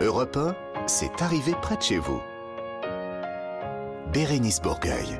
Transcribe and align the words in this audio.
Europe 0.00 0.36
1, 0.36 0.54
c'est 0.86 1.22
arrivé 1.22 1.54
près 1.60 1.76
de 1.76 1.82
chez 1.82 1.98
vous. 1.98 2.20
Bérénice 4.12 4.62
Bourgueil. 4.62 5.18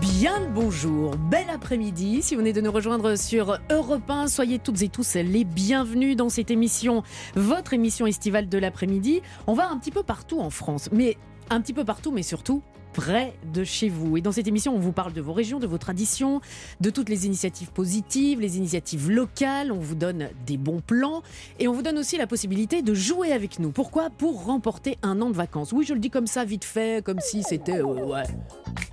Bien 0.00 0.38
le 0.38 0.46
bonjour, 0.46 1.16
bel 1.16 1.50
après-midi. 1.52 2.22
Si 2.22 2.36
vous 2.36 2.40
venez 2.40 2.52
de 2.52 2.60
nous 2.60 2.70
rejoindre 2.70 3.16
sur 3.16 3.58
Europe 3.68 4.08
1, 4.08 4.28
soyez 4.28 4.60
toutes 4.60 4.82
et 4.82 4.88
tous 4.88 5.14
les 5.14 5.42
bienvenus 5.42 6.16
dans 6.16 6.28
cette 6.28 6.52
émission, 6.52 7.02
votre 7.34 7.74
émission 7.74 8.06
estivale 8.06 8.48
de 8.48 8.58
l'après-midi. 8.58 9.22
On 9.48 9.54
va 9.54 9.68
un 9.68 9.78
petit 9.78 9.90
peu 9.90 10.04
partout 10.04 10.38
en 10.38 10.50
France, 10.50 10.88
mais 10.92 11.16
un 11.50 11.60
petit 11.60 11.72
peu 11.72 11.84
partout, 11.84 12.12
mais 12.12 12.22
surtout 12.22 12.62
près 12.92 13.34
de 13.52 13.64
chez 13.64 13.88
vous. 13.88 14.16
Et 14.16 14.20
dans 14.20 14.32
cette 14.32 14.46
émission, 14.46 14.74
on 14.74 14.78
vous 14.78 14.92
parle 14.92 15.12
de 15.12 15.20
vos 15.20 15.32
régions, 15.32 15.58
de 15.58 15.66
vos 15.66 15.78
traditions, 15.78 16.40
de 16.80 16.90
toutes 16.90 17.08
les 17.08 17.26
initiatives 17.26 17.70
positives, 17.70 18.40
les 18.40 18.56
initiatives 18.56 19.10
locales. 19.10 19.72
On 19.72 19.78
vous 19.78 19.94
donne 19.94 20.28
des 20.46 20.56
bons 20.56 20.80
plans 20.80 21.22
et 21.58 21.68
on 21.68 21.72
vous 21.72 21.82
donne 21.82 21.98
aussi 21.98 22.16
la 22.16 22.26
possibilité 22.26 22.82
de 22.82 22.94
jouer 22.94 23.32
avec 23.32 23.58
nous. 23.58 23.70
Pourquoi? 23.70 24.10
Pour 24.10 24.44
remporter 24.44 24.98
un 25.02 25.20
an 25.20 25.30
de 25.30 25.36
vacances. 25.36 25.72
Oui, 25.72 25.84
je 25.84 25.94
le 25.94 26.00
dis 26.00 26.10
comme 26.10 26.26
ça, 26.26 26.44
vite 26.44 26.64
fait, 26.64 27.04
comme 27.04 27.20
si 27.20 27.42
c'était... 27.42 27.80
euh, 27.80 27.84
ouais. 27.84 28.24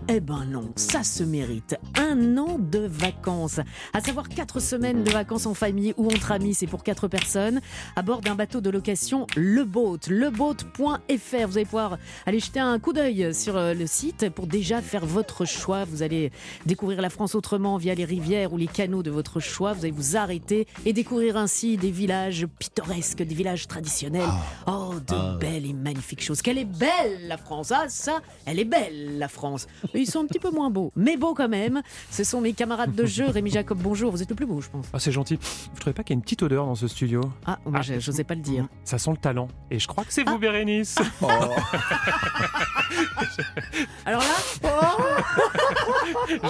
Eh 0.09 0.19
ben 0.21 0.45
non, 0.45 0.71
ça 0.75 1.03
se 1.03 1.23
mérite. 1.23 1.75
Un 1.95 2.37
an 2.37 2.57
de 2.59 2.79
vacances. 2.79 3.59
À 3.93 3.99
savoir 3.99 4.29
quatre 4.29 4.61
semaines 4.61 5.03
de 5.03 5.11
vacances 5.11 5.45
en 5.45 5.53
famille 5.53 5.93
ou 5.97 6.07
entre 6.07 6.31
amis, 6.31 6.53
c'est 6.53 6.67
pour 6.67 6.83
quatre 6.83 7.07
personnes, 7.07 7.59
à 7.95 8.01
bord 8.03 8.21
d'un 8.21 8.35
bateau 8.35 8.61
de 8.61 8.69
location 8.69 9.27
Le 9.35 9.65
Boat, 9.65 9.99
leboat.fr. 10.07 11.47
Vous 11.47 11.57
allez 11.57 11.65
pouvoir 11.65 11.97
aller 12.25 12.39
jeter 12.39 12.59
un 12.59 12.79
coup 12.79 12.93
d'œil 12.93 13.33
sur 13.33 13.57
euh, 13.57 13.73
le 13.73 13.86
site 13.87 14.29
pour 14.29 14.47
déjà 14.47 14.81
faire 14.81 15.05
votre 15.05 15.45
choix. 15.45 15.85
Vous 15.85 16.03
allez 16.03 16.31
découvrir 16.65 17.01
la 17.01 17.09
France 17.09 17.35
autrement 17.35 17.77
via 17.77 17.95
les 17.95 18.05
rivières 18.05 18.53
ou 18.53 18.57
les 18.57 18.67
canaux 18.67 19.03
de 19.03 19.11
votre 19.11 19.39
choix. 19.39 19.73
Vous 19.73 19.83
allez 19.85 19.91
vous 19.91 20.17
arrêter 20.17 20.67
et 20.85 20.93
découvrir 20.93 21.37
ainsi 21.37 21.77
des 21.77 21.91
villages 21.91 22.45
pittoresques, 22.59 23.23
des 23.23 23.35
villages 23.35 23.67
traditionnels. 23.67 24.27
Oh, 24.67 24.93
de 25.07 25.37
belles 25.37 25.65
et 25.65 25.73
magnifiques 25.73 26.23
choses. 26.23 26.41
Qu'elle 26.41 26.57
est 26.57 26.65
belle, 26.65 27.27
la 27.27 27.37
France. 27.37 27.71
Ah, 27.71 27.85
ça, 27.89 28.19
elle 28.45 28.59
est 28.59 28.65
belle, 28.65 29.17
la 29.17 29.27
France. 29.27 29.67
Ils 29.93 30.07
sont 30.07 30.19
un 30.21 30.25
petit 30.27 30.39
peu 30.39 30.51
moins 30.51 30.69
beaux, 30.69 30.91
mais 30.95 31.17
beaux 31.17 31.33
quand 31.33 31.49
même. 31.49 31.81
Ce 32.11 32.23
sont 32.23 32.41
mes 32.41 32.53
camarades 32.53 32.95
de 32.95 33.05
jeu. 33.05 33.25
Rémi 33.27 33.51
Jacob, 33.51 33.79
bonjour. 33.81 34.11
Vous 34.11 34.21
êtes 34.21 34.29
le 34.29 34.35
plus 34.35 34.45
beau, 34.45 34.61
je 34.61 34.69
pense. 34.69 34.85
Ah, 34.93 34.99
c'est 34.99 35.11
gentil. 35.11 35.37
Vous 35.73 35.79
trouvez 35.79 35.93
pas 35.93 36.03
qu'il 36.03 36.13
y 36.13 36.15
a 36.15 36.17
une 36.17 36.21
petite 36.23 36.43
odeur 36.43 36.65
dans 36.65 36.75
ce 36.75 36.87
studio? 36.87 37.21
Ah, 37.45 37.59
moi, 37.65 37.81
Ah. 37.83 37.99
j'osais 37.99 38.23
pas 38.23 38.35
le 38.35 38.41
dire. 38.41 38.67
Ça 38.83 38.97
sent 38.97 39.11
le 39.11 39.17
talent. 39.17 39.47
Et 39.71 39.79
je 39.79 39.87
crois 39.87 40.03
que 40.03 40.13
c'est 40.13 40.23
vous, 40.23 40.33
Ah. 40.35 40.37
Bérénice. 40.37 40.95
Alors 44.05 44.21
là, 44.21 44.69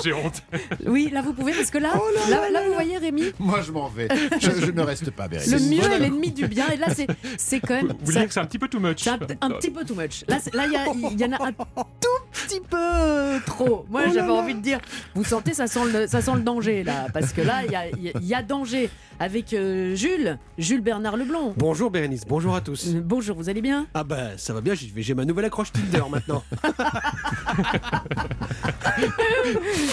J'ai 0.04 0.14
honte. 0.14 0.42
oui, 0.86 1.10
là, 1.12 1.22
vous 1.22 1.34
pouvez, 1.34 1.54
parce 1.54 1.70
que 1.72 1.78
là, 1.78 1.94
là, 2.30 2.50
là, 2.50 2.62
vous 2.68 2.74
voyez, 2.74 2.98
Rémi, 2.98 3.32
Moi, 3.40 3.62
je 3.62 3.72
m'en 3.72 3.88
vais. 3.90 4.08
Je, 4.40 4.52
je 4.66 4.72
ne 4.72 4.82
reste 4.82 5.12
pas, 5.12 5.28
Bérénice. 5.28 5.52
le 5.54 5.60
mieux 5.76 5.84
est 5.92 6.00
l'ennemi 6.00 6.32
du 6.32 6.48
bien. 6.48 6.68
Et 6.72 6.78
là, 6.78 6.88
c'est 6.94 7.08
c'est 7.38 7.60
quand 7.60 7.76
même. 7.76 7.94
Vous 8.02 8.12
ça- 8.12 8.20
dites 8.20 8.28
que 8.30 8.34
c'est 8.34 8.40
un 8.40 8.46
petit 8.46 8.60
peu 8.60 8.68
too 8.68 8.80
much. 8.80 9.08
Un, 9.08 9.18
un 9.42 9.50
petit 9.52 9.72
peu 9.72 9.84
too 9.84 9.96
much. 9.96 10.24
Là, 10.28 10.38
il 10.66 10.74
y, 11.20 11.26
en 11.26 11.32
a 11.34 11.44
un 11.48 11.52
tout 12.00 12.08
petit 12.32 12.62
peu 12.62 13.40
trop. 13.46 13.86
Moi, 13.90 14.04
j'avais 14.14 14.32
envie 14.32 14.56
de 14.56 14.62
dire, 14.62 14.80
vous 15.16 15.24
sentez, 15.24 15.54
ça 15.54 15.68
sent 15.68 15.86
le, 15.92 16.08
ça 16.08 16.22
sent 16.22 16.32
le 16.36 16.42
danger 16.42 16.84
là, 16.84 17.08
parce 17.14 17.34
que 17.34 17.42
là, 17.42 17.64
il 17.66 17.72
y 17.72 17.76
a, 17.76 17.88
il 17.90 18.04
y 18.04 18.10
a- 18.10 18.14
il 18.22 18.28
y 18.28 18.34
a 18.34 18.42
danger 18.42 18.90
avec 19.20 19.54
euh, 19.54 19.96
Jules, 19.96 20.38
Jules 20.58 20.82
Bernard 20.82 21.18
Leblond. 21.18 21.54
Bonjour 21.58 21.90
Bérénice, 21.90 22.22
bonjour 22.28 22.56
à 22.56 22.62
tous. 22.62 22.88
Euh, 22.90 23.02
Bonjour, 23.04 23.36
vous 23.36 23.50
allez 23.50 23.62
bien? 23.62 23.88
Ah 23.94 24.04
bah 24.04 24.38
ça 24.38 24.54
va 24.54 24.62
bien, 24.62 24.74
j'ai 24.76 24.92
j'ai 24.96 25.14
ma 25.14 25.26
nouvelle 25.26 25.46
accroche 25.46 25.72
Tinder 25.72 26.04
maintenant. 26.10 26.44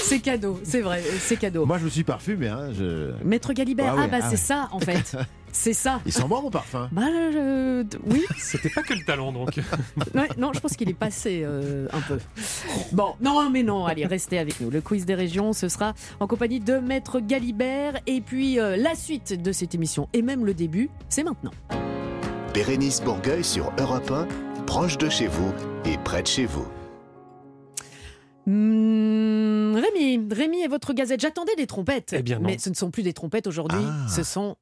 C'est 0.03 0.21
cadeau, 0.21 0.61
c'est 0.65 0.81
vrai, 0.81 1.03
c'est 1.21 1.37
cadeau. 1.37 1.67
Moi, 1.67 1.79
je 1.79 1.85
me 1.85 1.91
suis 1.91 2.05
parfumé. 2.05 2.49
Hein. 2.49 2.71
Je... 2.73 3.13
Maître 3.25 3.53
Galibert, 3.53 3.95
Ah 3.97 4.03
ah, 4.05 4.09
bah 4.09 4.19
ah 4.21 4.25
c'est 4.25 4.31
ouais. 4.33 4.37
ça 4.37 4.69
en 4.73 4.81
fait, 4.81 5.17
c'est 5.53 5.73
ça. 5.73 6.01
Il 6.07 6.13
sent 6.13 6.25
bon, 6.29 6.43
mon 6.43 6.51
parfum. 6.51 6.89
Bah 6.93 7.03
oui, 8.07 8.25
C'était 8.39 8.71
pas 8.71 8.83
que 8.83 8.95
le 8.95 9.05
talent, 9.05 9.33
donc. 9.33 9.59
Ouais, 10.15 10.29
non, 10.39 10.53
je 10.53 10.61
pense 10.61 10.77
qu'il 10.77 10.89
est 10.89 10.95
passé 10.95 11.43
euh, 11.45 11.87
un 11.93 12.01
peu. 12.01 12.19
Bon, 12.93 13.15
non, 13.21 13.51
mais 13.51 13.63
non, 13.63 13.87
allez, 13.87 14.07
restez 14.07 14.39
avec 14.39 14.61
nous. 14.61 14.71
Le 14.71 14.81
quiz 14.81 15.05
des 15.05 15.15
régions, 15.15 15.53
ce 15.53 15.69
sera 15.69 15.95
en 16.21 16.27
compagnie 16.27 16.61
de 16.61 16.79
Maître 16.79 17.21
Galibert. 17.21 17.95
Et 18.07 18.21
puis 18.21 18.59
euh, 18.59 18.77
la 18.77 18.95
suite 18.95 19.41
de 19.41 19.53
cette 19.53 19.75
émission, 19.75 20.09
et 20.13 20.23
même 20.23 20.45
le 20.45 20.55
début, 20.55 20.91
c'est 21.09 21.25
maintenant. 21.25 21.53
Bérénice 22.53 23.03
Bourgueil 23.03 23.43
sur 23.43 23.73
Europe 23.79 24.11
1, 24.11 24.29
proche 24.67 24.97
de 24.99 25.09
chez 25.09 25.27
vous 25.27 25.53
et 25.85 25.99
près 25.99 26.23
de 26.23 26.29
chez 26.29 26.47
vous. 26.47 26.67
Hmm, 28.47 29.75
Rémi, 29.77 30.29
Rémi 30.33 30.61
et 30.63 30.69
votre 30.69 30.93
gazette, 30.93 31.21
j'attendais 31.21 31.55
des 31.57 31.67
trompettes. 31.67 32.13
Eh 32.17 32.23
bien 32.23 32.39
non. 32.39 32.47
Mais 32.47 32.59
ce 32.59 32.69
ne 32.71 32.75
sont 32.75 32.91
plus 32.91 33.03
des 33.03 33.13
trompettes 33.15 33.47
aujourd'hui, 33.47 33.81
Ah. 33.83 34.07
ce 34.09 34.23
sont 34.23 34.57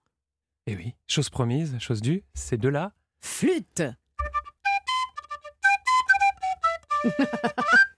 Eh 0.66 0.76
oui, 0.76 0.94
chose 1.08 1.28
promise, 1.30 1.76
chose 1.80 2.00
due, 2.00 2.22
c'est 2.34 2.58
de 2.58 2.68
là. 2.68 2.92
flûtes. 3.20 3.82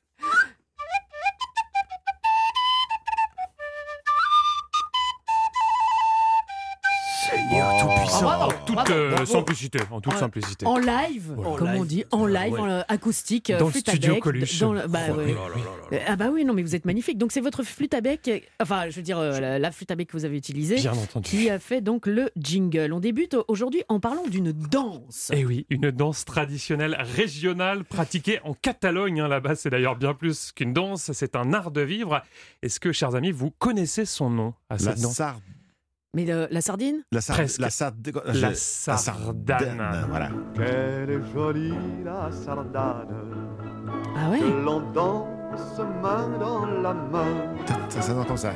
toute 8.82 8.90
euh, 8.90 9.24
simplicité. 9.26 9.78
En 9.90 10.00
toute 10.00 10.14
En- 10.14 10.18
simplicité. 10.18 10.66
En 10.66 10.76
live, 10.78 11.34
comme 11.36 11.68
on 11.68 11.82
live. 11.82 11.86
dit, 11.86 12.04
en 12.10 12.26
live, 12.26 12.52
Ouais. 12.54 12.60
en, 12.60 12.68
euh, 12.68 12.82
acoustique, 12.88 13.50
euh, 13.50 13.58
Dans 13.58 13.66
le 13.68 13.72
à 13.74 13.78
studio 13.78 14.14
bec, 14.14 14.22
Coluche. 14.22 14.58
dans 14.58 14.72
le- 14.72 14.86
bah, 14.86 14.98
Oh 15.10 15.14
ouais. 15.14 15.26
là 15.28 15.32
là 15.32 15.34
là 15.34 15.48
là 15.48 15.56
là. 15.90 15.96
Euh, 15.98 16.04
Ah 16.08 16.16
bah 16.16 16.30
oui, 16.32 16.44
non 16.44 16.52
mais 16.54 16.62
vous 16.62 16.74
êtes 16.74 16.84
magnifique. 16.84 17.18
Donc 17.18 17.32
c'est 17.32 17.40
votre 17.40 17.62
flûte 17.62 17.94
à 17.94 18.00
bec, 18.00 18.28
enfin 18.60 18.88
je 18.90 18.96
veux 18.96 19.02
dire 19.02 19.18
euh, 19.18 19.38
la, 19.40 19.58
la 19.58 19.70
flûte 19.72 19.90
à 19.90 19.94
bec 19.96 20.08
que 20.08 20.16
vous 20.16 20.24
avez 20.24 20.36
utilisée, 20.36 20.76
Bien 20.76 20.92
entendu. 20.92 21.28
qui 21.30 21.50
a 21.50 21.58
fait 21.58 21.80
donc 21.80 22.06
le 22.06 22.30
jingle. 22.36 22.92
On 22.92 23.00
débute 23.00 23.36
aujourd'hui 23.48 23.82
en 23.88 24.00
parlant 24.00 24.26
d'une 24.28 24.52
danse. 24.52 25.30
Eh 25.32 25.44
oui, 25.44 25.66
une 25.70 25.90
danse 25.90 26.24
traditionnelle 26.24 26.96
régionale 27.16 27.84
pratiquée 27.84 28.40
en 28.44 28.54
Catalogne. 28.54 29.20
hein, 29.20 29.28
Là-bas, 29.28 29.54
c'est 29.54 29.70
d'ailleurs 29.70 29.96
bien 29.96 30.14
plus 30.14 30.52
qu'une 30.52 30.72
danse, 30.72 31.12
c'est 31.12 31.36
un 31.36 31.52
art 31.52 31.70
de 31.70 31.80
vivre. 31.80 32.22
Est-ce 32.62 32.80
que, 32.80 32.92
chers 32.92 33.14
amis, 33.14 33.30
vous 33.32 33.50
connaissez 33.50 34.04
son 34.04 34.30
nom 34.30 34.54
à 34.68 34.74
La, 34.74 34.78
cette 34.78 35.00
danse. 35.00 35.20
Mais 36.14 36.24
le- 36.24 36.46
la 36.50 36.60
sardine 36.60 37.02
la. 37.12 37.20
Presque. 37.20 37.60
la, 37.60 37.70
sard... 37.70 37.92
La 38.36 38.54
sardane. 38.96 40.06
Voilà. 40.08 40.28
Quelle 40.54 41.10
est 41.10 41.32
jolie 41.34 41.74
la 42.04 42.30
sardane 42.30 43.08
Ah 44.16 44.30
ouais 44.30 44.40
l'on 44.40 44.80
danse 44.92 45.28
main 46.02 46.28
dans 46.38 46.66
la 46.66 46.94
main. 46.94 47.54
Ça, 47.88 48.00
ça 48.02 48.16
entend 48.16 48.36
ça. 48.36 48.52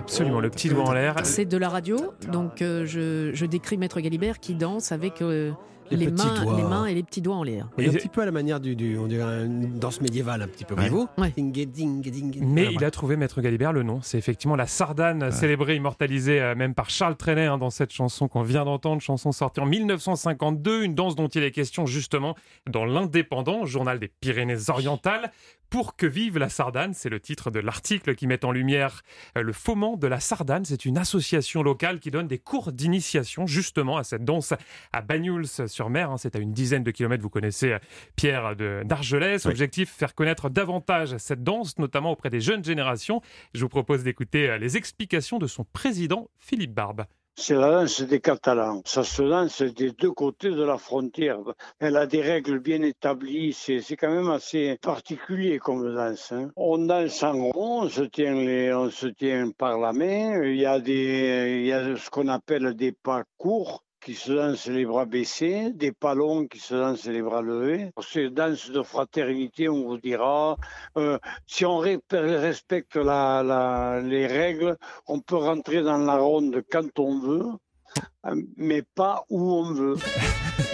Absolument, 0.00 0.40
le 0.40 0.50
petit 0.50 0.68
doigt 0.68 0.84
en 0.84 0.92
l'air. 0.92 1.14
C'est 1.24 1.44
de 1.44 1.56
la 1.56 1.68
radio, 1.68 1.96
donc 2.32 2.62
euh, 2.62 2.84
je, 2.86 3.30
je 3.34 3.46
décris 3.46 3.76
Maître 3.76 4.00
Galibert 4.00 4.40
qui 4.40 4.54
danse 4.54 4.92
avec 4.92 5.22
euh, 5.22 5.52
Les 5.96 6.10
mains, 6.10 6.42
doigts. 6.42 6.56
les 6.56 6.62
mains 6.62 6.86
et 6.86 6.94
les 6.94 7.02
petits 7.02 7.20
doigts 7.20 7.36
en 7.36 7.42
l'air. 7.42 7.68
Et 7.78 7.84
Et- 7.84 7.88
un 7.88 7.92
petit 7.92 8.08
peu 8.08 8.22
à 8.22 8.24
la 8.24 8.30
manière 8.30 8.60
du, 8.60 8.76
du- 8.76 8.96
on 8.98 9.06
dirait 9.06 9.44
une 9.46 9.78
danse 9.78 10.00
médiévale 10.00 10.42
un 10.42 10.48
petit 10.48 10.64
peu, 10.64 10.74
Ouais. 10.74 10.88
voyez-vous 10.88 11.08
Ouais. 11.18 11.32
Ding, 11.36 11.52
ding, 11.52 12.00
ding, 12.00 12.00
ding. 12.02 12.38
Mais 12.44 12.62
Voilà, 12.64 12.70
il 12.80 12.84
a 12.84 12.90
trouvé 12.90 13.16
Maître 13.16 13.40
Galibert 13.40 13.72
le 13.72 13.82
nom. 13.82 14.00
C'est 14.02 14.18
effectivement 14.18 14.56
la 14.56 14.66
sardane, 14.66 15.30
célébrée, 15.32 15.76
immortalisée 15.76 16.40
euh, 16.40 16.54
même 16.54 16.74
par 16.74 16.90
Charles 16.90 17.16
Trenet 17.16 17.46
hein, 17.46 17.58
dans 17.58 17.70
cette 17.70 17.92
chanson 17.92 18.28
qu'on 18.28 18.42
vient 18.42 18.64
d'entendre, 18.64 19.00
chanson 19.02 19.32
sortie 19.32 19.60
en 19.60 19.66
1952, 19.66 20.82
une 20.84 20.94
danse 20.94 21.16
dont 21.16 21.28
il 21.28 21.42
est 21.42 21.50
question 21.50 21.86
justement 21.86 22.34
dans 22.70 22.84
l'Indépendant, 22.84 23.64
journal 23.66 23.98
des 23.98 24.08
Pyrénées-Orientales. 24.20 25.30
Pour 25.70 25.94
que 25.94 26.04
vive 26.06 26.36
la 26.36 26.48
Sardane, 26.48 26.94
c'est 26.94 27.08
le 27.08 27.20
titre 27.20 27.52
de 27.52 27.60
l'article 27.60 28.16
qui 28.16 28.26
met 28.26 28.44
en 28.44 28.50
lumière 28.50 29.02
euh, 29.38 29.42
le 29.42 29.52
foment 29.52 29.96
de 29.96 30.08
la 30.08 30.18
Sardane. 30.18 30.64
C'est 30.64 30.84
une 30.84 30.98
association 30.98 31.62
locale 31.62 32.00
qui 32.00 32.10
donne 32.10 32.26
des 32.26 32.38
cours 32.38 32.72
d'initiation 32.72 33.46
justement 33.46 33.96
à 33.96 34.02
cette 34.02 34.24
danse 34.24 34.52
à 34.92 35.00
Banyuls-sur-Mer. 35.00 36.10
hein. 36.10 36.16
C'est 36.18 36.34
à 36.34 36.40
une 36.40 36.52
dizaine 36.52 36.82
de 36.82 36.90
kilomètres, 36.90 37.22
vous 37.22 37.30
connaissez 37.30 37.72
euh, 37.74 37.78
Pierre 38.16 38.56
de- 38.56 38.82
d'Argelès. 38.84 39.46
Objectif, 39.46 39.90
faire 39.92 40.16
connaître 40.16 40.50
davantage 40.50 41.16
cette 41.18 41.44
danse, 41.44 41.78
notamment 41.78 42.10
auprès 42.10 42.30
des 42.30 42.40
jeunes 42.40 42.64
générations. 42.64 43.22
Je 43.54 43.60
vous 43.60 43.68
propose 43.68 44.02
d'écouter 44.02 44.50
euh, 44.50 44.58
les 44.58 44.76
explications 44.76 45.38
de 45.38 45.46
son 45.46 45.64
président, 45.72 46.28
Philippe 46.40 46.74
Barbe. 46.74 47.04
C'est 47.36 47.54
la 47.54 47.70
danse 47.70 48.02
des 48.02 48.20
Catalans. 48.20 48.82
Ça 48.84 49.02
se 49.02 49.22
danse 49.22 49.62
des 49.62 49.92
deux 49.92 50.12
côtés 50.12 50.50
de 50.50 50.62
la 50.62 50.78
frontière. 50.78 51.38
Elle 51.78 51.96
a 51.96 52.06
des 52.06 52.20
règles 52.22 52.60
bien 52.60 52.82
établies. 52.82 53.52
C'est 53.52 53.80
quand 53.96 54.10
même 54.10 54.30
assez 54.30 54.76
particulier 54.82 55.58
comme 55.58 55.94
danse. 55.94 56.32
hein. 56.32 56.50
On 56.56 56.78
danse 56.78 57.22
en 57.22 57.50
rond, 57.50 57.82
on 57.84 57.88
se, 57.88 58.02
tient 58.02 58.34
les, 58.34 58.72
on 58.74 58.90
se 58.90 59.06
tient 59.08 59.50
par 59.50 59.78
la 59.78 59.92
main. 59.92 60.42
Il 60.44 60.56
y 60.56 60.66
a, 60.66 60.78
des, 60.80 61.60
il 61.62 61.66
y 61.66 61.72
a 61.72 61.96
ce 61.96 62.10
qu'on 62.10 62.28
appelle 62.28 62.74
des 62.74 62.92
pas 62.92 63.24
courts 63.38 63.82
qui 64.00 64.14
se 64.14 64.32
dansent 64.32 64.66
les 64.66 64.84
bras 64.84 65.04
baissés, 65.04 65.70
des 65.72 65.92
pas 65.92 66.14
longs 66.14 66.46
qui 66.46 66.58
se 66.58 66.74
dansent 66.74 67.06
les 67.06 67.22
bras 67.22 67.42
levés. 67.42 67.92
C'est 68.00 68.30
danse 68.30 68.70
de 68.70 68.82
fraternité, 68.82 69.68
on 69.68 69.84
vous 69.84 69.98
dira. 69.98 70.56
Euh, 70.96 71.18
si 71.46 71.64
on 71.64 71.78
respecte 71.78 72.96
les 72.96 74.26
règles, 74.26 74.76
on 75.06 75.20
peut 75.20 75.36
rentrer 75.36 75.82
dans 75.82 75.98
la 75.98 76.16
ronde 76.16 76.62
quand 76.70 76.98
on 76.98 77.18
veut, 77.20 77.46
mais 78.56 78.82
pas 78.82 79.24
où 79.28 79.52
on 79.52 79.72
veut. 79.72 79.96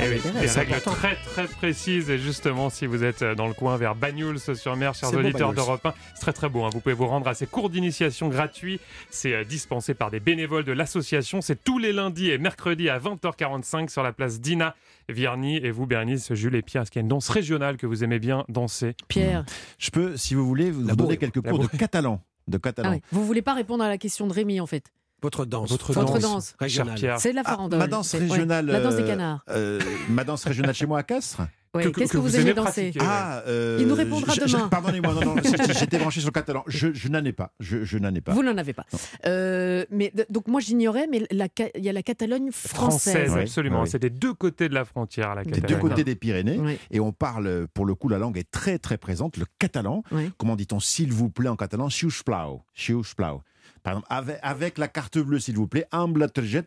Ah 0.00 0.04
Eh 0.04 0.10
oui, 0.10 0.20
c'est 0.22 0.32
des 0.40 0.46
règles 0.46 0.80
très 0.80 1.16
très 1.16 1.46
précises 1.48 2.08
et 2.08 2.18
justement 2.18 2.70
si 2.70 2.86
vous 2.86 3.02
êtes 3.02 3.24
dans 3.24 3.48
le 3.48 3.54
coin 3.54 3.76
vers 3.76 3.96
Bagnols-sur-Mer, 3.96 4.94
chers 4.94 5.12
auditeurs 5.12 5.52
d'Europe 5.52 5.84
1, 5.84 5.94
c'est 6.14 6.20
très 6.20 6.32
très 6.32 6.48
beau. 6.48 6.64
hein. 6.64 6.70
Vous 6.72 6.80
pouvez 6.80 6.94
vous 6.94 7.06
rendre 7.08 7.26
à 7.26 7.34
ces 7.34 7.46
cours 7.46 7.68
d'initiation 7.68 8.28
gratuits. 8.28 8.78
C'est 9.10 9.32
euh, 9.34 9.44
dispensé 9.44 9.94
par 9.94 10.10
des 10.10 10.20
bénévoles 10.20 10.64
de 10.64 10.72
l'association. 10.72 11.40
C'est 11.40 11.62
tous 11.64 11.78
les 11.78 11.92
lundis 11.92 12.30
et 12.30 12.38
mercredis 12.38 12.88
à 12.88 12.98
20h45 13.00 13.88
sur 13.88 14.02
la 14.04 14.12
place 14.12 14.40
Dina 14.40 14.76
Vierny. 15.08 15.56
Et 15.56 15.70
vous, 15.72 15.86
Bernice, 15.86 16.32
Jules 16.34 16.54
et 16.54 16.62
Pierre, 16.62 16.82
est-ce 16.82 16.90
qu'il 16.92 17.00
y 17.00 17.02
a 17.02 17.04
une 17.04 17.08
danse 17.08 17.28
régionale 17.28 17.76
que 17.76 17.86
vous 17.86 18.04
aimez 18.04 18.20
bien 18.20 18.44
danser? 18.48 18.94
Pierre, 19.08 19.44
Je 19.78 19.90
peux, 19.90 20.16
si 20.16 20.34
vous 20.34 20.46
voulez, 20.46 20.70
vous 20.70 20.86
La 20.86 20.94
donner 20.94 21.16
quelques 21.16 21.40
cours 21.40 21.58
de 21.58 21.66
catalan. 21.66 22.22
De 22.46 22.56
ah 22.56 22.60
catalan. 22.60 22.90
oui. 22.92 23.02
vous 23.12 23.26
voulez 23.26 23.42
pas 23.42 23.52
répondre 23.52 23.84
à 23.84 23.88
la 23.88 23.98
question 23.98 24.26
de 24.26 24.32
Rémi 24.32 24.60
en 24.60 24.66
fait? 24.66 24.84
Votre 25.22 25.44
danse. 25.44 25.70
Votre 25.70 25.92
Votre 25.92 26.18
danse, 26.20 26.54
Régionale. 26.60 26.94
Pierre. 26.94 27.18
C'est 27.20 27.30
de 27.30 27.36
la 27.36 27.42
Ah, 27.44 27.50
farandole. 27.50 27.78
ma 27.80 27.86
danse 27.88 28.12
ouais, 28.14 28.20
régionale. 28.20 28.66
La 28.66 28.80
danse 28.80 28.94
des 28.96 29.02
euh, 29.02 29.06
canards. 29.08 29.44
euh, 29.50 29.80
ma 30.08 30.22
danse 30.24 30.44
régionale 30.44 30.74
chez 30.74 30.86
moi 30.86 31.00
à 31.00 31.02
Castres 31.02 31.42
que- 31.74 31.88
Qu'est-ce 31.90 32.12
que, 32.12 32.12
que 32.14 32.16
vous 32.16 32.28
vous 32.28 32.36
aimez 32.36 32.54
danser. 32.54 32.92
Ah, 33.00 33.42
euh, 33.46 33.76
Il 33.80 33.86
nous 33.86 33.94
répondra 33.94 34.34
demain. 34.34 34.68
Pardonnez-moi, 34.68 35.12
non, 35.14 35.34
non, 35.34 35.42
j'étais 35.78 35.98
branché 35.98 36.20
sur 36.20 36.28
le 36.28 36.32
catalan. 36.32 36.64
Je, 36.66 36.92
je 36.94 37.08
n'en 37.08 37.22
ai 37.24 37.32
pas. 37.32 37.52
Je, 37.60 37.84
je 37.84 37.98
n'en 37.98 38.12
ai 38.14 38.20
pas. 38.20 38.32
Vous 38.32 38.42
n'en 38.42 38.56
avez 38.56 38.72
pas. 38.72 38.86
Euh, 39.26 39.84
mais 39.90 40.12
donc 40.30 40.48
moi 40.48 40.60
j'ignorais, 40.60 41.06
mais 41.10 41.22
il 41.30 41.84
y 41.84 41.88
a 41.88 41.92
la 41.92 42.02
Catalogne 42.02 42.50
française. 42.52 43.12
Française, 43.12 43.32
Oui, 43.34 43.42
absolument. 43.42 43.82
oui. 43.82 43.88
C'est 43.88 43.98
des 43.98 44.10
deux 44.10 44.34
côtés 44.34 44.68
de 44.68 44.74
la 44.74 44.84
frontière, 44.84 45.34
la 45.34 45.44
Des 45.44 45.50
Catalogne. 45.50 45.68
deux 45.82 45.88
côtés 45.88 46.04
des 46.04 46.14
Pyrénées. 46.16 46.58
Oui. 46.58 46.78
Et 46.90 47.00
on 47.00 47.12
parle, 47.12 47.66
pour 47.74 47.84
le 47.86 47.94
coup, 47.94 48.08
la 48.08 48.18
langue 48.18 48.38
est 48.38 48.50
très 48.50 48.78
très 48.78 48.96
présente. 48.98 49.36
Le 49.36 49.44
catalan, 49.58 50.02
Oui. 50.10 50.30
comment 50.38 50.56
dit-on 50.56 50.80
s'il 50.80 51.12
vous 51.12 51.28
plaît 51.28 51.48
en 51.50 51.56
catalan 51.56 51.90
Siusplau. 51.90 52.62
Siusplau. 52.74 53.42
Par 53.88 53.98
exemple, 53.98 54.06
avec, 54.10 54.38
avec 54.42 54.78
la 54.78 54.88
carte 54.88 55.18
bleue, 55.18 55.38
s'il 55.38 55.56
vous 55.56 55.66
plaît, 55.66 55.86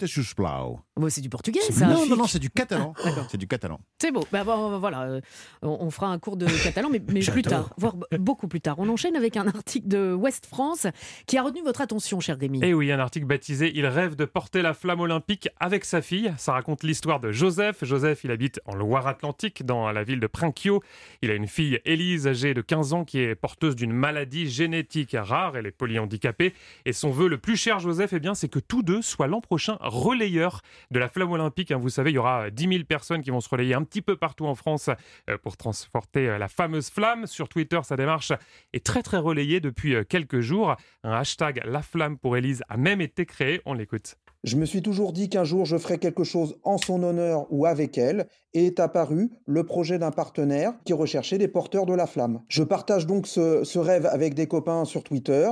siusplau. 0.05 0.79
Bon, 0.95 1.09
c'est 1.09 1.21
du 1.21 1.29
portugais 1.29 1.59
ça. 1.61 1.87
Non, 1.87 2.05
non, 2.05 2.15
non, 2.15 2.27
c'est 2.27 2.39
du 2.39 2.49
catalan. 2.49 2.93
Ah, 2.99 3.09
d'accord. 3.09 3.27
c'est 3.29 3.37
du 3.37 3.47
catalan. 3.47 3.79
C'est 4.01 4.11
beau. 4.11 4.25
Bah, 4.31 4.43
bon, 4.43 4.79
voilà, 4.79 5.03
euh, 5.03 5.21
on, 5.61 5.77
on 5.81 5.91
fera 5.91 6.07
un 6.07 6.19
cours 6.19 6.37
de 6.37 6.45
catalan, 6.63 6.89
mais, 6.91 7.01
mais 7.07 7.21
plus 7.21 7.41
tard, 7.43 7.73
voire 7.77 7.95
beaucoup 8.19 8.47
plus 8.47 8.61
tard. 8.61 8.75
On 8.79 8.89
enchaîne 8.89 9.15
avec 9.15 9.37
un 9.37 9.47
article 9.47 9.87
de 9.87 10.13
Ouest 10.13 10.45
France 10.45 10.87
qui 11.27 11.37
a 11.37 11.43
retenu 11.43 11.63
votre 11.63 11.81
attention, 11.81 12.19
cher 12.19 12.37
Rémi. 12.39 12.63
Et 12.63 12.73
oui, 12.73 12.91
un 12.91 12.99
article 12.99 13.25
baptisé 13.25 13.71
Il 13.75 13.85
rêve 13.85 14.15
de 14.15 14.25
porter 14.25 14.61
la 14.61 14.73
flamme 14.73 14.99
olympique 14.99 15.49
avec 15.59 15.85
sa 15.85 16.01
fille. 16.01 16.33
Ça 16.37 16.53
raconte 16.53 16.83
l'histoire 16.83 17.19
de 17.19 17.31
Joseph. 17.31 17.83
Joseph, 17.83 18.23
il 18.23 18.31
habite 18.31 18.59
en 18.65 18.75
Loire-Atlantique, 18.75 19.65
dans 19.65 19.91
la 19.91 20.03
ville 20.03 20.19
de 20.19 20.27
Princio. 20.27 20.81
Il 21.21 21.31
a 21.31 21.35
une 21.35 21.47
fille, 21.47 21.79
Élise, 21.85 22.27
âgée 22.27 22.53
de 22.53 22.61
15 22.61 22.93
ans, 22.93 23.05
qui 23.05 23.19
est 23.19 23.35
porteuse 23.35 23.75
d'une 23.75 23.93
maladie 23.93 24.49
génétique 24.49 25.15
rare. 25.17 25.57
Elle 25.57 25.67
est 25.67 25.71
polyhandicapée. 25.71 26.53
Et 26.85 26.93
son 26.93 27.10
vœu 27.11 27.27
le 27.27 27.37
plus 27.37 27.55
cher, 27.55 27.79
Joseph, 27.79 28.13
eh 28.13 28.19
bien, 28.19 28.33
c'est 28.33 28.49
que 28.49 28.59
tous 28.59 28.83
deux 28.83 29.01
soient 29.01 29.27
l'an 29.27 29.41
prochain 29.41 29.77
relayeurs 29.81 30.61
de 30.91 30.99
la 30.99 31.09
flamme 31.09 31.31
olympique. 31.31 31.71
hein. 31.71 31.77
Vous 31.77 31.89
savez, 31.89 32.11
il 32.11 32.15
y 32.15 32.17
aura 32.17 32.49
10 32.49 32.67
000 32.67 32.83
personnes 32.85 33.21
qui 33.21 33.31
vont 33.31 33.41
se 33.41 33.49
relayer 33.49 33.73
un 33.73 33.83
petit 33.83 34.01
peu 34.01 34.15
partout 34.15 34.45
en 34.45 34.55
France 34.55 34.89
euh, 35.29 35.37
pour 35.37 35.57
transporter 35.57 36.27
euh, 36.29 36.37
la 36.37 36.47
fameuse 36.47 36.89
flamme. 36.89 37.27
Sur 37.27 37.49
Twitter, 37.49 37.79
sa 37.83 37.95
démarche 37.95 38.31
est 38.73 38.85
très 38.85 39.03
très 39.03 39.17
relayée 39.17 39.59
depuis 39.59 39.95
euh, 39.95 40.03
quelques 40.03 40.41
jours. 40.41 40.75
Un 41.03 41.13
hashtag 41.13 41.61
La 41.65 41.81
Flamme 41.81 42.17
pour 42.17 42.37
Élise 42.37 42.63
a 42.69 42.77
même 42.77 43.01
été 43.01 43.25
créé. 43.25 43.61
On 43.65 43.73
l'écoute. 43.73 44.15
Je 44.43 44.55
me 44.55 44.65
suis 44.65 44.81
toujours 44.81 45.13
dit 45.13 45.29
qu'un 45.29 45.43
jour 45.43 45.65
je 45.65 45.77
ferais 45.77 45.99
quelque 45.99 46.23
chose 46.23 46.57
en 46.63 46.79
son 46.79 47.03
honneur 47.03 47.45
ou 47.51 47.67
avec 47.67 47.99
elle, 47.99 48.25
et 48.53 48.65
est 48.65 48.79
apparu 48.79 49.29
le 49.45 49.63
projet 49.63 49.99
d'un 49.99 50.09
partenaire 50.09 50.73
qui 50.83 50.93
recherchait 50.93 51.37
des 51.37 51.47
porteurs 51.47 51.85
de 51.85 51.93
la 51.93 52.07
flamme. 52.07 52.41
Je 52.47 52.63
partage 52.63 53.05
donc 53.05 53.27
ce, 53.27 53.77
rêve 53.77 54.07
avec 54.07 54.33
des 54.33 54.47
copains 54.47 54.83
sur 54.85 55.03
Twitter, 55.03 55.47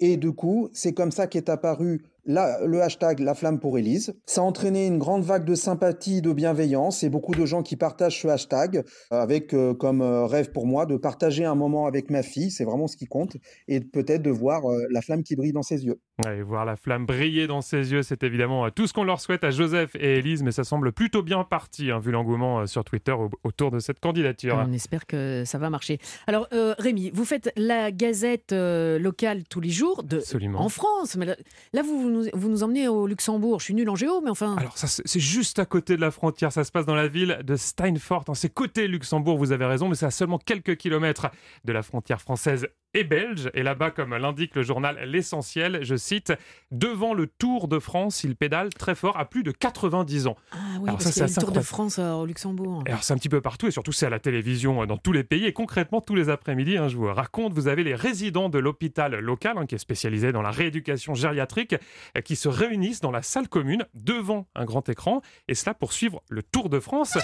et 0.00 0.16
du 0.16 0.32
coup, 0.32 0.70
c'est 0.72 0.94
comme 0.94 1.12
ça 1.12 1.26
qu'est 1.26 1.50
apparu 1.50 2.02
la- 2.32 2.64
le 2.66 2.80
hashtag 2.82 3.20
La 3.20 3.34
Flamme 3.34 3.58
pour 3.60 3.78
Élise. 3.78 4.14
Ça 4.26 4.40
a 4.40 4.44
entraîné 4.44 4.86
une 4.86 4.98
grande 4.98 5.22
vague 5.22 5.44
de 5.44 5.54
sympathie, 5.54 6.22
de 6.22 6.32
bienveillance, 6.32 7.02
et 7.02 7.10
beaucoup 7.10 7.34
de 7.34 7.44
gens 7.44 7.62
qui 7.62 7.76
partagent 7.76 8.20
ce 8.20 8.28
hashtag, 8.28 8.84
avec 9.10 9.52
euh, 9.54 9.74
comme 9.74 10.00
euh, 10.02 10.26
rêve 10.26 10.50
pour 10.52 10.66
moi 10.66 10.86
de 10.86 10.96
partager 10.96 11.44
un 11.44 11.54
moment 11.54 11.86
avec 11.86 12.10
ma 12.10 12.22
fille, 12.22 12.50
c'est 12.50 12.64
vraiment 12.64 12.86
ce 12.86 12.96
qui 12.96 13.06
compte, 13.06 13.36
et 13.68 13.80
peut-être 13.80 14.22
de 14.22 14.30
voir 14.30 14.70
euh, 14.70 14.86
la 14.90 15.00
flamme 15.02 15.22
qui 15.22 15.36
brille 15.36 15.52
dans 15.52 15.62
ses 15.62 15.84
yeux. 15.84 16.00
Ouais, 16.24 16.42
voir 16.42 16.64
la 16.64 16.76
flamme 16.76 17.06
briller 17.06 17.46
dans 17.46 17.62
ses 17.62 17.92
yeux, 17.92 18.02
c'est 18.02 18.22
évidemment 18.22 18.66
euh, 18.66 18.70
tout 18.70 18.86
ce 18.86 18.92
qu'on 18.92 19.04
leur 19.04 19.20
souhaite 19.20 19.42
à 19.44 19.50
Joseph 19.50 19.94
et 19.96 20.18
Élise, 20.18 20.42
mais 20.42 20.52
ça 20.52 20.64
semble 20.64 20.92
plutôt 20.92 21.22
bien 21.22 21.44
parti, 21.44 21.90
hein, 21.90 21.98
vu 21.98 22.10
l'engouement 22.12 22.60
euh, 22.60 22.66
sur 22.66 22.84
Twitter 22.84 23.12
au- 23.12 23.30
autour 23.44 23.70
de 23.70 23.78
cette 23.78 24.00
candidature. 24.00 24.62
On 24.66 24.72
espère 24.72 25.06
que 25.06 25.42
ça 25.46 25.58
va 25.58 25.70
marcher. 25.70 25.98
Alors, 26.26 26.46
euh, 26.52 26.74
Rémi, 26.78 27.10
vous 27.14 27.24
faites 27.24 27.50
la 27.56 27.90
gazette 27.90 28.52
euh, 28.52 28.98
locale 28.98 29.44
tous 29.48 29.60
les 29.60 29.70
jours 29.70 30.02
de, 30.02 30.18
Absolument. 30.18 30.60
en 30.60 30.68
France. 30.68 31.16
Mais 31.16 31.24
là, 31.26 31.36
là, 31.72 31.82
vous, 31.82 32.00
vous 32.00 32.19
vous 32.34 32.48
nous 32.48 32.62
emmenez 32.62 32.88
au 32.88 33.06
Luxembourg. 33.06 33.60
Je 33.60 33.64
suis 33.64 33.74
nul 33.74 33.88
en 33.88 33.96
géo, 33.96 34.20
mais 34.20 34.30
enfin. 34.30 34.56
Alors 34.56 34.76
c'est 34.76 35.20
juste 35.20 35.58
à 35.58 35.66
côté 35.66 35.96
de 35.96 36.00
la 36.00 36.10
frontière, 36.10 36.52
ça 36.52 36.64
se 36.64 36.72
passe 36.72 36.86
dans 36.86 36.94
la 36.94 37.08
ville 37.08 37.40
de 37.44 37.56
Steinfort, 37.56 38.24
hein. 38.28 38.34
c'est 38.34 38.52
côté 38.52 38.88
Luxembourg, 38.88 39.38
vous 39.38 39.52
avez 39.52 39.64
raison, 39.64 39.88
mais 39.88 39.94
c'est 39.94 40.06
à 40.06 40.10
seulement 40.10 40.38
quelques 40.38 40.76
kilomètres 40.76 41.28
de 41.64 41.72
la 41.72 41.82
frontière 41.82 42.20
française 42.20 42.68
et 42.94 43.04
belge. 43.04 43.50
Et 43.54 43.62
là-bas, 43.62 43.90
comme 43.90 44.16
l'indique 44.16 44.54
le 44.54 44.62
journal 44.62 44.98
L'Essentiel, 45.04 45.80
je 45.82 45.96
cite, 45.96 46.32
devant 46.70 47.14
le 47.14 47.26
Tour 47.26 47.68
de 47.68 47.78
France, 47.78 48.24
il 48.24 48.36
pédale 48.36 48.70
très 48.70 48.94
fort 48.94 49.18
à 49.18 49.24
plus 49.24 49.42
de 49.42 49.52
90 49.52 50.26
ans. 50.26 50.36
ah 50.52 50.56
oui, 50.80 50.88
alors 50.88 50.98
parce 50.98 51.04
ça, 51.10 51.28
c'est 51.28 51.40
le 51.40 51.46
Tour 51.46 51.52
de. 51.52 51.60
France 51.60 51.98
euh, 51.98 52.12
au 52.12 52.26
Luxembourg. 52.26 52.82
Alors 52.86 53.02
c'est 53.02 53.12
un 53.12 53.16
petit 53.16 53.28
peu 53.28 53.40
partout 53.40 53.66
et 53.66 53.70
surtout 53.70 53.92
c'est 53.92 54.06
à 54.06 54.10
la 54.10 54.18
télévision 54.18 54.82
euh, 54.82 54.86
dans 54.86 54.96
tous 54.96 55.12
les 55.12 55.24
pays 55.24 55.44
et 55.46 55.52
concrètement 55.52 56.00
tous 56.00 56.14
les 56.14 56.30
après-midi, 56.30 56.76
hein, 56.76 56.88
je 56.88 56.96
vous 56.96 57.12
raconte, 57.12 57.52
vous 57.52 57.68
avez 57.68 57.84
les 57.84 57.94
résidents 57.94 58.48
de 58.48 58.58
l'hôpital 58.58 59.14
local 59.18 59.58
hein, 59.58 59.66
qui 59.66 59.74
est 59.74 59.78
spécialisé 59.78 60.32
dans 60.32 60.42
la 60.42 60.50
rééducation 60.50 61.14
gériatrique 61.14 61.74
euh, 62.16 62.20
qui 62.22 62.36
se 62.36 62.48
réunissent 62.48 63.00
dans 63.00 63.10
la 63.10 63.22
salle 63.22 63.48
commune 63.48 63.86
devant 63.94 64.46
un 64.54 64.64
grand 64.64 64.88
écran 64.88 65.22
et 65.48 65.54
cela 65.54 65.74
pour 65.74 65.92
suivre 65.92 66.22
le 66.28 66.42
Tour 66.42 66.68
de 66.70 66.80
France. 66.80 67.18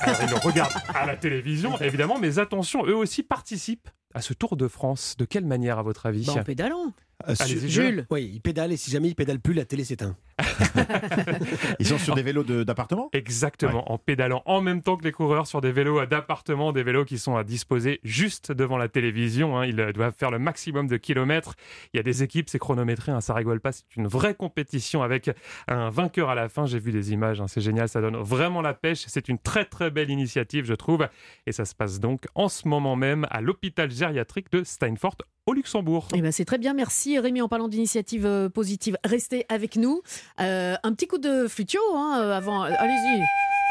Alors 0.00 0.16
ils 0.22 0.30
le 0.30 0.36
regardent 0.36 0.72
à 0.94 1.06
la 1.06 1.16
télévision 1.16 1.78
évidemment, 1.80 2.18
mais 2.18 2.38
attention, 2.38 2.86
eux 2.86 2.94
aussi 2.94 3.22
participent 3.22 3.88
à 4.14 4.20
ce 4.22 4.32
Tour 4.34 4.56
de 4.56 4.68
France. 4.68 5.16
De 5.18 5.24
quelle 5.24 5.44
manière 5.44 5.78
à 5.78 5.82
votre 5.82 6.06
avis 6.06 6.26
Bah, 6.26 6.34
en 6.34 6.44
pédalant. 6.44 6.92
Euh, 7.28 7.34
Jules. 7.66 8.06
Oui, 8.10 8.30
il 8.34 8.40
pédale 8.40 8.70
et 8.72 8.76
si 8.76 8.90
jamais 8.92 9.08
il 9.08 9.14
pédale 9.16 9.40
plus, 9.40 9.52
la 9.54 9.64
télé 9.64 9.82
s'éteint. 9.84 10.16
Ils 11.80 11.86
sont 11.86 11.98
sur 11.98 12.14
des 12.14 12.22
vélos 12.22 12.44
de- 12.44 12.62
d'appartement 12.62 13.08
Exactement, 13.12 13.90
en 13.92 13.98
pédalant 13.98 14.42
en 14.46 14.60
même 14.60 14.82
temps 14.82 14.96
que 14.96 15.02
les 15.04 15.10
coureurs 15.12 15.46
sur 15.46 15.60
des 15.60 15.72
vélos 15.72 16.04
d'appartement, 16.06 16.72
des 16.72 16.82
vélos 16.82 17.04
qui 17.04 17.18
sont 17.18 17.36
à 17.36 17.42
disposer 17.44 18.00
juste 18.04 18.52
devant 18.52 18.76
la 18.78 18.88
télévision. 18.88 19.58
hein. 19.58 19.66
Ils 19.66 19.80
euh, 19.80 19.92
doivent 19.92 20.14
faire 20.16 20.30
le 20.30 20.38
maximum 20.38 20.86
de 20.86 20.96
kilomètres. 20.96 21.54
Il 21.92 21.96
y 21.96 22.00
a 22.00 22.02
des 22.04 22.22
équipes, 22.22 22.48
c'est 22.48 22.58
chronométré, 22.60 23.10
hein, 23.12 23.20
ça 23.20 23.34
rigole 23.34 23.60
pas. 23.60 23.72
C'est 23.72 23.96
une 23.96 24.06
vraie 24.06 24.34
compétition 24.34 25.02
avec 25.02 25.30
un 25.66 25.90
vainqueur 25.90 26.30
à 26.30 26.34
la 26.36 26.48
fin. 26.48 26.66
J'ai 26.66 26.78
vu 26.78 26.92
des 26.92 27.12
images, 27.12 27.40
hein, 27.40 27.48
c'est 27.48 27.60
génial, 27.60 27.88
ça 27.88 28.00
donne 28.00 28.16
vraiment 28.16 28.60
la 28.62 28.74
pêche. 28.74 29.04
C'est 29.08 29.28
une 29.28 29.38
très 29.38 29.64
très 29.64 29.90
belle 29.90 30.10
initiative, 30.10 30.64
je 30.64 30.74
trouve. 30.74 31.08
Et 31.46 31.52
ça 31.52 31.64
se 31.64 31.74
passe 31.74 31.98
donc 32.00 32.26
en 32.36 32.48
ce 32.48 32.68
moment 32.68 32.94
même 32.96 33.26
à 33.30 33.40
l'hôpital 33.40 33.90
gériatrique 33.90 34.52
de 34.52 34.62
Steinfort 34.62 35.16
au 35.48 35.54
Luxembourg. 35.54 36.06
Eh 36.14 36.20
ben, 36.20 36.30
c'est 36.30 36.44
très 36.44 36.58
bien, 36.58 36.74
merci 36.74 37.18
Rémi. 37.18 37.40
En 37.40 37.48
parlant 37.48 37.68
d'initiative 37.68 38.26
euh, 38.26 38.48
positive, 38.50 38.98
restez 39.02 39.46
avec 39.48 39.76
nous. 39.76 40.02
Euh, 40.40 40.76
un 40.82 40.92
petit 40.92 41.06
coup 41.06 41.18
de 41.18 41.48
flutio 41.48 41.80
hein, 41.94 42.20
euh, 42.20 42.36
avant. 42.36 42.62
Allez-y. 42.62 43.22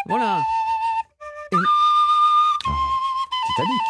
Voilà. 0.07 0.41
Titanic. 1.51 3.81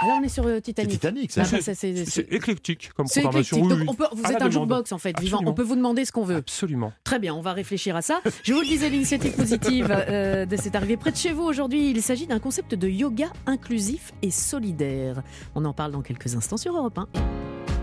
Alors 0.00 0.18
on 0.20 0.22
est 0.22 0.28
sur 0.28 0.46
euh, 0.46 0.60
Titanic. 0.60 0.92
Titanic, 0.92 1.32
ça. 1.32 1.42
Ah, 1.44 1.48
bah, 1.50 1.60
ça, 1.60 1.74
c'est- 1.74 2.26
éclectique 2.32 2.90
comme 2.96 3.06
programmation. 3.08 3.56
éclectique. 3.56 3.68
Donc 3.68 3.78
oui. 3.80 3.86
on 3.88 3.94
peut, 3.94 4.06
vous 4.12 4.30
êtes 4.30 4.40
un 4.40 4.48
jukebox 4.50 4.92
en 4.92 4.98
fait, 4.98 5.18
vivant. 5.18 5.38
Absolument. 5.38 5.50
On 5.50 5.54
peut 5.54 5.62
vous 5.64 5.74
demander 5.76 6.04
ce 6.04 6.12
qu'on 6.12 6.24
veut. 6.24 6.36
Absolument. 6.36 6.92
Très 7.02 7.18
bien, 7.18 7.34
on 7.34 7.40
va 7.40 7.52
réfléchir 7.52 7.96
à 7.96 8.02
ça. 8.02 8.20
Je 8.44 8.52
vous 8.52 8.60
le 8.60 8.66
disais, 8.66 8.88
l'initiative 8.90 9.32
positive 9.34 9.88
euh, 9.90 10.46
de 10.46 10.56
cette 10.56 10.76
arrivée 10.76 10.96
près 10.96 11.10
de 11.10 11.16
chez 11.16 11.32
vous 11.32 11.42
aujourd'hui, 11.42 11.90
il 11.90 12.00
s'agit 12.00 12.26
d'un 12.28 12.38
concept 12.38 12.74
de 12.76 12.88
yoga 12.88 13.26
inclusif 13.46 14.12
et 14.22 14.30
solidaire. 14.30 15.22
On 15.56 15.64
en 15.64 15.72
parle 15.72 15.90
dans 15.90 16.02
quelques 16.02 16.36
instants 16.36 16.56
sur 16.58 16.76
Europe 16.76 16.96
1. 16.98 17.08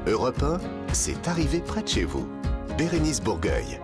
Europe 0.07 0.41
1, 0.41 0.59
c'est 0.93 1.27
arrivé 1.27 1.59
près 1.59 1.81
de 1.83 1.87
chez 1.89 2.05
vous. 2.05 2.25
Bérénice 2.77 3.21
Bourgueil. 3.21 3.81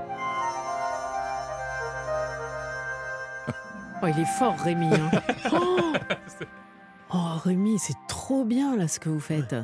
Oh, 4.03 4.07
il 4.07 4.19
est 4.21 4.25
fort, 4.39 4.57
Rémi. 4.57 4.88
hein. 4.88 5.11
Oh 5.51 5.93
Oh, 7.13 7.17
Rémi, 7.43 7.77
c'est 7.77 7.93
trop 8.21 8.45
bien 8.45 8.77
là 8.77 8.87
ce 8.87 8.99
que 8.99 9.09
vous 9.09 9.19
faites. 9.19 9.55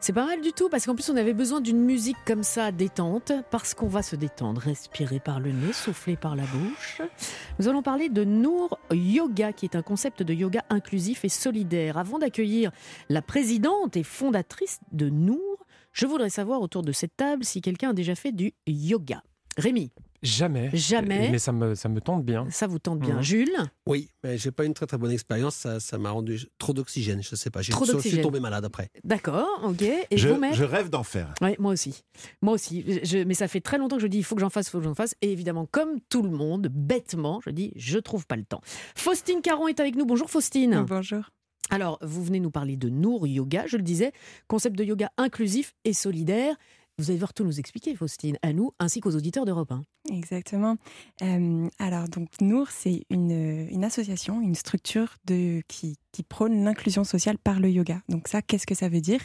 C'est 0.00 0.14
pas 0.14 0.24
mal 0.24 0.40
du 0.40 0.54
tout 0.54 0.70
parce 0.70 0.86
qu'en 0.86 0.94
plus 0.94 1.10
on 1.10 1.16
avait 1.18 1.34
besoin 1.34 1.60
d'une 1.60 1.84
musique 1.84 2.16
comme 2.24 2.42
ça 2.42 2.72
détente 2.72 3.30
parce 3.50 3.74
qu'on 3.74 3.88
va 3.88 4.00
se 4.00 4.16
détendre, 4.16 4.62
respirer 4.62 5.20
par 5.20 5.38
le 5.38 5.52
nez, 5.52 5.74
souffler 5.74 6.16
par 6.16 6.34
la 6.34 6.44
bouche. 6.44 7.02
Nous 7.58 7.68
allons 7.68 7.82
parler 7.82 8.08
de 8.08 8.24
Nour 8.24 8.78
Yoga 8.90 9.52
qui 9.52 9.66
est 9.66 9.76
un 9.76 9.82
concept 9.82 10.22
de 10.22 10.32
yoga 10.32 10.64
inclusif 10.70 11.26
et 11.26 11.28
solidaire. 11.28 11.98
Avant 11.98 12.18
d'accueillir 12.18 12.70
la 13.10 13.20
présidente 13.20 13.98
et 13.98 14.02
fondatrice 14.02 14.80
de 14.92 15.10
Nour, 15.10 15.66
je 15.92 16.06
voudrais 16.06 16.30
savoir 16.30 16.62
autour 16.62 16.82
de 16.82 16.92
cette 16.92 17.18
table 17.18 17.44
si 17.44 17.60
quelqu'un 17.60 17.90
a 17.90 17.92
déjà 17.92 18.14
fait 18.14 18.32
du 18.32 18.54
yoga. 18.66 19.22
Rémi, 19.58 19.90
Jamais. 20.26 20.70
Jamais. 20.74 21.30
Mais 21.30 21.38
ça 21.38 21.52
me, 21.52 21.74
ça 21.74 21.88
me 21.88 22.00
tente 22.00 22.24
bien. 22.24 22.46
Ça 22.50 22.66
vous 22.66 22.78
tente 22.78 22.98
bien. 22.98 23.16
Mhm. 23.16 23.22
Jules 23.22 23.56
Oui, 23.86 24.10
mais 24.24 24.36
j'ai 24.38 24.50
pas 24.50 24.64
une 24.64 24.74
très 24.74 24.86
très 24.86 24.98
bonne 24.98 25.12
expérience. 25.12 25.54
Ça, 25.54 25.78
ça 25.80 25.98
m'a 25.98 26.10
rendu 26.10 26.46
trop 26.58 26.72
d'oxygène. 26.72 27.22
Je 27.22 27.34
sais 27.36 27.50
pas. 27.50 27.62
J'ai- 27.62 27.72
Trop 27.72 27.84
Je 27.84 27.92
d'oxygène. 27.92 28.16
suis 28.18 28.22
tombé 28.22 28.40
malade 28.40 28.64
après. 28.64 28.90
D'accord, 29.04 29.48
ok. 29.64 29.82
Et 29.82 30.06
je, 30.18 30.28
vous, 30.28 30.40
je 30.52 30.64
rêve 30.64 30.90
d'en 30.90 31.02
faire. 31.04 31.32
Ouais, 31.40 31.56
moi 31.58 31.72
aussi. 31.72 32.02
Moi 32.42 32.54
aussi. 32.54 32.84
Je- 33.04 33.24
mais 33.24 33.34
ça 33.34 33.48
fait 33.48 33.60
très 33.60 33.78
longtemps 33.78 33.96
que 33.96 34.02
je 34.02 34.08
dis 34.08 34.18
il 34.18 34.24
faut 34.24 34.34
que 34.34 34.40
j'en 34.40 34.50
fasse, 34.50 34.66
il 34.66 34.70
faut 34.70 34.78
que 34.78 34.84
j'en 34.84 34.94
fasse. 34.94 35.14
Et 35.22 35.30
évidemment, 35.32 35.66
comme 35.70 36.00
tout 36.08 36.22
le 36.22 36.30
monde, 36.30 36.68
bêtement, 36.70 37.40
je 37.44 37.50
dis 37.50 37.72
je 37.76 37.98
trouve 37.98 38.26
pas 38.26 38.36
le 38.36 38.44
temps. 38.44 38.60
Faustine 38.96 39.40
Caron 39.42 39.68
est 39.68 39.78
avec 39.80 39.94
nous. 39.96 40.06
Bonjour 40.06 40.28
Faustine. 40.30 40.84
Bonjour. 40.88 41.22
Alors, 41.70 41.98
vous 42.00 42.22
venez 42.22 42.38
nous 42.38 42.52
parler 42.52 42.76
de 42.76 42.88
Nour 42.88 43.26
Yoga, 43.26 43.64
je 43.66 43.76
le 43.76 43.82
disais, 43.82 44.12
concept 44.46 44.76
de 44.78 44.84
yoga 44.84 45.10
inclusif 45.16 45.74
et 45.84 45.92
solidaire. 45.92 46.54
Vous 46.98 47.10
allez 47.10 47.18
devoir 47.18 47.34
tout 47.34 47.44
nous 47.44 47.60
expliquer, 47.60 47.94
Faustine, 47.94 48.38
à 48.40 48.54
nous 48.54 48.72
ainsi 48.78 49.00
qu'aux 49.00 49.14
auditeurs 49.14 49.44
d'Europe 49.44 49.70
1. 49.70 49.84
Exactement. 50.14 50.78
Euh, 51.20 51.68
alors, 51.78 52.08
donc, 52.08 52.28
Nour, 52.40 52.68
c'est 52.70 53.04
une, 53.10 53.68
une 53.70 53.84
association, 53.84 54.40
une 54.40 54.54
structure 54.54 55.16
de, 55.26 55.60
qui, 55.68 55.98
qui 56.12 56.22
prône 56.22 56.64
l'inclusion 56.64 57.04
sociale 57.04 57.36
par 57.36 57.60
le 57.60 57.68
yoga. 57.68 58.00
Donc, 58.08 58.28
ça, 58.28 58.40
qu'est-ce 58.40 58.66
que 58.66 58.74
ça 58.74 58.88
veut 58.88 59.02
dire? 59.02 59.20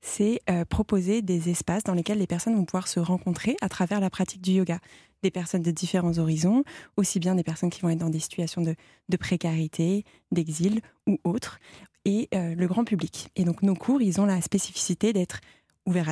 C'est 0.00 0.40
euh, 0.48 0.64
proposer 0.64 1.20
des 1.20 1.50
espaces 1.50 1.84
dans 1.84 1.92
lesquels 1.92 2.18
les 2.18 2.26
personnes 2.26 2.56
vont 2.56 2.64
pouvoir 2.64 2.88
se 2.88 3.00
rencontrer 3.00 3.54
à 3.60 3.68
travers 3.68 4.00
la 4.00 4.08
pratique 4.08 4.40
du 4.40 4.52
yoga. 4.52 4.78
Des 5.22 5.30
personnes 5.30 5.62
de 5.62 5.70
différents 5.70 6.16
horizons, 6.16 6.64
aussi 6.96 7.20
bien 7.20 7.34
des 7.34 7.42
personnes 7.44 7.68
qui 7.68 7.82
vont 7.82 7.90
être 7.90 7.98
dans 7.98 8.08
des 8.08 8.20
situations 8.20 8.62
de, 8.62 8.74
de 9.10 9.16
précarité, 9.18 10.04
d'exil 10.32 10.80
ou 11.06 11.18
autres, 11.24 11.58
et 12.06 12.28
euh, 12.34 12.54
le 12.54 12.66
grand 12.66 12.84
public. 12.84 13.28
Et 13.36 13.44
donc, 13.44 13.62
nos 13.62 13.74
cours, 13.74 14.00
ils 14.00 14.22
ont 14.22 14.26
la 14.26 14.40
spécificité 14.40 15.12
d'être 15.12 15.40
ouvert 15.90 16.08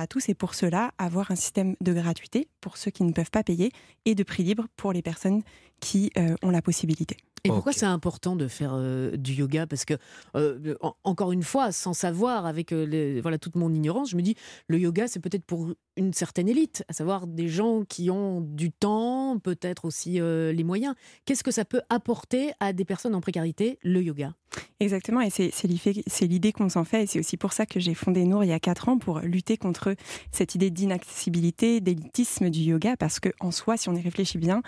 à, 0.00 0.06
tous 0.06 0.28
et 0.28 0.34
pour 0.34 0.54
cela 0.54 0.92
avoir 0.98 1.30
un 1.30 1.36
système 1.36 1.76
de 1.80 1.92
gratuité 1.92 2.48
pour 2.60 2.76
ceux 2.76 2.90
qui 2.90 3.04
ne 3.04 3.12
peuvent 3.12 3.30
pas 3.30 3.42
payer 3.42 3.72
et 4.04 4.14
de 4.14 4.22
prix 4.22 4.42
libre 4.42 4.66
pour 4.76 4.92
les 4.92 5.02
personnes 5.02 5.42
qui 5.80 6.10
euh, 6.16 6.34
ont 6.42 6.50
la 6.50 6.62
possibilité. 6.62 7.16
Et 7.44 7.48
pourquoi 7.48 7.72
c'est 7.72 7.86
important 7.86 8.36
de 8.36 8.48
faire 8.48 8.72
euh, 8.74 9.16
du 9.16 9.32
yoga? 9.32 9.66
Parce 9.66 9.84
que, 9.84 9.94
euh, 10.36 10.74
en- 10.80 10.94
encore 11.04 11.32
une 11.32 11.42
fois, 11.42 11.72
sans 11.72 11.92
savoir, 11.94 12.46
avec 12.46 12.72
euh, 12.72 12.84
les- 12.84 13.20
voilà, 13.20 13.38
toute 13.38 13.56
mon 13.56 13.72
ignorance, 13.72 14.10
je 14.10 14.16
me 14.16 14.22
dis, 14.22 14.34
le 14.68 14.78
yoga, 14.78 15.08
c'est 15.08 15.20
peut-être 15.20 15.44
pour 15.44 15.72
une 15.96 16.12
certaine 16.12 16.48
élite, 16.48 16.84
à 16.88 16.92
savoir 16.92 17.26
des 17.26 17.48
gens 17.48 17.82
qui 17.88 18.10
ont 18.10 18.40
du 18.40 18.70
temps, 18.72 19.38
peut-être 19.38 19.84
aussi 19.84 20.20
euh, 20.20 20.52
les 20.52 20.64
moyens. 20.64 20.94
Qu'est-ce 21.24 21.42
que 21.44 21.50
ça 21.50 21.64
peut 21.64 21.82
apporter 21.88 22.52
à 22.60 22.72
des 22.72 22.84
personnes 22.84 23.14
en 23.14 23.20
précarité, 23.20 23.78
le 23.82 24.02
yoga? 24.02 24.34
Exactement, 24.80 25.20
et 25.20 25.30
c'est 25.30 25.52
l'idée 25.64 26.02
c'est 26.08 26.26
l'idée 26.26 26.52
qu'on 26.52 26.68
s'en 26.68 26.84
fait, 26.84 27.04
et 27.04 27.06
c'est 27.06 27.18
aussi 27.20 27.36
pour 27.36 27.52
ça 27.52 27.66
que 27.66 27.78
j'ai 27.78 27.94
fondé 27.94 28.24
Nour 28.24 28.42
il 28.44 28.48
y 28.48 28.52
a 28.52 28.58
quatre 28.58 28.88
ans, 28.88 28.98
pour 28.98 29.20
lutter 29.20 29.56
contre 29.56 29.94
cette 30.32 30.54
idée 30.56 30.70
d'inaccessibilité, 30.70 31.80
d'élitisme 31.80 32.50
du 32.50 32.60
yoga, 32.60 32.96
parce 32.96 33.20
que 33.20 33.28
en 33.40 33.50
soi, 33.52 33.76
si 33.76 33.88
on 33.88 33.94
y 33.94 34.00
réfléchit 34.00 34.38
bien, 34.38 34.62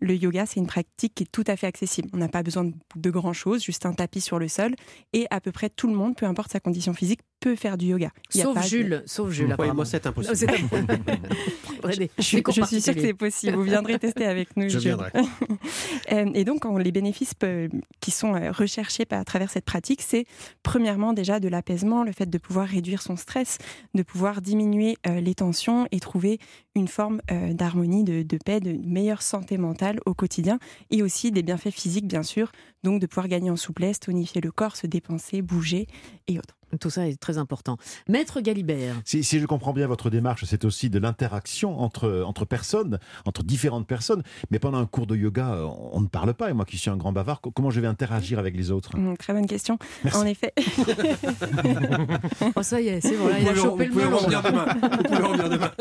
le 0.00 0.14
yoga, 0.14 0.44
c'est 0.46 0.60
une 0.60 0.66
pratique 0.66 1.14
qui 1.14 1.22
est 1.24 1.28
tout 1.32 1.44
à 1.46 1.56
fait 1.56 1.66
accessible. 1.66 2.08
On 2.12 2.18
n'a 2.18 2.28
pas 2.28 2.42
besoin 2.42 2.70
de, 2.96 3.10
grand-chose, 3.10 3.62
juste 3.62 3.86
un 3.86 3.92
tapis 3.92 4.20
sur 4.20 4.38
le 4.38 4.48
sol, 4.48 4.74
et 5.12 5.26
à 5.30 5.40
peu 5.40 5.52
près 5.52 5.70
tout 5.70 5.86
le 5.88 5.94
monde, 5.94 6.16
peu 6.16 6.26
importe 6.26 6.52
sa 6.52 6.60
condition 6.60 6.92
physique, 6.94 7.20
peut 7.40 7.56
faire 7.56 7.76
du 7.76 7.86
yoga. 7.86 8.10
Il 8.34 8.38
y 8.38 8.40
a 8.40 8.44
Sauf 8.44 8.56
de- 8.56 8.62
Jules, 8.68 9.02
sauf 9.06 9.30
Jules, 9.30 9.54
moi, 9.74 9.84
c'est 9.84 10.06
impossible. 10.06 10.52
Je, 11.88 12.02
je 12.18 12.22
suis 12.22 12.80
sûre 12.80 12.94
que 12.94 13.00
c'est 13.00 13.14
possible. 13.14 13.54
Vous 13.56 13.62
viendrez 13.62 13.98
tester 13.98 14.26
avec 14.26 14.56
nous. 14.56 14.64
Je 14.68 14.78
Jules. 14.78 14.80
viendrai. 14.96 15.10
Euh, 16.12 16.30
et 16.34 16.44
donc, 16.44 16.64
on- 16.64 16.76
les 16.78 16.92
bénéfices 16.92 17.32
euh, 17.42 17.68
qui 18.00 18.12
sont 18.12 18.34
euh, 18.36 18.52
recherchés 18.52 19.04
par- 19.04 19.18
à 19.20 19.24
travers 19.24 19.50
cette 19.50 19.64
pratique, 19.64 20.02
c'est 20.02 20.24
premièrement 20.62 21.12
déjà 21.12 21.40
de 21.40 21.48
l'apaisement, 21.48 22.04
le 22.04 22.12
fait 22.12 22.26
de 22.30 22.38
pouvoir 22.38 22.68
réduire 22.68 23.02
son 23.02 23.16
stress, 23.16 23.58
de 23.94 24.02
pouvoir 24.04 24.40
diminuer 24.40 24.96
les 25.04 25.34
tensions 25.34 25.88
et 25.90 25.98
trouver 25.98 26.38
une 26.76 26.88
forme 26.88 27.20
euh, 27.30 27.52
d'harmonie, 27.52 28.04
de, 28.04 28.22
de 28.22 28.38
paix, 28.44 28.60
de 28.60 28.76
meilleure 28.86 29.22
santé 29.22 29.56
mentale 29.58 29.98
au 30.06 30.14
quotidien, 30.14 30.58
et 30.90 31.02
aussi 31.02 31.32
des 31.32 31.42
bienfaits 31.42 31.70
physiques, 31.70 32.06
bien 32.06 32.22
sûr, 32.22 32.52
donc 32.86 33.00
de 33.00 33.06
pouvoir 33.06 33.28
gagner 33.28 33.50
en 33.50 33.56
souplesse, 33.56 34.00
tonifier 34.00 34.40
le 34.40 34.52
corps, 34.52 34.76
se 34.76 34.86
dépenser, 34.86 35.42
bouger 35.42 35.86
et 36.28 36.38
autres. 36.38 36.54
Tout 36.80 36.90
ça 36.90 37.06
est 37.08 37.18
très 37.18 37.38
important. 37.38 37.76
Maître 38.08 38.40
Galibert, 38.40 38.96
Si, 39.04 39.22
si 39.22 39.38
je 39.38 39.46
comprends 39.46 39.72
bien 39.72 39.86
votre 39.86 40.10
démarche, 40.10 40.44
c'est 40.46 40.64
aussi 40.64 40.90
de 40.90 40.98
l'interaction 40.98 41.78
entre, 41.80 42.24
entre 42.26 42.44
personnes, 42.44 42.98
entre 43.24 43.44
différentes 43.44 43.86
personnes. 43.86 44.22
Mais 44.50 44.58
pendant 44.58 44.78
un 44.78 44.86
cours 44.86 45.06
de 45.06 45.14
yoga, 45.16 45.60
on 45.92 46.00
ne 46.00 46.08
parle 46.08 46.34
pas. 46.34 46.50
Et 46.50 46.54
moi 46.54 46.64
qui 46.64 46.76
suis 46.76 46.90
un 46.90 46.96
grand 46.96 47.12
bavard, 47.12 47.40
co- 47.40 47.52
comment 47.52 47.70
je 47.70 47.80
vais 47.80 47.86
interagir 47.86 48.38
avec 48.40 48.56
les 48.56 48.72
autres? 48.72 48.96
Hum, 48.96 49.16
très 49.16 49.32
bonne 49.32 49.46
question. 49.46 49.78
Merci. 50.04 50.18
En 50.18 50.26
effet, 50.26 50.52
oh 52.56 52.62
ça 52.62 52.80
y 52.80 52.88
est, 52.88 53.00
c'est 53.00 53.16
bon, 53.16 53.28
là, 53.28 53.38
il 53.38 53.48
a 53.48 53.54
chopé 53.54 53.86
le 53.86 53.92
pouvez 53.92 54.04
melon. 54.04 54.16
revenir 54.18 54.42
demain. 54.42 54.66
Vous 54.80 55.02
pouvez 55.04 55.22
revenir 55.22 55.48
demain. 55.50 55.70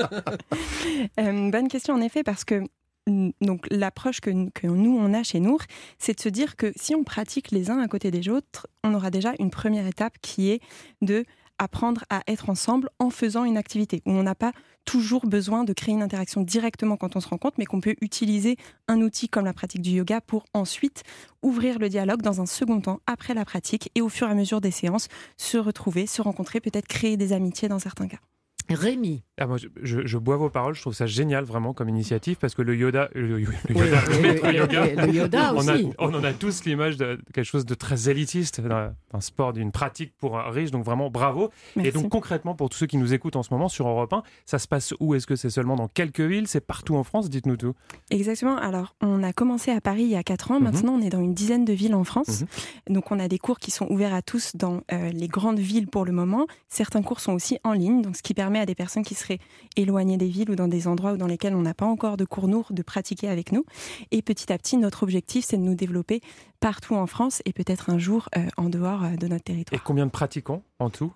Euh, 1.20 1.52
bonne 1.52 1.68
question 1.68 1.94
en 1.96 2.02
effet 2.02 2.24
parce 2.24 2.44
que 2.44 2.64
donc 3.08 3.68
l'approche 3.70 4.20
que, 4.20 4.32
nous 4.32 4.98
on 4.98 5.14
a 5.14 5.24
chez 5.24 5.40
Nour, 5.40 5.62
c'est 6.00 6.16
de 6.16 6.22
se 6.22 6.30
dire 6.30 6.56
que 6.56 6.72
si 6.76 6.96
on 6.96 7.04
pratique 7.04 7.52
les 7.52 7.70
uns 7.70 7.80
à 7.80 7.88
côté 7.88 8.12
des 8.12 8.28
autres, 8.30 8.68
on 8.84 8.94
aura 8.94 9.12
déjà 9.12 9.34
une 9.40 9.52
première 9.52 9.88
étape 9.88 10.18
qui 10.22 10.50
est 10.50 10.62
de 11.02 11.26
apprendre 11.58 12.04
à 12.10 12.22
être 12.28 12.50
ensemble 12.50 12.90
en 13.00 13.10
faisant 13.10 13.46
une 13.46 13.58
activité 13.58 14.02
où 14.06 14.12
on 14.12 14.24
n'a 14.24 14.36
pas 14.36 14.52
toujours 14.84 15.26
besoin 15.26 15.64
de 15.64 15.74
créer 15.74 15.94
une 15.94 16.04
interaction 16.04 16.42
directement 16.42 16.98
quand 16.98 17.16
on 17.16 17.22
se 17.22 17.30
rencontre, 17.30 17.56
mais 17.58 17.66
qu'on 17.66 17.80
peut 17.80 17.96
utiliser 18.02 18.58
un 18.88 19.02
outil 19.02 19.30
comme 19.30 19.46
la 19.46 19.54
pratique 19.54 19.82
du 19.82 19.92
yoga 19.92 20.22
pour 20.22 20.46
ensuite 20.54 21.04
ouvrir 21.42 21.80
le 21.80 21.90
dialogue 21.90 22.22
dans 22.22 22.42
un 22.42 22.46
second 22.46 22.82
temps 22.82 23.00
après 23.08 23.34
la 23.34 23.46
pratique 23.46 23.90
et 23.96 24.02
au 24.02 24.10
fur 24.10 24.28
et 24.28 24.32
à 24.32 24.36
mesure 24.36 24.62
des 24.62 24.72
séances 24.72 25.08
se 25.38 25.58
retrouver, 25.58 26.08
se 26.08 26.22
rencontrer, 26.22 26.60
peut-être 26.60 26.88
créer 26.88 27.18
des 27.18 27.34
amitiés 27.34 27.70
dans 27.70 27.80
certains 27.80 28.08
cas. 28.08 28.20
Rémi. 28.69 29.24
Ah, 29.38 29.48
moi, 29.48 29.57
je, 29.57 29.67
je- 29.84 30.05
je 30.05 30.17
bois 30.17 30.38
vos 30.38 30.50
paroles, 30.50 30.75
je 30.75 30.81
trouve 30.81 30.93
ça 30.93 31.05
génial 31.05 31.43
vraiment 31.43 31.74
comme 31.74 31.89
initiative 31.89 32.38
parce 32.39 32.55
que 32.55 32.62
le 32.62 32.75
Yoda, 32.75 33.10
le, 33.13 33.27
le- 33.27 33.38
le 33.39 33.45
Oui, 33.69 33.75
Yoda, 33.81 34.01
oui, 34.07 34.15
le 34.15 34.22
maître 34.22 34.48
oui, 34.48 34.55
yoga, 34.55 34.84
oui, 34.84 34.95
le 34.95 35.13
Yoda 35.13 35.53
on, 35.53 35.67
a- 35.67 35.74
aussi. 35.75 35.89
on 36.00 36.13
en 36.13 36.24
a 36.24 36.34
tous 36.34 36.63
l'image 36.65 36.95
de 36.98 37.19
quelque 37.34 37.43
chose 37.45 37.65
de 37.65 37.74
très 37.75 38.10
élitiste, 38.10 38.62
d'un 38.62 38.93
sport, 39.19 39.51
d'une 39.53 39.72
pratique 39.72 40.13
pour 40.17 40.39
un 40.39 40.50
riche, 40.50 40.72
donc 40.72 40.86
vraiment 40.86 41.10
bravo. 41.10 41.50
Merci. 41.75 41.89
Et 41.89 41.91
donc 41.91 42.10
concrètement, 42.10 42.55
pour 42.55 42.69
tous 42.69 42.77
ceux 42.77 42.86
qui 42.88 42.98
nous 42.98 43.13
écoutent 43.13 43.36
en 43.36 43.43
ce 43.43 43.53
moment 43.53 43.67
sur 43.67 43.88
Europe 43.88 44.13
1, 44.13 44.24
ça 44.45 44.57
se 44.57 44.67
passe 44.67 44.93
où? 45.00 45.15
Est-ce 45.15 45.27
que 45.27 45.36
c'est 45.36 45.50
seulement 45.50 45.75
dans 45.75 45.88
quelques 45.89 46.22
villes? 46.22 46.48
C'est 46.48 46.65
partout 46.65 46.95
en 46.95 47.03
France? 47.03 47.29
Dites-nous 47.29 47.57
tout. 47.57 47.74
Exactement. 48.12 48.55
Alors, 48.57 48.95
on 49.01 49.22
a 49.22 49.34
commencé 49.34 49.69
à 49.72 49.81
Paris 49.81 50.03
il 50.03 50.10
y 50.12 50.15
a 50.15 50.24
4 50.24 50.51
ans. 50.51 50.55
Mhm. 50.60 50.63
Maintenant, 50.63 50.93
on 50.93 51.01
est 51.01 51.10
dans 51.10 51.22
une 51.22 51.34
dizaine 51.34 51.65
de 51.65 51.74
villes 51.74 51.95
en 51.95 52.03
France. 52.05 52.45
Donc, 52.89 53.12
on 53.12 53.19
a 53.19 53.27
des 53.27 53.38
cours 53.39 53.60
qui 53.60 53.72
sont 53.72 53.88
ouverts 53.89 54.13
à 54.13 54.22
tous 54.22 54.55
dans 54.55 54.81
euh, 54.93 55.10
les 55.10 55.27
grandes 55.27 55.60
villes 55.60 55.88
pour 55.88 56.05
le 56.05 56.13
moment. 56.13 56.48
Certains 56.69 57.01
cours 57.01 57.19
sont 57.19 57.34
aussi 57.34 57.60
en 57.65 57.74
ligne, 57.74 58.01
donc 58.01 58.15
ce 58.15 58.24
qui 58.24 58.34
permet 58.34 58.55
à 58.60 58.66
des 58.66 58.76
personnes 58.76 59.04
qui 59.04 59.16
seraient 59.16 59.40
éloignées 59.76 60.18
des 60.18 60.28
villes 60.28 60.52
ou 60.52 60.56
dans 60.56 60.68
des 60.68 60.88
endroits 60.88 61.14
où 61.14 61.18
dans 61.18 61.28
lesquels 61.28 61.56
on 61.56 61.62
n'a 61.62 61.74
pas 61.74 61.86
encore 61.86 62.18
de 62.18 62.26
cours 62.26 62.48
Nour 62.48 62.68
de 62.72 62.82
pratiquer 62.82 63.28
avec 63.28 63.52
nous. 63.52 63.66
Et 64.12 64.22
petit 64.22 64.52
à 64.52 64.58
petit, 64.58 64.78
notre 64.78 65.04
objectif, 65.04 65.46
c'est 65.46 65.58
de 65.58 65.64
nous 65.64 65.76
développer 65.76 66.22
partout 66.60 66.96
en 66.96 67.08
France 67.08 67.42
et 67.46 67.54
peut-être 67.54 67.90
un 67.90 67.98
jour 67.98 68.30
euh, 68.38 68.48
en 68.58 68.70
dehors 68.70 69.04
euh, 69.04 69.16
de 69.16 69.28
notre 69.28 69.36
Et 69.36 69.54
territoire. 69.54 69.84
combien 69.84 70.06
de 70.06 70.12
pratiquants 70.12 70.64
en 70.80 70.90
tout? 70.90 71.12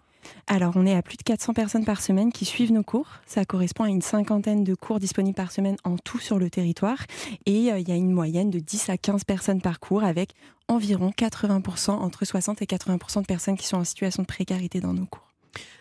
Alors, 0.48 0.74
on 0.76 0.86
est 0.86 0.96
à 0.96 1.02
plus 1.02 1.18
de 1.18 1.24
400 1.24 1.54
personnes 1.54 1.86
par 1.86 2.02
semaine 2.02 2.32
qui 2.32 2.46
suivent 2.46 2.74
nos 2.74 2.84
cours. 2.84 3.08
Ça 3.26 3.46
correspond 3.46 3.86
à 3.86 3.90
une 3.90 4.02
cinquantaine 4.02 4.64
de 4.64 4.76
cours 4.76 5.00
disponibles 5.00 5.36
par 5.36 5.52
semaine 5.52 5.78
en 5.84 5.98
tout 5.98 6.20
sur 6.20 6.40
le 6.40 6.50
territoire. 6.50 7.06
Et 7.46 7.72
euh, 7.72 7.80
il 7.80 7.88
y 7.88 7.92
a 7.92 7.96
une 7.96 8.12
moyenne 8.12 8.50
de 8.50 8.60
10 8.60 8.90
à 8.90 8.98
15 8.98 9.24
personnes 9.24 9.62
par 9.62 9.80
cours 9.80 10.04
avec 10.04 10.34
environ 10.68 11.12
80%, 11.18 11.92
entre 11.92 12.26
60 12.26 12.62
et 12.62 12.66
80% 12.66 13.22
de 13.22 13.26
personnes 13.26 13.58
qui 13.58 13.66
sont 13.66 13.78
en 13.78 13.84
situation 13.84 14.24
de 14.24 14.28
précarité 14.28 14.82
dans 14.82 14.94
nos 14.94 15.06
cours. 15.06 15.29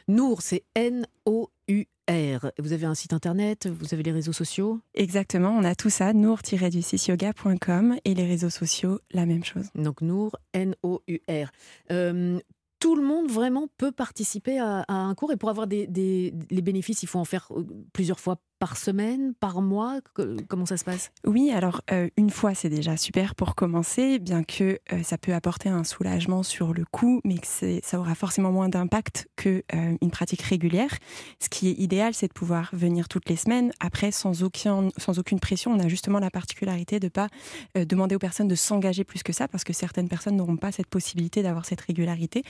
Nour, 0.08 0.42
c'est 0.42 0.64
N-O-U-R. 0.74 2.50
Vous 2.58 2.72
avez 2.72 2.86
un 2.86 2.94
site 2.94 3.12
internet, 3.12 3.66
vous 3.66 3.92
avez 3.92 4.02
les 4.02 4.12
réseaux 4.12 4.32
sociaux? 4.32 4.80
Exactement, 4.94 5.50
on 5.50 5.64
a 5.64 5.74
tout 5.74 5.90
ça, 5.90 6.12
nour-du6yoga.com 6.12 7.96
et 8.04 8.14
les 8.14 8.26
réseaux 8.26 8.50
sociaux, 8.50 9.00
la 9.10 9.26
même 9.26 9.44
chose. 9.44 9.66
Donc 9.74 10.00
Nour, 10.00 10.36
N-O-U-R. 10.54 11.50
Euh, 11.90 12.38
tout 12.80 12.94
le 12.94 13.02
monde 13.02 13.28
vraiment 13.30 13.66
peut 13.76 13.92
participer 13.92 14.58
à, 14.58 14.84
à 14.88 14.94
un 14.94 15.14
cours 15.14 15.32
et 15.32 15.36
pour 15.36 15.50
avoir 15.50 15.66
des, 15.66 15.86
des- 15.86 16.32
les 16.50 16.62
bénéfices, 16.62 17.02
il 17.02 17.08
faut 17.08 17.18
en 17.18 17.24
faire 17.24 17.48
euh, 17.50 17.66
plusieurs 17.92 18.20
fois 18.20 18.36
par 18.58 18.76
semaine, 18.76 19.34
par 19.34 19.62
mois 19.62 20.00
Comment 20.48 20.66
ça 20.66 20.76
se 20.76 20.84
passe? 20.84 21.10
Oui, 21.24 21.50
alors 21.50 21.82
euh, 21.90 22.08
une 22.16 22.30
fois 22.30 22.54
c'est 22.54 22.68
déjà 22.68 22.96
super 22.96 23.34
pour 23.34 23.54
commencer, 23.54 24.18
bien 24.18 24.42
que 24.42 24.78
euh, 24.92 25.02
ça 25.02 25.18
peut 25.18 25.34
apporter 25.34 25.68
un 25.68 25.84
soulagement 25.84 26.42
sur 26.42 26.74
le 26.74 26.84
coût, 26.84 27.20
mais 27.24 27.38
que 27.38 27.46
ça 27.82 27.98
aura 27.98 28.14
forcément 28.14 28.52
moins 28.52 28.68
d'impact 28.68 29.28
que 29.36 29.62
euh, 29.74 29.96
pratique 30.10 30.42
régulière. 30.42 30.96
Ce 31.40 31.48
qui 31.48 31.68
est 31.68 31.74
idéal, 31.74 32.14
c'est 32.14 32.28
de 32.28 32.32
pouvoir 32.32 32.70
venir 32.72 33.08
toutes 33.08 33.28
les 33.28 33.36
semaines. 33.36 33.70
Après, 33.78 34.10
sans 34.10 34.42
aucun, 34.42 34.88
sans 34.96 35.18
aucune 35.18 35.38
pression, 35.38 35.70
on 35.70 35.78
a 35.78 35.86
justement 35.86 36.18
la 36.18 36.30
particularité 36.30 36.98
de 36.98 37.08
pas 37.08 37.28
euh, 37.76 37.84
demander 37.84 38.16
aux 38.16 38.18
personnes 38.18 38.48
de 38.48 38.56
s'engager 38.56 39.04
plus 39.04 39.22
que 39.22 39.32
ça, 39.32 39.46
parce 39.46 39.64
que 39.64 39.72
certaines 39.72 40.08
personnes 40.08 40.36
n'auront 40.36 40.56
pas 40.56 40.72
cette 40.72 40.88
possibilité 40.88 41.42
d'avoir 41.42 41.64
cette 41.64 41.80
régularité. 41.82 42.42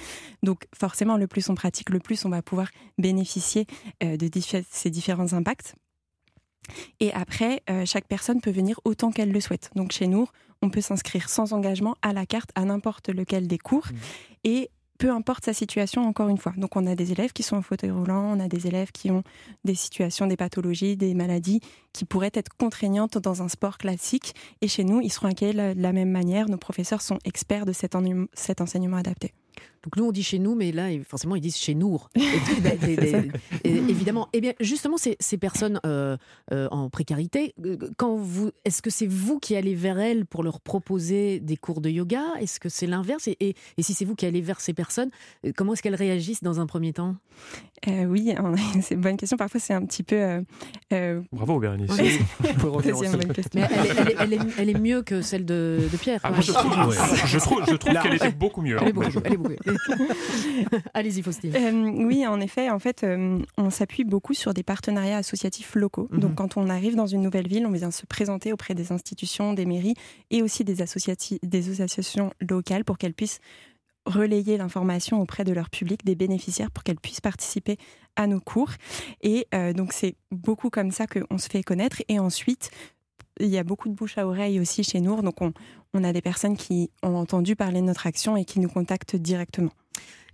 Donc 0.42 0.66
forcément, 0.74 1.16
le 1.16 1.26
plus 1.26 1.48
on 1.50 1.54
pratique, 1.54 1.90
le 1.90 2.00
plus 2.00 2.24
on 2.24 2.30
va 2.30 2.40
pouvoir 2.42 2.68
bénéficier 2.96 3.66
de 4.00 4.30
ces 4.70 4.90
différents 4.90 5.32
impacts. 5.32 5.74
Et 7.00 7.12
après, 7.12 7.62
euh, 7.70 7.84
chaque 7.86 8.06
personne 8.06 8.40
peut 8.40 8.50
venir 8.50 8.80
autant 8.84 9.10
qu'elle 9.10 9.32
le 9.32 9.40
souhaite. 9.40 9.70
Donc 9.74 9.92
chez 9.92 10.06
nous, 10.06 10.28
on 10.62 10.70
peut 10.70 10.80
s'inscrire 10.80 11.28
sans 11.28 11.52
engagement 11.52 11.96
à 12.02 12.12
la 12.12 12.26
carte 12.26 12.50
à 12.54 12.64
n'importe 12.64 13.08
lequel 13.08 13.46
des 13.46 13.58
cours. 13.58 13.86
Et 14.44 14.70
peu 14.98 15.12
importe 15.12 15.44
sa 15.44 15.52
situation, 15.52 16.02
encore 16.02 16.28
une 16.28 16.38
fois. 16.38 16.52
Donc 16.56 16.74
on 16.74 16.84
a 16.86 16.96
des 16.96 17.12
élèves 17.12 17.32
qui 17.32 17.44
sont 17.44 17.56
en 17.56 17.62
fauteuil 17.62 17.92
roulant, 17.92 18.36
on 18.36 18.40
a 18.40 18.48
des 18.48 18.66
élèves 18.66 18.90
qui 18.90 19.10
ont 19.10 19.22
des 19.64 19.76
situations, 19.76 20.26
des 20.26 20.36
pathologies, 20.36 20.96
des 20.96 21.14
maladies 21.14 21.60
qui 21.92 22.04
pourraient 22.04 22.32
être 22.34 22.52
contraignantes 22.58 23.16
dans 23.16 23.42
un 23.42 23.48
sport 23.48 23.78
classique. 23.78 24.34
Et 24.60 24.68
chez 24.68 24.82
nous, 24.82 25.00
ils 25.00 25.10
seront 25.10 25.28
accueillis 25.28 25.54
de 25.54 25.80
la 25.80 25.92
même 25.92 26.10
manière. 26.10 26.48
Nos 26.48 26.58
professeurs 26.58 27.00
sont 27.00 27.18
experts 27.24 27.64
de 27.64 27.72
cet, 27.72 27.96
cet 28.34 28.60
enseignement 28.60 28.96
adapté. 28.96 29.32
Donc 29.84 29.96
nous 29.96 30.04
on 30.04 30.12
dit 30.12 30.22
chez 30.22 30.38
nous, 30.38 30.54
mais 30.54 30.72
là 30.72 30.88
forcément 31.08 31.36
ils 31.36 31.40
disent 31.40 31.56
chez 31.56 31.74
nous. 31.74 32.00
évidemment. 33.64 34.28
Et 34.32 34.38
eh 34.38 34.40
bien 34.40 34.52
justement 34.60 34.96
ces, 34.96 35.16
ces 35.20 35.38
personnes 35.38 35.80
euh, 35.86 36.16
euh, 36.52 36.68
en 36.70 36.90
précarité, 36.90 37.54
euh, 37.64 37.76
quand 37.96 38.16
vous, 38.16 38.50
est-ce 38.64 38.82
que 38.82 38.90
c'est 38.90 39.06
vous 39.06 39.38
qui 39.38 39.56
allez 39.56 39.74
vers 39.74 39.98
elles 39.98 40.26
pour 40.26 40.42
leur 40.42 40.60
proposer 40.60 41.40
des 41.40 41.56
cours 41.56 41.80
de 41.80 41.90
yoga? 41.90 42.22
Est-ce 42.40 42.60
que 42.60 42.68
c'est 42.68 42.86
l'inverse? 42.86 43.28
Et, 43.28 43.36
et, 43.40 43.82
si 43.82 43.94
c'est 43.94 44.04
vous 44.04 44.14
qui 44.14 44.26
allez 44.26 44.40
vers 44.40 44.60
ces 44.60 44.74
personnes, 44.74 45.10
comment 45.56 45.72
est-ce 45.72 45.82
qu'elles 45.82 45.94
réagissent 45.94 46.42
dans 46.42 46.60
un 46.60 46.66
premier 46.66 46.92
temps? 46.92 47.16
Oui, 47.86 48.34
c'est 48.82 48.94
une 48.94 49.00
bonne 49.00 49.16
question. 49.16 49.36
Parfois 49.36 49.60
c'est 49.60 49.74
un 49.74 49.84
petit 49.86 50.02
peu. 50.02 50.44
Bravo 51.32 51.60
Bérénice. 51.60 51.90
Mais 53.54 53.68
elle, 54.18 54.32
est, 54.32 54.38
elle, 54.58 54.68
est, 54.68 54.78
mieux 54.78 55.02
que 55.02 55.22
celle 55.22 55.44
de, 55.44 55.88
Pierre. 56.00 56.20
Ah, 56.24 56.32
je, 56.40 56.52
trouve, 56.52 56.72
je, 57.26 57.38
trouve, 57.38 57.62
je 57.68 57.76
trouve 57.76 57.94
qu'elle 58.02 58.14
était 58.14 58.32
beaucoup 58.32 58.62
mieux. 58.62 58.76
Elle 58.80 58.88
est 58.88 58.92
beaucoup, 58.92 59.20
elle 59.24 59.32
est 59.32 59.36
beaucoup 59.36 59.47
Allez-y, 60.94 61.22
Faustine. 61.22 61.54
Euh, 61.54 62.04
oui, 62.04 62.26
en 62.26 62.40
effet, 62.40 62.70
en 62.70 62.78
fait, 62.78 63.04
euh, 63.04 63.38
on 63.56 63.70
s'appuie 63.70 64.04
beaucoup 64.04 64.34
sur 64.34 64.54
des 64.54 64.62
partenariats 64.62 65.18
associatifs 65.18 65.74
locaux. 65.74 66.08
Mhm. 66.10 66.20
Donc, 66.20 66.34
quand 66.34 66.56
on 66.56 66.68
arrive 66.68 66.96
dans 66.96 67.06
une 67.06 67.22
nouvelle 67.22 67.48
ville, 67.48 67.66
on 67.66 67.72
vient 67.72 67.90
se 67.90 68.06
présenter 68.06 68.52
auprès 68.52 68.74
des 68.74 68.92
institutions, 68.92 69.52
des 69.52 69.66
mairies 69.66 69.94
et 70.30 70.42
aussi 70.42 70.64
des, 70.64 70.76
des 71.42 71.80
associations 71.80 72.32
locales 72.40 72.84
pour 72.84 72.98
qu'elles 72.98 73.14
puissent 73.14 73.40
relayer 74.08 74.56
l'information 74.56 75.20
auprès 75.20 75.44
de 75.44 75.52
leur 75.52 75.70
public, 75.70 76.04
des 76.04 76.14
bénéficiaires, 76.14 76.70
pour 76.70 76.82
qu'elles 76.82 77.00
puissent 77.00 77.20
participer 77.20 77.76
à 78.16 78.26
nos 78.26 78.40
cours. 78.40 78.70
Et 79.22 79.46
euh, 79.54 79.72
donc, 79.72 79.92
c'est 79.92 80.16
beaucoup 80.30 80.70
comme 80.70 80.90
ça 80.90 81.06
qu'on 81.06 81.38
se 81.38 81.48
fait 81.48 81.62
connaître. 81.62 82.02
Et 82.08 82.18
ensuite, 82.18 82.70
il 83.40 83.48
y 83.48 83.58
a 83.58 83.64
beaucoup 83.64 83.88
de 83.88 83.94
bouche 83.94 84.18
à 84.18 84.26
oreille 84.26 84.58
aussi 84.60 84.82
chez 84.82 85.00
nous. 85.00 85.20
Donc, 85.22 85.40
on, 85.40 85.52
on 85.94 86.04
a 86.04 86.12
des 86.12 86.22
personnes 86.22 86.56
qui 86.56 86.90
ont 87.02 87.16
entendu 87.16 87.56
parler 87.56 87.80
de 87.80 87.86
notre 87.86 88.06
action 88.06 88.36
et 88.36 88.44
qui 88.44 88.60
nous 88.60 88.68
contactent 88.68 89.16
directement. 89.16 89.72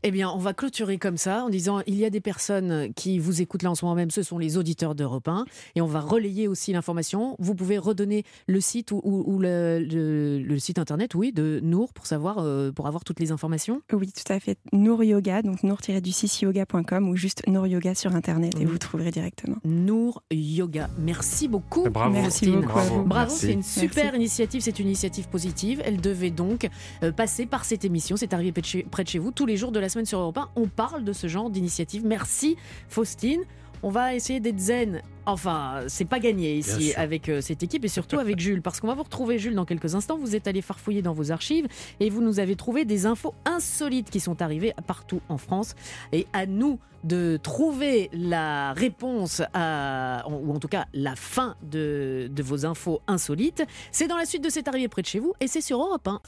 Eh 0.06 0.10
bien, 0.10 0.28
on 0.28 0.36
va 0.36 0.52
clôturer 0.52 0.98
comme 0.98 1.16
ça 1.16 1.44
en 1.44 1.48
disant 1.48 1.80
il 1.86 1.94
y 1.94 2.04
a 2.04 2.10
des 2.10 2.20
personnes 2.20 2.92
qui 2.92 3.18
vous 3.18 3.40
écoutent 3.40 3.62
là 3.62 3.70
en 3.70 3.74
ce 3.74 3.86
moment 3.86 3.94
même, 3.94 4.10
ce 4.10 4.22
sont 4.22 4.36
les 4.36 4.58
auditeurs 4.58 4.94
d'Europe 4.94 5.26
1, 5.26 5.46
et 5.76 5.80
on 5.80 5.86
va 5.86 6.00
relayer 6.00 6.46
aussi 6.46 6.74
l'information. 6.74 7.36
Vous 7.38 7.54
pouvez 7.54 7.78
redonner 7.78 8.22
le 8.46 8.60
site 8.60 8.90
ou, 8.92 9.38
le, 9.40 10.56
site 10.58 10.78
internet, 10.78 11.14
oui, 11.14 11.32
de 11.32 11.58
Nour 11.62 11.94
pour 11.94 12.04
savoir, 12.04 12.36
euh, 12.40 12.70
pour 12.70 12.86
avoir 12.86 13.02
toutes 13.02 13.18
les 13.18 13.32
informations. 13.32 13.80
Oui, 13.94 14.12
tout 14.12 14.30
à 14.30 14.38
fait. 14.40 14.58
Nour 14.74 15.04
Yoga, 15.04 15.40
donc 15.40 15.62
nour-du6 15.62 16.44
yoga.com 16.44 17.08
ou 17.08 17.16
juste 17.16 17.46
Nour 17.46 17.66
Yoga 17.66 17.94
sur 17.94 18.14
internet 18.14 18.52
et 18.60 18.66
vous 18.66 18.76
trouverez 18.76 19.10
directement. 19.10 19.56
Nour 19.64 20.22
Yoga. 20.30 20.90
Merci 20.98 21.48
beaucoup. 21.48 21.88
Bravo. 21.88 22.12
Merci 22.12 22.50
beaucoup. 22.50 23.04
Bravo, 23.06 23.34
c'est 23.34 23.54
une 23.54 23.62
super 23.62 24.14
initiative, 24.14 24.60
c'est 24.60 24.78
une 24.78 24.88
initiative 24.88 25.28
positive. 25.30 25.80
Elle 25.82 26.02
devait 26.02 26.30
donc 26.30 26.68
euh, 27.02 27.10
passer 27.10 27.46
par 27.46 27.64
cette 27.64 27.86
émission. 27.86 28.18
C'est 28.18 28.34
arrivé 28.34 28.52
près 28.52 29.04
de 29.04 29.08
chez 29.08 29.18
vous 29.18 29.30
tous 29.30 29.46
les 29.46 29.56
jours 29.56 29.72
de 29.72 29.80
la 29.80 29.93
semaine 29.94 30.06
sur 30.06 30.18
Europe 30.18 30.38
1, 30.38 30.50
on 30.56 30.66
parle 30.66 31.04
de 31.04 31.12
ce 31.12 31.28
genre 31.28 31.50
d'initiative. 31.50 32.04
Merci 32.04 32.56
Faustine. 32.88 33.42
On 33.82 33.90
va 33.90 34.14
essayer 34.14 34.40
d'être 34.40 34.58
zen. 34.58 35.02
Enfin, 35.26 35.82
c'est 35.88 36.06
pas 36.06 36.18
gagné 36.18 36.56
ici 36.56 36.94
avec 36.96 37.28
euh, 37.28 37.40
cette 37.40 37.62
équipe 37.62 37.84
et 37.84 37.88
surtout 37.88 38.18
avec 38.18 38.40
Jules, 38.40 38.62
parce 38.62 38.80
qu'on 38.80 38.86
va 38.86 38.94
vous 38.94 39.02
retrouver 39.02 39.38
Jules 39.38 39.54
dans 39.54 39.66
quelques 39.66 39.94
instants. 39.94 40.16
Vous 40.16 40.34
êtes 40.34 40.48
allé 40.48 40.62
farfouiller 40.62 41.02
dans 41.02 41.12
vos 41.12 41.32
archives 41.32 41.66
et 42.00 42.08
vous 42.10 42.22
nous 42.22 42.40
avez 42.40 42.56
trouvé 42.56 42.84
des 42.84 43.06
infos 43.06 43.34
insolites 43.44 44.10
qui 44.10 44.20
sont 44.20 44.42
arrivées 44.42 44.72
partout 44.86 45.20
en 45.28 45.36
France. 45.38 45.74
Et 46.12 46.26
à 46.32 46.46
nous 46.46 46.78
de 47.04 47.38
trouver 47.42 48.08
la 48.14 48.72
réponse 48.72 49.42
à, 49.52 50.24
ou 50.28 50.52
en 50.54 50.58
tout 50.58 50.68
cas 50.68 50.86
la 50.94 51.14
fin 51.14 51.54
de, 51.62 52.30
de 52.32 52.42
vos 52.42 52.64
infos 52.64 53.02
insolites. 53.06 53.62
C'est 53.92 54.08
dans 54.08 54.16
la 54.16 54.24
suite 54.24 54.42
de 54.42 54.48
C'est 54.48 54.66
arrivé 54.66 54.88
près 54.88 55.02
de 55.02 55.06
chez 55.06 55.20
vous 55.20 55.34
et 55.40 55.46
c'est 55.46 55.60
sur 55.60 55.80
Europe 55.80 56.08
1. 56.08 56.20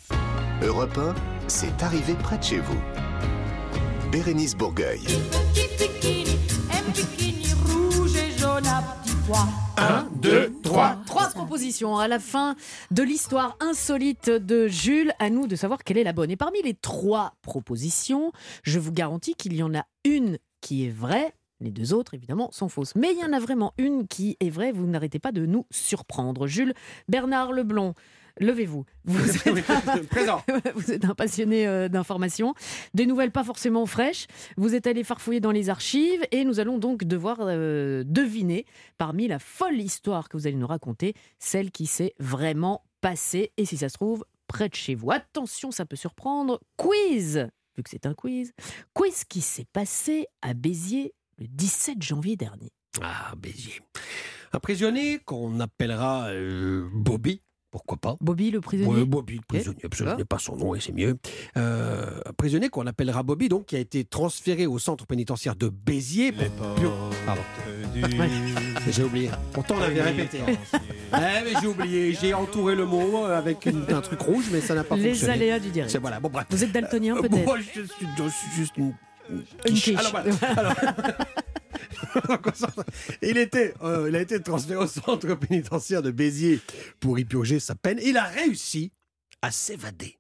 Europe 0.62 0.99
1, 0.99 1.14
c'est 1.49 1.82
arrivé 1.82 2.14
près 2.14 2.38
de 2.38 2.42
chez 2.42 2.58
vous. 2.58 2.80
Bérénice 4.10 4.56
Bourgueil. 4.56 5.00
Un, 9.76 10.08
deux, 10.14 10.52
trois. 10.62 10.96
Trois 11.06 11.28
propositions 11.30 11.98
à 11.98 12.08
la 12.08 12.18
fin 12.18 12.54
de 12.90 13.02
l'histoire 13.02 13.56
insolite 13.60 14.30
de 14.30 14.68
Jules. 14.68 15.12
À 15.18 15.30
nous 15.30 15.46
de 15.46 15.56
savoir 15.56 15.82
quelle 15.82 15.98
est 15.98 16.04
la 16.04 16.12
bonne. 16.12 16.30
Et 16.30 16.36
parmi 16.36 16.62
les 16.62 16.75
trois 16.75 17.34
propositions, 17.42 18.32
je 18.62 18.78
vous 18.78 18.92
garantis 18.92 19.34
qu'il 19.34 19.54
y 19.54 19.62
en 19.62 19.75
a 19.75 19.84
une 20.04 20.38
qui 20.60 20.86
est 20.86 20.90
vraie. 20.90 21.34
Les 21.60 21.70
deux 21.70 21.92
autres, 21.94 22.14
évidemment, 22.14 22.50
sont 22.52 22.68
fausses. 22.68 22.94
Mais 22.94 23.12
il 23.12 23.18
y 23.18 23.25
en 23.25 23.32
a 23.32 23.40
vraiment 23.40 23.72
une 23.78 24.06
qui 24.06 24.36
est 24.40 24.50
vraie. 24.50 24.72
Vous 24.72 24.86
n'arrêtez 24.86 25.18
pas 25.18 25.32
de 25.32 25.46
nous 25.46 25.66
surprendre. 25.70 26.46
Jules 26.46 26.75
Bernard 27.08 27.52
Leblond, 27.52 27.94
levez-vous. 28.38 28.85
Vous, 29.05 30.90
êtes... 30.93 31.05
un 31.05 31.14
passionné 31.14 31.67
euh, 31.67 31.89
d'information. 31.89 32.54
Des 32.95 33.06
nouvelles 33.06 33.30
pas 33.30 33.45
forcément 33.45 33.87
fraîches. 33.87 34.26
Vous 34.56 34.75
êtes 34.75 34.87
allé 34.87 35.04
farfouiller 35.04 35.41
dans 35.41 35.50
les 35.50 35.71
archives 35.71 36.25
et 36.30 36.45
nous 36.45 36.60
allons 36.60 36.78
donc 36.78 37.04
devoir 37.04 37.39
euh, 37.41 38.04
deviner 38.04 38.67
parmi 38.99 39.28
la 39.28 39.39
folle 39.39 39.80
histoire 39.80 40.28
que 40.28 40.37
vous 40.37 40.47
allez 40.47 40.56
nous 40.56 40.67
raconter, 40.67 41.15
celle 41.39 41.71
qui 41.71 41.87
s'est 41.87 42.15
vraiment 42.19 42.84
passée 43.00 43.52
et 43.56 43.65
si 43.65 43.76
ça 43.76 43.89
se 43.89 43.95
trouve 43.95 44.25
près 44.47 44.69
de 44.69 44.75
chez 44.75 44.95
vous. 44.95 45.10
Attention, 45.10 45.71
ça 45.71 45.87
peut 45.87 45.97
surprendre. 45.97 46.60
Quiz 46.76 47.49
Vu 47.76 47.82
que 47.82 47.91
c'est 47.91 48.06
un 48.06 48.15
quiz. 48.15 48.52
Quiz 48.95 49.25
qui 49.25 49.43
s'est 49.43 49.67
passé 49.73 50.26
à 50.41 50.54
Béziers 50.54 51.13
le 51.39 51.47
17 51.47 52.02
janvier 52.02 52.37
dernier. 52.37 52.73
Ah, 53.02 53.34
Béziers. 53.37 53.82
Un 54.52 54.60
prisonnier 54.60 55.19
qu'on 55.19 55.60
appellera 55.60 56.30
euh, 56.30 56.89
Bobby 56.95 57.43
pourquoi 57.76 57.99
pas 57.99 58.17
Bobby 58.23 58.50
le 58.50 58.62
prisonnier 58.62 59.04
Bobby 59.04 59.34
le 59.34 59.43
prisonnier, 59.47 59.82
je 59.93 60.04
n'ai 60.04 60.25
pas 60.25 60.39
son 60.39 60.56
nom 60.56 60.75
et 60.75 60.80
c'est 60.80 60.93
mieux. 60.93 61.19
Euh, 61.58 62.21
un 62.25 62.32
prisonnier 62.32 62.71
qu'on 62.71 62.86
appellera 62.86 63.23
Bobby, 63.23 63.50
donc, 63.50 63.67
qui 63.67 63.76
a 63.76 63.78
été 63.78 64.04
transféré 64.04 64.67
au 64.67 64.78
centre 64.78 65.06
pénitentiaire 65.06 65.56
de 65.56 65.69
Béziers. 65.69 66.32
Pardon. 67.26 67.43
J'ai 68.91 69.02
oublié. 69.02 69.30
Pourtant, 69.52 69.75
on 69.76 69.80
l'avait 69.80 70.00
répété. 70.00 70.41
Hein. 70.41 70.78
Eh, 71.12 71.45
mais 71.45 71.60
j'ai 71.60 71.67
oublié. 71.67 72.12
J'ai 72.15 72.34
entouré 72.34 72.75
le 72.75 72.86
mot 72.86 73.25
avec 73.25 73.67
un 73.67 74.00
truc 74.00 74.21
rouge, 74.21 74.47
mais 74.52 74.60
ça 74.60 74.75
n'a 74.75 74.84
pas 74.84 74.97
Les 74.97 75.10
fonctionné. 75.10 75.34
Les 75.34 75.43
aléas 75.43 75.58
du 75.58 75.71
direct. 75.71 75.97
Voilà, 76.00 76.21
bon, 76.21 76.30
Vous 76.50 76.65
êtes 76.65 76.73
daltonien, 76.73 77.17
euh, 77.17 77.21
peut-être 77.21 77.45
Moi, 77.45 77.58
je, 77.58 77.82
suis 77.82 78.50
juste 78.54 78.76
une... 78.76 78.93
Une 79.30 79.43
quiche. 79.75 79.97
Alors, 80.56 80.75
il, 83.23 83.39
était, 83.39 83.75
euh, 83.82 84.06
il 84.08 84.17
a 84.17 84.21
été 84.21 84.41
transféré 84.43 84.78
au 84.78 84.86
centre 84.86 85.34
pénitentiaire 85.34 86.02
de 86.02 86.10
Béziers 86.10 86.60
pour 87.00 87.19
y 87.19 87.25
purger 87.25 87.60
sa 87.60 87.75
peine. 87.75 87.99
Il 88.02 88.17
a 88.17 88.25
réussi 88.25 88.93
à 89.43 89.50
s'évader. 89.50 90.19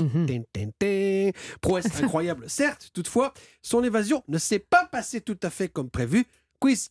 Mmh. 0.00 1.30
Prouesse 1.60 1.86
incroyable. 2.02 2.48
Certes, 2.48 2.90
toutefois, 2.92 3.34
son 3.62 3.82
évasion 3.82 4.22
ne 4.28 4.38
s'est 4.38 4.58
pas 4.58 4.86
passée 4.86 5.20
tout 5.20 5.38
à 5.42 5.50
fait 5.50 5.68
comme 5.68 5.90
prévu, 5.90 6.24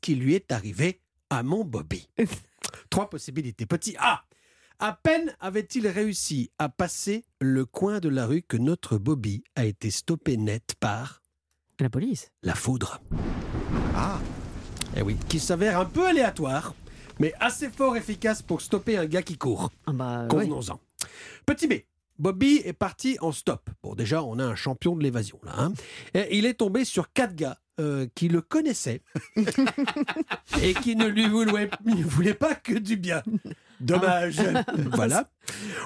qui 0.02 0.16
lui 0.16 0.34
est 0.34 0.52
arrivé 0.52 1.02
à 1.30 1.44
mon 1.44 1.64
Bobby. 1.64 2.10
Trois 2.90 3.10
possibilités. 3.10 3.66
Petit 3.66 3.96
A. 4.00 4.24
À 4.80 4.94
peine 4.94 5.36
avait-il 5.40 5.88
réussi 5.88 6.52
à 6.60 6.70
passer 6.70 7.26
le 7.42 7.66
coin 7.66 8.00
de 8.00 8.10
la 8.10 8.28
rue 8.28 8.44
que 8.44 8.58
notre 8.58 8.98
Bobby 8.98 9.44
a 9.56 9.66
été 9.66 9.90
stoppé 9.90 10.38
net 10.38 10.76
par 10.80 11.24
la 11.80 11.90
police. 11.90 12.32
La 12.44 12.54
foudre. 12.54 13.02
Ah 13.96 14.20
Eh 14.96 15.02
oui, 15.02 15.18
qui 15.28 15.40
s'avère 15.40 15.80
un 15.80 15.86
peu 15.86 16.06
aléatoire, 16.08 16.74
mais 17.20 17.34
assez 17.40 17.70
fort 17.70 17.98
efficace 17.98 18.42
pour 18.42 18.62
stopper 18.62 18.98
un 18.98 19.06
gars 19.06 19.22
qui 19.24 19.38
court. 19.38 19.72
Ah 19.86 19.92
bah, 19.94 20.26
Convenons-en. 20.30 20.80
Petit 21.46 21.68
B. 21.68 21.74
Bobby 22.20 22.62
est 22.66 22.74
parti 22.74 23.18
en 23.22 23.32
stop. 23.32 23.70
Bon, 23.84 23.94
déjà, 23.94 24.24
on 24.24 24.40
a 24.40 24.44
un 24.44 24.56
champion 24.56 24.96
de 24.96 25.04
l'évasion 25.04 25.40
là. 25.44 25.54
Hein. 25.58 25.74
Et 26.16 26.38
il 26.38 26.46
est 26.46 26.56
tombé 26.56 26.84
sur 26.84 27.12
quatre 27.14 27.36
gars 27.36 27.60
euh, 27.80 28.08
qui 28.16 28.28
le 28.28 28.42
connaissaient 28.42 29.02
et 30.64 30.74
qui 30.74 30.96
ne 30.96 31.06
lui 31.08 31.28
voulaient 31.28 32.34
pas 32.34 32.56
que 32.56 32.74
du 32.74 32.98
bien. 32.98 33.22
Dommage. 33.80 34.42
voilà. 34.94 35.30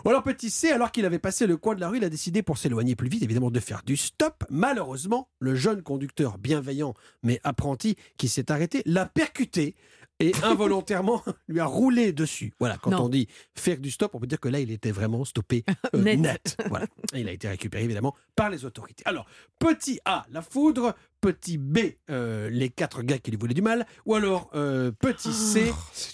Ou 0.06 0.10
alors 0.10 0.24
petit 0.24 0.50
C, 0.50 0.72
alors 0.72 0.92
qu'il 0.92 1.06
avait 1.06 1.20
passé 1.20 1.46
le 1.48 1.58
coin 1.58 1.76
de 1.76 1.82
la 1.82 1.90
rue, 1.90 1.98
il 1.98 2.04
a 2.04 2.10
décidé 2.10 2.42
pour 2.42 2.58
s'éloigner 2.58 2.96
plus 2.96 3.10
vite, 3.10 3.24
évidemment, 3.24 3.52
de 3.52 3.60
faire 3.60 3.82
du 3.86 3.98
stop. 3.98 4.44
Malheureusement, 4.50 5.30
le 5.40 5.56
jeune 5.56 5.82
conducteur 5.82 6.38
bienveillant 6.38 6.94
mais 7.24 7.40
apprenti 7.44 7.96
qui 8.18 8.28
s'est 8.28 8.52
arrêté 8.52 8.82
l'a 8.86 9.06
percuté 9.06 9.76
et 10.22 10.32
involontairement 10.44 11.24
lui 11.48 11.60
a 11.60 11.66
roulé 11.66 12.14
dessus. 12.14 12.54
Voilà, 12.60 12.78
quand 12.78 13.00
on 13.00 13.10
dit 13.10 13.28
faire 13.56 13.78
du 13.78 13.92
stop, 13.92 14.16
on 14.16 14.20
peut 14.20 14.28
dire 14.28 14.40
que 14.40 14.50
là, 14.50 14.60
il 14.60 14.72
était 14.72 14.92
vraiment 14.92 15.26
stoppé 15.26 15.64
euh, 15.96 16.16
net. 16.16 16.58
Voilà. 16.70 16.88
il 17.16 17.28
a 17.28 17.32
été 17.32 17.48
récupéré 17.48 17.84
évidemment 17.84 18.16
par 18.36 18.50
les 18.50 18.66
autorités. 18.66 19.04
Alors, 19.06 19.26
petit 19.60 20.00
A, 20.06 20.26
la 20.32 20.42
foudre, 20.42 20.96
petit 21.20 21.58
B, 21.58 21.80
euh, 22.10 22.50
les 22.50 22.70
quatre 22.70 23.04
gars 23.04 23.18
qui 23.18 23.32
lui 23.32 23.38
voulaient 23.38 23.54
du 23.54 23.62
mal, 23.62 23.86
ou 24.06 24.16
alors 24.16 24.50
euh, 24.56 24.92
petit 24.92 25.34
C, 25.34 25.72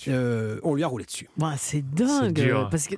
oh, 0.08 0.12
on 0.64 0.76
lui 0.76 0.84
a 0.84 0.88
roulé 0.88 1.06
dessus. 1.06 1.30
Bah, 1.38 1.56
c'est 1.58 1.82
dingue. 1.94 2.54
Parce 2.72 2.88
que 2.88 2.96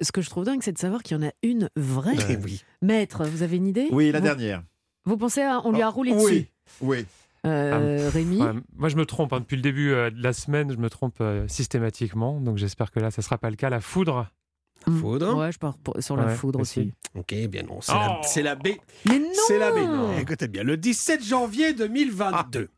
ce 0.00 0.12
que 0.12 0.22
je 0.22 0.30
trouve 0.30 0.44
dingue, 0.44 0.60
c'est 0.62 0.72
de 0.72 0.78
savoir 0.78 1.02
qu'il 1.02 1.16
y 1.16 1.20
en 1.20 1.26
a 1.26 1.32
une 1.42 1.68
vraie. 1.76 2.16
oui. 2.42 2.62
Maître, 2.82 3.24
vous 3.24 3.42
avez 3.42 3.56
une 3.56 3.66
idée? 3.66 3.88
Oui, 3.90 4.10
la 4.12 4.20
dernière. 4.20 4.62
Vous 5.06 5.16
pensez 5.16 5.42
à, 5.42 5.60
on 5.64 5.72
lui 5.72 5.82
a 5.82 5.88
roulé 5.88 6.12
dessus? 6.12 6.24
Oui, 6.24 6.48
oui. 6.80 7.06
Euh, 7.44 8.10
Rémi 8.12 8.40
Ouais, 8.42 8.52
moi, 8.76 8.88
je 8.88 8.96
me 8.96 9.04
trompe. 9.06 9.32
hein. 9.32 9.40
Depuis 9.40 9.56
le 9.56 9.62
début 9.62 9.90
euh, 9.92 10.10
de 10.10 10.22
la 10.22 10.32
semaine, 10.32 10.72
je 10.72 10.76
me 10.78 10.88
trompe 10.90 11.16
euh, 11.20 11.46
systématiquement. 11.48 12.40
Donc, 12.40 12.56
j'espère 12.56 12.90
que 12.90 13.00
là, 13.00 13.10
ça 13.10 13.22
sera 13.22 13.38
pas 13.38 13.50
le 13.50 13.56
cas. 13.56 13.68
La 13.70 13.80
foudre. 13.80 14.28
Hmm. 14.86 14.98
Foudre. 14.98 15.38
Ouais, 15.38 15.50
je 15.52 15.58
pars 15.58 15.78
pour- 15.78 15.96
sur 16.00 16.16
la 16.16 16.26
Ouais, 16.26 16.34
foudre 16.34 16.60
aussi. 16.60 16.92
Ok, 17.14 17.34
bien 17.48 17.62
non, 17.62 17.80
c'est 17.80 17.92
la, 17.92 18.10
Oh 18.10 18.22
c'est 18.24 18.42
la 18.42 18.54
B. 18.54 18.68
Mais 19.08 19.18
non 19.18 19.26
C'est 19.46 19.58
la 19.58 19.70
B. 19.72 19.76
Non, 19.76 20.18
écoutez 20.18 20.46
bien, 20.48 20.62
le 20.62 20.76
17 20.76 21.24
janvier 21.24 21.72
2022, 21.72 22.68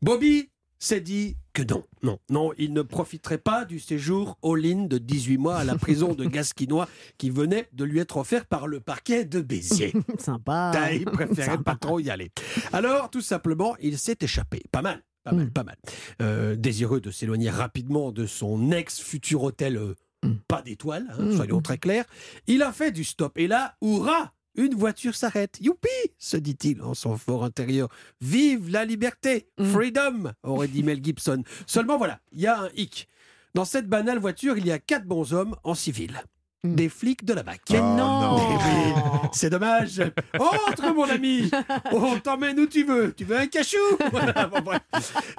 Bobby 0.00 0.48
s'est 0.84 1.00
dit 1.00 1.36
que 1.52 1.62
non, 1.62 1.84
non, 2.02 2.18
non, 2.30 2.52
il 2.58 2.72
ne 2.72 2.82
profiterait 2.82 3.38
pas 3.38 3.64
du 3.64 3.78
séjour 3.78 4.38
all-in 4.42 4.86
de 4.86 4.98
18 4.98 5.36
mois 5.38 5.56
à 5.56 5.64
la 5.64 5.76
prison 5.76 6.14
de 6.14 6.24
Gasquinois 6.26 6.88
qui 7.18 7.30
venait 7.30 7.68
de 7.72 7.84
lui 7.84 7.98
être 7.98 8.16
offert 8.16 8.46
par 8.46 8.66
le 8.66 8.80
parquet 8.80 9.24
de 9.24 9.40
Béziers. 9.40 9.92
Sympa. 10.18 10.92
Il 10.92 11.04
préférait 11.04 11.50
Sympa. 11.56 11.72
pas 11.72 11.76
trop 11.76 12.00
y 12.00 12.10
aller. 12.10 12.30
Alors, 12.72 13.10
tout 13.10 13.20
simplement, 13.20 13.76
il 13.80 13.98
s'est 13.98 14.16
échappé. 14.20 14.62
Pas 14.72 14.82
mal. 14.82 15.02
Pas 15.24 15.32
mal, 15.32 15.46
Mm. 15.46 15.50
pas 15.50 15.62
mal. 15.62 15.76
Euh, 16.20 16.56
désireux 16.56 17.00
de 17.00 17.10
s'éloigner 17.12 17.48
rapidement 17.50 18.10
de 18.10 18.26
son 18.26 18.72
ex-futur 18.72 19.42
hôtel 19.44 19.76
euh, 19.76 19.94
Mm. 20.24 20.34
pas 20.48 20.62
d'étoiles, 20.62 21.06
hein, 21.10 21.22
Mm. 21.24 21.36
soyons 21.36 21.60
très 21.62 21.78
clairs, 21.78 22.04
il 22.46 22.62
a 22.62 22.72
fait 22.72 22.90
du 22.92 23.04
stop. 23.04 23.36
Et 23.38 23.46
là, 23.46 23.76
hurrah 23.82 24.32
Une 24.54 24.74
voiture 24.74 25.14
s'arrête. 25.14 25.58
Youpi 25.60 25.88
se 26.18 26.36
dit-il 26.36 26.82
en 26.82 26.94
son 26.94 27.16
fort 27.16 27.44
intérieur. 27.44 27.88
Vive 28.20 28.68
la 28.70 28.84
liberté 28.84 29.48
Mm. 29.58 29.64
Freedom 29.64 30.32
aurait 30.42 30.68
dit 30.68 30.82
Mel 30.82 31.02
Gibson. 31.02 31.42
Seulement 31.66 31.98
voilà, 31.98 32.20
il 32.32 32.40
y 32.40 32.46
a 32.46 32.60
un 32.60 32.68
hic. 32.74 33.08
Dans 33.54 33.64
cette 33.64 33.86
banale 33.86 34.18
voiture, 34.18 34.56
il 34.56 34.66
y 34.66 34.72
a 34.72 34.78
quatre 34.78 35.06
bons 35.06 35.32
hommes 35.32 35.56
en 35.62 35.74
civil. 35.74 36.22
Mm. 36.64 36.74
Des 36.76 36.88
flics 36.88 37.24
de 37.24 37.32
la 37.34 37.42
BAC. 37.42 37.60
Mais 37.70 37.78
Oh, 37.80 37.82
non, 37.82 38.20
non. 38.20 38.36
Oui, 38.62 39.28
c'est 39.32 39.50
dommage. 39.50 40.00
Entre, 40.38 40.94
mon 40.94 41.04
ami. 41.10 41.50
On 41.92 42.18
t'emmène 42.20 42.58
où 42.60 42.66
tu 42.66 42.84
veux. 42.84 43.12
Tu 43.14 43.24
veux 43.24 43.36
un 43.36 43.46
cachou? 43.48 43.76
Voilà, 44.12 44.46
bon, 44.46 44.60
bref. 44.60 44.80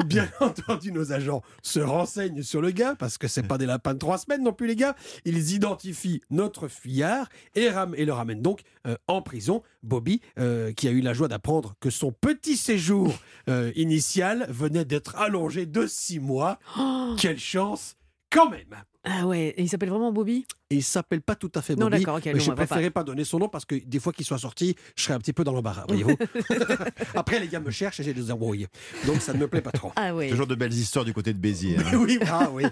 Bien 0.06 0.28
entendu, 0.42 0.92
nos 0.92 1.14
agents 1.14 1.42
se 1.62 1.80
renseignent 1.80 2.44
sur 2.44 2.62
le 2.62 2.72
gars, 2.72 2.96
parce 2.96 3.18
que 3.18 3.28
c'est 3.30 3.44
pas 3.44 3.58
des 3.58 3.66
lapins 3.66 3.94
de 3.94 4.00
trois 4.00 4.18
semaines 4.18 4.44
non 4.44 4.52
plus, 4.52 4.68
les 4.68 4.76
gars. 4.76 4.96
Ils 5.24 5.54
identifient 5.54 6.20
notre 6.30 6.68
fuyard 6.68 7.28
et, 7.56 7.70
ram- 7.70 7.96
et 7.98 8.04
le 8.06 8.12
ramènent 8.14 8.42
donc 8.42 8.62
euh, 8.88 8.96
en 9.08 9.22
prison. 9.22 9.64
Bobby, 9.82 10.22
euh, 10.40 10.72
qui 10.74 10.88
a 10.88 10.92
eu 10.92 11.02
la 11.02 11.14
joie 11.14 11.28
d'apprendre 11.28 11.76
que 11.80 11.90
son 11.90 12.12
petit 12.12 12.58
séjour 12.58 13.14
euh, 13.50 13.72
initial 13.76 14.46
venait 14.50 14.86
d'être 14.86 15.16
allongé 15.18 15.66
de 15.66 15.88
six 15.88 16.20
mois. 16.20 16.60
Oh. 16.78 17.16
Quelle 17.20 17.40
chance 17.40 17.96
quand 18.30 18.50
même 18.50 18.76
Ah 19.06 19.28
ouais, 19.28 19.54
et 19.58 19.62
il 19.62 19.68
s'appelle 19.70 19.90
vraiment 19.90 20.12
Bobby? 20.14 20.46
Et 20.70 20.76
il 20.78 20.84
s'appelle 20.84 21.22
pas 21.22 21.36
tout 21.36 21.52
à 21.56 21.62
fait 21.62 21.76
Non, 21.76 21.88
Bobby. 21.88 22.00
d'accord, 22.00 22.16
ok, 22.18 22.26
mais 22.26 22.34
non, 22.34 22.40
j'ai 22.40 22.52
on 22.52 22.56
va 22.56 22.66
préféré 22.66 22.90
pas. 22.90 23.04
donner 23.04 23.26
son 23.26 23.38
nom 23.38 23.50
parce 23.50 23.66
que 23.66 23.76
des 23.76 24.00
fois 24.00 24.14
qu'il 24.14 24.26
soit 24.26 24.38
sorti, 24.38 24.76
je 24.96 25.04
serais 25.04 25.14
un 25.14 25.20
petit 25.20 25.34
peu 25.34 25.44
dans 25.44 25.52
l'embarras, 25.52 25.84
voyez-vous. 25.88 26.16
Après, 27.16 27.40
les 27.40 27.48
gars 27.50 27.60
me 27.60 27.70
cherchent 27.70 28.00
et 28.00 28.04
j'ai 28.04 28.14
des 28.14 28.32
embrouilles. 28.32 28.68
Donc 29.06 29.22
ça 29.22 29.34
ne 29.34 29.40
me 29.40 29.48
plaît 29.48 29.62
pas 29.62 29.72
trop. 29.72 29.92
Ah 29.98 30.16
ouais, 30.16 30.30
Toujours 30.30 30.48
de 30.48 30.56
belles 30.56 30.74
histoires 30.74 31.04
du 31.06 31.14
côté 31.14 31.34
de 31.34 31.38
Béziers. 31.38 31.78
hein. 31.80 31.98
oui, 31.98 32.18
ah 32.30 32.50
oui. 32.54 32.64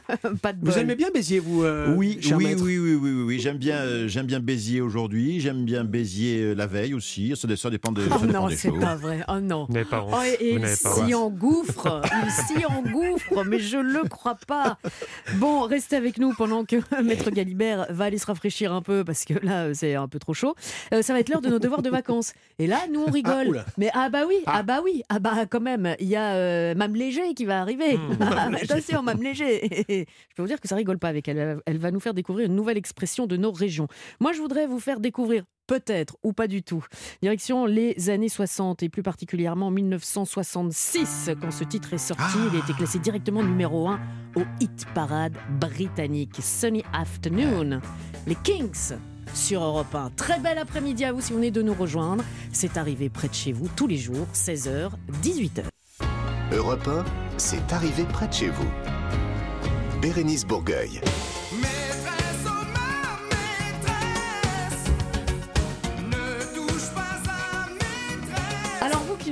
pas 0.41 0.53
de 0.53 0.59
Vous 0.61 0.71
bol. 0.71 0.79
aimez 0.79 0.95
bien 0.95 1.09
Béziers, 1.13 1.39
vous 1.39 1.63
euh, 1.63 1.93
Oui, 1.95 2.17
cher 2.21 2.37
oui, 2.37 2.55
oui, 2.55 2.77
oui, 2.79 2.95
oui, 2.95 3.11
oui, 3.11 3.23
oui. 3.23 3.39
J'aime 3.39 3.57
bien, 3.57 3.77
euh, 3.79 4.07
j'aime 4.07 4.25
bien 4.25 4.39
Béziers 4.39 4.79
aujourd'hui. 4.81 5.41
J'aime 5.41 5.65
bien 5.65 5.83
Béziers 5.83 6.41
euh, 6.41 6.53
la 6.53 6.65
veille 6.65 6.93
aussi. 6.93 7.33
Ça, 7.35 7.53
ça 7.57 7.69
dépend 7.69 7.91
de, 7.91 8.03
Oh 8.09 8.17
ça 8.19 8.25
non, 8.25 8.47
c'est 8.55 8.71
pas 8.71 8.95
vrai. 8.95 9.19
Oh 9.27 9.39
non. 9.41 9.67
Vous 9.69 9.85
pas 9.85 10.01
honte. 10.01 10.13
Oh, 10.17 10.23
et 10.39 10.53
il 10.53 10.61
pas 10.61 10.67
s'y 10.75 11.13
engouffre, 11.13 12.01
il 12.25 12.31
s'y 12.31 12.65
engouffre, 12.65 13.43
mais 13.45 13.59
je 13.59 13.77
le 13.77 14.07
crois 14.07 14.37
pas. 14.47 14.77
Bon, 15.35 15.61
restez 15.63 15.97
avec 15.97 16.17
nous 16.17 16.20
pendant 16.29 16.65
que 16.65 16.75
Maître 17.03 17.31
Galibert 17.31 17.87
va 17.89 18.05
aller 18.05 18.17
se 18.17 18.25
rafraîchir 18.25 18.71
un 18.71 18.81
peu 18.81 19.03
parce 19.03 19.25
que 19.25 19.33
là, 19.45 19.65
euh, 19.65 19.73
c'est 19.73 19.95
un 19.95 20.07
peu 20.07 20.19
trop 20.19 20.33
chaud. 20.33 20.55
Euh, 20.93 21.01
ça 21.01 21.13
va 21.13 21.19
être 21.19 21.29
l'heure 21.29 21.41
de 21.41 21.49
nos 21.49 21.59
devoirs 21.59 21.81
de 21.81 21.89
vacances. 21.89 22.33
Et 22.59 22.67
là, 22.67 22.81
nous, 22.91 23.01
on 23.01 23.11
rigole. 23.11 23.49
oula. 23.49 23.65
mais 23.77 23.89
ah 23.93 24.09
bah 24.09 24.23
oui, 24.27 24.37
ah. 24.45 24.57
Ah. 24.57 24.63
bah 24.63 24.81
oui, 24.83 25.03
ah 25.09 25.19
bah 25.19 25.45
quand 25.47 25.59
même, 25.59 25.95
il 25.99 26.07
y 26.07 26.15
a 26.15 26.35
euh, 26.35 26.75
Mme 26.75 26.95
Léger 26.95 27.33
qui 27.33 27.45
va 27.45 27.61
arriver. 27.61 27.97
Mmh. 27.97 28.17
Ah, 28.21 28.49
attention, 28.61 29.01
Mme 29.01 29.23
Léger. 29.23 29.61
je 29.89 30.35
peux 30.35 30.43
vous 30.43 30.47
dire 30.47 30.61
que 30.61 30.67
ça 30.67 30.75
rigole 30.75 30.99
pas 30.99 31.09
avec 31.09 31.27
elle. 31.27 31.59
Elle 31.65 31.77
va 31.79 31.91
nous 31.91 31.99
faire 31.99 32.13
découvrir 32.13 32.45
une 32.45 32.55
nouvelle 32.55 32.77
expression 32.77 33.25
de 33.25 33.37
nos 33.37 33.51
régions. 33.51 33.87
Moi, 34.19 34.33
je 34.33 34.41
voudrais 34.41 34.67
vous 34.67 34.79
faire 34.79 34.99
découvrir 34.99 35.43
Peut-être 35.71 36.17
ou 36.21 36.33
pas 36.33 36.49
du 36.49 36.63
tout. 36.63 36.85
Direction 37.21 37.65
les 37.65 38.09
années 38.09 38.27
60 38.27 38.83
et 38.83 38.89
plus 38.89 39.03
particulièrement 39.03 39.71
1966 39.71 41.29
quand 41.39 41.49
ce 41.49 41.63
titre 41.63 41.93
est 41.93 41.97
sorti. 41.97 42.39
Il 42.51 42.57
a 42.57 42.59
été 42.59 42.73
classé 42.73 42.99
directement 42.99 43.41
numéro 43.41 43.87
1 43.87 43.97
au 44.35 44.41
hit 44.59 44.85
parade 44.93 45.31
britannique 45.61 46.35
Sunny 46.41 46.83
Afternoon. 46.91 47.79
Les 48.27 48.35
Kings 48.35 48.97
sur 49.33 49.63
Europe 49.63 49.95
1. 49.95 50.09
Très 50.17 50.41
bel 50.41 50.57
après-midi 50.57 51.05
à 51.05 51.13
vous 51.13 51.21
si 51.21 51.31
vous 51.31 51.37
venez 51.37 51.51
de 51.51 51.61
nous 51.61 51.73
rejoindre. 51.73 52.25
C'est 52.51 52.75
arrivé 52.75 53.07
près 53.07 53.29
de 53.29 53.33
chez 53.33 53.53
vous 53.53 53.69
tous 53.73 53.87
les 53.87 53.95
jours, 53.95 54.27
16h, 54.33 54.89
18h. 55.23 55.63
Europe 56.51 56.85
1, 56.85 57.05
c'est 57.37 57.71
arrivé 57.71 58.03
près 58.11 58.27
de 58.27 58.33
chez 58.33 58.49
vous. 58.49 58.69
Bérénice 60.01 60.45
Bourgueil. 60.45 60.99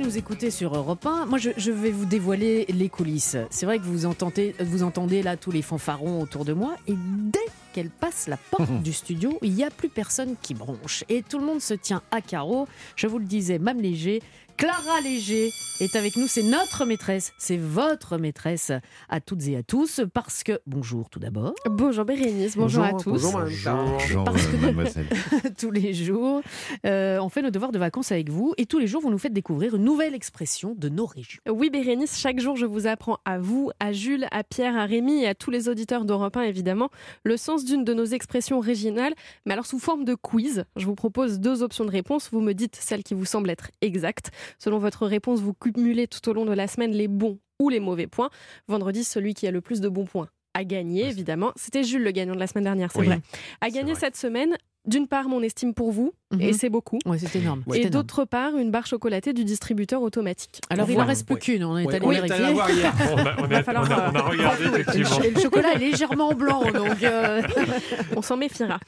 Qui 0.00 0.06
nous 0.06 0.18
écoutez 0.18 0.50
sur 0.50 0.74
Europe 0.74 1.04
1, 1.04 1.26
moi 1.26 1.38
je, 1.38 1.50
je 1.56 1.70
vais 1.70 1.90
vous 1.90 2.06
dévoiler 2.06 2.64
les 2.68 2.88
coulisses. 2.88 3.36
C'est 3.50 3.66
vrai 3.66 3.78
que 3.78 3.84
vous 3.84 4.06
entendez, 4.06 4.54
vous 4.60 4.82
entendez 4.82 5.22
là 5.22 5.36
tous 5.36 5.50
les 5.50 5.62
fanfarons 5.62 6.22
autour 6.22 6.44
de 6.44 6.52
moi 6.52 6.76
et 6.86 6.94
dès 6.96 7.38
qu'elle 7.72 7.90
passe 7.90 8.26
la 8.26 8.36
porte 8.36 8.82
du 8.82 8.92
studio, 8.92 9.38
il 9.42 9.52
n'y 9.52 9.64
a 9.64 9.70
plus 9.70 9.88
personne 9.88 10.36
qui 10.40 10.54
bronche 10.54 11.04
et 11.08 11.22
tout 11.22 11.38
le 11.38 11.44
monde 11.44 11.60
se 11.60 11.74
tient 11.74 12.02
à 12.10 12.20
carreau. 12.20 12.66
Je 12.96 13.06
vous 13.06 13.18
le 13.18 13.24
disais, 13.24 13.58
Mme 13.58 13.82
Léger, 13.82 14.22
Clara 14.60 15.00
Léger 15.00 15.54
est 15.80 15.96
avec 15.96 16.16
nous, 16.16 16.26
c'est 16.26 16.42
notre 16.42 16.84
maîtresse, 16.84 17.32
c'est 17.38 17.56
votre 17.56 18.18
maîtresse 18.18 18.72
à 19.08 19.18
toutes 19.18 19.48
et 19.48 19.56
à 19.56 19.62
tous 19.62 20.02
parce 20.12 20.42
que 20.42 20.60
bonjour 20.66 21.08
tout 21.08 21.18
d'abord. 21.18 21.54
Bonjour 21.64 22.04
Bérénice, 22.04 22.58
bonjour, 22.58 22.84
à 22.84 22.92
tous. 22.92 23.22
Bonjour. 23.32 23.40
Bonjour, 23.74 24.24
Parce 24.24 24.46
que- 24.46 24.56
euh, 24.56 24.60
mademoiselle. 24.60 25.06
tous 25.58 25.70
les 25.70 25.94
jours. 25.94 26.42
Euh, 26.84 27.18
on 27.22 27.30
fait 27.30 27.40
nos 27.40 27.48
devoirs 27.48 27.72
de 27.72 27.78
vacances 27.78 28.12
avec 28.12 28.28
vous 28.28 28.52
et 28.58 28.66
tous 28.66 28.78
les 28.78 28.86
jours, 28.86 29.00
vous 29.00 29.08
nous 29.08 29.16
faites 29.16 29.32
découvrir 29.32 29.76
une 29.76 29.84
nouvelle 29.84 30.14
expression 30.14 30.74
de 30.76 30.90
nos 30.90 31.06
régions. 31.06 31.40
Oui 31.48 31.70
Bérénice, 31.70 32.18
chaque 32.18 32.38
jour 32.38 32.56
je 32.56 32.66
vous 32.66 32.86
apprends 32.86 33.16
à 33.24 33.38
vous, 33.38 33.70
à 33.80 33.94
Jules, 33.94 34.26
à 34.30 34.44
Pierre, 34.44 34.76
à 34.76 34.84
Rémi 34.84 35.22
et 35.22 35.28
à 35.28 35.34
tous 35.34 35.50
les 35.50 35.70
auditeurs 35.70 36.04
d'Europe 36.04 36.36
1 36.36 36.42
évidemment, 36.42 36.90
le 37.24 37.38
sens 37.38 37.64
d'une 37.64 37.82
de 37.82 37.94
nos 37.94 38.04
expressions 38.04 38.60
régionales, 38.60 39.14
mais 39.46 39.54
alors 39.54 39.64
sous 39.64 39.78
forme 39.78 40.04
de 40.04 40.14
quiz. 40.14 40.66
Je 40.76 40.84
vous 40.84 40.96
propose 40.96 41.40
deux 41.40 41.62
options 41.62 41.86
de 41.86 41.90
réponse, 41.90 42.28
vous 42.30 42.42
me 42.42 42.52
dites 42.52 42.76
celle 42.78 43.02
qui 43.02 43.14
vous 43.14 43.24
semble 43.24 43.48
être 43.48 43.70
exacte. 43.80 44.30
Selon 44.58 44.78
votre 44.78 45.06
réponse, 45.06 45.40
vous 45.40 45.54
cumulez 45.54 46.06
tout 46.06 46.26
au 46.28 46.32
long 46.32 46.44
de 46.44 46.52
la 46.52 46.66
semaine 46.66 46.92
les 46.92 47.08
bons 47.08 47.38
ou 47.58 47.68
les 47.68 47.80
mauvais 47.80 48.06
points. 48.06 48.30
Vendredi, 48.68 49.04
celui 49.04 49.34
qui 49.34 49.46
a 49.46 49.50
le 49.50 49.60
plus 49.60 49.80
de 49.80 49.88
bons 49.88 50.04
points 50.06 50.28
a 50.54 50.64
gagné, 50.64 51.06
évidemment. 51.08 51.52
C'était 51.56 51.84
Jules 51.84 52.02
le 52.02 52.10
gagnant 52.10 52.34
de 52.34 52.40
la 52.40 52.46
semaine 52.48 52.64
dernière, 52.64 52.90
c'est 52.92 52.98
Oui, 53.00 53.06
vrai. 53.06 53.20
A 53.60 53.70
gagné 53.70 53.92
vrai. 53.92 54.00
cette 54.00 54.16
semaine, 54.16 54.56
d'une 54.84 55.06
part, 55.06 55.28
mon 55.28 55.42
estime 55.42 55.74
pour 55.74 55.92
vous, 55.92 56.12
Mhm. 56.32 56.40
et 56.40 56.52
c'est 56.54 56.70
beaucoup. 56.70 56.98
Ouais, 57.06 57.18
c'est 57.18 57.38
énorme. 57.38 57.62
Et 57.72 57.88
d'autre 57.88 58.24
part, 58.24 58.56
une 58.56 58.72
barre 58.72 58.86
chocolatée 58.86 59.32
du 59.32 59.44
distributeur 59.44 60.02
automatique. 60.02 60.60
Alors, 60.68 60.88
il 60.88 60.94
Voilà. 60.94 61.04
en 61.04 61.08
reste 61.08 61.24
plus 61.26 61.36
qu'une, 61.38 61.62
on 61.62 61.78
est 61.78 61.86
allé 61.94 62.00
vérifier. 62.00 62.84
On 63.12 63.18
a, 63.18 64.22
regardé, 64.22 64.64
effectivement. 64.64 65.22
et 65.22 65.30
le 65.30 65.40
chocolat 65.40 65.74
est 65.74 65.78
légèrement 65.78 66.32
blanc, 66.34 66.62
donc 66.72 67.00
euh, 67.04 67.42
On 68.16 68.22
s'en 68.22 68.36
méfiera. 68.36 68.80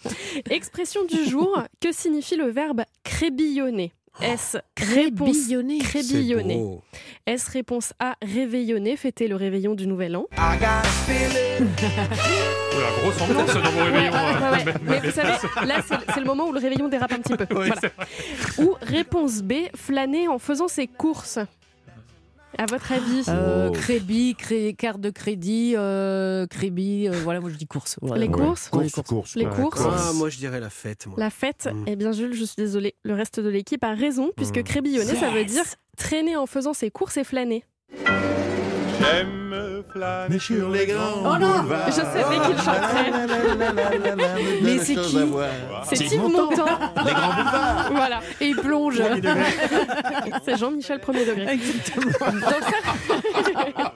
Expression 0.51 1.05
du 1.05 1.25
jour, 1.27 1.62
que 1.81 1.92
signifie 1.92 2.37
le 2.37 2.46
verbe 2.48 2.83
crébillonner? 3.05 3.92
Est-ce 4.20 4.59
réponse 4.79 5.31
crébillonné. 5.31 5.79
C'est 5.81 5.85
crébillonner 5.87 6.57
beau. 6.57 6.83
Est-ce 7.27 7.51
réponse 7.51 7.92
A 7.98 8.14
réveillonner, 8.22 8.96
fêter 8.96 9.27
le 9.27 9.37
réveillon 9.37 9.75
du 9.75 9.87
nouvel 9.87 10.16
an 10.16 10.27
Oula, 12.75 12.88
grosse 13.01 13.20
ambiance 13.22 13.55
dans 13.55 13.72
mon 13.72 13.85
réveillon. 13.85 14.12
Ouais, 14.12 14.18
ouais, 14.18 14.64
ouais. 14.64 14.68
euh, 14.68 14.79
Mais 14.83 15.01
vous 15.01 15.11
savez, 15.11 15.33
là 15.66 15.77
c'est 16.14 16.20
le 16.20 16.27
moment 16.27 16.46
où 16.48 16.53
le 16.53 16.61
réveillon 16.61 16.88
dérape 16.88 17.12
un 17.12 17.18
petit 17.18 17.37
peu. 17.37 17.46
Voilà. 17.51 17.75
Ou 18.59 18.75
réponse 18.83 19.42
B, 19.42 19.53
flâner 19.75 20.29
en 20.29 20.38
faisant 20.38 20.68
ses 20.68 20.87
courses. 20.87 21.38
À 22.59 22.67
votre 22.67 22.93
avis 22.93 23.25
Euh, 23.29 23.69
Oh. 23.69 23.73
crédit, 23.73 24.35
cré- 24.35 24.75
carte 24.75 25.01
de 25.01 25.11
crédit, 25.11 25.75
euh, 25.77 26.47
crédit, 26.47 27.09
euh, 27.09 27.12
voilà, 27.25 27.41
moi 27.41 27.51
je 27.51 27.57
dis 27.57 27.67
course. 27.67 27.97
Voilà. 28.03 28.21
Les 28.25 28.31
courses 28.31 28.69
Ouais, 28.73 28.88
Course, 28.91 29.07
course. 29.09 29.35
Les 29.37 29.47
Ouais, 29.47 29.51
courses 29.55 29.81
Ah, 29.85 30.12
moi 30.15 30.29
je 30.29 30.37
dirais 30.38 30.61
la 30.61 30.71
fête. 30.71 31.07
Moi. 31.07 31.17
La 31.19 31.31
fête, 31.31 31.69
Mm. 31.73 31.85
eh 31.87 31.97
bien 31.97 32.12
Jules, 32.12 32.35
je 32.35 32.45
suis 32.45 32.57
désolée, 32.57 32.95
le 33.05 33.15
reste 33.15 33.41
de 33.41 33.49
l'équipe 33.49 33.83
a 33.85 33.95
raison, 33.95 34.31
puisque 34.37 34.59
Mm. 34.59 34.62
crébillonner, 34.65 35.15
ça 35.17 35.31
veut 35.31 35.45
dire 35.45 35.65
traîner 35.97 36.37
en 36.37 36.47
faisant 36.47 36.75
ses 36.75 36.91
courses 36.91 37.17
et 37.17 37.25
flâner. 37.25 37.65
J'aime 39.01 39.55
flâner 39.90 40.38
sur 40.38 40.68
les 40.71 40.87
grands 40.87 41.23
Oh 41.25 41.38
non, 41.38 41.61
boulevards. 41.61 41.87
je 41.87 41.92
savais 41.92 42.37
qu'il 42.47 42.57
chanterait. 42.59 43.11
Mais 44.62 44.77
Mais 44.77 44.79
c'est 44.79 44.95
qui 44.97 45.18
C'est 45.95 46.05
Yves 46.14 46.21
Montand. 46.29 46.64
Les 47.05 47.12
grands 47.12 47.35
boulevards. 47.35 47.90
Voilà, 47.92 48.21
Et 48.40 48.47
il 48.49 48.57
plonge. 48.57 49.01
c'est 50.45 50.57
Jean-Michel 50.59 51.01
premier 51.01 51.25
degré. 51.25 51.47
Exactement. 51.53 52.12
Dans 52.21 52.49
sa- 52.51 53.92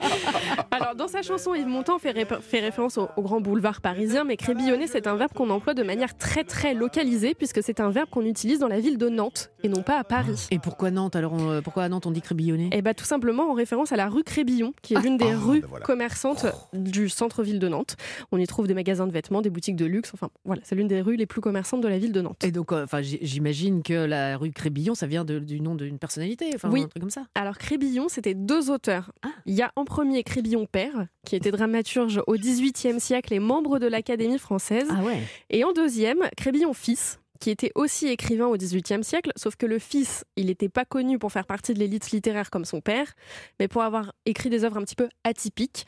Alors, 0.70 0.94
dans 0.94 1.08
sa 1.08 1.22
chanson, 1.22 1.54
Yves 1.54 1.66
Montand 1.66 1.98
fait, 1.98 2.10
ré- 2.10 2.26
fait 2.40 2.60
référence 2.60 2.98
au, 2.98 3.08
au 3.16 3.22
grand 3.22 3.40
boulevard 3.40 3.80
parisien, 3.80 4.24
mais 4.24 4.36
crébillonner, 4.36 4.86
c'est 4.86 5.06
un 5.06 5.16
verbe 5.16 5.32
qu'on 5.32 5.50
emploie 5.50 5.74
de 5.74 5.82
manière 5.82 6.16
très 6.16 6.44
très 6.44 6.74
localisée, 6.74 7.34
puisque 7.34 7.62
c'est 7.62 7.80
un 7.80 7.90
verbe 7.90 8.08
qu'on 8.10 8.24
utilise 8.24 8.58
dans 8.58 8.68
la 8.68 8.80
ville 8.80 8.98
de 8.98 9.08
Nantes 9.08 9.50
et 9.62 9.68
non 9.68 9.82
pas 9.82 9.98
à 9.98 10.04
Paris. 10.04 10.46
Et 10.50 10.58
pourquoi 10.58 10.90
Nantes 10.90 11.16
Alors, 11.16 11.32
on- 11.32 11.60
pourquoi 11.62 11.84
à 11.84 11.88
Nantes 11.88 12.06
on 12.06 12.10
dit 12.10 12.20
crébillonner? 12.22 12.70
Et 12.72 12.82
bah 12.82 12.94
tout 12.94 13.04
simplement 13.04 13.50
en 13.50 13.54
référence 13.54 13.92
à 13.92 13.96
la 13.96 14.08
rue 14.08 14.22
Crébillon, 14.24 14.72
qui 14.82 14.94
est 14.94 15.00
l'une 15.00 15.16
des 15.16 15.30
Ah, 15.32 15.38
rues 15.38 15.60
ben 15.60 15.66
voilà. 15.68 15.84
commerçantes 15.84 16.46
du 16.72 17.08
centre-ville 17.08 17.58
de 17.58 17.68
Nantes. 17.68 17.96
On 18.32 18.38
y 18.38 18.46
trouve 18.46 18.66
des 18.66 18.74
magasins 18.74 19.06
de 19.06 19.12
vêtements, 19.12 19.42
des 19.42 19.50
boutiques 19.50 19.76
de 19.76 19.84
luxe, 19.86 20.10
enfin 20.14 20.28
voilà, 20.44 20.62
c'est 20.64 20.74
l'une 20.74 20.88
des 20.88 21.00
rues 21.00 21.16
les 21.16 21.26
plus 21.26 21.40
commerçantes 21.40 21.80
de 21.80 21.88
la 21.88 21.98
ville 21.98 22.12
de 22.12 22.20
Nantes. 22.20 22.44
Et 22.44 22.50
donc, 22.52 22.72
euh, 22.72 22.84
enfin, 22.84 23.00
j'imagine 23.02 23.82
que 23.82 23.92
la 23.94 24.36
rue 24.36 24.50
Crébillon, 24.52 24.94
ça 24.94 25.06
vient 25.06 25.24
de- 25.24 25.38
du 25.38 25.60
nom 25.60 25.74
d'une 25.74 25.98
personnalité, 25.98 26.50
enfin, 26.54 26.70
Oui. 26.70 26.82
un 26.82 26.88
truc 26.88 27.00
comme 27.02 27.10
ça. 27.10 27.24
Alors 27.34 27.58
Crébillon, 27.58 28.08
c'était 28.08 28.34
deux 28.34 28.70
auteurs. 28.70 29.12
Ah. 29.24 29.28
Il 29.46 29.54
y 29.54 29.62
a 29.62 29.72
en 29.76 29.84
premier 29.84 30.22
Crébillon 30.22 30.35
père, 30.70 31.06
qui 31.26 31.36
était 31.36 31.50
dramaturge 31.50 32.20
au 32.26 32.34
XVIIIe 32.34 33.00
siècle 33.00 33.32
et 33.34 33.38
membre 33.38 33.78
de 33.78 33.86
l'Académie 33.86 34.38
française. 34.38 34.88
Ah 34.90 35.02
ouais. 35.02 35.20
Et 35.50 35.64
en 35.64 35.72
deuxième, 35.72 36.28
Crébillon 36.36 36.72
fils, 36.72 37.20
qui 37.40 37.50
était 37.50 37.72
aussi 37.74 38.08
écrivain 38.08 38.46
au 38.46 38.56
XVIIIe 38.56 39.04
siècle, 39.04 39.30
sauf 39.36 39.56
que 39.56 39.66
le 39.66 39.78
fils, 39.78 40.24
il 40.36 40.46
n'était 40.46 40.68
pas 40.68 40.84
connu 40.84 41.18
pour 41.18 41.32
faire 41.32 41.46
partie 41.46 41.74
de 41.74 41.78
l'élite 41.78 42.10
littéraire 42.10 42.50
comme 42.50 42.64
son 42.64 42.80
père, 42.80 43.12
mais 43.60 43.68
pour 43.68 43.82
avoir 43.82 44.12
écrit 44.24 44.50
des 44.50 44.64
œuvres 44.64 44.78
un 44.78 44.82
petit 44.82 44.96
peu 44.96 45.08
atypiques, 45.24 45.86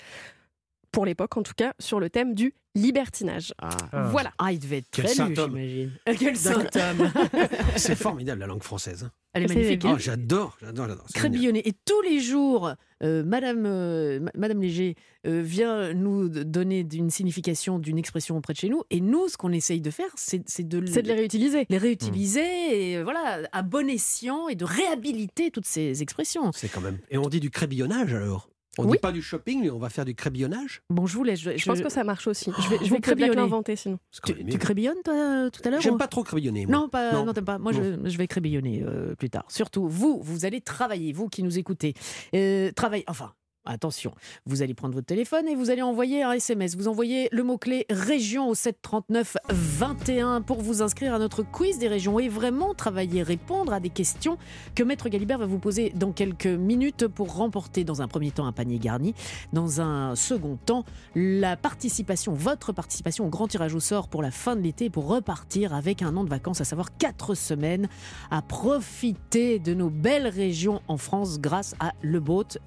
pour 0.92 1.06
l'époque 1.06 1.36
en 1.36 1.42
tout 1.42 1.54
cas, 1.56 1.74
sur 1.78 2.00
le 2.00 2.10
thème 2.10 2.34
du 2.34 2.54
libertinage. 2.74 3.52
Ah. 3.58 3.68
Voilà. 4.10 4.30
Ah, 4.38 4.52
il 4.52 4.58
devait 4.60 4.78
être 4.78 4.88
Quel 4.92 5.06
très 5.06 5.14
j'imagine. 5.14 5.92
Quel 6.18 6.36
saint 6.36 6.60
homme. 6.60 7.10
C'est 7.76 7.96
formidable 7.96 8.40
la 8.40 8.46
langue 8.46 8.62
française. 8.62 9.04
hein. 9.04 9.10
Elle 9.34 9.44
est 9.44 9.48
magnifique. 9.54 9.82
Oh, 9.84 9.96
j'adore, 9.98 10.56
j'adore, 10.60 10.88
j'adore. 10.88 11.04
Crébillonner. 11.14 11.66
Et 11.68 11.72
tous 11.84 12.00
les 12.02 12.18
jours, 12.20 12.72
euh, 13.02 13.22
Madame, 13.24 13.64
euh, 13.66 14.20
Ma- 14.20 14.30
Madame 14.36 14.62
Léger 14.62 14.94
euh, 15.26 15.42
vient 15.42 15.92
nous 15.92 16.28
donner 16.28 16.86
une 16.94 17.10
signification 17.10 17.78
d'une 17.78 17.98
expression 17.98 18.40
près 18.40 18.54
de 18.54 18.58
chez 18.58 18.68
nous. 18.68 18.82
Et 18.90 19.00
nous, 19.00 19.28
ce 19.28 19.36
qu'on 19.36 19.52
essaye 19.52 19.80
de 19.80 19.90
faire, 19.90 20.08
c'est 20.16 20.42
c'est 20.48 20.66
de, 20.66 20.84
C'est 20.86 21.02
de 21.02 21.08
les 21.08 21.14
réutiliser. 21.14 21.66
les 21.68 21.78
réutiliser, 21.78 22.92
et 22.92 23.02
voilà, 23.02 23.40
à 23.52 23.62
bon 23.62 23.88
escient, 23.88 24.48
et 24.48 24.54
de 24.54 24.64
réhabiliter 24.64 25.50
toutes 25.50 25.66
ces 25.66 26.00
expressions. 26.02 26.50
C'est 26.52 26.68
quand 26.68 26.80
même. 26.80 26.98
Et 27.10 27.18
on 27.18 27.28
dit 27.28 27.40
du 27.40 27.50
crébillonnage 27.50 28.12
alors? 28.14 28.48
On 28.80 28.84
Oui. 28.84 28.92
dit 28.92 28.98
pas 28.98 29.10
du 29.12 29.20
shopping, 29.22 29.60
mais 29.62 29.70
on 29.70 29.78
va 29.78 29.88
faire 29.90 30.04
du 30.04 30.14
crébillonnage 30.14 30.82
Bon, 30.88 31.06
je 31.06 31.16
vous 31.16 31.24
laisse. 31.24 31.40
Je, 31.40 31.56
Je 31.56 31.64
pense 31.66 31.80
que 31.80 31.88
ça 31.88 32.04
marche 32.04 32.26
aussi. 32.28 32.52
je 32.62 32.68
vais- 32.68 32.78
je 32.84 32.94
vais 33.14 33.34
l'inventer 33.34 33.74
sinon. 33.76 33.98
Tu, 34.24 34.44
tu 34.46 34.58
crébillonnes, 34.58 35.02
toi, 35.04 35.50
tout 35.50 35.60
à 35.64 35.70
l'heure 35.70 35.80
J'aime 35.80 35.94
ou- 35.94 35.98
pas 35.98 36.06
trop 36.06 36.22
crébillonner. 36.22 36.64
moi. 36.66 36.78
Non, 36.78 36.88
pas, 36.88 37.12
Non. 37.12 37.24
non, 37.26 37.32
t'aimes 37.32 37.44
pas. 37.44 37.58
Moi, 37.58 37.72
je, 37.72 38.08
je 38.08 38.16
vais 38.18 38.26
crébillonner 38.28 38.82
euh, 38.86 39.14
plus 39.16 39.30
tard. 39.30 39.44
Surtout, 39.48 39.88
vous, 39.88 40.20
vous 40.22 40.44
allez 40.44 40.60
travailler, 40.60 41.12
vous 41.12 41.28
qui 41.28 41.42
nous 41.42 41.58
écoutez. 41.58 41.94
Euh, 42.34 42.70
travailler, 42.72 43.04
enfin, 43.08 43.32
attention, 43.64 44.14
vous 44.46 44.62
allez 44.62 44.74
prendre 44.74 44.94
votre 44.94 45.06
téléphone 45.06 45.46
et 45.48 45.54
vous 45.54 45.70
allez 45.70 45.82
envoyer 45.82 46.22
un 46.22 46.32
SMS. 46.32 46.76
Vous 46.76 46.88
envoyez 46.88 47.28
le 47.32 47.42
mot-clé 47.42 47.86
région 47.90 48.48
au 48.48 48.54
739 48.54 49.36
21 49.50 50.42
pour 50.42 50.60
vous 50.60 50.82
inscrire 50.82 51.14
à 51.14 51.18
notre 51.18 51.42
quiz 51.42 51.78
des 51.78 51.88
régions 51.88 52.18
et 52.18 52.28
vraiment 52.28 52.74
travailler, 52.74 53.22
répondre 53.22 53.72
à 53.72 53.80
des 53.80 53.90
questions 53.90 54.38
que 54.74 54.82
Maître 54.82 55.08
Galibert 55.08 55.38
va 55.38 55.46
vous 55.46 55.58
poser 55.58 55.90
dans 55.90 56.12
quelques 56.12 56.46
minutes 56.46 57.06
pour 57.06 57.34
remporter 57.34 57.84
dans 57.84 58.02
un 58.02 58.08
premier 58.08 58.30
temps 58.30 58.46
un 58.46 58.52
panier 58.52 58.78
garni, 58.78 59.14
dans 59.52 59.80
un 59.80 60.16
second 60.16 60.56
temps 60.56 60.84
la 61.14 61.56
participation, 61.56 62.32
votre 62.32 62.72
participation 62.72 63.26
au 63.26 63.28
grand 63.28 63.48
tirage 63.48 63.74
au 63.74 63.80
sort 63.80 64.08
pour 64.08 64.22
la 64.22 64.30
fin 64.30 64.56
de 64.56 64.60
l'été 64.60 64.90
pour 64.90 65.06
repartir 65.06 65.74
avec 65.74 66.02
un 66.02 66.16
an 66.16 66.24
de 66.24 66.30
vacances, 66.30 66.60
à 66.60 66.64
savoir 66.64 66.96
4 66.96 67.34
semaines, 67.34 67.88
à 68.30 68.42
profiter 68.42 69.58
de 69.58 69.74
nos 69.74 69.90
belles 69.90 70.28
régions 70.28 70.80
en 70.88 70.96
France 70.96 71.40
grâce 71.40 71.74
à 71.80 71.92
leboat, 72.02 72.58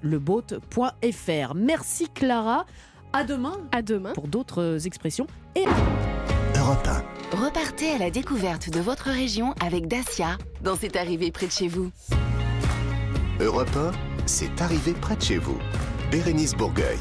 leboat.fr. 1.02 1.54
Merci 1.54 2.08
Clara. 2.08 2.66
À 3.14 3.24
demain 3.24 3.52
À 3.72 3.82
demain. 3.82 4.12
pour 4.14 4.26
d'autres 4.26 4.86
expressions. 4.86 5.26
Et 5.54 5.64
Europe 6.56 6.86
1. 7.32 7.36
Repartez 7.36 7.90
à 7.92 7.98
la 7.98 8.10
découverte 8.10 8.70
de 8.70 8.80
votre 8.80 9.10
région 9.10 9.54
avec 9.62 9.86
Dacia 9.86 10.38
dans 10.62 10.76
cette 10.76 10.96
arrivée 10.96 11.30
près 11.30 11.46
de 11.46 11.52
chez 11.52 11.68
vous. 11.68 11.90
Europe 13.40 13.68
1, 13.76 13.90
c'est 14.26 14.60
arrivé 14.62 14.92
près 14.92 15.16
de 15.16 15.22
chez 15.22 15.38
vous. 15.38 15.58
Bérénice 16.10 16.54
Bourgueil. 16.54 16.98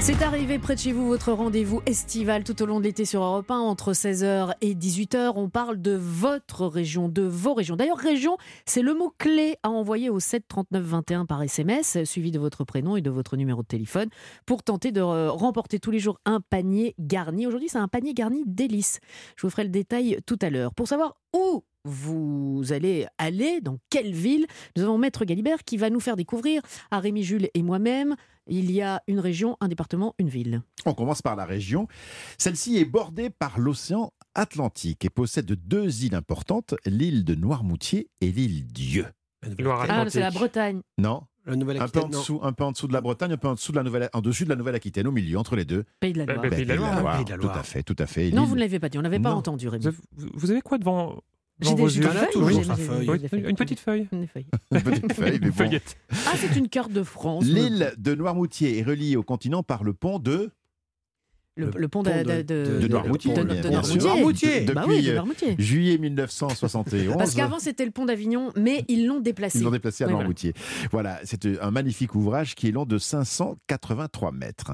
C'est 0.00 0.22
arrivé 0.22 0.58
près 0.58 0.74
de 0.74 0.80
chez 0.80 0.92
vous, 0.92 1.06
votre 1.06 1.32
rendez-vous 1.32 1.80
estival 1.86 2.44
tout 2.44 2.62
au 2.62 2.66
long 2.66 2.78
de 2.78 2.84
l'été 2.84 3.06
sur 3.06 3.22
Europe 3.22 3.50
1, 3.50 3.58
entre 3.58 3.92
16h 3.92 4.52
et 4.60 4.74
18h. 4.74 5.32
On 5.36 5.48
parle 5.48 5.80
de 5.80 5.92
votre 5.92 6.66
région, 6.66 7.08
de 7.08 7.22
vos 7.22 7.54
régions. 7.54 7.74
D'ailleurs, 7.74 7.96
région, 7.96 8.36
c'est 8.66 8.82
le 8.82 8.92
mot-clé 8.92 9.56
à 9.62 9.70
envoyer 9.70 10.10
au 10.10 10.20
7 10.20 10.46
39 10.46 10.82
21 10.82 11.24
par 11.24 11.42
SMS, 11.42 12.04
suivi 12.04 12.30
de 12.30 12.38
votre 12.38 12.64
prénom 12.64 12.96
et 12.96 13.00
de 13.00 13.10
votre 13.10 13.36
numéro 13.36 13.62
de 13.62 13.66
téléphone, 13.66 14.10
pour 14.44 14.62
tenter 14.62 14.92
de 14.92 15.00
euh, 15.00 15.30
remporter 15.30 15.78
tous 15.78 15.90
les 15.90 16.00
jours 16.00 16.20
un 16.26 16.40
panier 16.40 16.94
garni. 16.98 17.46
Aujourd'hui, 17.46 17.70
c'est 17.70 17.78
un 17.78 17.88
panier 17.88 18.12
garni 18.12 18.42
délice. 18.46 19.00
Je 19.36 19.46
vous 19.46 19.50
ferai 19.50 19.64
le 19.64 19.70
détail 19.70 20.18
tout 20.26 20.38
à 20.42 20.50
l'heure. 20.50 20.74
Pour 20.74 20.86
savoir 20.86 21.16
où 21.34 21.64
vous 21.84 22.62
allez 22.70 23.06
aller, 23.18 23.60
dans 23.60 23.78
quelle 23.90 24.12
ville, 24.12 24.46
nous 24.76 24.82
avons 24.82 24.98
Maître 24.98 25.24
Galibert 25.24 25.64
qui 25.64 25.76
va 25.76 25.90
nous 25.90 26.00
faire 26.00 26.16
découvrir 26.16 26.62
à 26.90 26.98
Rémi 27.00 27.22
Jules 27.22 27.48
et 27.54 27.62
moi-même 27.62 28.16
il 28.46 28.70
y 28.70 28.82
a 28.82 29.02
une 29.08 29.20
région, 29.20 29.56
un 29.60 29.68
département, 29.68 30.14
une 30.18 30.28
ville. 30.28 30.60
On 30.84 30.92
commence 30.92 31.22
par 31.22 31.34
la 31.34 31.46
région. 31.46 31.88
Celle-ci 32.36 32.76
est 32.76 32.84
bordée 32.84 33.30
par 33.30 33.58
l'océan 33.58 34.12
Atlantique 34.34 35.04
et 35.04 35.10
possède 35.10 35.46
deux 35.52 36.04
îles 36.04 36.14
importantes, 36.14 36.74
l'île 36.84 37.24
de 37.24 37.34
Noirmoutier 37.34 38.10
et 38.20 38.30
l'île 38.32 38.66
Dieu. 38.66 39.06
Ah, 39.64 40.04
c'est 40.08 40.20
la. 40.20 40.30
Bretagne. 40.30 40.80
Non 40.98 41.22
La 41.46 41.54
nouvelle 41.56 41.80
un 41.80 41.88
peu, 41.88 42.00
en 42.00 42.08
dessous, 42.08 42.40
un 42.42 42.52
peu 42.52 42.64
en 42.64 42.72
dessous 42.72 42.88
de 42.88 42.92
la 42.92 43.00
Bretagne, 43.00 43.32
un 43.32 43.36
peu 43.36 43.48
en 43.48 43.54
dessous 43.54 43.72
de 43.72 43.76
la 43.76 43.82
Nouvelle, 43.82 44.10
en 44.12 44.20
dessus 44.20 44.44
de 44.44 44.48
la 44.50 44.56
Nouvelle-Aquitaine, 44.56 45.06
au 45.06 45.12
milieu, 45.12 45.38
entre 45.38 45.54
les 45.56 45.64
deux. 45.64 45.84
Pays 46.00 46.12
de 46.12 46.18
la 46.18 46.24
Loire. 46.26 46.42
bah, 46.42 46.48
Pays 46.50 46.64
de 46.64 46.68
la 46.68 46.76
Loire. 46.76 47.16
Pays 47.16 47.24
de 47.24 47.30
la 47.30 47.38
Tout 47.38 47.48
à 47.48 47.62
fait, 47.62 47.82
tout 47.82 47.96
à 47.98 48.06
fait. 48.06 48.30
non, 48.30 48.44
vous 48.44 48.54
ne 48.56 48.60
l'avez 48.60 48.78
pas 48.80 48.88
dit, 48.88 48.98
on 48.98 49.02
n'avait 49.02 49.20
pas 49.20 49.30
Non. 49.30 49.36
entendu, 49.36 49.68
Rémi. 49.68 49.86
Vous 50.34 50.50
avez 50.50 50.60
quoi 50.62 50.78
devant, 50.78 51.22
J'ai 51.64 51.74
des, 51.74 51.98
yeux. 51.98 52.04
Une 53.32 53.56
petite 53.56 53.80
feuille. 53.80 54.08
Une 54.12 54.26
feuille. 54.26 54.46
Une 54.72 54.82
petite 54.82 55.12
feuille, 55.12 55.38
mais 55.40 55.46
Une 55.46 55.50
bon. 55.50 55.52
feuillette. 55.52 55.96
Ah, 56.10 56.32
c'est 56.36 56.56
une 56.56 56.68
carte 56.68 56.92
de 56.92 57.02
France. 57.02 57.44
L'île 57.44 57.92
de 57.96 58.14
Noirmoutier 58.14 58.78
est 58.78 58.82
reliée 58.82 59.16
au 59.16 59.22
continent 59.22 59.62
par 59.62 59.84
le 59.84 59.94
pont 59.94 60.18
de, 60.18 60.50
Le, 61.56 61.70
pont 61.88 62.02
pont 62.02 62.10
de, 62.10 62.22
de- 62.24 62.42
de, 62.42 62.78
de 62.80 62.88
Noirmoutier. 62.88 63.32
Noirmoutier. 63.32 64.60
De- 64.62 64.72
Bah 64.72 64.82
depuis 64.82 64.96
oui, 64.96 65.02
de 65.04 65.10
euh, 65.10 65.14
Noirmoutier. 65.14 65.54
juillet 65.58 65.98
1971. 65.98 67.16
Parce 67.16 67.34
qu'avant, 67.34 67.60
c'était 67.60 67.84
le 67.84 67.92
pont 67.92 68.04
d'Avignon, 68.06 68.50
mais 68.56 68.84
ils 68.88 69.06
l'ont 69.06 69.20
déplacé. 69.20 69.58
Ils 69.58 69.64
l'ont 69.64 69.70
déplacé 69.70 70.02
à 70.02 70.08
Oui, 70.08 70.12
voilà. 70.14 70.24
Noirmoutier. 70.24 70.52
Voilà, 70.90 71.20
c'est 71.22 71.46
un 71.62 71.70
magnifique 71.70 72.16
ouvrage 72.16 72.56
qui 72.56 72.66
est 72.68 72.70
long 72.72 72.86
de 72.86 72.98
583 72.98 74.32
mètres. 74.32 74.72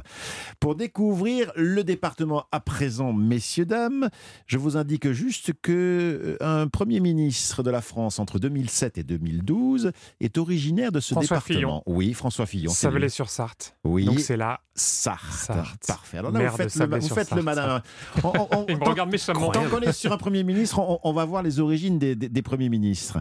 Pour 0.58 0.74
découvrir 0.74 1.52
le 1.54 1.84
département 1.84 2.44
à 2.50 2.60
présent, 2.60 3.12
messieurs, 3.12 3.66
dames, 3.66 4.08
je 4.46 4.56
vous 4.56 4.78
indique 4.78 5.12
juste 5.12 5.52
que 5.60 5.72
euh, 5.72 6.36
un 6.40 6.66
Premier 6.68 7.00
ministre 7.00 7.62
de 7.62 7.70
la 7.70 7.82
France 7.82 8.18
entre 8.18 8.38
2007 8.38 8.96
et 8.96 9.02
2012 9.02 9.92
est 10.20 10.38
originaire 10.38 10.92
de 10.92 11.00
ce 11.00 11.12
François 11.14 11.36
département. 11.36 11.82
Oui, 11.86 12.14
François 12.14 12.46
Fillon. 12.46 12.70
Savelay-sur-Sarthe. 12.72 13.76
Oui, 13.84 14.06
Donc 14.06 14.20
c'est 14.20 14.36
là. 14.38 14.60
Sarthe. 14.74 15.30
Sarthe. 15.30 15.86
Parfait. 15.86 16.16
Alors 16.18 16.30
là, 16.32 16.38
Maire 16.38 16.52
vous 16.52 16.58
de 16.58 16.62
faites, 16.62 16.69
le, 16.76 16.98
vous 16.98 17.09
faites 17.14 17.30
le 17.33 17.42
malin. 17.42 17.83
On- 18.24 18.28
on- 18.28 18.48
on- 18.52 18.64
tant-. 18.78 18.94
Tant 18.94 19.68
qu'on 19.68 19.80
est 19.80 19.92
sur 19.92 20.12
un 20.12 20.18
Premier 20.18 20.42
ministre, 20.44 20.78
on, 20.78 20.98
on 21.02 21.12
va 21.12 21.24
voir 21.24 21.42
les 21.42 21.61
origines 21.61 21.98
des, 21.98 22.14
des- 22.14 22.28
des 22.28 22.42
premiers 22.42 22.68
ministres. 22.68 23.18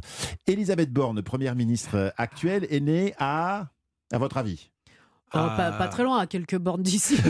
Elisabeth 0.47 0.91
Borne, 0.91 1.21
Première 1.21 1.55
ministre 1.55 2.13
actuelle, 2.17 2.67
est 2.69 2.79
née 2.79 3.13
à... 3.19 3.67
À 4.11 4.17
votre 4.17 4.37
avis? 4.37 4.69
Oh, 5.33 5.37
pas, 5.55 5.71
pas 5.71 5.87
très 5.87 6.03
loin, 6.03 6.17
à 6.19 6.25
quelques 6.27 6.57
bornes 6.57 6.81
d'ici. 6.81 7.17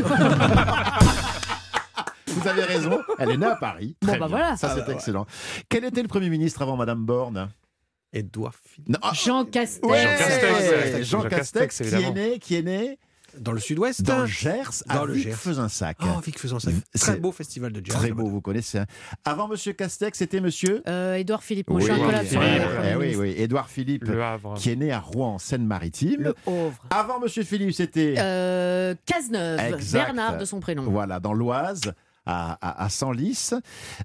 Vous 2.27 2.47
avez 2.47 2.63
raison, 2.63 2.99
elle 3.17 3.31
est 3.31 3.37
née 3.37 3.45
à 3.47 3.55
Paris. 3.55 3.95
Bon, 4.01 4.11
bah 4.13 4.17
bien. 4.19 4.27
voilà. 4.27 4.55
Ça, 4.57 4.69
Ah, 4.71 4.75
c'est 4.75 4.81
bah, 4.81 4.87
ouais. 4.89 4.93
excellent. 4.93 5.25
Quel 5.67 5.83
était 5.83 6.01
le 6.01 6.07
Premier 6.07 6.29
ministre 6.29 6.61
avant 6.61 6.77
Madame 6.77 7.03
Borne? 7.05 7.49
Edouard 8.13 8.53
Philippe. 8.63 8.89
Non, 8.89 8.99
ah, 9.01 9.11
Jean 9.13 9.45
Castex. 9.45 9.85
ouais, 9.87 10.01
Jean 10.01 10.17
Castex, 10.17 10.97
Jean 10.97 11.03
Jean 11.03 11.21
Castex, 11.29 11.77
Castex, 11.77 11.89
qui 11.89 12.03
est 12.03 12.11
né, 12.11 12.39
qui 12.39 12.55
est 12.55 12.61
né 12.63 12.97
Dans 13.37 13.51
le 13.51 13.59
sud-ouest 13.59 14.01
dans 14.01 14.19
le 14.19 14.25
Gers, 14.25 14.83
Dans 14.87 15.03
à 15.03 15.05
le 15.05 15.13
Vic 15.13 15.23
Gers. 15.25 15.35
Fezensac. 15.35 15.97
Oh, 16.01 16.19
Vic 16.23 16.39
faisant 16.39 16.59
ça. 16.59 16.71
C'est- 16.93 16.99
Très 16.99 17.17
beau 17.17 17.31
festival 17.31 17.71
de 17.71 17.85
jazz. 17.85 17.95
Très 17.95 18.11
beau, 18.11 18.27
vous 18.27 18.41
connaissez. 18.41 18.79
hein. 18.79 18.85
Avant 19.25 19.47
Monsieur 19.47 19.73
Castex, 19.73 20.17
c'était 20.17 20.41
Monsieur 20.41 20.81
Euh, 20.87 21.15
Édouard 21.15 21.43
Philippe, 21.43 21.67
suis 21.69 21.75
Oui, 21.75 21.85
Philippe. 21.85 22.41
les- 22.41 22.91
eh 22.91 22.95
oui, 22.95 23.15
oui, 23.17 23.33
Édouard 23.37 23.69
Philippe, 23.69 24.03
Le 24.05 24.23
Havre. 24.23 24.55
qui 24.55 24.71
est 24.71 24.75
né 24.75 24.91
à 24.91 24.99
Rouen, 24.99 25.35
en 25.35 25.39
Seine-Maritime. 25.39 26.21
Le 26.23 26.35
Havre. 26.47 26.85
Avant 26.89 27.19
Monsieur 27.19 27.43
Philippe, 27.43 27.73
c'était 27.73 28.15
Euh, 28.17 28.95
Cazeneuve, 29.05 29.59
Exact. 29.75 30.05
Bernard 30.05 30.37
de 30.37 30.45
son 30.45 30.59
prénom. 30.59 30.83
voilà 30.83 31.19
dans 31.19 31.33
l'Oise, 31.33 31.93
à, 32.25 32.53
à, 32.61 32.83
à 32.85 32.89
Senlis. 32.89 33.51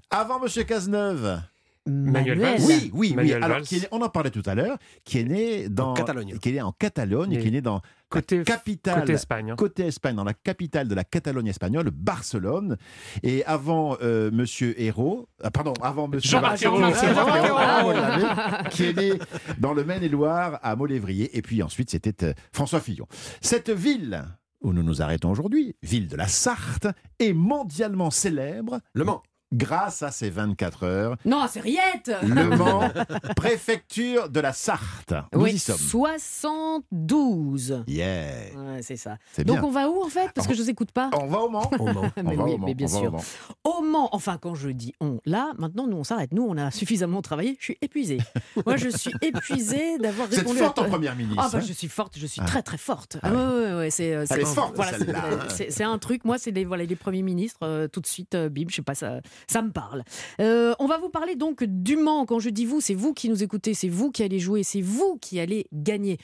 Avant 0.09 0.39
Monsieur 0.39 0.63
Cazeneuve, 0.63 1.39
Manuel 1.87 2.39
Valls. 2.39 2.61
oui, 2.65 2.91
oui, 2.93 3.15
oui. 3.17 3.33
Alors, 3.33 3.49
Valls. 3.59 3.63
est 3.73 3.87
on 3.91 4.01
en 4.01 4.09
parlait 4.09 4.31
tout 4.31 4.41
à 4.45 4.55
l'heure, 4.55 4.77
qui 5.03 5.19
est 5.19 5.23
né 5.23 5.69
dans 5.69 5.91
En 5.91 5.93
Catalogne. 5.93 6.37
qui 6.39 6.49
est 6.49 6.53
né 6.53 6.61
en 6.61 6.71
Catalogne, 6.71 7.33
et 7.33 7.37
qui 7.39 7.47
est 7.47 7.51
né 7.51 7.61
dans 7.61 7.81
Côté, 8.09 8.39
la 8.39 8.43
capitale. 8.43 8.99
côté 9.01 9.13
Espagne. 9.13 9.51
hein. 9.51 9.55
Côté 9.55 9.83
Espagne, 9.85 10.15
dans 10.15 10.23
la 10.23 10.33
capitale 10.33 10.87
de 10.87 10.95
la 10.95 11.03
Catalogne 11.03 11.47
espagnole, 11.47 11.89
Barcelone. 11.91 12.77
Et 13.23 13.43
avant 13.45 13.97
euh, 14.01 14.31
Monsieur 14.31 14.79
Hérault, 14.81 15.27
ah, 15.43 15.51
pardon, 15.51 15.73
avant 15.81 16.07
Monsieur 16.07 16.31
Jean-Marc 16.31 16.63
ah, 16.65 18.63
qui 18.69 18.85
est 18.85 18.93
né 18.93 19.13
dans 19.59 19.73
le 19.73 19.83
Maine-et-Loire 19.83 20.59
à 20.63 20.75
Molévrier. 20.75 21.35
Et 21.37 21.41
puis 21.41 21.61
ensuite, 21.63 21.89
c'était 21.91 22.25
euh, 22.25 22.33
François 22.51 22.79
Fillon. 22.79 23.07
Cette 23.41 23.69
ville 23.69 24.23
où 24.61 24.73
nous 24.73 24.83
nous 24.83 25.01
arrêtons 25.01 25.29
aujourd'hui, 25.29 25.75
ville 25.83 26.07
de 26.07 26.15
la 26.15 26.27
Sarthe, 26.27 26.87
est 27.19 27.33
mondialement 27.33 28.09
célèbre. 28.09 28.79
Le 28.93 29.03
Mans. 29.03 29.21
Grâce 29.53 30.03
à 30.03 30.11
ses 30.11 30.29
24 30.29 30.83
heures. 30.83 31.15
Non, 31.23 31.45
c'est 31.49 31.61
Riette 31.61 32.11
Le 32.23 32.49
Mans, 32.57 32.89
préfecture 33.35 34.29
de 34.29 34.39
la 34.39 34.53
Sarthe. 34.53 35.13
Nous 35.33 35.41
Oui, 35.41 35.53
y 35.53 35.59
sommes. 35.59 35.77
72. 35.77 37.83
Yeah. 37.87 38.25
Ouais, 38.55 38.81
c'est 38.81 38.97
ça. 38.97 39.17
C'est 39.31 39.43
Donc 39.43 39.59
bien. 39.59 39.67
on 39.67 39.71
va 39.71 39.89
où 39.89 40.03
en 40.03 40.09
fait? 40.09 40.31
Parce 40.33 40.47
que 40.47 40.53
je 40.53 40.61
vous 40.61 40.69
écoute 40.69 40.91
pas. 40.91 41.09
On 41.13 41.27
va 41.27 41.39
au 41.39 41.49
Mans 41.49 41.69
Au 41.79 41.85
Mans. 41.85 42.11
On 42.17 42.23
mais 42.23 42.35
va 42.35 42.43
oui, 42.43 42.53
au 42.53 42.57
Mans, 42.57 42.65
mais 42.65 42.73
bien 42.73 42.87
on 42.87 42.91
va 42.91 42.97
au 42.97 43.01
sûr. 43.01 43.11
Mans. 43.11 43.23
Au 43.63 43.81
Mans, 43.81 44.09
enfin 44.13 44.37
quand 44.41 44.55
je 44.55 44.69
dis 44.69 44.93
on, 44.99 45.19
là, 45.25 45.51
maintenant 45.57 45.87
nous 45.87 45.97
on 45.97 46.03
s'arrête. 46.03 46.31
Nous 46.33 46.43
on 46.43 46.57
a 46.57 46.71
suffisamment 46.71 47.21
travaillé. 47.21 47.55
Je 47.59 47.65
suis 47.65 47.77
épuisée. 47.81 48.17
Moi 48.65 48.77
je 48.77 48.89
suis 48.89 49.11
épuisée 49.21 49.97
d'avoir 49.99 50.27
Vous 50.27 50.33
êtes 50.33 50.39
répondu 50.41 50.59
forte 50.59 50.79
à... 50.79 50.83
en 50.83 50.89
première 50.89 51.15
ministre. 51.15 51.43
Ah 51.45 51.49
bah, 51.51 51.59
hein 51.59 51.65
je 51.65 51.73
suis 51.73 51.87
forte, 51.87 52.13
je 52.17 52.25
suis 52.25 52.41
Ah. 52.43 52.47
très 52.47 52.63
très 52.63 52.77
forte. 52.77 53.17
Ah 53.21 53.29
Ah, 53.29 53.33
ouais, 53.33 53.37
ouais, 53.37 53.73
ouais, 53.77 53.89
c'est, 53.89 54.13
euh, 54.15 54.25
c'est- 54.25 54.43
voilà, 54.75 54.97
celle-là. 54.97 55.49
c'est, 55.49 55.71
c'est 55.71 55.83
un 55.83 55.97
truc. 55.97 56.25
Moi, 56.25 56.37
c'est 56.37 56.51
les 56.51 56.65
voilà 56.65 56.83
les 56.85 56.95
premiers 56.95 57.21
ministres 57.21 57.59
euh, 57.63 57.87
tout 57.87 58.01
de 58.01 58.07
suite. 58.07 58.35
euh, 58.35 58.49
bim, 58.49 58.65
je 58.69 58.75
sais 58.75 58.81
pas 58.81 58.95
ça, 58.95 59.21
ça 59.47 59.61
me 59.61 59.71
parle. 59.71 60.03
Euh, 60.39 60.73
on 60.79 60.87
va 60.87 60.97
vous 60.97 61.09
parler 61.09 61.35
donc 61.35 61.63
du 61.63 61.95
Mans. 61.97 62.25
Quand 62.25 62.39
je 62.39 62.49
dis 62.49 62.65
vous, 62.65 62.81
c'est 62.81 62.93
vous 62.95 63.13
qui 63.13 63.29
nous 63.29 63.43
écoutez, 63.43 63.73
c'est 63.73 63.89
vous 63.89 64.11
qui 64.11 64.23
allez 64.23 64.39
jouer, 64.39 64.63
c'est 64.63 64.81
vous 64.81 65.17
qui 65.21 65.39
allez 65.39 65.67
gagner. 65.73 66.17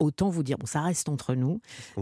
Autant 0.00 0.28
vous 0.28 0.42
dire, 0.42 0.58
bon, 0.58 0.66
ça 0.66 0.80
reste 0.82 1.08
entre 1.08 1.34
nous, 1.34 1.60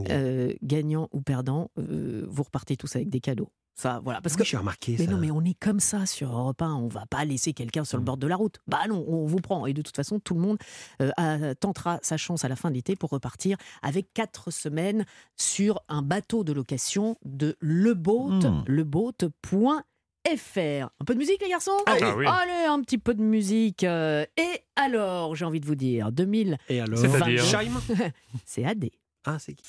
euh, 0.09 0.53
gagnant 0.63 1.09
ou 1.13 1.21
perdant, 1.21 1.71
euh, 1.79 2.25
vous 2.27 2.43
repartez 2.43 2.75
tous 2.77 2.97
avec 2.97 3.11
des 3.11 3.21
cadeaux. 3.21 3.51
Ça, 3.75 4.01
voilà, 4.05 4.21
parce 4.21 4.35
Oui, 4.35 4.41
que 4.41 4.45
j'ai 4.45 4.57
remarqué 4.59 4.97
mais 4.99 5.07
ça. 5.07 5.11
non, 5.11 5.17
mais 5.19 5.31
on 5.31 5.43
est 5.45 5.59
comme 5.59 5.81
ça 5.81 6.05
sur 6.07 6.31
Europe 6.31 6.61
1. 6.61 6.75
On 6.75 6.89
va 6.89 7.07
pas 7.07 7.25
laisser 7.25 7.53
quelqu'un 7.55 7.85
sur 7.85 7.97
le 7.97 8.05
bord 8.05 8.19
de 8.19 8.27
la 8.27 8.37
route. 8.37 8.59
Bah 8.67 8.81
non, 8.89 9.03
on 9.09 9.25
vous 9.27 9.39
prend. 9.39 9.65
Et 9.67 9.73
de 9.73 9.81
toute 9.83 9.97
façon, 9.97 10.21
tout 10.21 10.35
le 10.35 10.41
monde 10.41 10.59
euh, 11.01 11.11
a- 11.17 11.55
tentera 11.55 11.99
sa 12.03 12.17
chance 12.19 12.45
à 12.45 12.49
la 12.49 12.57
fin 12.57 12.69
de 12.71 12.75
l'été 12.75 12.97
pour 12.97 13.11
repartir 13.11 13.57
avec 13.81 14.13
quatre 14.13 14.51
semaines 14.51 15.07
sur 15.37 15.81
un 15.89 16.03
bateau 16.03 16.45
de 16.45 16.53
location 16.53 17.17
de 17.25 17.57
leboat, 17.61 18.29
Hmm. 18.47 18.63
leboat.fr. 18.67 19.81
Un 20.25 21.05
peu 21.07 21.15
de 21.15 21.19
musique, 21.19 21.41
les 21.43 21.49
garçons 21.49 21.73
Allez. 21.87 22.01
Ah 22.05 22.15
oui. 22.17 22.27
Allez, 22.27 22.67
un 22.69 22.81
petit 22.83 22.99
peu 22.99 23.15
de 23.15 23.23
musique. 23.23 23.85
euh, 23.85 24.25
Et 24.37 24.61
alors, 24.77 25.35
j'ai 25.35 25.45
envie 25.45 25.61
de 25.61 25.67
vous 25.67 25.75
dire, 25.75 26.13
2000, 26.13 26.59
Et 26.69 26.81
alors 26.81 26.99
c'est 28.45 28.65
AD. 28.65 28.91
Ah, 29.25 29.39
c'est 29.39 29.55
qui 29.55 29.69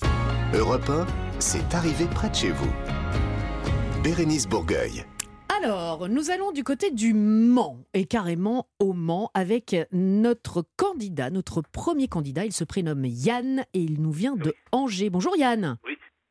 Europe 0.53 0.89
1, 0.89 1.07
c'est 1.39 1.73
arrivé 1.73 2.05
près 2.05 2.29
de 2.29 2.35
chez 2.35 2.51
vous. 2.51 2.69
Bérénice 4.03 4.47
Bourgueil. 4.47 5.05
Alors, 5.61 6.09
nous 6.09 6.29
allons 6.31 6.51
du 6.51 6.63
côté 6.63 6.91
du 6.91 7.13
Mans, 7.13 7.77
et 7.93 8.05
carrément 8.05 8.67
au 8.79 8.93
Mans, 8.93 9.31
avec 9.33 9.75
notre 9.91 10.63
candidat, 10.77 11.29
notre 11.29 11.61
premier 11.61 12.07
candidat. 12.07 12.45
Il 12.45 12.51
se 12.51 12.63
prénomme 12.63 13.05
Yann 13.05 13.63
et 13.73 13.79
il 13.79 14.01
nous 14.01 14.11
vient 14.11 14.35
de 14.35 14.53
Angers. 14.71 15.09
Bonjour 15.09 15.35
Yann. 15.37 15.77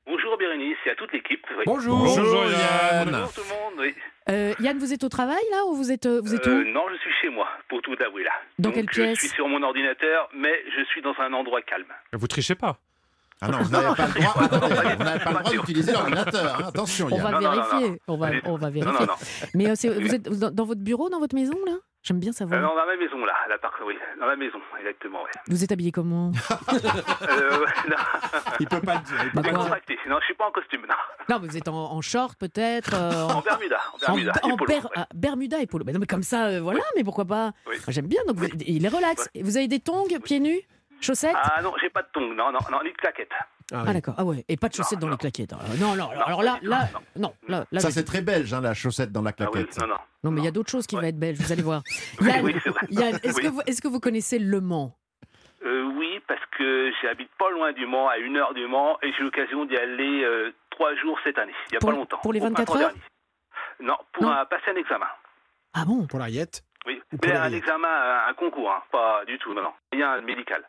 Bonjour 0.07 0.37
Bérénice 0.37 0.77
et 0.87 0.91
à 0.91 0.95
toute 0.97 1.13
l'équipe. 1.13 1.45
oui. 1.57 1.63
Bonjour. 1.67 1.97
Bonjour 1.99 2.45
Yann. 2.45 3.09
Bonjour 3.11 3.33
tout 3.33 3.41
le 3.41 3.49
monde. 3.49 3.81
Oui. 3.87 3.95
Euh, 4.29 4.53
Yann, 4.61 4.79
vous 4.79 4.93
êtes 4.93 5.05
au 5.05 5.09
travail 5.09 5.43
là 5.51 5.65
ou 5.67 5.75
vous 5.75 5.91
êtes, 5.93 6.07
euh, 6.07 6.21
vous 6.23 6.35
êtes 6.35 6.47
Euh, 6.47 6.61
où 6.63 6.65
non, 6.73 6.83
je 6.93 6.97
suis 6.99 7.11
chez 7.23 7.29
moi, 7.31 7.49
pour 7.69 7.81
tout 7.83 7.95
avouer 8.05 8.25
là. 8.25 8.31
Dans 8.59 8.69
Donc, 8.69 8.75
quelle 8.75 8.87
pièce 8.87 9.19
Je 9.21 9.27
suis 9.27 9.35
sur 9.35 9.49
mon 9.49 9.63
ordinateur, 9.63 10.29
mais 10.37 10.53
je 10.77 10.85
suis 10.85 11.01
dans 11.03 11.15
un 11.19 11.33
endroit 11.33 11.63
calme. 11.63 11.87
Vous 12.13 12.27
trichez 12.29 12.55
pas. 12.55 12.79
Ah 13.45 13.49
non, 13.49 13.59
vous 13.59 13.71
n'avez 13.71 13.95
pas 13.97 14.07
le 14.07 15.39
droit, 15.39 15.43
d'utiliser 15.51 15.93
l'ordinateur. 15.93 16.57
hein. 16.61 16.65
Attention, 16.69 17.09
On 17.11 17.17
va 17.19 17.31
Non, 17.33 17.41
non, 17.41 17.51
non, 17.51 17.51
vérifier. 17.63 17.91
non. 17.91 17.97
On 18.09 18.17
va, 18.17 18.29
on 18.45 18.57
vérifier. 18.57 19.07
Mais 19.55 19.69
euh, 19.69 19.75
vous 20.01 20.15
êtes 20.15 20.23
dans, 20.23 20.51
dans 20.51 20.65
votre 20.65 20.81
bureau, 20.81 21.09
dans 21.11 21.19
votre 21.19 21.35
maison 21.35 21.55
là? 21.67 21.73
J'aime 22.05 22.19
bien 22.19 22.31
Euh, 22.31 22.35
savoir. 22.35 22.61
non, 22.61 22.69
dans 22.75 22.85
ma 22.87 22.97
maison 22.97 23.25
là, 23.25 23.33
la 23.49 23.59
part, 23.59 23.75
oui, 23.87 23.95
dans 24.19 24.27
la 24.27 24.35
maison, 24.35 24.59
exactement. 24.81 25.23
Ouais. 25.23 25.31
Vous 25.49 25.63
êtes 25.63 25.71
habillé 25.71 25.93
comment? 25.93 26.33
Euh, 27.23 27.65
Il 28.61 28.67
peut 28.67 28.81
pas 28.81 28.95
le 28.95 29.01
dire. 29.01 29.17
il 29.25 29.31
peut 29.31 29.43
pas 29.43 29.51
contracté. 29.53 29.97
non, 30.09 30.17
je 30.21 30.25
suis 30.25 30.35
pas 30.35 30.47
en 30.49 30.51
costume, 30.51 30.83
non. 30.83 30.95
Non, 31.29 31.39
mais 31.41 31.49
vous 31.49 31.57
êtes 31.57 31.69
en, 31.69 31.93
en 31.93 32.01
short 32.01 32.37
peut-être 32.39 32.91
euh, 32.95 33.23
En 33.29 33.41
Bermuda, 33.41 33.79
en 33.95 33.99
Bermuda, 33.99 34.33
en 34.43 34.49
et 34.49 34.57
polo, 34.57 34.67
ber- 34.67 34.85
ouais. 34.85 34.91
ah, 34.97 35.07
Bermuda 35.15 35.61
et 35.61 35.67
polo. 35.67 35.85
Mais 35.87 35.93
non, 35.93 36.01
mais 36.01 36.07
comme 36.07 36.23
ça, 36.25 36.47
euh, 36.47 36.61
voilà, 36.61 36.81
mais 36.97 37.05
pourquoi 37.05 37.25
pas? 37.25 37.53
Oui. 37.69 37.77
J'aime 37.89 38.07
bien, 38.07 38.21
donc 38.27 38.37
vous- 38.37 38.49
il 38.67 38.85
est 38.85 38.89
relax. 38.89 39.29
Vous 39.41 39.57
avez 39.57 39.69
des 39.69 39.79
tongs, 39.81 40.07
pieds 40.25 40.41
nus? 40.41 40.61
Chaussettes 41.03 41.35
Ah 41.35 41.61
non, 41.63 41.73
j'ai 41.81 41.91
pas 41.91 42.03
de 42.03 42.09
tongs, 42.13 42.35
non, 42.35 42.53
non, 42.53 42.59
non, 42.71 42.83
ni 42.85 42.91
de 42.93 42.97
claquettes. 42.97 43.31
Ah, 43.33 43.45
Ah 43.75 43.85
oui. 43.87 43.93
d'accord, 43.95 44.15
ah 44.19 44.25
ouais, 44.25 44.45
et 44.49 44.57
pas 44.57 44.69
de 44.69 44.75
chaussettes 44.75 44.99
Non, 45.01 45.07
dans 45.07 45.07
non. 45.09 45.13
les 45.13 45.19
claquettes. 45.31 45.53
Alors, 45.53 45.65
non, 45.81 45.95
non, 45.97 46.11
alors, 46.11 46.43
Non, 46.43 46.59
là, 46.63 46.89
non. 46.93 47.01
non, 47.17 47.35
là, 47.49 47.65
là, 47.73 47.81
Ça, 47.81 47.91
c'est 47.91 48.05
très 48.05 48.21
belge, 48.23 48.53
hein, 48.55 48.61
la 48.61 48.75
chaussette 48.75 49.11
dans 49.13 49.23
la 49.23 49.31
Ah 49.39 49.45
oui, 49.45 49.51
claquette. 49.65 49.79
non, 49.81 49.87
non. 49.89 49.97
non, 50.25 50.31
mais 50.31 50.41
il 50.41 50.45
y 50.45 50.49
a 50.49 50.51
d'autres 50.51 50.71
choses 50.71 50.87
qui 50.87 50.95
Ouais. 50.97 51.03
vont 51.03 51.09
être 51.09 51.19
belles, 51.19 51.35
vous 51.37 51.53
allez 51.53 51.63
voir. 51.63 51.83
Oui, 52.21 52.29
oui, 52.43 52.55
est-ce 53.23 53.37
Oui. 53.37 53.43
que, 53.43 53.49
vous, 53.49 53.61
est-ce 53.67 53.81
que 53.83 53.89
vous 53.89 54.01
connaissez 54.01 54.39
Le 54.39 54.61
Mans? 54.61 54.97
Euh, 55.65 55.85
oui, 55.97 56.21
parce 56.29 56.41
que 56.59 56.91
j'habite 57.03 57.31
pas 57.39 57.51
loin 57.51 57.73
du 57.73 57.87
Mans, 57.87 58.09
à 58.09 58.19
une 58.19 58.37
heure 58.37 58.53
du 58.55 58.67
Mans, 58.67 58.99
et 59.03 59.13
j'ai 59.13 59.21
eu 59.21 59.25
l'occasion 59.25 59.65
d'y 59.65 59.77
aller 59.77 60.23
euh, 60.25 60.53
trois 60.71 60.95
jours 60.97 61.19
cette 61.25 61.39
année, 61.39 61.55
il 61.71 61.75
y 61.75 61.77
a 61.77 61.81
Pour- 61.81 61.91
pas 61.91 61.97
longtemps. 61.97 62.19
pour 62.19 62.33
les 62.33 62.41
au 62.41 62.45
24 62.45 62.67
printemps 62.67 62.85
heures? 62.87 62.95
Non, 63.81 63.97
pour 64.13 64.25
Non. 64.25 64.31
un, 64.33 64.45
passer 64.47 64.71
un 64.71 64.77
examen. 64.77 65.07
Ah 65.75 65.85
bon? 65.87 66.07
Pour 66.07 66.19
l'Ariette 66.19 66.63
Oui, 66.87 67.01
Ou 67.13 67.17
pour 67.17 67.27
mais 67.29 67.33
les 67.35 67.39
un 67.41 67.53
examen, 67.53 67.89
un, 68.29 68.35
concours, 68.35 68.71
hein, 68.71 68.83
pas 68.93 69.25
du 69.25 69.39
tout, 69.39 69.55
non, 69.55 69.63
non. 69.63 69.73
Rien 69.93 70.21
médical. 70.21 70.63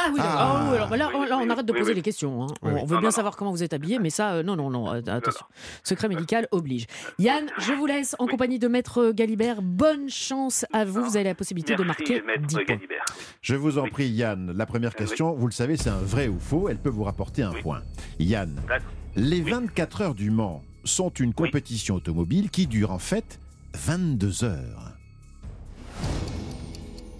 Ah 0.00 0.10
oui, 0.12 0.20
Ah. 0.22 0.36
ah 0.38 0.68
oui, 0.70 0.76
alors 0.76 0.88
bah 0.88 0.96
là, 0.96 1.10
Oui, 1.12 1.26
là, 1.28 1.38
on 1.38 1.50
arrête 1.50 1.66
de 1.66 1.72
poser 1.72 1.90
oui. 1.90 1.94
les 1.96 2.02
questions. 2.02 2.42
hein. 2.44 2.46
Oui, 2.62 2.70
On 2.72 2.74
oui. 2.74 2.80
veut 2.86 2.94
Non, 2.94 3.00
bien 3.00 3.08
non, 3.08 3.10
savoir 3.10 3.36
comment 3.36 3.50
vous 3.50 3.62
êtes 3.62 3.72
habillé, 3.72 3.98
mais 3.98 4.10
ça, 4.10 4.32
euh, 4.34 4.42
non, 4.42 4.54
non, 4.56 4.70
non, 4.70 4.92
euh, 4.94 5.00
attention. 5.08 5.44
Secret 5.82 6.08
médical 6.08 6.46
oblige. 6.52 6.86
Yann, 7.18 7.46
je 7.58 7.72
vous 7.72 7.86
laisse 7.86 8.14
en 8.18 8.24
Oui. 8.26 8.30
compagnie 8.30 8.58
de 8.58 8.68
Maître 8.68 9.10
Galibert. 9.10 9.60
Bonne 9.62 10.08
chance 10.08 10.64
à 10.72 10.84
vous. 10.84 11.02
Vous 11.04 11.16
avez 11.16 11.24
la 11.24 11.34
possibilité 11.34 11.74
de 11.74 11.82
marquer 11.82 12.22
maître 12.22 12.46
10 12.46 12.54
points. 12.54 12.64
Galibert. 12.64 13.04
Je 13.42 13.56
vous 13.56 13.78
en 13.78 13.84
Oui. 13.84 13.90
prie, 13.90 14.08
Yann. 14.08 14.52
La 14.56 14.66
première 14.66 14.92
Oui. 14.98 15.04
question, 15.06 15.34
vous 15.34 15.46
le 15.46 15.52
savez, 15.52 15.76
c'est 15.76 15.90
un 15.90 15.98
vrai 15.98 16.28
ou 16.28 16.38
faux. 16.38 16.68
Elle 16.68 16.78
peut 16.78 16.90
vous 16.90 17.04
rapporter 17.04 17.42
un 17.42 17.52
Oui. 17.52 17.62
point. 17.62 17.82
Yann, 18.20 18.60
les 19.16 19.40
Oui. 19.42 19.50
24 19.50 20.00
heures 20.02 20.14
du 20.14 20.30
Mans 20.30 20.62
sont 20.84 21.10
une 21.10 21.34
compétition 21.34 21.96
automobile 21.96 22.50
qui 22.50 22.66
dure 22.66 22.92
en 22.92 22.98
fait 22.98 23.40
22 23.74 24.44
heures. 24.44 24.92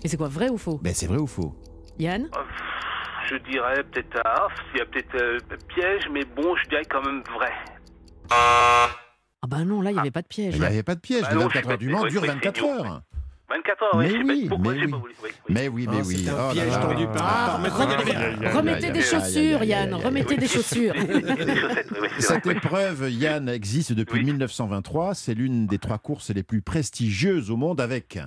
Et 0.04 0.08
c'est 0.08 0.16
quoi, 0.16 0.28
vrai 0.28 0.48
ou 0.48 0.58
faux? 0.58 0.78
Ben, 0.82 0.94
c'est 0.94 1.06
vrai 1.06 1.18
ou 1.18 1.26
faux 1.26 1.54
Yann 1.98 2.28
Oh, 2.34 2.38
Je 3.28 3.36
dirais 3.50 3.82
peut-être, 3.92 4.20
ah, 4.24 4.48
il 4.74 4.78
y 4.78 4.80
a 4.82 4.86
peut-être 4.86 5.14
euh, 5.16 5.38
piège, 5.68 6.08
mais 6.12 6.24
bon, 6.24 6.54
je 6.56 6.68
dirais 6.68 6.82
quand 6.88 7.02
même 7.04 7.22
vrai. 7.34 7.52
Ah 8.30 9.46
bah 9.46 9.64
non, 9.64 9.80
là, 9.80 9.90
il 9.90 9.94
n'y 9.94 10.00
avait 10.00 10.10
pas 10.10 10.22
de 10.22 10.26
piège. 10.26 10.54
Il 10.56 10.60
n'y 10.60 10.66
avait 10.66 10.82
pas 10.82 10.94
de 10.94 11.00
piège. 11.00 11.22
Bah 11.22 11.28
les 11.30 11.34
non, 11.36 11.42
24 11.48 11.64
je 11.64 11.70
heures 11.70 11.78
du 11.78 11.88
Mans 11.88 12.02
oui, 12.02 12.10
24 12.10 12.42
c'est 12.56 12.62
idiot, 12.62 12.68
heures. 12.84 13.02
24 13.50 13.82
heures, 13.82 13.90
oui, 13.94 14.04
Mais 14.04 14.12
oui, 14.12 14.24
mais 14.24 14.34
oui. 14.34 14.48
pas 14.48 14.56
voulu. 14.56 14.86
Oui, 14.92 15.00
oui. 15.24 15.30
Mais 15.48 15.68
oui, 15.68 15.86
mais 15.88 15.96
Ah, 15.96 16.00
un 16.00 16.48
Oh 16.50 16.52
piège 16.52 16.72
tendu 16.80 17.06
par, 17.06 17.62
remettez- 17.62 18.90
des 18.90 19.00
chaussures, 19.00 19.64
Yann. 19.64 19.94
Remettez 19.94 20.36
des 20.36 20.46
chaussures. 20.48 20.92
Cette 22.18 22.46
épreuve, 22.46 23.10
Yann, 23.10 23.48
existe 23.48 23.92
depuis 23.92 24.18
Oui. 24.18 24.24
1923. 24.26 25.14
C'est 25.14 25.32
l'une 25.34 25.66
des 25.66 25.78
trois 25.78 25.98
courses 25.98 26.30
les 26.30 26.42
plus 26.42 26.60
prestigieuses 26.60 27.50
au 27.50 27.56
monde 27.56 27.80
avec 27.80 28.18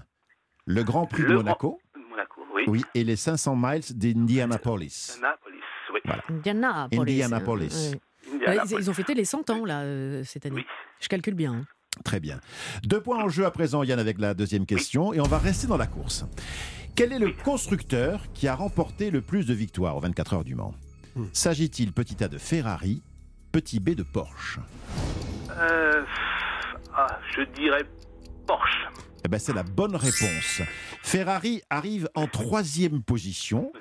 le 0.65 0.83
Grand 0.83 1.05
Prix 1.05 1.21
de 1.23 1.27
Le 1.27 1.35
Monaco, 1.35 1.79
oui. 2.67 2.79
oui, 2.79 2.83
et 2.95 3.03
les 3.03 3.15
500 3.15 3.55
miles 3.55 3.81
d'Indianapolis. 3.95 5.19
Oui. 5.93 5.99
Indianapolis. 6.29 6.99
Indianapolis. 6.99 7.91
ils, 8.25 8.61
ils 8.79 8.89
ont 8.89 8.93
fêté 8.93 9.13
les 9.13 9.25
100 9.25 9.49
ans, 9.49 9.65
là, 9.65 9.81
euh, 9.81 10.23
cette 10.23 10.45
année. 10.45 10.55
Oui. 10.57 10.65
Je 10.99 11.07
calcule 11.07 11.33
bien. 11.35 11.53
hein. 11.53 11.65
Très 12.05 12.19
bien. 12.19 12.39
Deux 12.83 13.01
points 13.01 13.23
en 13.23 13.29
jeu 13.29 13.45
à 13.45 13.51
présent, 13.51 13.83
Yann, 13.83 13.99
avec 13.99 14.17
la 14.19 14.33
deuxième 14.33 14.65
question. 14.65 15.13
Et 15.13 15.19
on 15.19 15.25
va 15.27 15.37
rester 15.37 15.67
dans 15.67 15.77
la 15.77 15.87
course. 15.87 16.25
Quel 16.95 17.11
est 17.13 17.19
le 17.19 17.31
constructeur 17.31 18.21
qui 18.33 18.47
a 18.47 18.55
remporté 18.55 19.11
le 19.11 19.21
plus 19.21 19.45
de 19.45 19.53
victoires 19.53 19.97
aux 19.97 19.99
24 19.99 20.33
heures 20.33 20.43
du 20.43 20.55
Mans? 20.55 20.73
Hmm. 21.15 21.25
S'agit-il 21.33 21.91
petit 21.91 22.23
A 22.23 22.27
de 22.29 22.37
Ferrari, 22.37 23.03
petit 23.51 23.79
B 23.81 23.89
de 23.91 24.03
Porsche? 24.03 24.59
Euh, 25.51 26.03
ah, 26.95 27.19
je 27.35 27.41
dirais 27.53 27.83
Porsche. 28.47 28.87
Eh 29.23 29.27
ben, 29.27 29.39
c'est 29.39 29.53
la 29.53 29.63
bonne 29.63 29.95
réponse. 29.95 30.61
Ferrari 31.03 31.61
arrive 31.69 32.09
en 32.15 32.27
troisième 32.27 33.01
position. 33.03 33.71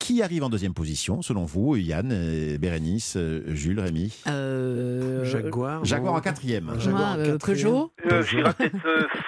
Qui 0.00 0.22
arrive 0.22 0.42
en 0.42 0.48
deuxième 0.50 0.74
position, 0.74 1.22
selon 1.22 1.44
vous, 1.44 1.76
Yann, 1.76 2.10
euh, 2.12 2.58
Bérénice, 2.58 3.14
euh, 3.16 3.42
Jules, 3.54 3.78
Rémi 3.78 4.12
Euh, 4.26 5.24
Jaguar. 5.24 5.84
Jaguar 5.84 6.14
en 6.14 6.20
quatrième. 6.20 6.72
Jaguar 6.80 7.12
en 7.12 7.16
quatrième. 7.16 7.38
Peugeot 7.38 7.92
peut-être 8.02 8.76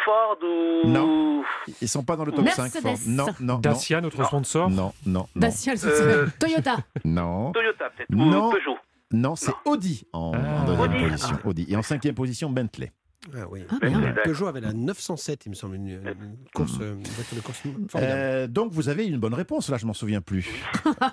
Ford 0.04 0.36
ou... 0.42 0.88
Non. 0.88 1.44
Ils 1.80 1.88
sont 1.88 2.02
pas 2.02 2.16
dans 2.16 2.24
le 2.24 2.32
top 2.32 2.44
Mercedes. 2.44 2.70
5. 2.72 2.82
Ford. 2.82 2.98
Non, 3.06 3.26
non. 3.38 3.58
Dacia, 3.60 4.00
notre 4.00 4.24
sponsor. 4.24 4.68
Non, 4.68 4.92
non, 5.06 5.20
non. 5.20 5.26
Dacia, 5.36 5.74
le 5.74 5.80
Euh, 5.86 6.26
Toyota. 6.38 6.78
Non, 7.04 7.52
Toyota 7.52 7.84
peut-être, 7.96 8.10
Non. 8.10 8.48
ou 8.48 8.52
Peugeot. 8.52 8.76
non, 9.12 9.36
c'est 9.36 9.52
Audi 9.66 10.04
en, 10.12 10.18
en 10.18 10.32
Ah. 10.34 10.64
deuxième 10.66 10.80
Audi. 10.94 11.08
position. 11.10 11.38
Audi. 11.44 11.66
Et 11.68 11.76
en 11.76 11.82
cinquième 11.82 12.14
position, 12.16 12.50
Bentley. 12.50 12.92
Ah 13.34 13.46
oui. 13.50 13.64
Ah, 13.68 13.74
Ben, 13.80 13.98
bien. 13.98 14.14
Peugeot 14.24 14.46
avait 14.46 14.60
la 14.60 14.72
907, 14.72 15.46
il 15.46 15.50
me 15.50 15.54
semble, 15.54 15.74
une, 15.76 15.88
une 15.88 16.36
course, 16.54 16.74
une 16.80 17.02
voiture 17.02 17.36
de 17.36 17.40
course 17.40 17.58
formidable. 17.58 17.88
Euh, 17.96 18.46
donc 18.46 18.72
vous 18.72 18.88
avez 18.88 19.04
une 19.06 19.18
bonne 19.18 19.34
réponse, 19.34 19.68
là 19.68 19.78
je 19.78 19.86
m'en 19.86 19.94
souviens 19.94 20.20
plus. 20.20 20.48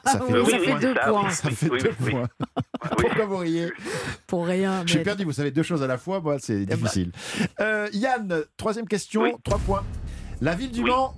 Ça 0.05 0.21
Oui, 0.29 0.39
oui, 0.45 0.51
ça 0.51 0.57
oui, 0.59 0.65
fait 0.65 0.79
deux 0.79 0.93
ça, 0.93 1.07
points. 1.09 1.25
oui. 1.27 1.33
Ça 1.33 1.49
fait 1.49 1.69
Oui, 1.71 1.79
deux 1.81 1.89
oui, 1.89 1.95
oui. 2.05 2.11
points. 2.11 2.29
Oui. 2.39 2.89
Pourquoi 2.97 3.25
vous 3.25 3.37
riez 3.37 3.71
Pour 4.27 4.45
rien. 4.45 4.83
Je 4.85 4.89
suis 4.91 4.97
mais- 4.99 5.03
perdu, 5.03 5.23
vous 5.23 5.31
savez 5.33 5.49
deux 5.51 5.63
choses 5.63 5.81
à 5.81 5.87
la 5.87 5.97
fois, 5.97 6.19
moi 6.21 6.37
c'est 6.39 6.65
bah. 6.65 6.75
difficile. 6.75 7.11
Euh, 7.59 7.87
Yann, 7.93 8.43
troisième 8.57 8.87
question, 8.87 9.23
Oui. 9.23 9.31
trois 9.43 9.57
points. 9.59 9.83
La 10.41 10.53
ville 10.55 10.71
du 10.71 10.83
Oui. 10.83 10.89
Mans 10.91 11.15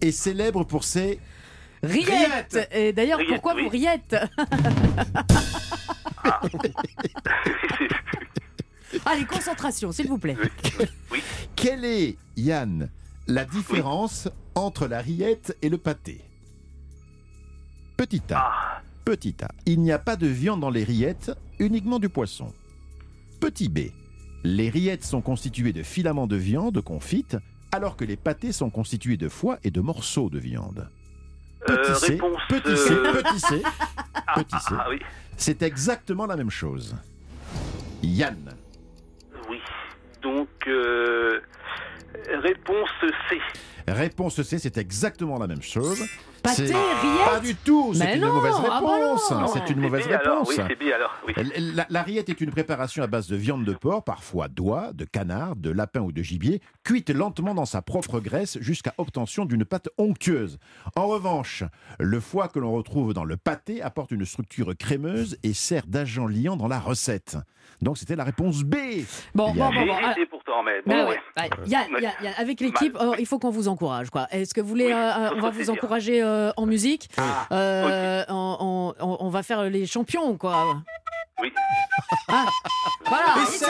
est 0.00 0.12
célèbre 0.12 0.64
pour 0.64 0.84
ses... 0.84 1.20
Riette. 1.82 2.08
Riette. 2.54 2.68
Et 2.72 2.92
d'ailleurs, 2.94 3.20
pourquoi 3.28 3.54
oui. 3.56 3.64
vous 3.64 3.68
riette 3.68 4.16
Allez, 9.06 9.24
concentration, 9.24 9.92
s'il 9.92 10.08
vous 10.08 10.18
plaît. 10.18 10.36
Quelle 11.56 11.84
est, 11.84 12.16
Yann, 12.36 12.90
la 13.26 13.44
différence 13.44 14.28
entre 14.54 14.86
la 14.86 15.00
rillette 15.00 15.56
et 15.62 15.68
le 15.68 15.78
pâté? 15.78 16.22
Petit 17.96 18.22
A. 18.30 18.82
Petit 19.04 19.34
A. 19.42 19.48
Il 19.66 19.80
n'y 19.80 19.92
a 19.92 19.98
pas 19.98 20.16
de 20.16 20.26
viande 20.26 20.60
dans 20.60 20.70
les 20.70 20.84
rillettes, 20.84 21.32
uniquement 21.58 21.98
du 21.98 22.08
poisson. 22.08 22.52
Petit 23.40 23.68
B. 23.68 23.90
Les 24.42 24.70
rillettes 24.70 25.04
sont 25.04 25.20
constituées 25.20 25.72
de 25.72 25.82
filaments 25.82 26.26
de 26.26 26.36
viande 26.36 26.80
confite, 26.80 27.36
alors 27.72 27.96
que 27.96 28.04
les 28.04 28.16
pâtés 28.16 28.52
sont 28.52 28.70
constitués 28.70 29.16
de 29.16 29.28
foie 29.28 29.58
et 29.64 29.70
de 29.70 29.80
morceaux 29.80 30.30
de 30.30 30.38
viande. 30.38 30.88
Petit 31.66 31.90
Euh, 31.90 31.94
C, 31.94 32.06
réponse, 32.12 32.40
petit 32.48 32.76
C, 32.76 32.92
euh, 32.92 33.22
petit 33.22 33.40
C, 33.40 33.62
petit 34.34 34.60
C. 34.60 34.74
Ah 34.78 34.86
oui, 34.90 34.98
C'est 35.36 35.62
exactement 35.62 36.26
la 36.26 36.36
même 36.36 36.50
chose. 36.50 36.94
Yann. 38.02 38.54
Oui. 39.48 39.60
Donc, 40.22 40.48
euh, 40.66 41.40
réponse 42.42 42.90
C. 43.28 43.38
Réponse 43.86 44.42
C, 44.42 44.58
c'est 44.58 44.78
exactement 44.78 45.38
la 45.38 45.46
même 45.46 45.62
chose. 45.62 46.02
Pâté, 46.44 46.66
C'est- 46.66 46.74
rillette 46.74 47.24
Pas 47.24 47.40
du 47.40 47.54
tout, 47.56 47.94
c'est 47.94 48.04
Mais 48.04 48.14
une 48.16 48.20
non, 48.20 48.34
mauvaise 48.34 48.52
ah 48.58 48.62
bah 48.82 48.94
réponse. 48.94 49.30
non. 49.30 49.46
c'est 49.48 49.70
une 49.70 49.80
mauvaise 49.80 50.06
réponse. 50.06 50.48
oui, 50.48 50.54
c'est 50.56 50.76
B 50.78 50.92
alors, 50.94 51.10
oui. 51.26 51.32
La, 51.74 51.86
la 51.88 52.02
rillette 52.02 52.28
est 52.28 52.40
une 52.42 52.50
préparation 52.50 53.02
à 53.02 53.06
base 53.06 53.26
de 53.28 53.34
viande 53.36 53.64
de 53.64 53.72
porc, 53.72 54.04
parfois 54.04 54.48
d'oie, 54.48 54.92
de 54.92 55.04
canard, 55.06 55.56
de 55.56 55.70
lapin 55.70 56.00
ou 56.00 56.12
de 56.12 56.22
gibier, 56.22 56.60
cuite 56.84 57.08
lentement 57.10 57.54
dans 57.54 57.64
sa 57.64 57.80
propre 57.82 58.20
graisse 58.20 58.58
jusqu'à 58.60 58.92
obtention 58.98 59.46
d'une 59.46 59.64
pâte 59.64 59.88
onctueuse. 59.98 60.58
En 60.96 61.06
revanche, 61.06 61.64
le 61.98 62.20
foie 62.20 62.48
que 62.48 62.58
l'on 62.58 62.72
retrouve 62.72 63.14
dans 63.14 63.24
le 63.24 63.36
pâté 63.38 63.80
apporte 63.82 64.10
une 64.10 64.26
structure 64.26 64.76
crémeuse 64.78 65.38
et 65.42 65.54
sert 65.54 65.86
d'agent 65.86 66.26
liant 66.26 66.56
dans 66.56 66.68
la 66.68 66.78
recette. 66.78 67.38
Donc 67.80 67.96
c'était 67.98 68.16
la 68.16 68.24
réponse 68.24 68.62
B. 68.62 68.74
Bon, 69.34 69.52
bon, 69.54 69.70
bon, 69.72 69.86
bon. 69.86 69.94
ah, 70.02 70.14
pourtant, 70.30 70.62
mais 70.62 70.80
ouais, 70.86 71.04
ouais. 71.04 71.18
ouais. 71.66 72.32
Avec 72.36 72.60
l'équipe, 72.60 72.96
euh, 73.00 73.14
il 73.18 73.26
faut 73.26 73.38
qu'on 73.38 73.50
vous 73.50 73.68
encourage. 73.68 74.10
quoi. 74.10 74.26
Est-ce 74.30 74.52
que 74.54 74.60
vous 74.60 74.68
voulez, 74.68 74.92
euh, 74.92 74.96
euh, 74.96 75.30
on 75.36 75.40
va 75.40 75.50
vous 75.50 75.70
encourager 75.70 76.22
euh, 76.22 76.33
en 76.56 76.66
musique 76.66 77.08
Ah, 77.16 77.46
Euh, 77.52 78.24
on, 78.28 78.94
on- 79.00 79.16
on 79.20 79.28
va 79.28 79.42
faire 79.42 79.62
les 79.64 79.86
champions, 79.86 80.36
quoi. 80.36 80.82
Oui. 81.40 81.52
Ah, 82.28 82.46
voilà, 83.06 83.24
Isseo 83.42 83.66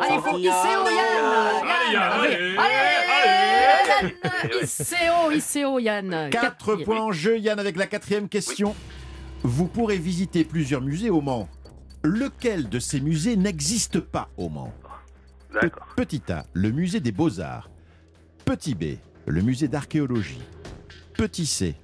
Allez, 0.00 0.14
il 0.14 0.20
faut 0.20 0.38
Isseo, 0.38 0.50
Yann 0.50 1.62
Allez, 1.62 1.92
Yann, 1.94 2.12
Allez, 2.12 2.34
allez, 2.34 2.58
allez, 4.00 4.14
Yann 4.22 4.62
Isseo, 4.62 5.30
Isseo, 5.32 5.78
Yann 5.78 6.30
4 6.30 6.76
points 6.84 7.00
en 7.00 7.12
jeu, 7.12 7.38
Yann, 7.38 7.58
avec 7.58 7.76
la 7.76 7.86
quatrième 7.86 8.28
question. 8.28 8.74
Vous 9.42 9.66
pourrez 9.66 9.98
visiter 9.98 10.44
plusieurs 10.44 10.80
musées 10.80 11.10
au 11.10 11.20
Mans. 11.20 11.48
Lequel 12.02 12.68
de 12.68 12.78
ces 12.78 13.00
musées 13.00 13.36
n'existe 13.36 14.00
pas 14.00 14.28
au 14.36 14.48
Mans 14.48 14.72
Pe- 15.60 15.70
Petit 15.96 16.22
A, 16.30 16.44
le 16.54 16.70
musée 16.70 17.00
des 17.00 17.12
Beaux-Arts. 17.12 17.68
Petit 18.44 18.74
B, 18.74 18.96
le 19.26 19.42
musée 19.42 19.68
d'archéologie. 19.68 20.40
Petit 21.18 21.46
C, 21.46 21.74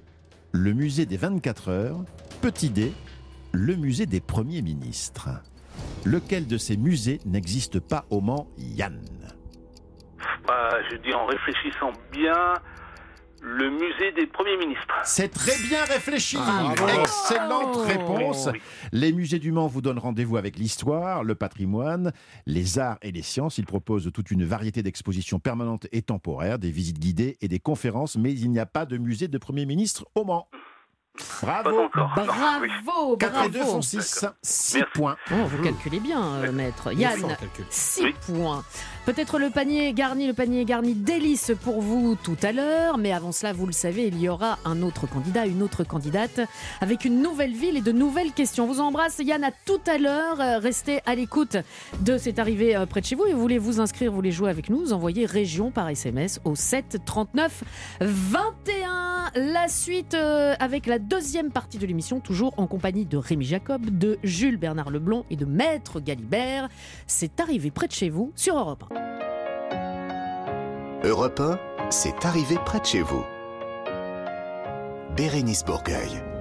le 0.53 0.71
musée 0.71 1.05
des 1.05 1.17
24 1.17 1.67
heures. 1.67 2.05
Petit 2.41 2.69
D, 2.69 2.93
le 3.51 3.75
musée 3.75 4.05
des 4.05 4.21
premiers 4.21 4.61
ministres. 4.61 5.27
Lequel 6.05 6.47
de 6.47 6.57
ces 6.57 6.77
musées 6.77 7.19
n'existe 7.25 7.81
pas 7.81 8.05
au 8.11 8.21
Mans, 8.21 8.47
Yann? 8.57 9.01
Bah, 10.47 10.69
je 10.89 10.95
dis 10.95 11.13
en 11.13 11.25
réfléchissant 11.25 11.91
bien, 12.13 12.53
le 13.41 13.69
musée 13.69 14.11
des 14.15 14.25
premiers 14.27 14.57
ministres. 14.57 14.87
C'est 15.03 15.29
très 15.29 15.57
bien 15.67 15.83
réfléchi. 15.85 16.37
Ah. 16.39 16.73
Excellente 16.99 17.75
Oh. 17.75 17.79
réponse. 17.85 18.49
Oui. 18.51 18.59
Les 18.91 19.11
musées 19.11 19.39
du 19.39 19.51
Mans 19.51 19.67
vous 19.67 19.81
donnent 19.81 19.99
rendez-vous 19.99 20.37
avec 20.37 20.57
l'histoire, 20.57 21.23
le 21.23 21.35
patrimoine, 21.35 22.11
les 22.45 22.79
arts 22.79 22.97
et 23.01 23.11
les 23.11 23.21
sciences. 23.21 23.57
Ils 23.57 23.65
proposent 23.65 24.11
toute 24.13 24.31
une 24.31 24.45
variété 24.45 24.81
d'expositions 24.83 25.39
permanentes 25.39 25.87
et 25.91 26.01
temporaires, 26.01 26.59
des 26.59 26.71
visites 26.71 26.99
guidées 26.99 27.37
et 27.41 27.47
des 27.47 27.59
conférences, 27.59 28.17
mais 28.17 28.33
il 28.33 28.49
n'y 28.51 28.59
a 28.59 28.65
pas 28.65 28.85
de 28.85 28.97
musée 28.97 29.27
de 29.27 29.37
Premier 29.37 29.65
ministre 29.65 30.05
au 30.15 30.23
Mans. 30.23 30.47
Bravo. 31.41 31.89
Bravo, 31.93 33.17
4 33.17 33.45
et 33.45 33.49
2 33.49 33.59
bravo. 33.59 33.71
font 33.73 33.81
6. 33.81 34.25
6 34.41 34.83
points. 34.93 35.15
Oh, 35.31 35.35
vous 35.45 35.63
calculez 35.63 35.99
bien, 35.99 36.21
euh, 36.23 36.51
maître. 36.51 36.91
Est 36.91 36.95
Yann, 36.95 37.19
fort, 37.19 37.29
le 37.29 37.35
calcul. 37.35 37.65
6 37.69 38.03
points. 38.27 38.63
Peut-être 39.05 39.37
le 39.37 39.49
panier 39.51 39.93
garni, 39.93 40.25
le 40.27 40.33
panier 40.33 40.65
garni 40.65 40.93
délice 40.95 41.51
pour 41.63 41.79
vous 41.81 42.17
tout 42.21 42.37
à 42.41 42.51
l'heure. 42.51 42.97
Mais 42.97 43.11
avant 43.13 43.31
cela, 43.31 43.53
vous 43.53 43.67
le 43.67 43.71
savez, 43.71 44.07
il 44.07 44.19
y 44.19 44.27
aura 44.29 44.57
un 44.65 44.81
autre 44.81 45.05
candidat, 45.07 45.45
une 45.45 45.61
autre 45.61 45.83
candidate, 45.83 46.39
avec 46.81 47.05
une 47.05 47.21
nouvelle 47.21 47.53
ville 47.53 47.77
et 47.77 47.81
de 47.81 47.91
nouvelles 47.91 48.31
questions. 48.31 48.63
On 48.63 48.67
vous 48.67 48.79
embrasse, 48.79 49.19
Yann, 49.19 49.43
à 49.43 49.51
tout 49.51 49.81
à 49.87 49.97
l'heure. 49.97 50.41
Euh, 50.41 50.57
Restez 50.59 51.01
à 51.05 51.13
l'écoute 51.15 51.57
de 52.01 52.17
cette 52.17 52.39
arrivée 52.39 52.75
euh, 52.75 52.85
près 52.87 53.01
de 53.01 53.05
chez 53.05 53.15
vous. 53.15 53.25
Et 53.27 53.33
vous 53.33 53.41
voulez 53.41 53.59
vous 53.59 53.79
inscrire, 53.79 54.09
vous 54.09 54.15
voulez 54.15 54.31
jouer 54.31 54.49
avec 54.49 54.69
nous, 54.69 54.79
vous 54.79 54.93
envoyez 54.93 55.25
région 55.25 55.69
par 55.69 55.87
SMS 55.89 56.39
au 56.43 56.55
7 56.55 56.97
39 57.05 57.63
21. 58.01 59.31
La 59.35 59.67
suite 59.67 60.13
euh, 60.13 60.55
avec 60.59 60.85
la 60.85 60.97
deuxième 61.05 61.51
partie 61.51 61.77
de 61.77 61.85
l'émission, 61.85 62.19
toujours 62.19 62.53
en 62.57 62.67
compagnie 62.67 63.05
de 63.05 63.17
Rémi 63.17 63.45
Jacob, 63.45 63.85
de 63.85 64.17
Jules 64.23 64.57
Bernard 64.57 64.89
Leblond 64.89 65.25
et 65.29 65.35
de 65.35 65.45
Maître 65.45 65.99
Galibert. 65.99 66.69
C'est 67.07 67.39
arrivé 67.39 67.71
près 67.71 67.87
de 67.87 67.93
chez 67.93 68.09
vous 68.09 68.31
sur 68.35 68.57
Europe 68.57 68.85
1. 68.91 71.07
Europe 71.07 71.39
1, 71.39 71.59
c'est 71.91 72.25
arrivé 72.25 72.55
près 72.65 72.79
de 72.79 72.85
chez 72.85 73.01
vous. 73.01 73.23
Bérénice 75.15 75.63
Bourgueil. 75.63 76.34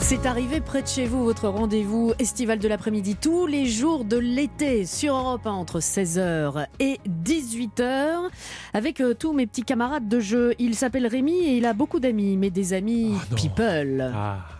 C'est 0.00 0.24
arrivé 0.24 0.60
près 0.62 0.80
de 0.80 0.86
chez 0.88 1.04
vous, 1.04 1.22
votre 1.24 1.48
rendez-vous 1.48 2.12
estival 2.18 2.58
de 2.58 2.66
l'après-midi, 2.66 3.16
tous 3.20 3.46
les 3.46 3.66
jours 3.66 4.06
de 4.06 4.16
l'été 4.16 4.86
sur 4.86 5.14
Europe 5.14 5.46
1 5.46 5.50
entre 5.50 5.80
16h 5.80 6.64
et 6.80 6.98
18h, 7.24 8.28
avec 8.72 9.02
euh, 9.02 9.12
tous 9.12 9.34
mes 9.34 9.46
petits 9.46 9.64
camarades 9.64 10.08
de 10.08 10.18
jeu. 10.18 10.54
Il 10.58 10.76
s'appelle 10.76 11.06
Rémi 11.06 11.34
et 11.34 11.58
il 11.58 11.66
a 11.66 11.74
beaucoup 11.74 12.00
d'amis, 12.00 12.38
mais 12.38 12.48
des 12.48 12.72
amis 12.72 13.12
people. 13.36 14.10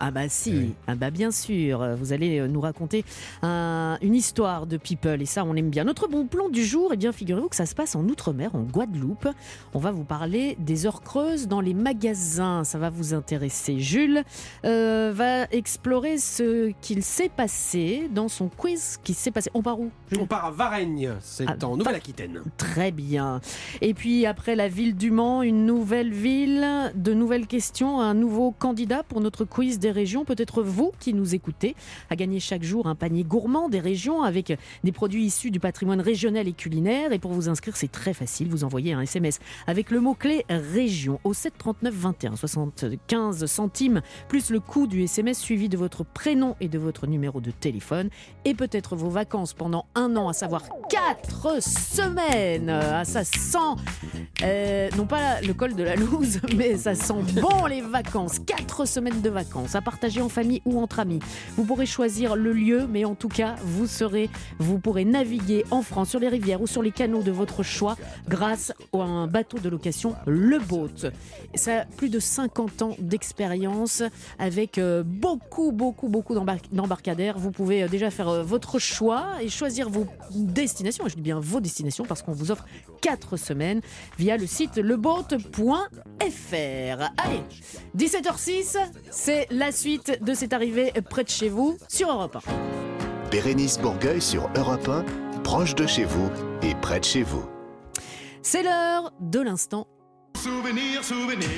Ah, 0.01 0.11
bah 0.11 0.29
si, 0.29 0.75
ah 0.87 0.95
bah 0.95 1.11
bien 1.11 1.31
sûr, 1.31 1.97
vous 1.97 2.13
allez 2.13 2.41
euh, 2.41 2.47
nous 2.49 2.61
raconter 2.61 3.07
un- 3.43 3.97
une 4.03 4.15
histoire 4.15 4.67
de 4.67 4.77
people 4.77 5.23
et 5.23 5.27
ça 5.27 5.45
on 5.45 5.55
aime 5.57 5.71
bien. 5.71 5.85
Notre 5.85 6.09
bon 6.09 6.27
plan 6.27 6.51
du 6.51 6.63
jour, 6.65 6.91
eh 6.93 6.97
bien 6.99 7.11
figurez-vous 7.13 7.49
que 7.49 7.57
ça 7.57 7.65
se 7.67 7.75
passe 7.75 7.97
en 7.97 8.05
Outre-mer, 8.07 8.55
en 8.55 8.61
Guadeloupe. 8.65 9.29
On 9.73 9.79
va 9.79 9.93
vous 9.93 10.05
parler 10.05 10.57
des 10.61 10.85
heures 10.85 11.01
creuses 11.01 11.49
dans 11.49 11.63
les 11.63 11.75
magasins, 11.75 12.65
ça 12.65 12.79
va 12.79 12.91
vous 12.91 13.15
intéresser. 13.15 13.81
Jules 13.81 14.25
euh, 14.67 15.11
va 15.15 15.28
explorer 15.51 16.19
ce 16.19 16.73
qu'il 16.81 17.03
s'est 17.03 17.29
passé 17.29 18.09
dans 18.13 18.29
son 18.29 18.49
quiz 18.49 18.99
qui 19.05 19.15
s'est 19.15 19.31
passé. 19.31 19.51
On 19.55 19.63
part 19.63 19.79
où? 19.81 19.91
On 20.19 20.27
part 20.27 20.47
à 20.47 20.51
Varennes, 20.51 21.17
c'est 21.21 21.45
Ah, 21.47 21.57
en 21.65 21.77
Nouvelle-Aquitaine. 21.77 22.43
Très 22.57 22.91
bien. 22.91 23.41
Et 23.81 23.95
puis 23.95 24.27
après 24.27 24.57
la 24.57 24.69
ville 24.69 24.97
du 24.97 25.11
Mans, 25.11 25.43
une 25.43 25.67
nouvelle 25.67 26.13
ville, 26.13 26.67
de 26.95 27.13
nouvelles 27.13 27.47
questions, 27.47 28.01
un 28.01 28.15
nouveau 28.15 28.51
candidat 28.51 29.03
pour 29.03 29.21
notre 29.21 29.45
quiz 29.45 29.79
des 29.79 29.91
régions. 29.91 30.25
Peut-être 30.25 30.63
vous 30.63 30.93
qui 30.99 31.15
nous 31.15 31.35
écoutez, 31.35 31.77
à 32.11 32.17
gagner 32.17 32.41
chaque 32.41 32.63
jour 32.63 32.87
un 32.87 32.95
panier 32.95 33.25
gourmand 33.25 33.69
des 33.69 33.81
régions 33.81 34.23
avec 34.23 34.57
des 34.85 34.93
produits 34.93 35.25
issus 35.25 35.51
du 35.51 35.61
patrimoine 35.61 36.01
régional 36.01 36.49
et 36.49 36.53
culinaire. 36.53 37.13
Et 37.13 37.19
pour 37.19 37.33
vous 37.33 37.49
inscrire, 37.49 37.77
c'est 37.77 37.93
très 37.93 38.15
facile. 38.15 38.49
Vous 38.49 38.65
envoyez 38.65 38.93
un 38.93 39.03
SMS 39.03 39.41
avec 39.67 39.91
le 39.91 40.01
mot-clé 40.01 40.45
région 40.49 41.21
au 41.25 41.35
739 41.35 41.95
21 41.95 42.37
75 42.37 43.47
centimes 43.47 44.01
plus 44.29 44.51
le 44.51 44.61
coût 44.61 44.87
du 44.87 45.03
SMS 45.03 45.18
suivi 45.35 45.69
de 45.69 45.77
votre 45.77 46.05
prénom 46.05 46.55
et 46.61 46.69
de 46.69 46.79
votre 46.79 47.07
numéro 47.07 47.41
de 47.41 47.51
téléphone 47.51 48.09
et 48.45 48.55
peut-être 48.55 48.97
vos 48.97 49.11
vacances 49.11 49.53
pendant 49.53 49.87
un 49.95 50.17
an, 50.17 50.29
à 50.29 50.33
savoir 50.33 50.63
4 50.89 51.63
semaines. 51.63 52.71
Ah, 52.71 53.05
ça 53.05 53.25
sent, 53.25 53.59
euh, 54.43 54.89
non 54.97 55.07
pas 55.07 55.41
le 55.41 55.53
col 55.55 55.75
de 55.75 55.83
la 55.83 55.97
loose, 55.97 56.41
mais 56.57 56.77
ça 56.77 56.95
sent 56.95 57.23
bon 57.41 57.67
les 57.67 57.81
vacances. 57.81 58.39
4 58.39 58.87
semaines 58.87 59.21
de 59.21 59.29
vacances 59.29 59.75
à 59.75 59.81
partager 59.81 60.21
en 60.21 60.29
famille 60.29 60.63
ou 60.65 60.79
entre 60.81 61.01
amis. 61.01 61.21
Vous 61.57 61.65
pourrez 61.65 61.87
choisir 61.87 62.37
le 62.37 62.53
lieu, 62.53 62.87
mais 62.89 63.05
en 63.05 63.15
tout 63.15 63.29
cas, 63.29 63.57
vous 63.63 63.87
serez, 63.87 64.31
vous 64.59 64.79
pourrez 64.79 65.05
naviguer 65.05 65.65
en 65.71 65.83
France 65.83 66.11
sur 66.11 66.21
les 66.21 66.29
rivières 66.29 66.63
ou 66.63 66.67
sur 66.67 66.83
les 66.83 66.93
canaux 66.93 67.23
de 67.23 67.33
votre 67.33 67.63
choix 67.63 67.97
grâce 68.29 68.73
à 68.93 68.99
un 68.99 69.27
bateau 69.27 69.59
de 69.59 69.69
location, 69.69 70.15
le 70.27 70.59
Boat. 70.59 71.11
Ça 71.55 71.81
a 71.81 71.85
plus 71.85 72.09
de 72.09 72.21
50 72.21 72.83
ans 72.83 72.97
d'expérience 72.99 74.03
avec 74.39 74.79
euh, 74.79 75.03
beaucoup, 75.09 75.73
beaucoup, 75.73 76.09
beaucoup 76.09 76.35
d'embar- 76.35 76.59
d'embarcadères. 76.71 77.39
Vous 77.39 77.51
pouvez 77.51 77.83
euh, 77.85 77.89
déjà 77.89 78.11
faire 78.11 78.29
euh, 78.29 78.43
votre 78.43 78.79
choix 78.79 79.27
et 79.41 79.49
choisir 79.49 79.89
vos 79.89 80.07
destinations. 80.31 81.07
Et 81.07 81.09
je 81.11 81.17
dis 81.17 81.23
bien 81.23 81.41
vos 81.41 81.61
destinations 81.61 82.05
parce 82.05 82.23
qu'on 82.23 82.33
vous 82.33 82.51
offre 82.51 82.65
4 83.01 83.37
semaines 83.37 83.81
via 84.19 84.37
le 84.37 84.47
site 84.47 84.77
leboat.fr. 84.77 85.39
Allez, 87.17 87.43
17h06, 87.97 88.77
c'est 89.11 89.47
la 89.51 89.73
suite 89.73 90.23
de 90.23 90.35
cette 90.35 90.53
arrivée 90.53 90.93
près 91.09 91.25
de 91.25 91.29
chez 91.31 91.49
vous 91.49 91.77
sur 91.89 92.11
Europe 92.11 92.37
1. 92.37 93.31
Bérénice 93.31 93.79
Bourgueil 93.79 94.21
sur 94.21 94.49
Europe 94.57 94.89
1, 94.89 95.05
proche 95.43 95.75
de 95.75 95.87
chez 95.87 96.05
vous 96.05 96.31
et 96.63 96.75
près 96.77 97.01
de 97.01 97.05
chez 97.05 97.23
vous. 97.23 97.45
C'est 98.43 98.63
l'heure 98.63 99.13
de 99.21 99.41
l'instant 99.41 99.87
Souvenir, 100.37 101.03
souvenir 101.03 101.49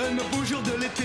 un 0.00 0.14
beau 0.36 0.44
jour 0.44 0.62
de 0.62 0.80
l'été. 0.80 1.04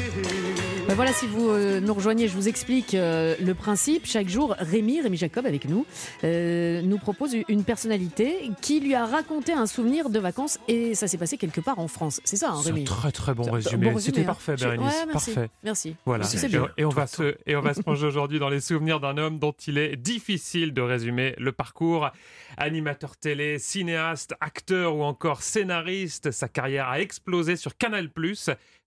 Ben 0.87 0.95
voilà, 0.95 1.11
si 1.11 1.27
vous 1.27 1.49
euh, 1.49 1.81
nous 1.81 1.93
rejoignez, 1.93 2.29
je 2.29 2.33
vous 2.33 2.47
explique 2.47 2.93
euh, 2.93 3.35
le 3.41 3.53
principe. 3.53 4.05
Chaque 4.05 4.29
jour, 4.29 4.55
Rémi, 4.57 5.01
Rémi 5.01 5.17
Jacob 5.17 5.45
avec 5.45 5.65
nous, 5.65 5.85
euh, 6.23 6.81
nous 6.81 6.97
propose 6.97 7.35
une 7.49 7.65
personnalité 7.65 8.49
qui 8.61 8.79
lui 8.79 8.95
a 8.95 9.05
raconté 9.05 9.51
un 9.51 9.65
souvenir 9.65 10.09
de 10.09 10.19
vacances 10.19 10.59
et 10.69 10.95
ça 10.95 11.07
s'est 11.07 11.17
passé 11.17 11.37
quelque 11.37 11.59
part 11.59 11.79
en 11.79 11.89
France. 11.89 12.21
C'est 12.23 12.37
ça, 12.37 12.51
hein, 12.51 12.59
C'est 12.63 12.69
un 12.69 12.73
Rémi 12.75 12.85
très 12.85 13.11
très 13.11 13.33
bon 13.33 13.51
résumé. 13.51 13.89
bon 13.89 13.95
résumé, 13.95 14.01
C'était 14.01 14.21
hein. 14.21 14.25
parfait, 14.25 14.55
Bérénice. 14.55 14.85
ouais, 14.85 15.05
merci. 15.07 15.33
Parfait. 15.33 15.49
Merci. 15.63 15.95
Voilà. 16.05 16.23
C'est 16.23 16.45
Et, 16.45 16.47
bien. 16.49 16.67
et 16.77 16.85
on 16.85 16.89
va 16.89 17.07
se 17.07 17.35
et 17.45 17.55
on 17.57 17.61
va 17.61 17.73
se 17.73 17.81
plonger 17.83 18.07
aujourd'hui 18.07 18.39
dans 18.39 18.49
les 18.49 18.61
souvenirs 18.61 19.01
d'un 19.01 19.17
homme 19.17 19.39
dont 19.39 19.55
il 19.67 19.77
est 19.77 19.97
difficile 19.97 20.73
de 20.73 20.81
résumer 20.81 21.35
le 21.37 21.51
parcours. 21.51 22.09
Animateur 22.55 23.17
télé, 23.17 23.59
cinéaste, 23.59 24.35
acteur 24.39 24.95
ou 24.95 25.03
encore 25.03 25.41
scénariste, 25.43 26.31
sa 26.31 26.47
carrière 26.47 26.87
a 26.87 27.01
explosé 27.01 27.55
sur 27.57 27.77
Canal+, 27.77 28.09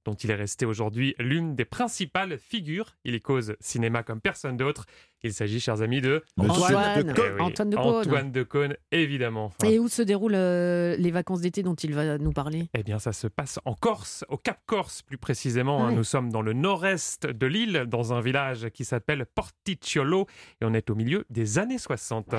dont 0.05 0.14
il 0.14 0.30
est 0.30 0.34
resté 0.34 0.66
aujourd'hui 0.66 1.14
l'une 1.18 1.55
des 1.55 1.64
principales 1.64 2.38
figures. 2.38 2.96
Il 3.05 3.14
y 3.14 3.20
cause 3.20 3.57
cinéma 3.61 4.03
comme 4.03 4.20
personne 4.20 4.57
d'autre. 4.57 4.86
Il 5.22 5.34
s'agit, 5.34 5.61
chers 5.61 5.82
amis, 5.82 6.01
de 6.01 6.24
Antoine 6.38 7.05
de 7.05 7.12
Eh 7.14 7.34
oui, 7.34 7.40
Antoine 7.40 7.70
de 7.70 7.76
Caunes. 7.76 7.86
Antoine 7.86 8.32
de 8.32 8.42
Caunes, 8.42 8.76
évidemment. 8.90 9.53
Et 9.64 9.78
où 9.78 9.88
se 9.88 10.01
déroulent 10.01 10.34
euh, 10.34 10.96
les 10.96 11.11
vacances 11.11 11.42
d'été 11.42 11.62
dont 11.62 11.74
il 11.74 11.94
va 11.94 12.16
nous 12.16 12.32
parler? 12.32 12.68
Eh 12.72 12.82
bien, 12.82 12.98
ça 12.98 13.12
se 13.12 13.26
passe 13.26 13.59
en 13.66 13.74
Corse, 13.74 14.24
au 14.28 14.38
Cap 14.38 14.61
Corse 14.64 15.03
plus 15.03 15.18
précisément. 15.18 15.84
Hein. 15.84 15.92
Nous 15.92 16.05
sommes 16.05 16.30
dans 16.30 16.42
le 16.42 16.55
nord-est 16.55 17.26
de 17.26 17.46
l'île, 17.46 17.84
dans 17.86 18.14
un 18.14 18.22
village 18.22 18.70
qui 18.70 18.86
s'appelle 18.86 19.26
Porticciolo, 19.26 20.26
et 20.62 20.64
on 20.64 20.72
est 20.72 20.88
au 20.88 20.94
milieu 20.94 21.26
des 21.28 21.59
années 21.59 21.78
60. 21.78 22.34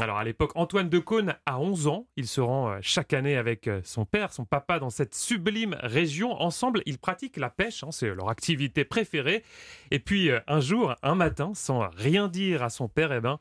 Alors 0.00 0.18
à 0.18 0.24
l'époque, 0.24 0.52
Antoine 0.54 0.88
de 0.88 0.98
Caunes 0.98 1.34
a 1.46 1.60
11 1.60 1.86
ans. 1.86 2.08
Il 2.16 2.26
se 2.26 2.40
rend 2.40 2.70
euh, 2.70 2.78
chaque 2.80 3.12
année 3.12 3.36
avec 3.36 3.68
euh, 3.68 3.80
son 3.84 4.04
père, 4.04 4.32
son 4.32 4.44
papa, 4.44 4.78
dans 4.78 4.90
cette 4.90 5.14
sublime 5.14 5.76
région. 5.80 6.32
Ensemble, 6.40 6.82
ils 6.86 6.98
pratiquent 6.98 7.36
la 7.36 7.50
pêche, 7.50 7.84
hein, 7.84 7.90
c'est 7.90 8.14
leur 8.14 8.28
activité 8.30 8.84
préférée. 8.84 9.44
Et 9.90 9.98
puis 9.98 10.30
euh, 10.30 10.40
un 10.46 10.60
jour, 10.60 10.94
un 11.02 11.14
matin, 11.14 11.52
sans 11.54 11.88
rien 11.96 12.28
dire 12.28 12.62
à 12.62 12.70
son 12.70 12.88
père, 12.88 13.12
eh 13.12 13.20
ben, 13.20 13.38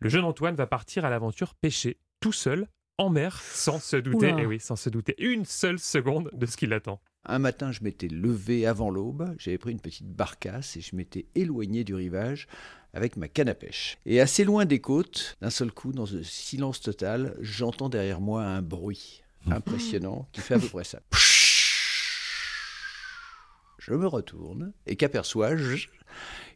le 0.00 0.08
jeune 0.08 0.24
Antoine 0.24 0.54
va 0.54 0.66
partir 0.66 1.04
à 1.04 1.10
l'aventure 1.10 1.54
pêcher 1.54 1.98
tout 2.20 2.32
seul 2.32 2.68
en 2.98 3.10
mer, 3.10 3.40
sans 3.40 3.78
se 3.78 3.96
douter, 3.96 4.32
Oula. 4.32 4.42
eh 4.42 4.46
oui, 4.46 4.58
sans 4.58 4.74
se 4.74 4.90
douter 4.90 5.14
une 5.18 5.44
seule 5.44 5.78
seconde 5.78 6.30
de 6.32 6.46
ce 6.46 6.56
qui 6.56 6.66
l'attend. 6.66 7.00
Un 7.24 7.38
matin, 7.38 7.70
je 7.72 7.84
m'étais 7.84 8.08
levé 8.08 8.66
avant 8.66 8.90
l'aube, 8.90 9.34
j'avais 9.38 9.58
pris 9.58 9.70
une 9.70 9.80
petite 9.80 10.08
barcasse 10.08 10.76
et 10.76 10.80
je 10.80 10.96
m'étais 10.96 11.26
éloigné 11.34 11.84
du 11.84 11.94
rivage 11.94 12.48
avec 12.94 13.16
ma 13.16 13.28
canne 13.28 13.48
à 13.48 13.54
pêche. 13.54 13.98
Et 14.06 14.20
assez 14.20 14.44
loin 14.44 14.64
des 14.64 14.80
côtes, 14.80 15.36
d'un 15.40 15.50
seul 15.50 15.72
coup, 15.72 15.92
dans 15.92 16.14
un 16.14 16.22
silence 16.22 16.80
total, 16.80 17.36
j'entends 17.40 17.88
derrière 17.88 18.20
moi 18.20 18.44
un 18.44 18.62
bruit 18.62 19.22
impressionnant 19.50 20.28
qui 20.32 20.40
fait 20.40 20.54
à 20.54 20.58
peu 20.58 20.68
près 20.68 20.84
ça. 20.84 21.00
Je 23.78 23.94
me 23.94 24.06
retourne 24.06 24.72
et 24.86 24.96
qu'aperçois-je? 24.96 25.88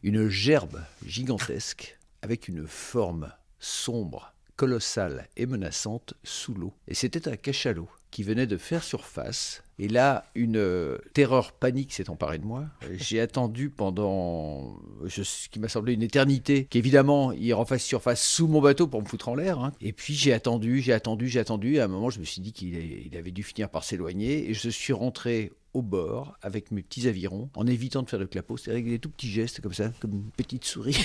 Une 0.03 0.27
gerbe 0.29 0.83
gigantesque 1.05 1.97
avec 2.21 2.47
une 2.47 2.67
forme 2.67 3.31
sombre, 3.59 4.33
colossale 4.55 5.29
et 5.37 5.45
menaçante 5.45 6.13
sous 6.23 6.53
l'eau. 6.53 6.73
Et 6.87 6.93
c'était 6.93 7.27
un 7.27 7.37
cachalot 7.37 7.89
qui 8.13 8.21
venait 8.21 8.45
de 8.45 8.57
faire 8.57 8.83
surface. 8.83 9.63
Et 9.79 9.87
là, 9.87 10.25
une 10.35 10.57
euh, 10.57 10.99
terreur 11.13 11.51
panique 11.51 11.91
s'est 11.91 12.11
emparée 12.11 12.37
de 12.37 12.45
moi. 12.45 12.65
J'ai 12.91 13.19
attendu 13.19 13.71
pendant 13.71 14.77
ce 15.07 15.49
qui 15.49 15.59
m'a 15.59 15.67
semblé 15.67 15.93
une 15.93 16.03
éternité 16.03 16.65
qu'évidemment 16.65 17.31
il 17.31 17.51
refasse 17.55 17.81
surface 17.83 18.21
sous 18.23 18.47
mon 18.47 18.61
bateau 18.61 18.85
pour 18.87 19.01
me 19.01 19.07
foutre 19.07 19.29
en 19.29 19.35
l'air. 19.35 19.57
hein. 19.59 19.71
Et 19.81 19.93
puis 19.93 20.13
j'ai 20.13 20.31
attendu, 20.31 20.79
j'ai 20.79 20.93
attendu, 20.93 21.27
j'ai 21.27 21.39
attendu. 21.39 21.79
À 21.79 21.85
un 21.85 21.87
moment, 21.87 22.11
je 22.11 22.19
me 22.19 22.25
suis 22.25 22.39
dit 22.39 22.53
qu'il 22.53 23.17
avait 23.17 23.31
dû 23.31 23.41
finir 23.41 23.67
par 23.67 23.83
s'éloigner. 23.83 24.47
Et 24.47 24.53
je 24.53 24.69
suis 24.69 24.93
rentré 24.93 25.51
au 25.73 25.81
bord 25.81 26.37
avec 26.41 26.71
mes 26.71 26.83
petits 26.83 27.07
avirons 27.07 27.49
en 27.55 27.65
évitant 27.67 28.03
de 28.03 28.09
faire 28.09 28.19
de 28.19 28.25
clapot, 28.25 28.57
c'est-à-dire 28.57 28.81
avec 28.81 28.91
des 28.93 28.99
tout 28.99 29.09
petits 29.09 29.29
gestes 29.29 29.61
comme 29.61 29.73
ça, 29.73 29.91
comme 29.99 30.13
une 30.13 30.31
petite 30.31 30.65
souris. 30.65 31.03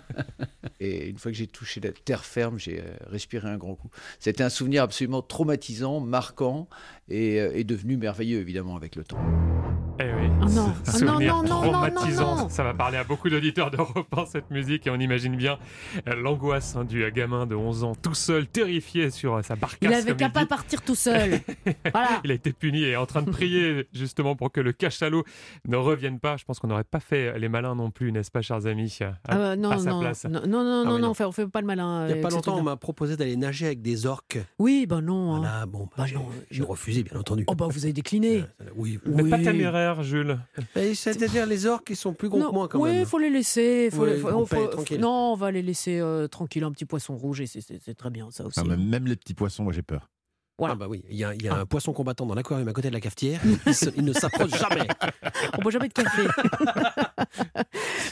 Et 0.80 1.08
une 1.08 1.18
fois 1.18 1.30
que 1.30 1.36
j'ai 1.36 1.46
touché 1.46 1.80
la 1.80 1.92
terre 1.92 2.24
ferme, 2.24 2.58
j'ai 2.58 2.80
euh, 2.80 2.96
respiré 3.06 3.48
un 3.48 3.56
grand 3.56 3.74
coup. 3.74 3.90
C'était 4.18 4.44
un 4.44 4.50
souvenir 4.50 4.82
absolument 4.82 5.22
traumatisant, 5.22 6.00
marquant 6.00 6.68
et, 7.08 7.40
euh, 7.40 7.50
et 7.54 7.64
devenu 7.64 7.96
merveilleux 7.96 8.40
évidemment 8.40 8.76
avec 8.76 8.96
le 8.96 9.04
temps. 9.04 9.18
Eh 9.98 10.04
oui, 10.04 10.28
Oh 10.42 10.44
non. 10.50 10.74
ce 10.84 11.02
Oh 11.02 11.04
non, 11.06 11.12
souvenir 11.12 11.34
non, 11.36 11.42
non, 11.42 11.48
non, 11.64 11.72
traumatisant. 11.72 12.36
non, 12.36 12.42
non. 12.42 12.48
Ça 12.50 12.62
va 12.62 12.74
parler 12.74 12.98
à 12.98 13.04
beaucoup 13.04 13.30
d'auditeurs 13.30 13.70
d'Europe 13.70 14.06
1, 14.14 14.26
cette 14.26 14.50
musique, 14.50 14.86
et 14.86 14.90
on 14.90 14.96
imagine 15.00 15.34
bien 15.36 15.58
euh, 16.06 16.14
l'angoisse 16.16 16.76
hein, 16.76 16.84
du 16.84 17.10
gamin 17.12 17.46
de 17.46 17.54
11 17.54 17.84
ans, 17.84 17.94
tout 17.94 18.12
seul, 18.12 18.46
terrifié 18.46 19.10
sur 19.10 19.36
euh, 19.36 19.42
sa 19.42 19.56
barcasse. 19.56 19.78
Il 19.80 19.94
avait 19.94 20.14
qu'à 20.14 20.28
pas 20.28 20.44
partir 20.44 20.82
tout 20.82 20.94
seul. 20.94 21.40
voilà. 21.92 22.20
Il 22.24 22.30
a 22.30 22.34
été 22.34 22.52
puni 22.52 22.82
et 22.82 22.90
est 22.90 22.96
en 22.96 23.06
train 23.06 23.22
de 23.22 23.30
prier 23.30 23.88
justement 23.94 24.36
pour 24.36 24.52
que 24.52 24.60
le 24.60 24.72
cachalot 24.72 25.24
ne 25.66 25.76
revienne 25.76 26.18
pas. 26.20 26.36
Je 26.36 26.44
pense 26.44 26.58
qu'on 26.58 26.68
n'aurait 26.68 26.84
pas 26.84 27.00
fait 27.00 27.38
les 27.38 27.48
malins 27.48 27.74
non 27.74 27.90
plus, 27.90 28.12
n'est-ce 28.12 28.30
pas, 28.30 28.42
chers 28.42 28.66
amis, 28.66 28.98
à, 29.00 29.14
Ah 29.28 29.36
bah 29.38 29.56
non, 29.56 29.70
à 29.70 29.78
sa 29.78 29.90
non, 29.90 30.00
place. 30.00 30.24
non, 30.24 30.42
non, 30.46 30.62
non, 30.62 30.82
Ah 30.82 30.84
non, 30.84 30.94
oui, 30.96 31.00
non, 31.00 31.14
on 31.26 31.32
fait, 31.32 31.46
pas 31.48 31.62
le 31.62 31.66
malin. 31.66 32.06
Il 32.08 32.12
n'y 32.14 32.18
a 32.20 32.22
pas 32.22 32.28
longtemps, 32.28 32.58
on 32.58 32.62
m'a 32.62 32.76
proposé 32.76 33.16
d'aller 33.16 33.36
nager 33.38 33.64
avec 33.64 33.80
des 33.80 34.04
orques. 34.04 34.38
Oui, 34.58 34.84
ben 34.86 35.00
non. 35.00 35.36
hein. 35.36 35.38
Voilà, 35.38 35.64
bon, 35.66 35.88
bah, 35.96 36.04
j'ai- 36.04 36.18
j'ai 36.50 36.62
refusé, 36.62 36.95
bien 37.02 37.18
entendu. 37.18 37.44
Oh 37.46 37.54
bah 37.54 37.66
vous 37.70 37.84
avez 37.84 37.92
décliné. 37.92 38.44
Oui, 38.76 38.98
Vous 39.04 39.14
n'êtes 39.14 39.30
pas 39.30 39.36
Oui. 39.38 39.44
téméraire, 39.44 40.02
Jules. 40.02 40.38
C'est-à-dire 40.94 41.46
les 41.46 41.66
orques, 41.66 41.90
ils 41.90 41.96
sont 41.96 42.12
plus 42.14 42.28
gros 42.28 42.38
Non, 42.38 42.48
que 42.50 42.54
moi 42.54 42.68
quand 42.68 42.80
oui, 42.80 42.90
même. 42.90 43.00
il 43.00 43.06
faut 43.06 43.18
les 43.18 43.30
laisser. 43.30 43.90
Faut 43.90 44.04
Oui, 44.04 44.10
les- 44.10 44.16
faut- 44.18 44.28
on 44.28 44.40
faut- 44.40 44.46
fait 44.46 44.56
faut- 44.56 44.66
tranquille. 44.68 45.00
Non, 45.00 45.32
on 45.32 45.36
va 45.36 45.50
les 45.50 45.62
laisser 45.62 45.98
euh, 46.00 46.28
tranquilles, 46.28 46.64
un 46.64 46.72
petit 46.72 46.84
poisson 46.84 47.16
rouge, 47.16 47.40
et 47.40 47.46
c'est- 47.46 47.94
très 47.94 48.10
bien 48.10 48.28
ça 48.30 48.44
aussi. 48.46 48.60
Mais 48.66 48.76
même 48.76 49.06
les 49.06 49.16
petits 49.16 49.34
poissons, 49.34 49.64
moi 49.64 49.72
j'ai 49.72 49.82
peur. 49.82 50.08
Voilà. 50.58 50.72
Ah 50.74 50.76
bah 50.76 50.86
oui, 50.88 51.04
il 51.10 51.16
y 51.16 51.24
a, 51.24 51.34
il 51.34 51.42
y 51.42 51.48
a 51.48 51.54
un 51.54 51.66
poisson 51.66 51.92
combattant 51.92 52.24
dans 52.24 52.34
l'aquarium 52.34 52.66
à 52.66 52.72
côté 52.72 52.88
de 52.88 52.94
la 52.94 53.00
cafetière. 53.00 53.40
Il, 53.66 53.74
se- 53.74 53.90
il 53.96 54.04
ne 54.04 54.12
s'approche 54.14 54.50
jamais. 54.58 54.88
On 55.58 55.62
boit 55.62 55.70
jamais 55.70 55.88
de 55.88 55.92
café. 55.92 56.22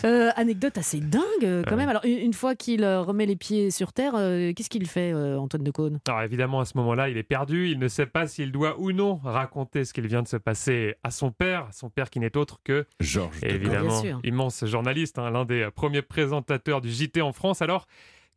Euh, 0.05 0.30
anecdote 0.36 0.76
assez 0.76 1.01
dingue 1.01 1.22
euh, 1.45 1.62
quand 1.66 1.72
Ah 1.72 1.76
même. 1.76 1.88
Alors 1.88 2.05
une, 2.05 2.18
une 2.18 2.32
fois 2.34 2.55
qu'il 2.55 2.84
euh, 2.84 3.01
remet 3.01 3.24
les 3.24 3.36
pieds 3.36 3.70
sur 3.70 3.95
terre, 3.95 4.12
euh, 4.16 4.53
qu'est-ce 4.53 4.68
qu'il 4.68 4.86
fait, 4.86 5.12
euh, 5.14 5.38
Antoine 5.38 5.62
de 5.64 5.70
Caunes? 5.70 5.99
Alors 6.07 6.20
évidemment, 6.22 6.61
à 6.61 6.66
ce 6.66 6.76
moment-là, 6.76 7.09
il 7.09 7.16
est 7.16 7.22
perdu. 7.22 7.70
Il 7.70 7.78
ne 7.78 7.88
sait 7.88 8.05
pas 8.05 8.26
s'il 8.26 8.53
doit 8.53 8.78
ou 8.78 8.92
non 8.92 9.16
raconter 9.24 9.84
ce 9.86 9.95
qu'il 9.95 10.07
vient 10.07 10.22
de 10.22 10.28
se 10.28 10.36
passer 10.36 10.95
à 11.05 11.11
son 11.11 11.30
père, 11.30 11.68
son 11.72 11.88
père 11.88 12.11
qui 12.11 12.20
n'est 12.20 12.36
autre 12.36 12.61
que 12.64 12.86
Georges. 13.01 13.40
de 13.40 13.47
évidemment 13.49 14.03
immense 14.24 14.66
journaliste, 14.66 15.18
hein, 15.18 15.30
l'un 15.30 15.47
des 15.47 15.68
premiers 15.74 16.03
présentateurs 16.03 16.82
du 16.82 16.90
JT 16.90 17.22
en 17.22 17.32
France. 17.32 17.62
Alors, 17.62 17.86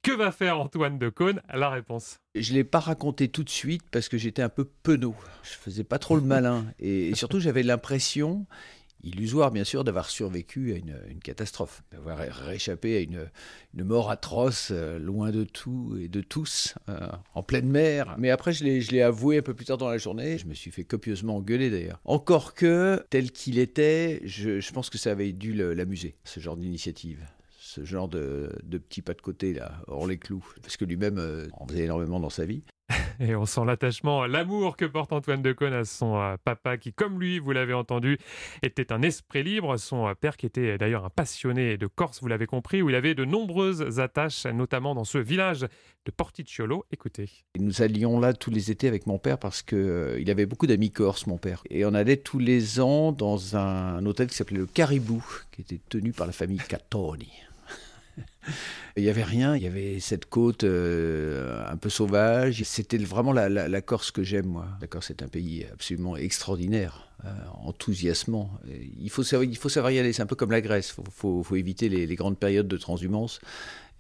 que 0.02 0.12
va 0.12 0.32
faire 0.32 0.60
Antoine 0.60 0.98
de 0.98 1.10
Caunes? 1.10 1.42
La 1.54 1.70
réponse. 1.70 2.20
Je 2.36 2.52
ne 2.52 2.58
l'ai 2.58 2.64
pas 2.64 2.80
raconté 2.80 3.28
tout 3.28 3.44
de 3.44 3.50
suite 3.50 3.84
parce 3.92 4.10
que 4.10 4.18
j'étais 4.18 4.42
un 4.42 4.50
peu 4.50 4.66
penaud. 4.84 5.16
Je 5.44 5.50
faisais 5.50 5.84
pas 5.84 6.00
trop 6.00 6.16
le 6.16 6.22
malin. 6.22 6.66
Et, 6.80 7.14
surtout, 7.16 7.40
j'avais 7.40 7.64
l'impression, 7.64 8.46
illusoire 9.04 9.52
bien 9.52 9.64
sûr, 9.64 9.84
d'avoir 9.84 10.10
survécu 10.10 10.74
à 10.74 10.78
une, 10.78 11.20
catastrophe, 11.24 11.84
d'avoir 11.92 12.20
réchappé 12.20 12.98
à 12.98 13.00
une, 13.02 13.30
mort 13.84 14.10
atroce, 14.10 14.70
euh, 14.72 14.98
loin 14.98 15.32
de 15.32 15.44
tout 15.44 15.98
et 16.02 16.08
de 16.08 16.22
tous, 16.22 16.76
euh, 16.90 17.08
en 17.34 17.44
pleine 17.44 17.68
mer. 17.68 18.16
Mais 18.18 18.30
après, 18.30 18.54
je 18.54 18.64
l'ai 18.64 19.02
avoué 19.02 19.40
un 19.40 19.42
peu 19.42 19.54
plus 19.54 19.66
tard 19.66 19.78
dans 19.78 19.90
la 19.90 19.98
journée. 19.98 20.38
Je 20.38 20.48
me 20.48 20.54
suis 20.54 20.72
fait 20.72 20.84
copieusement 20.84 21.38
engueuler 21.38 21.70
d'ailleurs. 21.70 22.00
Encore 22.06 22.54
que, 22.54 23.06
tel 23.10 23.32
qu'il 23.32 23.60
était, 23.60 24.22
je, 24.24 24.72
pense 24.72 24.90
que 24.90 24.98
ça 24.98 25.12
avait 25.12 25.32
dû 25.32 25.54
l'amuser, 25.54 26.16
ce 26.24 26.40
genre 26.40 26.58
d'initiative 26.58 27.20
ce 27.78 27.84
genre 27.84 28.08
de, 28.08 28.52
de 28.64 28.78
petit 28.80 29.02
pas 29.02 29.14
de 29.14 29.22
côté 29.22 29.54
là, 29.54 29.82
hors 29.88 30.08
les 30.08 30.18
clous, 30.18 30.44
parce 30.62 30.78
que 30.78 30.86
lui-même 30.86 31.20
euh, 31.20 31.48
en 31.54 31.68
faisait 31.68 31.84
énormément 31.84 32.20
dans 32.20 32.30
sa 32.30 32.46
vie. 32.46 32.64
Et 33.20 33.36
on 33.36 33.46
sent 33.46 33.62
l'attachement, 33.66 34.26
l'amour 34.26 34.78
que 34.78 34.86
porte 34.86 35.12
Antoine 35.12 35.42
de 35.42 35.52
Caunes 35.52 35.74
à 35.74 35.84
son 35.84 36.18
euh, 36.18 36.36
papa 36.44 36.78
qui, 36.78 36.94
comme 36.94 37.20
lui, 37.20 37.40
vous 37.40 37.52
l'avez 37.52 37.74
entendu, 37.74 38.18
était 38.64 38.92
un 38.94 39.02
esprit 39.02 39.44
libre. 39.44 39.78
Son 39.78 40.08
euh, 40.08 40.14
père 40.14 40.38
qui 40.38 40.46
était 40.46 40.78
d'ailleurs 40.78 41.06
un 41.06 41.10
passionné 41.10 41.78
de 41.78 41.88
Corse, 41.88 42.22
vous 42.22 42.28
l'avez 42.28 42.46
compris, 42.46 42.82
où 42.82 42.90
il 42.90 42.96
avait 42.96 43.16
de 43.16 43.26
nombreuses 43.26 44.00
attaches, 44.00 44.46
notamment 44.46 44.96
dans 44.96 45.04
ce 45.04 45.18
village 45.18 45.68
de 46.06 46.12
Porticciolo. 46.12 46.86
Écoutez. 46.92 47.30
Et 47.56 47.60
nous 47.60 47.82
allions 47.82 48.20
là 48.20 48.34
tous 48.34 48.52
les 48.52 48.72
étés 48.72 48.88
avec 48.88 49.08
mon 49.08 49.20
père 49.20 49.38
parce 49.38 49.62
que 49.62 49.76
euh, 49.76 50.20
il 50.22 50.30
avait 50.32 50.46
beaucoup 50.46 50.68
d'amis 50.68 50.92
corses, 50.92 51.28
mon 51.28 51.38
père. 51.38 51.64
Et 51.70 51.86
on 51.86 51.94
allait 51.94 52.18
tous 52.18 52.40
les 52.40 52.80
ans 52.80 53.12
dans 53.12 53.58
un, 53.58 53.98
un 53.98 54.06
hôtel 54.06 54.28
qui 54.28 54.36
s'appelait 54.36 54.60
le 54.60 54.66
Caribou, 54.66 55.24
qui 55.52 55.62
était 55.62 55.82
tenu 55.90 56.14
par 56.14 56.28
la 56.28 56.34
famille 56.34 56.60
Catoni. 56.60 57.32
Il 58.96 59.04
n'y 59.04 59.10
avait 59.10 59.24
rien, 59.24 59.56
il 59.56 59.62
y 59.62 59.68
avait 59.68 60.00
cette 60.00 60.26
côte 60.26 60.64
euh, 60.64 61.64
un 61.70 61.78
peu 61.78 61.90
sauvage. 61.90 62.64
C'était 62.64 62.98
vraiment 62.98 63.32
la, 63.32 63.50
la- 63.50 63.82
Corse 63.82 64.12
que 64.12 64.24
j'aime, 64.24 64.48
moi. 64.48 64.68
La 64.82 64.88
Corse 64.88 65.12
est 65.12 65.22
un 65.22 65.28
pays 65.28 65.66
absolument 65.72 66.18
extraordinaire, 66.18 67.10
euh, 67.26 67.30
enthousiasmant. 67.64 68.50
Il 69.00 69.10
faut, 69.10 69.24
savoir, 69.24 69.92
y 69.92 70.00
aller, 70.00 70.14
c'est 70.14 70.24
un 70.24 70.28
peu 70.28 70.36
comme 70.36 70.52
la 70.52 70.62
Grèce. 70.62 70.96
Il 70.98 71.12
faut, 71.12 71.56
éviter 71.56 71.90
les, 71.90 72.16
grandes 72.16 72.40
périodes 72.40 72.68
de 72.68 72.78
transhumance 72.78 73.40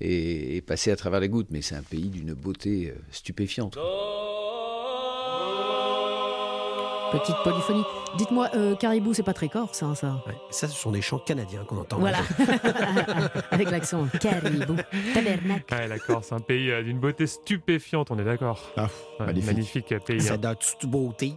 et, 0.01 0.57
et 0.57 0.61
passer 0.61 0.91
à 0.91 0.95
travers 0.95 1.19
les 1.19 1.29
gouttes. 1.29 1.49
Mais 1.51 1.61
c'est 1.61 1.75
un 1.75 1.83
pays 1.83 2.09
d'une 2.09 2.33
beauté 2.33 2.89
euh, 2.89 2.99
stupéfiante. 3.11 3.77
Petite 7.11 7.35
polyphonie. 7.43 7.83
Dites-moi, 8.17 8.49
euh, 8.55 8.75
caribou, 8.75 9.13
c'est 9.13 9.23
pas 9.23 9.33
très 9.33 9.47
corse, 9.49 9.81
hein, 9.83 9.95
ça 9.95 10.21
Ouais, 10.27 10.35
Ça, 10.49 10.67
ce 10.67 10.75
sont 10.75 10.91
des 10.91 11.01
chants 11.01 11.19
canadiens 11.19 11.63
qu'on 11.63 11.77
entend. 11.77 11.97
Voilà. 11.99 12.19
Avec 13.51 13.71
l'accent 13.71 14.07
caribou. 14.19 14.75
Tabernacle. 15.13 15.73
Ouais, 15.73 15.87
la 15.87 15.99
Corse, 15.99 16.31
un 16.31 16.39
pays 16.39 16.71
euh, 16.71 16.83
d'une 16.83 16.99
beauté 16.99 17.27
stupéfiante, 17.27 18.11
on 18.11 18.19
est 18.19 18.23
d'accord. 18.25 18.61
Ah, 18.75 18.87
Ouais, 19.19 19.33
magnifique. 19.41 19.93
pays. 20.05 20.21
Ça 20.21 20.33
hein. 20.35 20.37
donne 20.37 20.55
toute 20.55 20.89
beauté. 20.89 21.33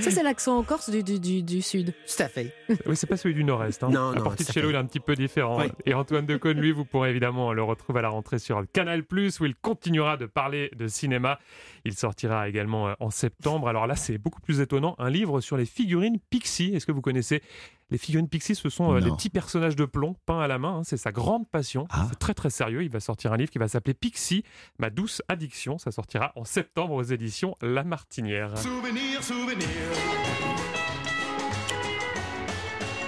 Ça, 0.00 0.10
c'est 0.10 0.22
l'accent 0.22 0.62
corse 0.62 0.88
du, 0.90 1.02
du, 1.02 1.18
du, 1.20 1.42
du 1.42 1.62
sud. 1.62 1.92
Tout 2.06 2.22
à 2.22 2.28
fait. 2.28 2.54
Oui, 2.86 2.96
c'est 2.96 3.06
pas 3.06 3.16
celui 3.16 3.34
du 3.34 3.44
Nord-Est. 3.44 3.82
Hein. 3.82 3.90
Non, 3.90 4.12
la 4.12 4.20
non, 4.20 4.30
de 4.30 4.60
nous, 4.62 4.70
il 4.70 4.74
est 4.74 4.78
un 4.78 4.86
petit 4.86 5.00
peu 5.00 5.14
différent. 5.14 5.58
Oui. 5.60 5.66
Et 5.84 5.94
Antoine 5.94 6.26
Decaune, 6.26 6.58
lui, 6.58 6.72
vous 6.72 6.84
pourrez 6.84 7.10
évidemment 7.10 7.52
le 7.52 7.62
retrouver 7.62 7.98
à 7.98 8.02
la 8.02 8.08
rentrée 8.08 8.38
sur 8.38 8.62
Canal+, 8.72 9.02
où 9.12 9.44
il 9.44 9.54
continuera 9.54 10.16
de 10.16 10.26
parler 10.26 10.70
de 10.76 10.88
cinéma. 10.88 11.38
Il 11.84 11.94
sortira 11.94 12.48
également 12.48 12.88
euh, 12.88 12.94
en 13.00 13.10
septembre. 13.10 13.68
Alors 13.68 13.86
là, 13.86 13.96
c'est 13.96 14.18
beaucoup 14.18 14.40
plus 14.40 14.60
étonnant, 14.60 14.94
un 14.98 15.10
livre 15.10 15.40
sur 15.40 15.56
les 15.56 15.66
figurines 15.66 16.18
Pixie. 16.30 16.72
Est-ce 16.74 16.86
que 16.86 16.92
vous 16.92 17.00
connaissez? 17.00 17.42
Les 17.90 17.98
figurines 17.98 18.28
Pixie, 18.28 18.54
ce 18.54 18.68
sont 18.70 18.92
euh, 18.94 19.00
Non. 19.00 19.06
les 19.06 19.12
petits 19.12 19.28
personnages 19.30 19.76
de 19.76 19.84
plomb 19.84 20.14
peints 20.24 20.40
à 20.40 20.46
la 20.48 20.58
main. 20.58 20.78
hein. 20.78 20.82
C'est 20.84 20.96
sa 20.96 21.12
grande 21.12 21.46
passion. 21.48 21.86
Ah. 21.90 22.06
C'est 22.08 22.18
très 22.18 22.34
très 22.34 22.50
sérieux. 22.50 22.82
Il 22.82 22.88
va 22.90 23.00
sortir 23.00 23.32
un 23.32 23.36
livre 23.36 23.50
qui 23.50 23.58
va 23.58 23.68
s'appeler 23.68 23.94
Pixie, 23.94 24.44
ma 24.78 24.90
douce 24.90 25.22
addiction. 25.28 25.76
Ça 25.78 25.90
sortira 25.90 26.32
en 26.36 26.44
septembre 26.44 26.94
aux 26.94 27.02
éditions 27.02 27.56
La 27.60 27.84
Martinière. 27.84 28.56
Souvenir, 28.56 29.22
souvenir. 29.22 29.68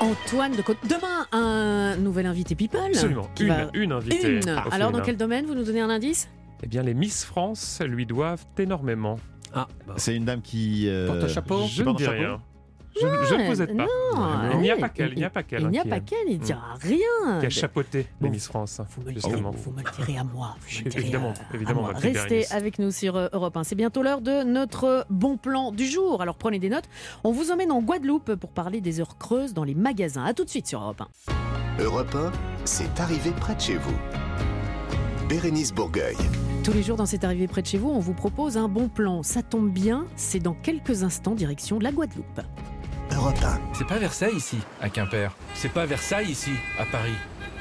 Antoine 0.00 0.54
de 0.56 0.60
Côte. 0.62 0.76
Demain, 0.84 1.26
un 1.32 1.96
nouvel 1.96 2.26
invité 2.26 2.54
People. 2.54 2.80
Absolument. 2.88 3.28
Une, 3.40 3.48
va- 3.48 3.70
une 3.72 3.92
invitée. 3.92 4.38
Une. 4.38 4.48
Alors, 4.70 4.92
dans 4.92 5.00
quel 5.00 5.16
domaine 5.16 5.46
Vous 5.46 5.54
nous 5.54 5.64
donnez 5.64 5.80
un 5.80 5.88
indice? 5.88 6.28
Eh 6.64 6.66
bien, 6.66 6.82
les 6.82 6.94
Miss 6.94 7.24
France 7.26 7.82
lui 7.84 8.06
doivent 8.06 8.46
énormément. 8.58 9.18
Ah, 9.52 9.68
bah, 9.86 9.94
C'est 9.98 10.16
une 10.16 10.24
dame 10.24 10.40
qui. 10.40 10.88
euh, 10.88 11.06
Porte 11.08 11.24
un 11.24 11.28
chapeau 11.28 11.60
Je 11.68 11.82
ne 11.82 11.92
dis 11.94 12.06
rien. 12.08 12.40
Je, 12.96 13.00
je 13.00 13.34
ne 13.34 13.46
vous 13.48 13.60
aide 13.60 13.76
pas. 13.76 13.86
Non, 13.86 14.52
il 14.54 14.60
n'y 14.60 14.70
a 14.70 14.72
allez, 14.74 14.80
pas 14.80 14.88
qu'elle, 14.88 15.12
il 15.12 15.18
n'y 15.18 15.24
a 15.24 15.30
pas 15.30 15.42
qu'elle. 15.42 15.62
Il 15.62 15.66
hein, 15.66 15.70
n'y 15.70 15.78
a 15.80 15.82
qui, 15.82 15.88
pas 15.90 15.96
euh, 15.96 16.00
qu'elle, 16.00 16.28
il 16.28 16.38
ne 16.38 16.44
dira 16.44 16.74
rien. 16.80 17.40
qui 17.40 17.46
a 17.46 17.50
chapeauté 17.50 17.98
les 17.98 18.06
Bon, 18.20 18.30
Miss 18.30 18.46
France, 18.46 18.80
Vous 18.88 19.02
me, 19.02 19.08
le 19.08 19.14
justement. 19.14 19.50
vous 19.50 19.72
me 19.72 19.82
le 19.82 19.90
direz 19.96 20.16
à 20.16 20.22
moi. 20.24 20.54
le 20.84 20.90
direz 20.90 21.02
Évidemment, 21.02 21.30
à- 21.30 21.52
à 21.52 21.54
évidemment, 21.56 21.80
moi. 21.82 21.90
Restez 21.92 22.12
Bérénice. 22.28 22.52
avec 22.52 22.78
nous 22.78 22.92
sur 22.92 23.16
euh, 23.16 23.26
Europe 23.32 23.56
1. 23.56 23.64
C'est 23.64 23.74
bientôt 23.74 24.02
l'heure 24.02 24.20
de 24.22 24.44
notre 24.44 25.06
bon 25.10 25.36
plan 25.36 25.70
du 25.72 25.86
jour. 25.86 26.22
Alors 26.22 26.36
prenez 26.36 26.60
des 26.60 26.68
notes. 26.70 26.88
On 27.24 27.32
vous 27.32 27.50
emmène 27.50 27.72
en 27.72 27.82
Guadeloupe 27.82 28.36
pour 28.36 28.50
parler 28.52 28.80
des 28.80 29.00
heures 29.00 29.18
creuses 29.18 29.54
dans 29.54 29.64
les 29.64 29.74
magasins. 29.74 30.24
A 30.24 30.32
tout 30.32 30.44
de 30.44 30.50
suite 30.50 30.68
sur 30.68 30.80
Europe 30.80 31.02
1. 31.78 31.82
Europe 31.82 32.14
1, 32.14 32.30
c'est 32.64 33.00
arrivé 33.00 33.32
près 33.32 33.56
de 33.56 33.60
chez 33.60 33.76
vous. 33.76 33.96
Bérénice 35.28 35.72
Bourgueil. 35.74 36.16
Tous 36.64 36.72
les 36.72 36.82
jours 36.82 36.96
dans 36.96 37.04
cette 37.04 37.24
arrivée 37.24 37.46
près 37.46 37.60
de 37.60 37.66
chez 37.66 37.76
vous, 37.76 37.90
on 37.90 37.98
vous 37.98 38.14
propose 38.14 38.56
un 38.56 38.68
bon 38.68 38.88
plan. 38.88 39.22
Ça 39.22 39.42
tombe 39.42 39.70
bien, 39.70 40.06
c'est 40.16 40.38
dans 40.38 40.54
quelques 40.54 41.02
instants 41.02 41.34
direction 41.34 41.78
la 41.78 41.92
Guadeloupe. 41.92 42.40
Europe 43.14 43.36
1. 43.44 43.60
C'est 43.74 43.86
pas 43.86 43.98
Versailles 43.98 44.34
ici, 44.34 44.56
à 44.80 44.88
Quimper. 44.88 45.36
C'est 45.52 45.68
pas 45.68 45.84
Versailles 45.84 46.30
ici, 46.30 46.52
à 46.78 46.86
Paris. 46.86 47.12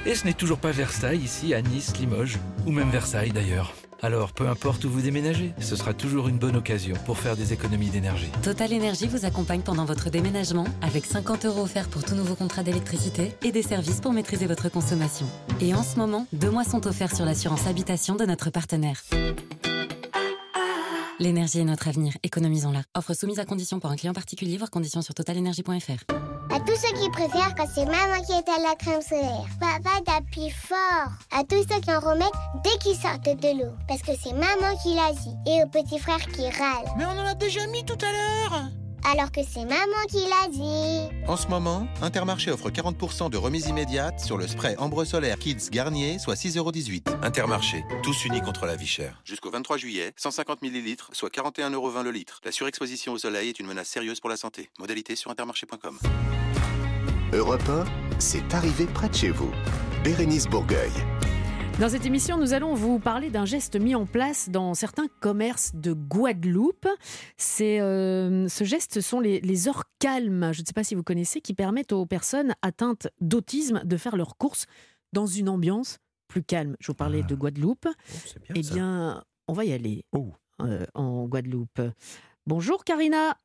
Et 0.05 0.15
ce 0.15 0.25
n'est 0.25 0.33
toujours 0.33 0.57
pas 0.57 0.71
Versailles 0.71 1.19
ici, 1.19 1.53
à 1.53 1.61
Nice, 1.61 1.97
Limoges, 1.99 2.39
ou 2.65 2.71
même 2.71 2.89
Versailles 2.91 3.31
d'ailleurs. 3.31 3.73
Alors, 4.03 4.33
peu 4.33 4.49
importe 4.49 4.83
où 4.83 4.89
vous 4.89 4.99
déménagez, 4.99 5.53
ce 5.61 5.77
sera 5.77 5.93
toujours 5.93 6.27
une 6.27 6.37
bonne 6.37 6.57
occasion 6.57 6.93
pour 7.05 7.17
faire 7.17 7.37
des 7.37 7.53
économies 7.53 7.89
d'énergie. 7.89 8.29
Total 8.43 8.73
Énergie 8.73 9.07
vous 9.07 9.23
accompagne 9.23 9.61
pendant 9.61 9.85
votre 9.85 10.09
déménagement 10.09 10.65
avec 10.81 11.05
50 11.05 11.45
euros 11.45 11.61
offerts 11.61 11.87
pour 11.87 12.03
tout 12.03 12.13
nouveau 12.13 12.35
contrat 12.35 12.63
d'électricité 12.63 13.33
et 13.43 13.53
des 13.53 13.61
services 13.61 14.01
pour 14.01 14.11
maîtriser 14.11 14.45
votre 14.45 14.67
consommation. 14.67 15.25
Et 15.61 15.73
en 15.73 15.83
ce 15.83 15.95
moment, 15.95 16.27
deux 16.33 16.51
mois 16.51 16.65
sont 16.65 16.85
offerts 16.85 17.15
sur 17.15 17.23
l'assurance 17.23 17.65
habitation 17.65 18.15
de 18.15 18.25
notre 18.25 18.49
partenaire. 18.49 19.01
L'énergie 21.19 21.59
est 21.59 21.63
notre 21.63 21.87
avenir, 21.87 22.11
économisons-la. 22.23 22.83
Offre 22.95 23.13
soumise 23.13 23.39
à 23.39 23.45
condition 23.45 23.79
pour 23.79 23.89
un 23.89 23.95
client 23.95 24.13
particulier, 24.13 24.57
voir 24.57 24.69
conditions 24.69 25.01
sur 25.01 25.13
totalenergie.fr. 25.13 26.32
À 26.51 26.59
tous 26.59 26.75
ceux 26.75 26.93
qui 26.99 27.09
préfèrent 27.09 27.55
quand 27.55 27.67
c'est 27.73 27.85
maman 27.85 28.21
qui 28.25 28.33
est 28.33 28.49
à 28.49 28.59
la 28.59 28.75
crème 28.75 29.01
solaire. 29.01 29.47
Papa 29.59 30.01
d'appuie 30.05 30.49
fort. 30.49 31.11
À 31.31 31.43
tous 31.43 31.65
ceux 31.69 31.79
qui 31.81 31.91
en 31.91 31.99
remettent 31.99 32.29
dès 32.63 32.77
qu'ils 32.79 32.95
sortent 32.95 33.23
de 33.23 33.59
l'eau. 33.59 33.71
Parce 33.87 34.01
que 34.01 34.11
c'est 34.21 34.33
maman 34.33 34.75
qui 34.81 34.95
l'a 34.95 35.11
dit. 35.13 35.51
Et 35.51 35.63
au 35.63 35.67
petit 35.67 35.99
frère 35.99 36.19
qui 36.19 36.43
râle. 36.49 36.85
Mais 36.97 37.05
on 37.05 37.19
en 37.19 37.25
a 37.25 37.35
déjà 37.35 37.65
mis 37.67 37.83
tout 37.85 37.97
à 38.01 38.11
l'heure. 38.11 38.82
Alors 39.11 39.31
que 39.31 39.41
c'est 39.43 39.65
maman 39.65 40.03
qui 40.09 40.25
l'a 40.27 40.47
dit. 40.49 41.13
En 41.27 41.35
ce 41.35 41.47
moment, 41.47 41.87
Intermarché 42.01 42.51
offre 42.51 42.69
40% 42.69 43.29
de 43.29 43.37
remise 43.37 43.67
immédiate 43.67 44.19
sur 44.19 44.37
le 44.37 44.47
spray 44.47 44.75
Ambre 44.77 45.03
Solaire 45.05 45.37
Kids 45.37 45.69
Garnier, 45.71 46.19
soit 46.19 46.35
6,18€. 46.35 47.23
Intermarché, 47.23 47.83
tous 48.01 48.25
unis 48.25 48.41
contre 48.41 48.65
la 48.65 48.75
vie 48.75 48.87
chère. 48.87 49.21
Jusqu'au 49.25 49.51
23 49.51 49.77
juillet, 49.77 50.13
150 50.15 50.61
ml, 50.61 50.97
soit 51.11 51.33
41,20€ 51.33 52.03
le 52.03 52.11
litre. 52.11 52.39
La 52.45 52.51
surexposition 52.51 53.13
au 53.13 53.17
soleil 53.17 53.49
est 53.49 53.59
une 53.59 53.67
menace 53.67 53.87
sérieuse 53.87 54.19
pour 54.19 54.29
la 54.29 54.37
santé. 54.37 54.69
Modalité 54.79 55.15
sur 55.15 55.31
intermarché.com. 55.31 55.99
Europe 57.33 57.67
1, 57.67 57.85
c'est 58.19 58.53
arrivé 58.53 58.85
près 58.85 59.09
de 59.09 59.15
chez 59.15 59.29
vous. 59.29 59.51
Bérénice 60.03 60.47
Bourgueil. 60.47 60.91
Dans 61.79 61.89
cette 61.89 62.05
émission, 62.05 62.37
nous 62.37 62.53
allons 62.53 62.75
vous 62.75 62.99
parler 62.99 63.29
d'un 63.29 63.45
geste 63.45 63.75
mis 63.75 63.95
en 63.95 64.05
place 64.05 64.49
dans 64.49 64.73
certains 64.73 65.07
commerces 65.19 65.73
de 65.75 65.91
Guadeloupe. 65.91 66.87
C'est, 67.35 67.81
euh, 67.81 68.47
ce 68.47 68.63
geste, 68.63 68.93
ce 68.93 69.01
sont 69.01 69.19
les, 69.19 69.41
les 69.41 69.67
heures 69.67 69.83
calmes, 69.99 70.51
je 70.53 70.61
ne 70.61 70.65
sais 70.65 70.73
pas 70.73 70.83
si 70.83 70.95
vous 70.95 71.03
connaissez, 71.03 71.41
qui 71.41 71.53
permettent 71.53 71.91
aux 71.91 72.05
personnes 72.05 72.53
atteintes 72.61 73.07
d'autisme 73.19 73.81
de 73.83 73.97
faire 73.97 74.15
leurs 74.15 74.37
courses 74.37 74.65
dans 75.11 75.25
une 75.25 75.49
ambiance 75.49 75.97
plus 76.27 76.43
calme. 76.43 76.77
Je 76.79 76.87
vous 76.87 76.95
parlais 76.95 77.23
de 77.23 77.35
Guadeloupe. 77.35 77.85
bien, 77.85 78.55
eh 78.55 78.63
ça. 78.63 78.73
bien, 78.73 79.23
on 79.47 79.53
va 79.53 79.65
y 79.65 79.73
aller 79.73 80.05
euh, 80.61 80.85
en 80.93 81.25
Guadeloupe. 81.27 81.81
Bonjour 82.45 82.85
Karina. 82.85 83.37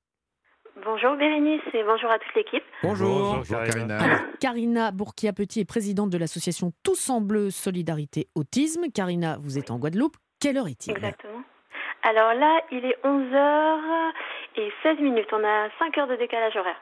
Bonjour 0.84 1.16
Bérénice 1.16 1.60
et 1.74 1.82
bonjour 1.82 2.10
à 2.10 2.18
toute 2.18 2.34
l'équipe. 2.34 2.62
Bonjour, 2.82 3.42
Karina. 3.48 3.98
Karina 4.40 4.90
Bourquia-Petit 4.92 5.60
est 5.60 5.64
présidente 5.64 6.10
de 6.10 6.18
l'association 6.18 6.72
Tous 6.84 7.10
en 7.10 7.20
Bleu 7.20 7.50
Solidarité 7.50 8.28
Autisme. 8.34 8.86
Karina, 8.94 9.38
vous 9.40 9.58
êtes 9.58 9.70
en 9.70 9.78
Guadeloupe. 9.78 10.16
Quelle 10.40 10.56
heure 10.56 10.68
est-il? 10.68 10.92
Exactement. 10.92 11.42
Alors 12.04 12.32
là, 12.34 12.60
il 12.70 12.84
est 12.84 12.96
11h 13.04 14.12
et 14.56 14.70
16 14.84 15.00
minutes. 15.00 15.26
On 15.32 15.42
a 15.44 15.68
5 15.80 15.98
heures 15.98 16.06
de 16.08 16.16
décalage 16.16 16.54
horaire. 16.56 16.80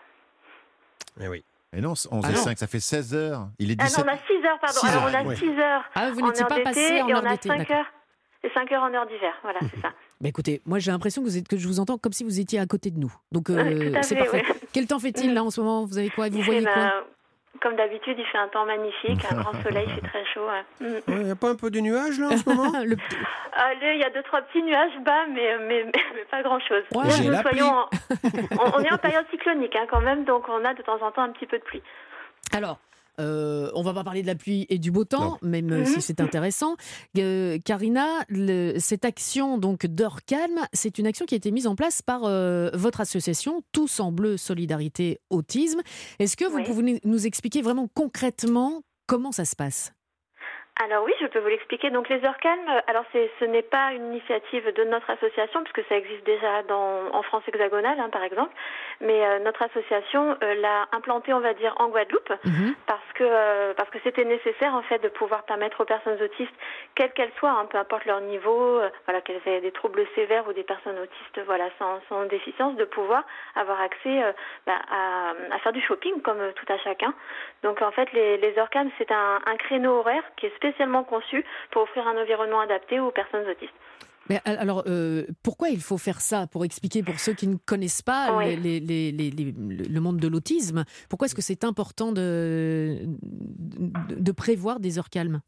Eh 1.21 1.29
oui. 1.29 1.43
Et 1.73 1.81
non, 1.81 1.93
11 1.93 2.09
Ah 2.13 2.29
et 2.29 2.33
non. 2.33 2.39
5, 2.39 2.59
ça 2.59 2.67
fait 2.67 2.81
16 2.81 3.15
heures. 3.15 3.49
Il 3.59 3.71
est 3.71 3.77
Ah 3.81 3.85
17. 3.85 4.05
non, 4.07 4.13
on 4.13 4.15
a 4.15 4.19
6 4.19 4.47
heures, 4.47 4.59
pardon. 4.61 4.79
6 4.81 4.87
Alors 4.89 5.03
on 5.11 5.15
a 5.15 5.23
ouais. 5.25 5.37
6 5.37 5.49
heures 5.59 5.85
Ah, 5.95 6.11
vous 6.11 6.21
n'étiez 6.21 6.45
pas 6.45 6.55
d'été 6.57 6.65
passé 6.65 7.01
en 7.03 7.09
et 7.09 7.13
heure 7.13 7.21
on 7.23 7.27
a 7.27 7.31
d'été, 7.31 7.49
5 7.49 7.59
d'accord. 7.59 7.77
heures. 7.77 7.87
Et 8.47 8.51
5 8.55 8.71
heures 8.73 8.85
en 8.85 8.95
heure 8.95 9.07
d'hiver. 9.07 9.35
Voilà, 9.43 9.59
c'est 9.75 9.81
ça. 9.81 9.91
Bah 10.21 10.29
écoutez, 10.31 10.63
moi 10.65 10.79
j'ai 10.79 10.91
l'impression 10.93 11.21
que, 11.23 11.27
vous 11.29 11.37
êtes, 11.37 11.47
que 11.47 11.59
je 11.59 11.67
vous 11.69 11.79
entends 11.79 11.99
comme 11.99 12.13
si 12.13 12.25
vous 12.25 12.41
étiez 12.41 12.59
à 12.59 12.65
côté 12.65 12.91
de 12.91 12.99
nous. 12.99 13.13
Donc 13.33 13.51
euh, 13.51 13.91
tout 13.93 13.99
à 13.99 14.03
c'est 14.03 14.15
fait, 14.17 14.23
parfait. 14.23 14.45
ouais. 14.49 14.61
Quel 14.73 14.87
temps 14.87 14.99
fait-il 14.99 15.35
là 15.35 15.45
en 15.45 15.51
ce 15.51 15.61
moment? 15.61 15.85
Vous 15.85 15.99
avez 15.99 16.09
quoi? 16.09 16.31
Vous 16.31 16.39
Il 16.39 16.45
voyez 16.45 16.61
fait, 16.63 16.73
quoi? 16.73 16.75
bah, 16.85 17.05
Comme 17.61 17.77
d'habitude, 17.77 18.17
il 18.19 18.25
fait 18.25 18.39
un 18.39 18.49
temps 18.49 18.65
magnifique, 18.65 19.21
un 19.31 19.37
grand 19.43 19.63
soleil, 19.63 19.87
c'est 19.95 20.09
très 20.09 20.25
chaud. 20.33 20.47
ouais. 20.47 20.89
Mm. 20.89 21.01
Il 21.09 21.19
n'y 21.25 21.31
a 21.31 21.37
pas 21.37 21.51
un 21.51 21.55
peu 21.57 21.71
de 21.71 21.81
nuages 21.81 22.19
là 22.19 22.29
en 22.29 22.37
ce 22.39 22.49
moment? 22.49 22.73
Le- 22.85 22.97
Allez, 23.53 23.93
il 23.97 24.01
y 24.01 24.05
a 24.05 24.11
deux 24.11 24.23
trois 24.23 24.41
petits 24.43 24.63
nuages 24.63 24.99
bas, 25.05 25.27
mais, 25.35 25.59
mais, 25.59 25.85
mais, 25.85 25.93
mais 26.15 26.25
pas 26.31 26.43
grand 26.43 26.61
chose. 26.61 26.85
Ouais, 26.95 27.05
en, 27.63 27.89
on 28.77 28.81
est 28.83 28.93
en 28.93 28.99
période 28.99 29.27
cyclonique 29.31 29.77
hein, 29.77 29.87
quand 29.91 30.01
même, 30.01 30.25
donc 30.25 30.49
on 30.49 30.65
a 30.65 30.73
de 30.73 30.83
temps 30.83 31.01
en 31.03 31.11
temps 31.11 31.23
un 31.23 31.31
petit 31.33 31.47
peu 31.47 31.59
de 31.59 31.63
pluie. 31.65 31.83
Alors, 32.55 32.79
euh, 33.21 33.71
on 33.75 33.83
va 33.83 33.95
pas 33.95 34.05
parler 34.05 34.23
de 34.23 34.27
la 34.27 34.35
pluie 34.35 34.67
et 34.69 34.79
du 34.79 34.91
beau 34.91 35.05
temps, 35.05 35.39
même 35.43 35.71
euh, 35.73 35.85
si 35.85 36.01
c'est 36.03 36.21
intéressant. 36.21 36.77
Euh, 37.19 37.59
Karina, 37.65 38.07
le- 38.29 38.79
cette 38.79 39.05
action 39.05 39.59
donc 39.59 39.87
d'heure 39.87 40.25
calme, 40.25 40.61
c'est 40.73 40.99
une 40.99 41.07
action 41.07 41.27
qui 41.27 41.35
a 41.35 41.39
été 41.39 41.51
mise 41.51 41.67
en 41.67 41.77
place 41.77 42.03
par 42.03 42.25
euh, 42.25 42.71
votre 42.75 43.01
association 43.01 43.63
Tous 43.73 44.01
en 44.01 44.13
Bleu 44.13 44.37
Solidarité 44.37 45.21
Autisme. 45.31 45.81
Est-ce 46.19 46.37
que 46.37 46.45
vous 46.45 46.57
Oui. 46.57 46.63
pouvez 46.65 47.01
nous 47.05 47.27
expliquer 47.27 47.63
vraiment 47.63 47.89
concrètement 47.95 48.83
comment 49.07 49.33
ça 49.33 49.45
se 49.45 49.57
passe? 49.57 49.93
Alors 50.79 51.05
oui, 51.05 51.13
je 51.21 51.27
peux 51.27 51.39
vous 51.39 51.49
l'expliquer. 51.49 51.89
Donc 51.91 52.09
les 52.11 52.23
heures 52.25 52.37
calmes, 52.37 52.69
euh, 52.69 52.81
alors 52.87 53.05
c'est, 53.13 53.31
ce 53.41 53.47
n'est 53.47 53.63
pas 53.63 53.93
une 53.93 54.13
initiative 54.13 54.71
de 54.75 54.85
notre 54.85 55.09
association 55.09 55.63
puisque 55.65 55.89
ça 55.89 55.97
existe 55.97 56.25
déjà 56.27 56.63
dans, 56.65 57.15
en 57.15 57.23
France 57.23 57.45
hexagonale, 57.49 57.99
hein, 57.99 58.11
par 58.11 58.23
exemple. 58.23 58.53
Mais 59.01 59.25
euh, 59.25 59.39
notre 59.39 59.63
association 59.63 60.37
euh, 60.43 60.55
l'a 60.57 60.87
implanté, 60.93 61.33
on 61.33 61.41
va 61.41 61.55
dire, 61.55 61.75
en 61.79 61.89
Guadeloupe 61.89 62.31
parce 62.87 63.13
que 63.15 63.25
euh, 63.25 63.73
parce 63.75 63.89
que 63.89 63.99
c'était 64.05 64.25
nécessaire 64.27 64.75
en 64.75 64.83
fait 64.83 64.99
de 64.99 65.09
pouvoir 65.09 65.45
permettre 65.45 65.81
aux 65.81 65.87
personnes 65.87 66.21
autistes, 66.23 66.55
quelles 66.95 67.13
qu'elles 67.13 67.33
soient, 67.39 67.51
hein, 67.53 67.67
peu 67.71 67.79
importe 67.79 68.05
leur 68.05 68.21
niveau, 68.21 68.81
voilà, 69.07 69.23
qu'elles 69.23 69.41
aient 69.47 69.63
des 69.63 69.73
troubles 69.73 70.07
sévères 70.15 70.47
ou 70.47 70.53
des 70.53 70.63
personnes 70.63 70.99
autistes, 70.99 71.41
voilà, 71.47 71.71
sans, 71.79 72.01
sans 72.09 72.25
déficience, 72.27 72.77
de 72.77 72.85
pouvoir 72.85 73.25
avoir 73.55 73.81
accès 73.81 74.35
bah, 74.67 74.79
à, 74.91 75.31
à 75.55 75.59
faire 75.61 75.73
du 75.73 75.81
shopping 75.81 76.21
comme 76.21 76.53
tout 76.55 76.71
à 76.71 76.77
chacun. 76.79 77.15
Donc 77.63 77.81
en 77.81 77.91
fait, 77.93 78.13
les, 78.13 78.37
les 78.37 78.59
heures 78.59 78.71
calmes, 78.71 78.91
c'est 78.99 79.11
un, 79.11 79.41
un 79.47 79.57
créneau 79.57 80.01
horaire 80.01 80.23
qui 80.37 80.47
est 80.47 80.55
spécialement 80.67 81.05
conçu 81.05 81.45
pour 81.71 81.83
offrir 81.83 82.07
un 82.07 82.21
environnement 82.21 82.61
adapté 82.61 82.99
aux 83.01 83.11
personnes 83.11 83.47
autistes. 83.49 83.73
Mais 84.29 84.41
al- 84.45 84.59
alors, 84.59 84.83
euh, 84.89 85.23
pourquoi 85.45 85.69
il 85.69 85.81
faut 85.81 85.99
faire 85.99 86.21
ça 86.21 86.47
Pour 86.51 86.65
expliquer 86.65 87.05
pour 87.05 87.21
ceux 87.21 87.33
qui 87.33 87.47
ne 87.47 87.57
connaissent 87.65 88.03
pas 88.03 88.33
Oui. 88.37 88.57
les- 88.57 88.81
les- 88.81 89.13
les- 89.13 89.13
les- 89.13 89.31
les- 89.31 89.89
le 89.89 90.01
monde 90.01 90.19
de 90.19 90.27
l'autisme, 90.27 90.85
pourquoi 91.09 91.27
est-ce 91.27 91.35
que 91.37 91.43
c'est 91.43 91.63
important 91.63 92.11
de, 92.11 92.97
de, 93.05 94.15
de 94.21 94.33
prévoir 94.33 94.81
des 94.81 94.99
heures 94.99 95.11
calmes? 95.11 95.41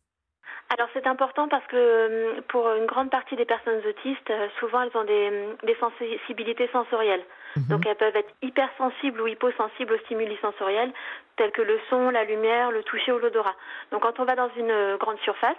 Alors 0.70 0.88
c'est 0.92 1.06
important 1.06 1.48
parce 1.48 1.66
que 1.66 1.76
euh, 1.76 2.40
pour 2.48 2.68
une 2.74 2.84
grande 2.86 3.10
partie 3.10 3.34
des 3.36 3.46
personnes 3.46 3.80
autistes, 3.88 4.30
euh, 4.30 4.46
souvent 4.60 4.82
elles 4.82 4.96
ont 4.96 5.04
des, 5.04 5.30
des 5.66 5.74
sensibilités 5.80 6.68
sensorielles. 6.72 7.24
Donc 7.56 7.86
elles 7.86 7.96
peuvent 7.96 8.16
être 8.16 8.32
hypersensibles 8.42 9.20
ou 9.20 9.26
hyposensibles 9.26 9.94
aux 9.94 9.98
stimuli 9.98 10.36
sensoriels 10.40 10.92
tels 11.36 11.52
que 11.52 11.62
le 11.62 11.78
son, 11.88 12.10
la 12.10 12.24
lumière, 12.24 12.70
le 12.70 12.82
toucher 12.82 13.12
ou 13.12 13.18
l'odorat. 13.18 13.54
Donc 13.92 14.02
quand 14.02 14.18
on 14.20 14.24
va 14.24 14.34
dans 14.34 14.50
une 14.56 14.70
euh, 14.70 14.96
grande 14.96 15.18
surface, 15.20 15.56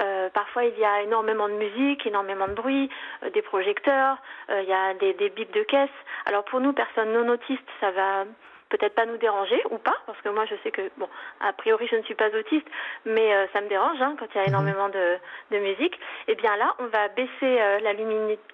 euh, 0.00 0.30
parfois 0.30 0.64
il 0.64 0.78
y 0.78 0.84
a 0.84 1.02
énormément 1.02 1.48
de 1.48 1.54
musique, 1.54 2.06
énormément 2.06 2.48
de 2.48 2.54
bruit, 2.54 2.88
euh, 3.22 3.30
des 3.30 3.42
projecteurs, 3.42 4.16
il 4.50 4.68
y 4.68 4.72
a 4.72 4.94
des, 4.94 5.12
des 5.14 5.28
bips 5.28 5.52
de 5.52 5.62
caisse. 5.62 5.90
Alors 6.26 6.44
pour 6.44 6.60
nous, 6.60 6.72
personnes 6.72 7.12
non 7.12 7.28
autistes, 7.28 7.68
ça 7.80 7.90
va 7.90 8.24
peut-être 8.68 8.94
pas 8.94 9.06
nous 9.06 9.16
déranger 9.16 9.60
ou 9.70 9.78
pas, 9.78 9.96
parce 10.06 10.20
que 10.20 10.28
moi 10.28 10.44
je 10.46 10.54
sais 10.62 10.70
que, 10.70 10.90
bon, 10.96 11.08
a 11.40 11.52
priori 11.52 11.86
je 11.90 11.96
ne 11.96 12.02
suis 12.02 12.14
pas 12.14 12.28
autiste, 12.36 12.66
mais 13.04 13.34
euh, 13.34 13.46
ça 13.52 13.60
me 13.60 13.68
dérange 13.68 14.00
hein, 14.02 14.14
quand 14.18 14.26
il 14.34 14.38
y 14.38 14.44
a 14.44 14.46
énormément 14.48 14.88
de, 14.88 15.16
de 15.50 15.58
musique. 15.58 15.98
Et 16.26 16.34
bien 16.34 16.56
là, 16.56 16.74
on 16.78 16.86
va 16.86 17.08
baisser 17.08 17.30
euh, 17.42 17.78
la 17.80 17.92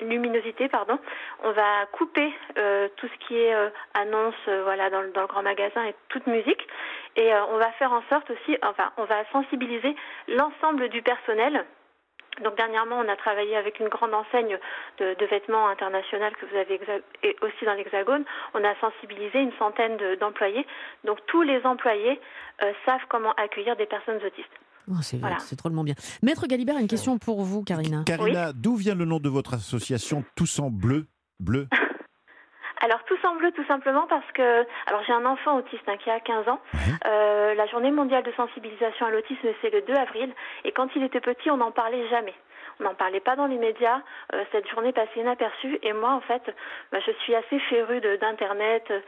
luminosité, 0.00 0.68
pardon, 0.68 0.98
on 1.42 1.50
va 1.52 1.86
couper 1.92 2.32
euh, 2.58 2.88
tout 2.96 3.08
ce 3.08 3.26
qui 3.26 3.38
est 3.38 3.54
euh, 3.54 3.68
annonce, 3.94 4.34
euh, 4.48 4.62
voilà, 4.64 4.90
dans, 4.90 5.00
le- 5.02 5.10
dans 5.12 5.22
le 5.22 5.26
grand 5.26 5.42
magasin 5.42 5.84
et 5.84 5.94
toute 6.08 6.26
musique, 6.26 6.66
et 7.16 7.32
euh, 7.32 7.44
on 7.50 7.58
va 7.58 7.70
faire 7.72 7.92
en 7.92 8.02
sorte 8.10 8.30
aussi, 8.30 8.56
enfin, 8.62 8.92
on 8.96 9.04
va 9.04 9.24
sensibiliser 9.32 9.94
l'ensemble 10.28 10.88
du 10.88 11.02
personnel. 11.02 11.64
Donc 12.42 12.56
dernièrement, 12.56 12.96
on 12.98 13.08
a 13.08 13.16
travaillé 13.16 13.54
avec 13.56 13.78
une 13.78 13.88
grande 13.88 14.12
enseigne 14.14 14.58
de, 14.98 15.14
de 15.14 15.26
vêtements 15.26 15.68
internationale 15.68 16.32
que 16.36 16.46
vous 16.46 16.56
avez 16.56 16.80
et 17.22 17.36
aussi 17.42 17.64
dans 17.64 17.74
l'Hexagone. 17.74 18.24
On 18.54 18.64
a 18.64 18.74
sensibilisé 18.80 19.38
une 19.40 19.52
centaine 19.58 19.96
de- 19.96 20.16
d'employés. 20.16 20.66
Donc 21.04 21.18
tous 21.26 21.42
les 21.42 21.64
employés 21.64 22.20
euh, 22.62 22.72
savent 22.84 23.06
comment 23.08 23.32
accueillir 23.34 23.76
des 23.76 23.86
personnes 23.86 24.16
autistes. 24.16 24.48
Oh, 24.88 24.94
c'est 25.00 25.18
Voilà. 25.18 25.36
drôlement 25.56 25.84
bien. 25.84 25.94
Maître 26.22 26.46
Galibert, 26.46 26.76
une 26.78 26.88
question 26.88 27.18
pour 27.18 27.42
vous, 27.42 27.62
Karina. 27.62 28.02
Karina, 28.04 28.52
d'où 28.52 28.76
vient 28.76 28.94
le 28.94 29.04
nom 29.04 29.18
de 29.18 29.28
votre 29.28 29.54
association 29.54 30.24
Tous 30.36 30.58
en 30.58 30.70
bleu 30.70 31.06
Bleu? 31.40 31.68
Alors 32.84 33.02
tous 33.04 33.18
en 33.26 33.34
bleu 33.36 33.50
tout 33.52 33.64
simplement 33.64 34.06
parce 34.08 34.30
que 34.32 34.66
alors 34.86 35.02
j'ai 35.06 35.14
un 35.14 35.24
enfant 35.24 35.56
autiste 35.56 35.88
hein, 35.88 35.96
qui 35.96 36.10
a 36.10 36.20
15 36.20 36.48
ans. 36.50 36.60
Euh, 37.06 37.54
la 37.54 37.66
journée 37.66 37.90
mondiale 37.90 38.22
de 38.24 38.32
sensibilisation 38.32 39.06
à 39.06 39.10
l'autisme 39.10 39.48
c'est 39.62 39.70
le 39.70 39.80
2 39.80 39.94
avril 39.94 40.30
et 40.64 40.72
quand 40.72 40.88
il 40.94 41.02
était 41.02 41.20
petit 41.20 41.50
on 41.50 41.56
n'en 41.56 41.70
parlait 41.70 42.06
jamais. 42.08 42.34
On 42.80 42.84
n'en 42.84 42.94
parlait 42.94 43.20
pas 43.20 43.36
dans 43.36 43.46
les 43.46 43.56
médias. 43.56 44.00
Euh, 44.34 44.44
cette 44.52 44.68
journée 44.68 44.92
passait 44.92 45.20
inaperçue 45.20 45.78
et 45.82 45.94
moi 45.94 46.10
en 46.10 46.20
fait 46.20 46.42
bah, 46.92 46.98
je 47.06 47.12
suis 47.22 47.34
assez 47.34 47.58
férue 47.70 48.00
de- 48.00 48.16
d'internet 48.16 48.84
euh, 48.90 49.00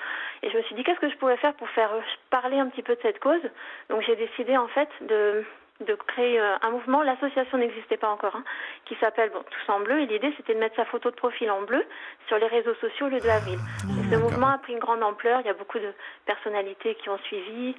et 0.43 0.49
je 0.51 0.57
me 0.57 0.63
suis 0.63 0.75
dit 0.75 0.83
qu'est-ce 0.83 1.01
que 1.01 1.11
je 1.11 1.17
pourrais 1.19 1.37
faire 1.37 1.53
pour 1.55 1.69
faire 1.71 1.91
parler 2.31 2.59
un 2.59 2.69
petit 2.69 2.83
peu 2.83 2.95
de 2.97 3.01
cette 3.03 3.21
cause? 3.21 3.43
Donc 3.91 4.01
j'ai 4.07 4.17
décidé 4.17 4.57
en 4.57 4.69
fait 4.69 4.89
de 5.03 5.45
de 5.81 5.95
créer 5.95 6.41
euh, 6.41 6.57
un 6.63 6.71
mouvement. 6.71 7.03
L'association 7.03 7.59
n'existait 7.59 7.97
pas 7.97 8.09
encore, 8.09 8.37
hein, 8.37 8.45
qui 8.87 8.95
s'appelle 8.97 9.31
bon, 9.31 9.43
Tous 9.51 9.73
en 9.73 9.81
bleu. 9.81 10.01
Et 10.01 10.07
l'idée, 10.07 10.33
c'était 10.37 10.55
de 10.55 10.59
mettre 10.59 10.77
sa 10.77 10.85
photo 10.85 11.11
de 11.11 11.17
profil 11.17 11.51
en 11.51 11.63
bleu 11.63 11.85
sur 12.29 12.39
les 12.39 12.47
réseaux 12.47 12.75
sociaux 12.77 13.09
le 13.09 13.21
2 13.21 13.29
avril. 13.29 13.59
Et 13.85 14.15
ce 14.15 14.19
mouvement 14.19 14.49
a 14.49 14.59
pris 14.59 14.73
une 14.73 14.79
grande 14.79 15.03
ampleur. 15.03 15.41
Il 15.41 15.47
y 15.47 15.51
a 15.51 15.55
beaucoup 15.55 15.79
de 15.79 15.93
personnalités 16.25 16.95
qui 16.97 17.09
ont 17.09 17.19
suivi. 17.19 17.75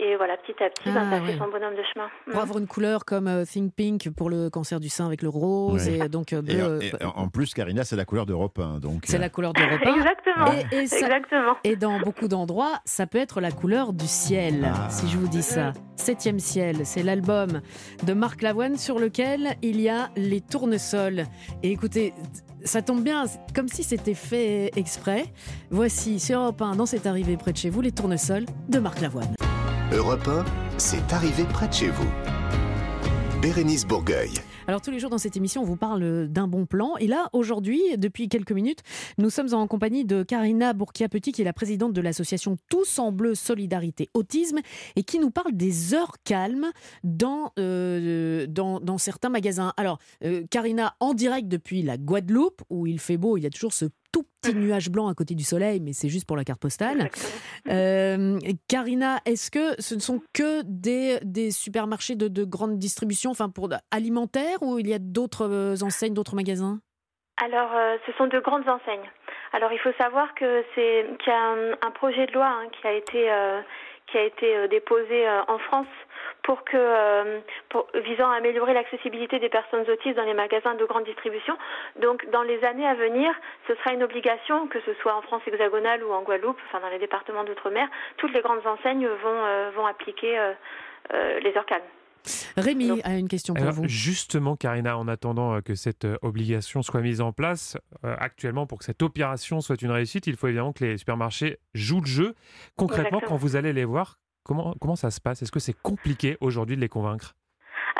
Et 0.00 0.16
voilà, 0.16 0.36
petit 0.36 0.52
à 0.62 0.70
petit, 0.70 0.90
ben, 0.90 0.94
Ah, 0.96 1.10
ça 1.10 1.20
fait 1.20 1.32
ouais. 1.32 1.38
son 1.38 1.50
bonhomme 1.50 1.74
de 1.74 1.82
chemin. 1.92 2.06
Pour 2.26 2.36
Mm. 2.36 2.38
avoir 2.42 2.58
une 2.58 2.66
couleur 2.68 3.04
comme 3.04 3.26
euh, 3.26 3.44
Think 3.44 3.74
Pink 3.74 4.08
pour 4.16 4.30
le 4.30 4.48
cancer 4.48 4.78
du 4.78 4.88
sein 4.88 5.06
avec 5.06 5.22
le 5.22 5.28
rose, 5.28 5.86
Ouais. 5.88 6.06
et 6.06 6.08
donc 6.08 6.32
euh, 6.32 6.42
Et, 6.46 6.60
euh, 6.60 6.78
et 6.80 6.92
en 7.04 7.28
plus, 7.28 7.52
Karina, 7.52 7.82
c'est 7.82 7.96
la 7.96 8.04
couleur 8.04 8.24
d'Europe 8.24 8.58
1. 8.60 8.78
Donc, 8.78 9.02
c'est 9.06 9.16
euh, 9.16 9.20
la 9.20 9.28
couleur 9.28 9.52
du 9.54 9.62
repas. 9.64 9.90
Exactement. 9.96 10.52
Et, 10.72 10.76
et 10.82 10.86
ça- 10.86 10.98
Exactement. 11.00 11.56
et 11.64 11.74
dans 11.74 11.98
beaucoup 12.00 12.28
d'endroits, 12.28 12.78
ça 12.84 13.06
peut 13.08 13.18
être 13.18 13.40
la 13.40 13.50
couleur 13.50 13.92
du 13.92 14.06
ciel, 14.06 14.70
si 14.88 15.08
je 15.08 15.16
vous 15.18 15.26
dis 15.28 15.42
ça. 15.42 15.72
Septième 15.96 16.38
ciel, 16.38 16.86
c'est 16.86 17.02
l'album 17.02 17.60
de 18.06 18.12
Marc 18.12 18.42
Lavoine 18.42 18.76
sur 18.76 19.00
lequel 19.00 19.56
il 19.62 19.80
y 19.80 19.88
a 19.88 20.10
les 20.16 20.40
tournesols. 20.40 21.24
Et 21.64 21.72
écoutez, 21.72 22.14
ça 22.62 22.82
tombe 22.82 23.02
bien, 23.02 23.24
comme 23.54 23.66
si 23.68 23.82
c'était 23.82 24.14
fait 24.14 24.70
exprès. 24.76 25.24
Voici 25.70 26.20
sur 26.20 26.38
Europe 26.38 26.62
1, 26.62 26.76
dans 26.76 26.86
cette 26.86 27.06
arrivée 27.08 27.36
près 27.36 27.52
de 27.52 27.56
chez 27.56 27.70
vous, 27.70 27.80
les 27.80 27.92
tournesols 27.92 28.46
de 28.68 28.78
Marc 28.78 29.00
Lavoine. 29.00 29.34
Europe 29.90 30.28
1, 30.28 30.44
c'est 30.76 31.14
arrivé 31.14 31.44
près 31.44 31.66
de 31.66 31.72
chez 31.72 31.88
vous. 31.88 32.08
Bérénice 33.40 33.86
Bourgueil. 33.86 34.34
Alors 34.66 34.82
tous 34.82 34.90
les 34.90 34.98
jours 34.98 35.08
dans 35.08 35.16
cette 35.16 35.38
émission, 35.38 35.62
on 35.62 35.64
vous 35.64 35.76
parle 35.76 36.28
d'un 36.28 36.46
bon 36.46 36.66
plan. 36.66 36.98
Et 36.98 37.06
là, 37.06 37.30
aujourd'hui, 37.32 37.80
depuis 37.96 38.28
quelques 38.28 38.52
minutes, 38.52 38.80
nous 39.16 39.30
sommes 39.30 39.54
en 39.54 39.66
compagnie 39.66 40.04
de 40.04 40.22
Karina 40.22 40.74
Bourkia-Petit, 40.74 41.32
qui 41.32 41.40
est 41.40 41.44
la 41.46 41.54
présidente 41.54 41.94
de 41.94 42.02
l'association 42.02 42.58
Tous 42.68 42.98
en 42.98 43.12
Bleu 43.12 43.34
Solidarité 43.34 44.10
Autisme, 44.12 44.58
et 44.94 45.04
qui 45.04 45.18
nous 45.18 45.30
parle 45.30 45.52
des 45.52 45.94
heures 45.94 46.16
calmes 46.22 46.66
dans, 47.02 47.52
euh, 47.58 48.46
dans, 48.46 48.98
certains 48.98 49.30
magasins. 49.30 49.72
Alors, 49.78 49.98
euh, 50.22 50.44
Karina, 50.50 50.96
en 51.00 51.14
direct 51.14 51.48
depuis 51.48 51.80
la 51.80 51.96
Guadeloupe, 51.96 52.60
où 52.68 52.86
il 52.86 53.00
fait 53.00 53.16
beau, 53.16 53.38
il 53.38 53.44
y 53.44 53.46
a 53.46 53.50
toujours 53.50 53.72
ce 53.72 53.86
tout 54.12 54.24
petit 54.40 54.54
nuage 54.54 54.90
blanc 54.90 55.08
à 55.08 55.14
côté 55.14 55.34
du 55.34 55.44
soleil, 55.44 55.80
mais 55.80 55.92
c'est 55.92 56.08
juste 56.08 56.26
pour 56.26 56.36
la 56.36 56.44
carte 56.44 56.60
postale. 56.60 57.10
Euh, 57.68 58.38
Karina, 58.68 59.18
est-ce 59.24 59.50
que 59.50 59.80
ce 59.80 59.94
ne 59.94 60.00
sont 60.00 60.20
que 60.32 60.62
des, 60.64 61.18
des 61.22 61.50
supermarchés 61.50 62.16
de, 62.16 62.28
de 62.28 62.44
grande 62.44 62.78
distribution, 62.78 63.30
enfin 63.30 63.48
pour 63.48 63.68
alimentaire, 63.90 64.62
ou 64.62 64.78
il 64.78 64.88
y 64.88 64.94
a 64.94 64.98
d'autres 64.98 65.48
euh, 65.48 65.84
enseignes, 65.84 66.14
d'autres 66.14 66.36
magasins? 66.36 66.78
Alors, 67.42 67.70
euh, 67.74 67.96
ce 68.06 68.12
sont 68.12 68.26
de 68.26 68.40
grandes 68.40 68.68
enseignes. 68.68 69.08
Alors, 69.52 69.72
il 69.72 69.78
faut 69.78 69.92
savoir 69.96 70.34
que 70.34 70.64
c'est 70.74 71.06
qu'il 71.20 71.32
y 71.32 71.36
a 71.36 71.40
un, 71.40 71.72
un 71.82 71.90
projet 71.92 72.26
de 72.26 72.32
loi 72.32 72.46
hein, 72.46 72.68
qui 72.72 72.86
a 72.86 72.92
été 72.92 73.30
euh, 73.30 73.60
qui 74.10 74.16
a 74.16 74.24
été 74.24 74.68
déposé 74.68 75.28
en 75.48 75.58
France 75.58 75.86
pour 76.48 76.64
que 76.64 76.78
euh, 76.78 77.40
pour, 77.68 77.86
visant 78.06 78.30
à 78.30 78.36
améliorer 78.36 78.72
l'accessibilité 78.72 79.38
des 79.38 79.50
personnes 79.50 79.84
autistes 79.90 80.16
dans 80.16 80.24
les 80.24 80.32
magasins 80.32 80.74
de 80.76 80.84
grande 80.86 81.04
distribution. 81.04 81.54
Donc, 82.00 82.24
dans 82.30 82.42
les 82.42 82.64
années 82.64 82.86
à 82.86 82.94
venir, 82.94 83.30
ce 83.66 83.74
sera 83.74 83.92
une 83.92 84.02
obligation, 84.02 84.66
que 84.68 84.80
ce 84.80 84.94
soit 85.02 85.14
en 85.14 85.20
France 85.20 85.42
hexagonale 85.46 86.02
ou 86.02 86.10
en 86.10 86.22
Guadeloupe, 86.22 86.56
enfin 86.66 86.80
dans 86.80 86.88
les 86.88 86.98
départements 86.98 87.44
d'outre-mer, 87.44 87.86
toutes 88.16 88.32
les 88.32 88.40
grandes 88.40 88.66
enseignes 88.66 89.06
vont 89.06 89.44
euh, 89.44 89.70
vont 89.76 89.84
appliquer 89.84 90.38
euh, 90.38 90.52
euh, 91.12 91.38
les 91.40 91.54
heures 91.54 91.66
calmes. 91.66 91.82
Rémi 92.56 93.02
a 93.04 93.18
une 93.18 93.28
question 93.28 93.52
pour 93.52 93.62
Alors, 93.62 93.74
vous. 93.74 93.88
Justement, 93.88 94.56
Karina, 94.56 94.96
en 94.96 95.06
attendant 95.06 95.60
que 95.60 95.74
cette 95.74 96.06
obligation 96.22 96.82
soit 96.82 97.00
mise 97.00 97.20
en 97.20 97.32
place, 97.32 97.76
euh, 98.04 98.16
actuellement, 98.18 98.66
pour 98.66 98.78
que 98.78 98.84
cette 98.84 99.02
opération 99.02 99.60
soit 99.60 99.80
une 99.82 99.90
réussite, 99.90 100.26
il 100.26 100.36
faut 100.36 100.46
évidemment 100.46 100.72
que 100.72 100.84
les 100.84 100.96
supermarchés 100.96 101.58
jouent 101.74 102.00
le 102.00 102.06
jeu. 102.06 102.34
Concrètement, 102.76 103.18
Exactement. 103.18 103.28
quand 103.28 103.36
vous 103.36 103.56
allez 103.56 103.72
les 103.72 103.84
voir, 103.84 104.18
comment, 104.48 104.74
comment 104.80 104.96
ça 104.96 105.10
se 105.10 105.20
passe? 105.20 105.42
Est-ce 105.42 105.52
que 105.52 105.60
c'est 105.60 105.80
compliqué 105.80 106.36
aujourd'hui 106.40 106.74
de 106.76 106.80
les 106.80 106.88
convaincre? 106.88 107.34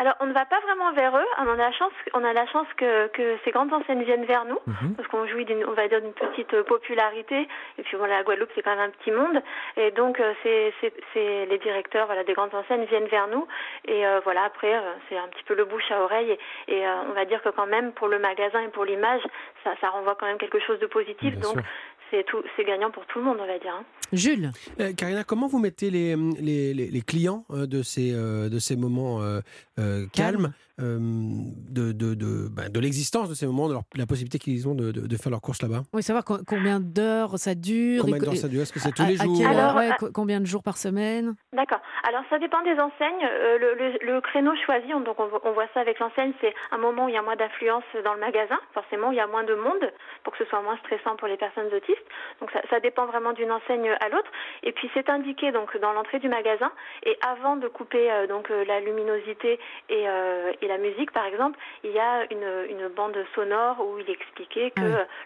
Alors, 0.01 0.14
on 0.20 0.26
ne 0.26 0.32
va 0.32 0.44
pas 0.46 0.61
vraiment 0.61 0.92
vers 0.92 1.16
eux. 1.16 1.26
On 1.40 1.49
a 1.49 1.57
la 1.57 1.72
chance, 1.72 1.92
on 2.14 2.22
a 2.22 2.32
la 2.32 2.46
chance 2.46 2.68
que, 2.76 3.09
que 3.09 3.36
ces 3.44 3.51
grandes 3.51 3.72
enseignes 3.72 4.05
viennent 4.05 4.26
vers 4.26 4.44
nous, 4.44 4.59
Mhm. 4.66 4.94
parce 4.94 5.09
qu'on 5.09 5.26
jouit 5.26 5.44
d'une, 5.44 5.64
on 5.64 5.72
va 5.72 5.88
dire, 5.88 6.01
d'une 6.01 6.12
petite 6.12 6.55
euh, 6.55 6.62
popularité. 6.62 7.49
Et 7.78 7.82
puis, 7.82 7.96
voilà, 7.96 8.18
la 8.18 8.22
Guadeloupe, 8.22 8.51
c'est 8.55 8.62
quand 8.62 8.76
même 8.76 8.90
un 8.90 8.90
petit 8.90 9.11
monde. 9.11 9.42
Et 9.76 9.90
donc, 9.90 10.20
euh, 10.20 10.34
c'est, 10.44 11.46
les 11.46 11.59
directeurs, 11.59 12.07
voilà, 12.07 12.22
des 12.22 12.34
grandes 12.34 12.55
enseignes 12.55 12.84
viennent 12.84 13.09
vers 13.09 13.26
nous. 13.26 13.44
Et 13.86 14.07
euh, 14.07 14.20
voilà, 14.22 14.44
après, 14.44 14.72
c'est 15.09 15.18
un 15.18 15.26
petit 15.28 15.42
peu 15.42 15.57
le 15.57 15.64
bouche 15.64 15.90
à 15.90 16.01
oreille. 16.01 16.30
Et, 16.68 16.76
et, 16.78 16.86
euh, 16.86 17.11
on 17.11 17.14
va 17.14 17.24
dire 17.24 17.42
que 17.42 17.49
quand 17.49 17.66
même, 17.66 17.90
pour 17.92 18.07
le 18.07 18.20
magasin 18.20 18.61
et 18.61 18.68
pour 18.68 18.84
l'image, 18.84 19.22
ça, 19.64 19.72
ça 19.80 19.90
renvoie 19.90 20.14
quand 20.14 20.26
même 20.26 20.38
quelque 20.38 20.61
chose 20.61 20.78
de 20.78 20.86
positif. 20.86 21.32
Bien 21.34 21.40
donc, 21.40 21.55
sûr. 21.55 21.62
C'est 22.11 22.24
tout, 22.26 22.42
c'est 22.56 22.64
gagnant 22.64 22.90
pour 22.90 23.04
tout 23.06 23.18
le 23.18 23.24
monde, 23.24 23.38
on 23.40 23.46
va 23.46 23.59
dire. 23.59 23.74
hein. 23.74 23.84
Jules. 24.12 24.50
Euh, 24.80 24.92
Karina, 24.94 25.24
comment 25.24 25.46
vous 25.48 25.59
mettez 25.59 25.90
les, 25.90 26.16
les, 26.16 26.72
les- 26.74 26.88
les 26.90 27.00
clients 27.02 27.44
euh, 27.50 27.66
de, 27.66 27.82
ces, 27.82 28.12
euh, 28.12 28.48
de 28.48 28.59
ces 28.59 28.76
moments 28.76 29.20
euh, 29.22 29.40
euh, 29.78 30.06
calmes, 30.12 30.52
de, 30.79 31.93
de, 31.93 32.14
de, 32.14 32.49
ben, 32.49 32.68
de 32.70 32.81
l'existence 32.81 33.29
de 33.29 33.35
ces 33.35 33.47
moments, 33.47 33.68
de 33.68 33.74
leur- 33.74 33.83
la 33.97 34.07
possibilité 34.07 34.39
qu'ils 34.39 34.66
ont 34.68 34.74
de, 34.74 34.93
de- 34.93 35.07
de 35.07 35.16
faire 35.16 35.31
leurs 35.31 35.41
courses 35.41 35.62
là-bas 35.62 35.83
Oui, 35.93 36.03
savoir 36.03 36.24
co- 36.24 36.39
combien 36.47 36.81
d'heures 36.81 37.39
ça 37.39 37.55
dure. 37.55 38.03
Combien 38.05 38.18
d'heures 38.18 38.37
ça 38.37 38.49
dure 38.49 38.62
Est-ce 38.62 38.72
que 38.72 38.81
c'est 38.81 38.93
tous 38.93 39.03
à- 39.03 39.07
les 39.09 39.16
jours 39.16 39.47
Alors, 39.47 39.76
ouais, 39.76 39.91
euh, 39.91 39.95
co- 39.99 40.09
Combien 40.12 40.41
de 40.41 40.47
jours 40.47 40.62
par 40.62 40.76
semaine? 40.76 41.35
D'accord. 41.53 41.81
Alors 42.09 42.22
ça 42.31 42.39
dépend 42.39 42.62
des 42.62 42.72
enseignes. 42.81 43.24
Euh, 43.24 43.59
le, 43.59 43.74
le- 43.74 44.14
le 44.14 44.20
créneau 44.20 44.53
choisi, 44.64 44.93
on- 44.95 45.01
donc 45.01 45.18
on, 45.20 45.26
vo- 45.26 45.41
on 45.45 45.53
voit 45.53 45.66
ça 45.74 45.81
avec 45.81 45.99
l'enseigne, 45.99 46.33
c'est 46.41 46.55
un 46.72 46.79
moment 46.79 47.07
où 47.07 47.09
il 47.09 47.14
y 47.14 47.18
a 47.18 47.22
moins 47.22 47.37
d'affluence 47.37 47.85
dans 48.05 48.14
le 48.14 48.20
magasin, 48.20 48.59
forcément 48.72 49.09
où 49.09 49.12
il 49.12 49.16
y 49.18 49.20
a 49.20 49.26
moins 49.26 49.45
de 49.45 49.55
monde 49.55 49.91
pour 50.24 50.33
que 50.33 50.45
ce 50.45 50.49
soit 50.51 50.62
moins 50.62 50.76
stressant 50.79 51.16
pour 51.16 51.29
les 51.29 51.37
personnes 51.37 51.66
autistes. 51.74 52.07
Donc 52.41 52.51
ça, 52.53 52.61
ça 52.70 52.81
dépend 52.81 53.07
vraiment 53.07 53.33
d'une 53.33 53.51
enseigne 53.53 53.91
à 54.01 54.09
l'autre. 54.09 54.31
Et 54.62 54.72
puis 54.72 54.89
c'est 54.95 55.09
indiqué 55.11 55.53
donc 55.53 55.76
dans 55.81 55.93
l'entrée 55.93 56.18
du 56.18 56.29
magasin 56.29 56.70
et 57.05 57.16
avant 57.26 57.57
de 57.57 57.68
couper 57.68 58.11
euh, 58.11 58.26
donc 58.26 58.51
euh, 58.51 58.64
la 58.64 58.81
luminosité 58.81 59.59
et, 59.89 60.09
euh, 60.09 60.53
et 60.62 60.68
la 60.69 60.79
musique 60.79 61.11
par 61.12 61.27
exemple, 61.27 61.59
il 61.83 61.91
y 61.91 61.99
a 61.99 62.25
une, 62.31 62.71
une 62.71 62.89
bande 62.89 63.16
sonore 63.35 63.81
où 63.81 63.99
il 63.99 64.09
est 64.09 64.12
expliqué 64.12 64.71
que 64.71 64.81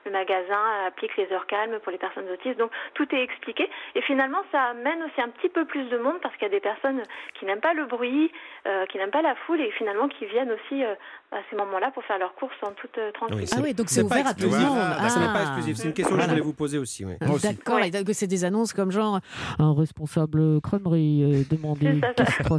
le 0.04 0.10
magasin 0.10 0.86
applique 0.86 1.16
les 1.16 1.30
heures 1.32 1.46
calmes 1.46 1.78
pour 1.80 1.92
les 1.92 1.98
personnes 1.98 2.28
autistes. 2.30 2.58
Donc 2.58 2.70
tout 2.94 3.06
est 3.14 3.22
expliqué 3.22 3.68
et 3.94 4.02
finalement 4.02 4.42
ça 4.50 4.62
amène 4.64 5.02
aussi 5.02 5.20
un 5.20 5.28
petit 5.28 5.48
peu 5.48 5.64
plus 5.64 5.84
de 5.84 5.98
monde 5.98 6.18
parce 6.22 6.34
qu'il 6.36 6.44
y 6.44 6.50
a 6.50 6.54
des 6.54 6.60
personnes 6.60 7.02
qui 7.34 7.44
n'aiment 7.44 7.60
pas 7.60 7.74
le 7.74 7.86
bruit, 7.86 8.32
euh, 8.66 8.86
qui 8.86 8.98
n'aiment 8.98 9.10
pas 9.10 9.22
la 9.22 9.34
foule 9.34 9.60
et 9.60 9.70
finalement 9.72 10.08
qui 10.08 10.26
viennent 10.26 10.52
aussi 10.52 10.84
euh, 10.84 10.94
à 11.32 11.38
ces 11.50 11.56
moments-là 11.56 11.90
pour 11.94 12.04
faire 12.04 12.18
leurs 12.18 12.34
courses 12.34 12.52
en 12.62 12.72
toute 12.72 12.96
euh, 12.98 13.10
tranquillité. 13.12 13.54
Ah 13.56 13.60
oui, 13.62 13.72
donc 13.72 13.88
c'est 13.88 14.02
ouvert 14.02 14.26
à 14.26 14.34
tout 14.34 14.44
le 14.44 14.50
monde. 14.50 14.76
Ah, 14.78 15.08
Ce 15.08 15.18
n'est 15.18 15.24
pas 15.26 15.32
Ah. 15.36 15.42
exclusif. 15.42 15.76
C'est 15.78 15.88
une 15.88 15.94
question 15.94 16.14
que 16.16 16.22
je 16.22 16.28
voulais 16.28 16.40
vous 16.42 16.52
poser 16.52 16.76
aussi. 16.78 17.04
oui. 17.06 17.14
D'accord, 17.42 17.80
et 17.80 17.90
donc 17.90 18.06
c'est 18.12 18.26
des 18.26 18.44
annonces 18.44 18.72
comme 18.74 18.90
genre 18.90 19.18
un 19.58 19.72
responsable 19.74 20.60
crèmerie 20.60 21.22
euh, 21.24 21.42
demandez 21.50 22.00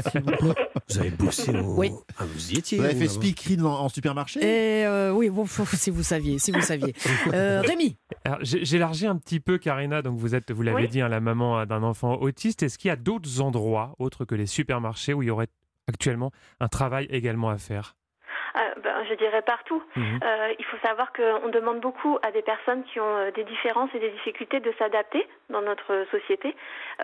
s'il 0.09 0.21
vous 0.21 0.31
plaît. 0.31 0.53
Vous 0.89 0.99
avez 0.99 1.11
bossé 1.11 1.55
au... 1.55 1.75
Oui. 1.77 1.91
Ah, 2.19 2.25
vous 2.25 2.51
y 2.51 2.57
étiez. 2.57 2.77
Vous 2.77 2.83
avez 2.85 2.95
fait 2.95 3.07
speakerine 3.07 3.63
en, 3.65 3.79
en 3.85 3.89
supermarché? 3.89 4.39
Et 4.41 4.85
euh, 4.85 5.11
oui, 5.11 5.29
bon, 5.29 5.45
si 5.45 5.89
vous 5.91 6.03
saviez, 6.03 6.39
si 6.39 6.51
vous 6.51 6.61
saviez. 6.61 6.93
Euh, 7.33 7.61
Rémi, 7.61 7.95
J'élargis 8.41 9.07
un 9.07 9.15
petit 9.17 9.39
peu, 9.39 9.57
Karina. 9.57 10.01
Donc, 10.01 10.17
vous 10.17 10.35
êtes, 10.35 10.51
vous 10.51 10.61
l'avez 10.61 10.83
Oui. 10.83 10.87
dit, 10.89 11.01
hein, 11.01 11.07
la 11.09 11.19
maman 11.21 11.65
d'un 11.65 11.83
enfant 11.83 12.15
autiste. 12.15 12.63
Est-ce 12.63 12.77
qu'il 12.77 12.89
y 12.89 12.91
a 12.91 12.95
d'autres 12.95 13.39
endroits, 13.41 13.95
autres 13.97 14.25
que 14.25 14.35
les 14.35 14.45
supermarchés, 14.45 15.13
où 15.13 15.23
il 15.23 15.27
y 15.27 15.31
aurait 15.31 15.47
actuellement 15.87 16.31
un 16.59 16.67
travail 16.67 17.07
également 17.09 17.49
à 17.49 17.57
faire? 17.57 17.95
Ben, 18.77 19.05
je 19.09 19.13
dirais 19.15 19.41
partout. 19.41 19.83
Mhm. 19.95 20.19
Euh, 20.23 20.53
il 20.57 20.65
faut 20.65 20.77
savoir 20.85 21.11
qu'on 21.13 21.49
demande 21.49 21.79
beaucoup 21.79 22.17
à 22.21 22.31
des 22.31 22.41
personnes 22.41 22.83
qui 22.85 22.99
ont 22.99 23.15
euh, 23.17 23.31
des 23.31 23.43
différences 23.43 23.89
et 23.93 23.99
des 23.99 24.09
difficultés 24.09 24.59
de 24.59 24.71
s'adapter 24.79 25.27
dans 25.49 25.61
notre 25.61 26.05
société. 26.11 26.55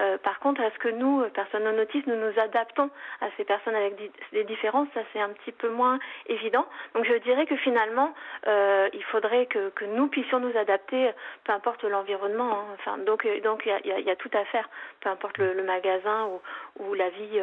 Euh, 0.01 0.17
par 0.17 0.39
contre, 0.39 0.61
est-ce 0.61 0.77
que 0.79 0.89
nous, 0.89 1.23
personnes 1.29 1.63
non 1.63 1.81
autistes, 1.81 2.07
nous 2.07 2.15
nous 2.15 2.39
adaptons 2.39 2.89
à 3.21 3.27
ces 3.37 3.43
personnes 3.43 3.75
avec 3.75 3.95
des 4.31 4.43
différences? 4.45 4.87
Ça, 4.93 5.01
c'est 5.13 5.21
un 5.21 5.29
petit 5.29 5.51
peu 5.51 5.69
moins 5.69 5.99
évident. 6.27 6.65
Donc, 6.95 7.05
je 7.05 7.13
dirais 7.15 7.45
que 7.45 7.55
finalement, 7.57 8.13
euh, 8.47 8.89
il 8.93 9.03
faudrait 9.03 9.45
que, 9.45 9.69
que 9.69 9.85
nous 9.85 10.07
puissions 10.07 10.39
nous 10.39 10.57
adapter, 10.57 11.11
peu 11.43 11.51
importe 11.53 11.83
l'environnement. 11.83 12.51
hein. 12.51 12.65
Enfin, 12.75 12.97
donc, 12.99 13.27
donc 13.43 13.63
il 13.65 13.87
y 13.87 13.91
a, 13.91 13.99
y 13.99 14.09
y 14.09 14.15
tout 14.17 14.31
à 14.33 14.45
faire, 14.45 14.69
peu 15.01 15.09
importe 15.09 15.37
le, 15.37 15.53
le 15.53 15.63
magasin 15.63 16.25
ou, 16.25 16.41
ou 16.83 16.93
la 16.93 17.09
vie. 17.09 17.39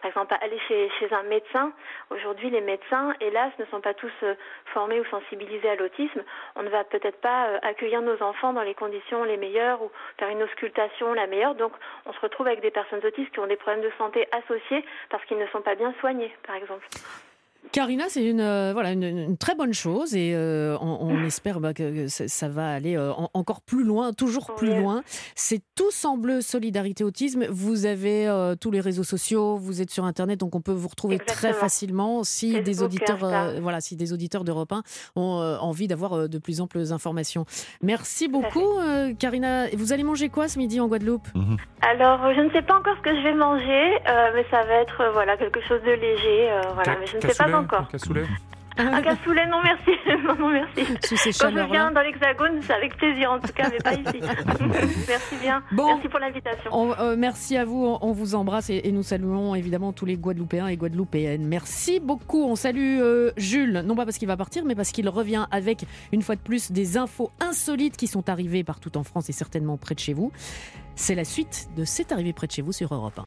par 0.00 0.08
exemple, 0.10 0.34
aller 0.40 0.58
chez, 0.68 0.90
chez 0.98 1.12
un 1.12 1.22
médecin. 1.22 1.72
Aujourd'hui, 2.10 2.50
les 2.50 2.60
médecins, 2.60 3.14
hélas, 3.20 3.52
ne 3.62 3.66
sont 3.70 3.80
pas 3.80 3.94
tous 3.94 4.12
euh, 4.22 4.34
formés 4.66 5.00
ou 5.00 5.04
sensibilisés 5.06 5.68
à 5.68 5.76
l'autisme. 5.76 6.22
On 6.56 6.62
ne 6.62 6.68
va 6.68 6.84
peut-être 6.84 7.20
pas 7.20 7.48
euh, 7.48 7.58
accueillir 7.62 8.02
nos 8.02 8.20
enfants 8.22 8.52
dans 8.52 8.62
les 8.62 8.74
conditions 8.74 9.24
les 9.24 9.36
meilleures 9.36 9.82
ou 9.82 9.90
faire 10.18 10.28
une 10.28 10.42
auscultation 10.42 11.12
la 11.14 11.26
meilleure. 11.26 11.54
Donc, 11.54 11.72
on 12.06 12.12
se 12.12 12.20
retrouve 12.20 12.46
avec 12.46 12.60
des 12.60 12.70
personnes 12.70 13.04
autistes 13.04 13.32
qui 13.32 13.40
ont 13.40 13.46
des 13.46 13.56
problèmes 13.56 13.82
de 13.82 13.92
santé 13.98 14.28
associés 14.32 14.84
parce 15.10 15.24
qu'ils 15.24 15.38
ne 15.38 15.46
sont 15.48 15.62
pas 15.62 15.74
bien 15.74 15.94
soignés, 16.00 16.34
par 16.46 16.56
exemple. 16.56 16.86
Karina, 17.70 18.04
c'est 18.08 18.24
une, 18.24 18.40
euh, 18.40 18.72
voilà, 18.74 18.90
une, 18.92 19.02
une 19.04 19.36
très 19.38 19.54
bonne 19.54 19.72
chose 19.72 20.14
et 20.14 20.32
euh, 20.34 20.76
on, 20.80 20.98
on 21.00 21.24
espère 21.24 21.60
bah, 21.60 21.72
que, 21.72 22.02
que 22.04 22.08
ça, 22.08 22.28
ça 22.28 22.48
va 22.48 22.68
aller 22.70 22.96
euh, 22.96 23.12
en- 23.12 23.30
encore 23.32 23.60
plus 23.62 23.84
loin, 23.84 24.12
toujours 24.12 24.54
plus 24.54 24.70
Oui. 24.72 24.76
loin. 24.78 25.02
C'est 25.34 25.62
tous 25.74 26.04
en 26.04 26.16
bleu 26.18 26.40
Solidarité 26.42 27.02
Autisme. 27.04 27.46
Vous 27.48 27.86
avez 27.86 28.28
euh, 28.28 28.56
tous 28.56 28.70
les 28.70 28.80
réseaux 28.80 29.04
sociaux, 29.04 29.56
vous 29.56 29.80
êtes 29.80 29.90
sur 29.90 30.04
Internet, 30.04 30.38
donc 30.40 30.54
on 30.54 30.60
peut 30.60 30.72
vous 30.72 30.88
retrouver 30.88 31.18
très 31.18 31.52
facilement. 31.54 32.24
Si 32.24 32.60
des 32.60 32.82
auditeurs, 32.82 33.24
euh, 33.24 33.58
voilà, 33.62 33.80
si 33.80 33.96
des 33.96 34.12
auditeurs 34.12 34.44
d'Europe 34.44 34.72
1 34.72 34.82
ont 35.16 35.40
euh, 35.40 35.56
envie 35.58 35.86
d'avoir 35.88 36.12
euh, 36.14 36.28
de 36.28 36.38
plus 36.38 36.60
amples 36.60 36.92
informations. 36.92 37.46
Merci 37.82 38.28
beaucoup, 38.28 38.78
euh, 38.80 39.14
Karina. 39.18 39.68
Vous 39.74 39.92
allez 39.94 40.02
manger 40.04 40.28
quoi 40.28 40.48
ce 40.48 40.58
midi 40.58 40.78
en 40.80 40.88
Guadeloupe? 40.88 41.26
Alors, 41.80 42.22
euh, 42.24 42.34
je 42.36 42.40
ne 42.40 42.50
sais 42.50 42.62
pas 42.62 42.74
encore 42.78 42.96
ce 42.98 43.02
que 43.02 43.16
je 43.16 43.22
vais 43.22 43.34
manger, 43.34 43.94
euh, 44.08 44.30
mais 44.34 44.44
ça 44.50 44.62
va 44.64 44.74
être 44.82 45.00
euh, 45.00 45.10
voilà 45.12 45.36
quelque 45.36 45.60
chose 45.62 45.80
de 45.82 45.92
léger. 45.92 46.50
euh, 46.50 46.60
voilà, 46.74 46.96
mais 47.00 47.06
je 47.06 47.16
ne 47.16 47.20
sais 47.22 47.34
pas 47.34 47.48
Cassoulet 47.52 47.64
encore. 47.64 47.88
Cassoulet 47.88 48.24
Un 48.78 49.02
cassoulet, 49.02 49.46
non 49.48 49.58
merci, 49.62 49.90
non, 50.26 50.34
non 50.34 50.48
merci. 50.50 50.84
Sous 51.04 51.16
ces 51.16 51.32
Quand 51.32 51.50
je 51.50 51.70
viens 51.70 51.90
dans 51.90 52.00
l'Hexagone, 52.00 52.60
c'est 52.62 52.72
avec 52.72 52.96
plaisir 52.96 53.30
en 53.32 53.38
tout 53.38 53.52
cas, 53.52 53.68
mais 53.70 53.76
pas 53.78 53.92
ici. 53.92 54.18
merci 55.08 55.36
bien. 55.42 55.62
Merci 55.72 56.08
pour 56.08 56.18
l'invitation. 56.20 56.70
On- 56.72 56.92
euh, 56.98 57.14
merci 57.18 57.58
à 57.58 57.66
vous, 57.66 57.84
on, 57.84 57.98
on 58.00 58.12
vous 58.12 58.34
embrasse 58.34 58.70
et, 58.70 58.80
et 58.84 58.92
nous 58.92 59.02
saluons 59.02 59.54
évidemment 59.54 59.92
tous 59.92 60.06
les 60.06 60.16
Guadeloupéens 60.16 60.68
et 60.68 60.76
Guadeloupéennes. 60.78 61.44
Merci 61.46 62.00
beaucoup. 62.00 62.44
On 62.44 62.56
salue 62.56 62.98
euh, 63.02 63.30
Jules, 63.36 63.82
non 63.84 63.94
pas 63.94 64.04
parce 64.06 64.16
qu'il 64.16 64.28
va 64.28 64.38
partir, 64.38 64.64
mais 64.64 64.74
parce 64.74 64.90
qu'il 64.90 65.06
revient 65.10 65.46
avec 65.50 65.84
une 66.12 66.22
fois 66.22 66.36
de 66.36 66.40
plus 66.40 66.72
des 66.72 66.96
infos 66.96 67.30
insolites 67.40 67.98
qui 67.98 68.06
sont 68.06 68.30
arrivées 68.30 68.64
partout 68.64 68.96
en 68.96 69.02
France 69.04 69.28
et 69.28 69.32
certainement 69.32 69.76
près 69.76 69.94
de 69.94 70.00
chez 70.00 70.14
vous. 70.14 70.32
C'est 70.94 71.14
la 71.14 71.24
suite 71.24 71.68
de 71.76 71.84
C'est 71.84 72.10
arrivé 72.12 72.32
près 72.32 72.46
de 72.46 72.52
chez 72.52 72.62
vous 72.62 72.72
sur 72.72 72.94
Europe 72.94 73.20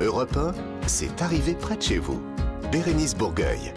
1. 0.00 0.04
Europe 0.04 0.36
1, 0.36 0.52
c'est 0.86 1.22
arrivé 1.22 1.54
près 1.54 1.76
de 1.76 1.82
chez 1.82 1.98
vous. 1.98 2.20
Bérénice 2.72 3.14
Bourgueil. 3.14 3.74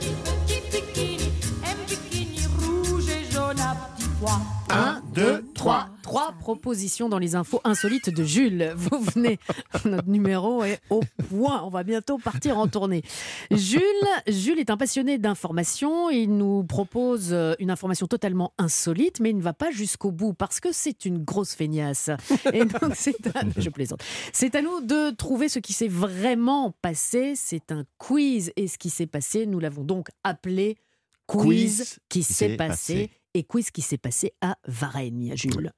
Deux, 5.14 5.44
trois. 5.54 5.88
Trois 6.04 6.34
propositions 6.34 7.10
dans 7.10 7.18
les 7.18 7.36
infos 7.36 7.62
insolites 7.64 8.10
de 8.10 8.24
Jules. 8.24 8.74
Vous 8.76 9.00
venez. 9.00 9.40
Notre 9.86 10.08
numéro 10.08 10.64
est 10.64 10.80
au 10.90 11.02
point. 11.30 11.64
On 11.64 11.70
va 11.70 11.84
bientôt 11.84 12.18
partir 12.18 12.58
en 12.58 12.68
tournée. 12.68 13.02
Jules, 13.50 13.82
Jules 14.28 14.60
est 14.60 14.70
un 14.70 14.78
passionné 14.78 15.18
d'information. 15.18 16.10
Il 16.10 16.38
nous 16.38 16.64
propose 16.64 17.30
euh, 17.32 17.54
une 17.60 17.72
information 17.72 18.08
totalement 18.08 18.54
insolite, 18.58 19.20
mais 19.20 19.32
il 19.32 19.38
ne 19.38 19.42
va 19.42 19.54
pas 19.54 19.72
jusqu'au 19.72 20.12
bout 20.12 20.34
parce 20.34 20.60
que 20.60 20.72
c'est 20.72 21.06
une 21.06 21.24
grosse 21.24 21.56
feignasse. 21.56 22.10
Et 22.54 22.66
donc, 22.66 22.92
c'est 22.96 23.28
à, 23.36 23.42
je 23.58 23.70
plaisante. 23.70 24.04
C'est 24.34 24.54
à 24.56 24.62
nous 24.62 24.82
de 24.82 25.12
trouver 25.12 25.50
ce 25.50 25.60
qui 25.60 25.74
s'est 25.74 25.88
vraiment 25.88 26.72
passé. 26.82 27.34
C'est 27.36 27.72
un 27.72 27.86
quiz. 27.98 28.52
Et 28.58 28.68
ce 28.68 28.78
qui 28.78 28.90
s'est 28.90 29.08
passé, 29.08 29.46
nous 29.46 29.60
l'avons 29.60 29.84
donc 29.84 30.10
appelé 30.24 30.78
quiz, 31.26 31.78
Quiz 31.78 32.00
qui 32.10 32.24
s'est 32.24 32.50
s'est 32.50 32.58
passé. 32.58 32.94
passé. 33.08 33.12
Et 33.36 33.44
quiz 33.44 33.70
qui 33.70 33.82
s'est 33.82 33.98
passé 33.98 34.32
à 34.40 34.56
Varennes, 34.66 35.36
Jules. 35.36 35.74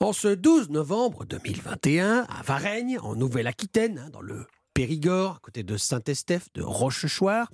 En 0.00 0.12
ce 0.12 0.28
12 0.28 0.68
novembre 0.68 1.24
2021, 1.24 2.26
à 2.28 2.42
Varennes, 2.42 2.98
en 3.00 3.16
Nouvelle-Aquitaine, 3.16 3.98
hein, 3.98 4.10
dans 4.10 4.20
le 4.20 4.46
Périgord, 4.74 5.36
à 5.36 5.38
côté 5.38 5.62
de 5.62 5.78
Saint-Estèphe, 5.78 6.52
de 6.52 6.62
Rochechouart, 6.62 7.50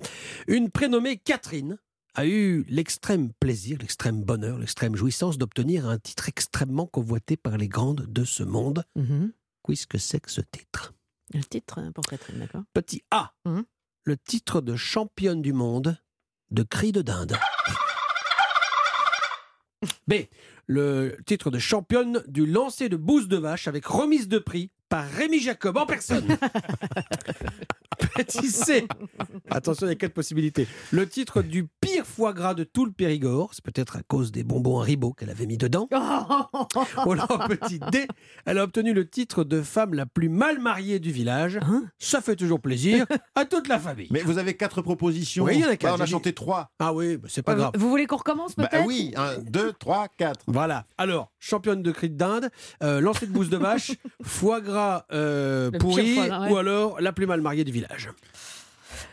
une 0.47 0.69
prénommée 0.69 1.15
Catherine 1.15 1.77
a 2.13 2.25
eu 2.27 2.65
l'extrême 2.67 3.31
plaisir, 3.39 3.77
l'extrême 3.79 4.21
bonheur, 4.21 4.57
l'extrême 4.59 4.97
jouissance 4.97 5.37
d'obtenir 5.37 5.87
un 5.87 5.97
titre 5.97 6.27
extrêmement 6.27 6.85
convoité 6.85 7.37
par 7.37 7.57
les 7.57 7.69
grandes 7.69 8.05
de 8.05 8.25
ce 8.25 8.43
monde. 8.43 8.83
Qu'est-ce 9.65 9.87
que 9.87 9.97
c'est 9.97 10.19
que 10.19 10.29
ce 10.29 10.41
titre? 10.41 10.93
Le 11.33 11.43
titre 11.43 11.79
hein, 11.79 11.93
pour 11.93 12.03
Catherine, 12.03 12.39
d'accord? 12.39 12.63
Petit 12.73 13.01
A. 13.11 13.33
Le 14.03 14.17
titre 14.17 14.59
de 14.59 14.75
championne 14.75 15.41
du 15.41 15.53
monde 15.53 15.97
de 16.51 16.63
cri 16.63 16.91
de 16.91 17.01
dinde. 17.01 17.37
B. 20.07 20.13
Le 20.65 21.17
titre 21.25 21.51
de 21.51 21.59
championne 21.59 22.23
du 22.27 22.45
lancer 22.45 22.89
de 22.89 22.97
bouse 22.97 23.27
de 23.27 23.37
vache 23.37 23.67
avec 23.67 23.85
remise 23.85 24.27
de 24.27 24.39
prix 24.39 24.71
par 24.89 25.05
Rémi 25.09 25.39
Jacob 25.39 25.77
en 25.77 25.85
personne. 25.85 26.25
Petit 28.15 28.47
C. 28.49 28.87
Attention, 29.49 29.87
il 29.87 29.89
y 29.89 29.93
a 29.93 29.95
quatre 29.95 30.13
possibilités. 30.13 30.67
Le 30.91 31.07
titre 31.09 31.41
du 31.41 31.67
pire 31.81 32.05
foie 32.05 32.31
gras 32.33 32.53
de 32.53 32.63
tout 32.63 32.85
le 32.85 32.91
Périgord, 32.91 33.51
c'est 33.53 33.63
peut-être 33.63 33.95
à 33.97 34.01
cause 34.03 34.31
des 34.31 34.43
bonbons 34.43 34.79
Haribo 34.79 35.13
qu'elle 35.13 35.29
avait 35.31 35.47
mis 35.47 35.57
dedans. 35.57 35.87
Ou 37.05 37.11
alors, 37.11 37.27
petit 37.47 37.79
D, 37.91 38.07
elle 38.45 38.59
a 38.59 38.63
obtenu 38.63 38.93
le 38.93 39.07
titre 39.09 39.43
de 39.43 39.61
femme 39.63 39.93
la 39.95 40.05
plus 40.05 40.29
mal 40.29 40.59
mariée 40.59 40.99
du 40.99 41.11
village. 41.11 41.59
Ça 41.97 42.21
fait 42.21 42.35
toujours 42.35 42.59
plaisir 42.59 43.05
à 43.35 43.45
toute 43.45 43.67
la 43.67 43.79
famille. 43.79 44.07
Mais 44.11 44.21
vous 44.21 44.37
avez 44.37 44.55
quatre 44.55 44.81
propositions. 44.83 45.45
Oui, 45.45 45.53
il 45.55 45.61
y 45.61 45.63
en 45.63 45.67
a 45.67 45.71
Bah, 45.71 45.77
quatre. 45.77 45.99
on 45.99 46.01
a 46.03 46.05
chanté 46.05 46.33
trois. 46.33 46.69
Ah 46.79 46.93
oui, 46.93 47.17
bah, 47.17 47.27
c'est 47.31 47.41
pas 47.43 47.53
Euh, 47.53 47.55
grave. 47.55 47.71
Vous 47.75 47.89
voulez 47.89 48.05
qu'on 48.05 48.17
recommence 48.17 48.55
Bah 48.55 48.67
peut-être 48.67 48.85
oui, 48.85 49.11
un, 49.15 49.37
deux, 49.39 49.73
trois, 49.73 50.07
quatre. 50.17 50.41
Voilà. 50.47 50.85
Alors, 50.99 51.31
championne 51.39 51.81
de 51.81 51.91
cri 51.91 52.09
de 52.09 52.15
dinde, 52.17 52.49
euh, 52.83 53.01
lancer 53.01 53.25
de 53.25 53.31
bouse 53.31 53.49
de 53.49 53.57
vache, 53.57 53.91
foie 54.23 54.61
gras 54.61 54.76
euh, 55.11 55.65
Le 55.65 55.71
pire 55.71 55.79
pourri, 55.79 56.15
foie 56.15 56.27
gras, 56.27 56.41
ouais. 56.41 56.51
ou 56.51 56.57
alors 56.57 57.01
la 57.01 57.11
plus 57.11 57.25
mal 57.25 57.41
mariée 57.41 57.63
du 57.63 57.71
village. 57.71 58.09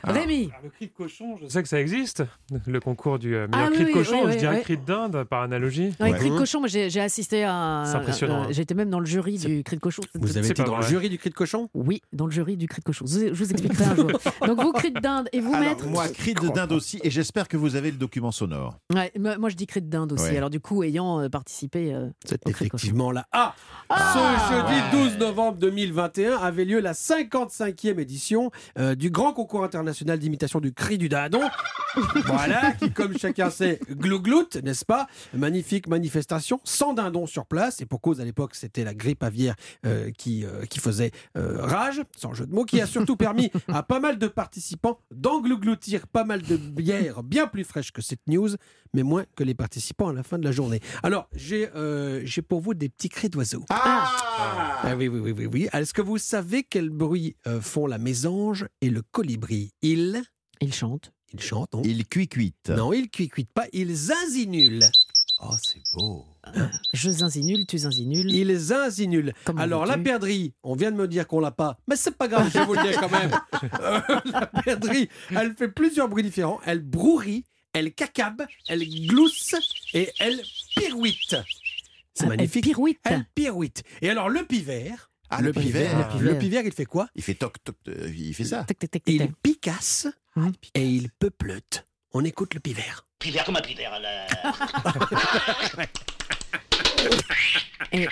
Rémi 0.03 0.51
Le 0.63 0.71
cri 0.71 0.87
de 0.87 0.93
cochon, 0.93 1.37
je 1.41 1.47
sais 1.49 1.63
que 1.63 1.69
ça 1.69 1.81
existe. 1.81 2.23
Le 2.67 2.81
concours 2.81 3.19
du 3.19 3.35
euh, 3.35 3.47
meilleur 3.49 3.67
Ah 3.67 3.71
oui, 3.71 3.77
cri 3.77 3.85
de 3.87 3.93
cochon, 3.93 4.17
oui, 4.17 4.23
je 4.29 4.29
oui, 4.35 4.37
dirais 4.39 4.57
oui. 4.57 4.63
cri 4.63 4.77
de 4.79 4.85
dinde 4.85 5.25
par 5.25 5.43
analogie. 5.43 5.93
Ouais, 6.01 6.13
Cri 6.13 6.31
de 6.31 6.37
cochon, 6.37 6.61
moi 6.61 6.69
j'ai 6.69 7.01
assisté 7.01 7.45
à. 7.45 7.85
C'est 7.87 7.97
impressionnant, 7.97 8.43
euh, 8.43 8.45
hein. 8.45 8.49
J'étais 8.51 8.75
même 8.75 8.91
dans 8.91 9.01
le 9.01 9.07
jury 9.07 9.39
du 9.39 9.63
cri 9.65 9.77
de 9.77 9.81
cochon. 9.81 10.03
Vous 10.15 10.37
avez 10.39 10.49
été 10.49 10.63
dans 10.65 10.77
le 10.79 10.83
jury 10.83 11.09
du 11.09 11.19
cri 11.19 11.31
de 11.31 11.35
cochon 11.35 11.69
Oui, 11.75 12.03
dans 12.13 12.27
le 12.27 12.33
jury 12.33 12.57
du 12.57 12.67
cri 12.69 12.81
de 12.81 12.85
cochon. 12.85 13.05
Je 13.07 13.29
vous, 13.31 13.35
je 13.35 13.45
expliquerai 13.45 13.85
un 13.85 13.97
jour. 13.97 14.11
Donc 14.47 14.61
vous, 14.63 14.73
cri 14.73 14.91
de 14.93 15.01
dinde. 15.01 15.29
Et 15.33 15.41
vous, 15.41 15.53
Alors, 15.55 15.69
maître 15.69 15.87
moi, 15.87 16.09
cri 16.09 16.35
de 16.35 16.49
dinde 16.49 16.73
aussi, 16.73 17.01
et 17.03 17.11
j'espère 17.11 17.49
que 17.49 17.57
vous 17.57 17.77
avez 17.77 17.91
le 17.91 17.97
document 17.97 18.33
sonore. 18.33 18.79
Ouais, 18.95 19.13
moi 19.19 19.39
moi, 19.39 19.49
je 19.51 19.57
dis 19.57 19.67
cri 19.67 19.81
de 19.83 19.89
dinde 19.91 20.13
aussi. 20.13 20.25
Ouais. 20.25 20.37
Alors 20.37 20.51
du 20.51 20.61
coup, 20.61 20.83
ayant 20.83 21.21
euh, 21.21 21.29
participé. 21.29 21.93
euh, 21.95 22.09
C'est 22.25 22.47
effectivement 22.49 23.13
A. 23.33 23.55
Ah, 23.91 24.45
Ce 24.49 24.55
jeudi 24.55 25.09
12 25.11 25.19
novembre 25.19 25.59
2021 25.59 26.37
avait 26.39 26.65
lieu 26.65 26.81
la 26.81 26.93
55e 26.93 27.99
édition 27.99 28.51
euh, 28.79 28.95
du 28.95 29.11
grand 29.11 29.33
concours 29.33 29.63
international 29.63 29.74
d'imitation 30.21 30.61
du 30.61 30.73
cri 30.73 30.99
du 30.99 31.09
dindon. 31.09 31.43
voilà, 32.27 32.73
qui 32.73 32.91
comme 32.93 33.17
chacun 33.19 33.51
sait, 33.51 33.81
glougloute, 33.91 34.57
n'est-ce 34.57 34.85
pas? 34.85 35.07
Magnifique 35.33 35.87
manifestation, 35.89 36.61
sans 36.65 36.93
dindon 36.93 37.27
sur 37.27 37.47
place, 37.47 37.81
et 37.81 37.87
pour 37.87 38.01
cause 38.01 38.21
à 38.21 38.25
l'époque 38.25 38.55
c'était 38.55 38.85
la 38.85 38.95
grippe 38.95 39.23
aviaire 39.23 39.55
euh, 39.87 40.11
qui, 40.11 40.45
euh, 40.45 40.65
qui 40.67 40.81
faisait 40.81 41.11
euh, 41.37 41.57
rage, 41.61 42.03
sans 42.17 42.35
jeu 42.35 42.47
de 42.47 42.53
mots, 42.53 42.65
qui 42.65 42.81
a 42.81 42.87
surtout 42.87 43.17
permis 43.17 43.51
à 43.69 43.83
pas 43.83 44.01
mal 44.01 44.19
de 44.19 44.27
participants 44.27 44.99
d'englougloutir 45.11 46.07
pas 46.07 46.25
mal 46.25 46.43
de 46.43 46.57
bières 46.57 47.23
bien 47.23 47.47
plus 47.47 47.65
fraîches 47.65 47.93
que 47.93 48.03
cette 48.03 48.27
news, 48.27 48.51
mais 48.93 49.03
moins 49.03 49.25
que 49.37 49.45
les 49.45 49.55
participants 49.55 50.09
à 50.09 50.13
la 50.13 50.23
fin 50.23 50.39
de 50.39 50.45
la 50.45 50.53
journée. 50.53 50.81
Alors, 51.03 51.29
j'ai 51.35 51.69
euh, 51.75 52.23
j'ai 52.25 52.43
pour 52.43 52.61
vous 52.61 52.75
des 52.75 52.89
petits 52.89 53.09
cris 53.09 53.29
d'oiseaux. 53.29 53.65
Ah 53.71 54.95
oui, 54.97 55.09
oui, 55.09 55.21
oui, 55.21 55.33
oui, 55.33 55.47
oui. 55.47 55.69
Est-ce 55.73 55.95
que 55.95 56.03
vous 56.03 56.19
savez 56.19 56.63
quel 56.63 56.91
bruit 56.91 57.37
euh, 57.47 57.61
font 57.61 57.87
la 57.87 57.99
mésange 57.99 58.67
et 58.81 58.91
le 58.91 59.03
colibri? 59.03 59.73
Ils 59.83 60.23
Il 60.61 60.73
chante. 60.73 61.13
Il 61.35 61.41
chante, 61.43 61.75
non? 61.75 61.83
Il 61.85 62.07
cuit-cuite. 62.07 62.71
Non, 62.71 62.93
il 62.93 63.11
cuit-cuite 63.11 63.51
pas, 63.53 63.67
il 63.73 63.95
zinzinule. 63.95 64.85
Oh, 65.43 65.51
c'est 65.63 65.83
beau. 65.95 66.25
Je 66.93 67.11
zinzinule, 67.11 67.67
tu 67.67 67.79
zinzinules. 67.79 68.31
Il 68.33 68.57
zinzinule. 68.57 69.33
Comment 69.45 69.61
Alors, 69.63 69.85
la 69.85 69.99
perdrix, 69.99 70.53
on 70.63 70.75
vient 70.77 70.93
de 70.93 70.97
me 70.97 71.09
dire 71.09 71.27
qu'on 71.27 71.41
l'a 71.41 71.51
pas, 71.51 71.77
mais 71.89 71.97
c'est 71.97 72.17
pas 72.17 72.29
grave, 72.29 72.49
je 72.53 72.59
vais 72.59 72.65
vous 72.65 72.75
le 72.75 72.83
dire 72.83 73.01
quand 73.01 73.11
même. 73.11 73.31
Euh, 73.81 74.01
la 74.27 74.47
perdrix, 74.47 75.09
elle 75.31 75.55
fait 75.55 75.69
plusieurs 75.69 76.09
bruits 76.09 76.23
différents. 76.23 76.61
Elle 76.67 76.81
brourit, 76.81 77.45
elle 77.73 77.93
cacabe, 77.93 78.43
elle 78.69 78.87
glousse 79.07 79.55
et 79.95 80.11
elle 80.21 80.41
pirouite. 80.77 81.37
C'est 82.15 82.25
Ah, 82.25 82.29
magnifique. 82.29 82.65
Elle 82.67 82.71
pirouite. 82.73 82.99
Elle 83.05 83.25
pirouite. 83.35 83.83
Et 84.03 84.11
alors, 84.11 84.29
le 84.29 84.45
pivert. 84.45 85.11
Ah, 85.39 85.43
le 85.43 85.53
pivert. 85.53 85.99
Le 85.99 86.05
pivert, 86.19 86.33
le 86.33 86.39
pivert, 86.39 86.63
il 86.65 86.73
fait 86.73 86.85
quoi 86.87 87.09
Il 87.15 87.23
fait 87.23 87.35
toc 87.35 87.57
toc. 87.65 87.77
euh, 87.89 88.11
il 88.15 88.35
fait 88.35 88.45
ça. 88.45 88.65
Tac, 88.65 88.79
tac, 88.79 88.91
tac, 88.91 89.03
Il 89.07 89.33
picasse 89.43 90.07
et 90.75 90.87
il 90.87 91.11
peupleute. 91.11 91.87
On 92.13 92.25
écoute 92.25 92.55
le 92.55 92.61
pivert. 92.61 93.07
Pivert 93.19 93.45
comme 93.45 93.57
un 93.57 93.61
pivert. 93.63 93.99
là. 94.01 94.27
Et, 97.93 98.09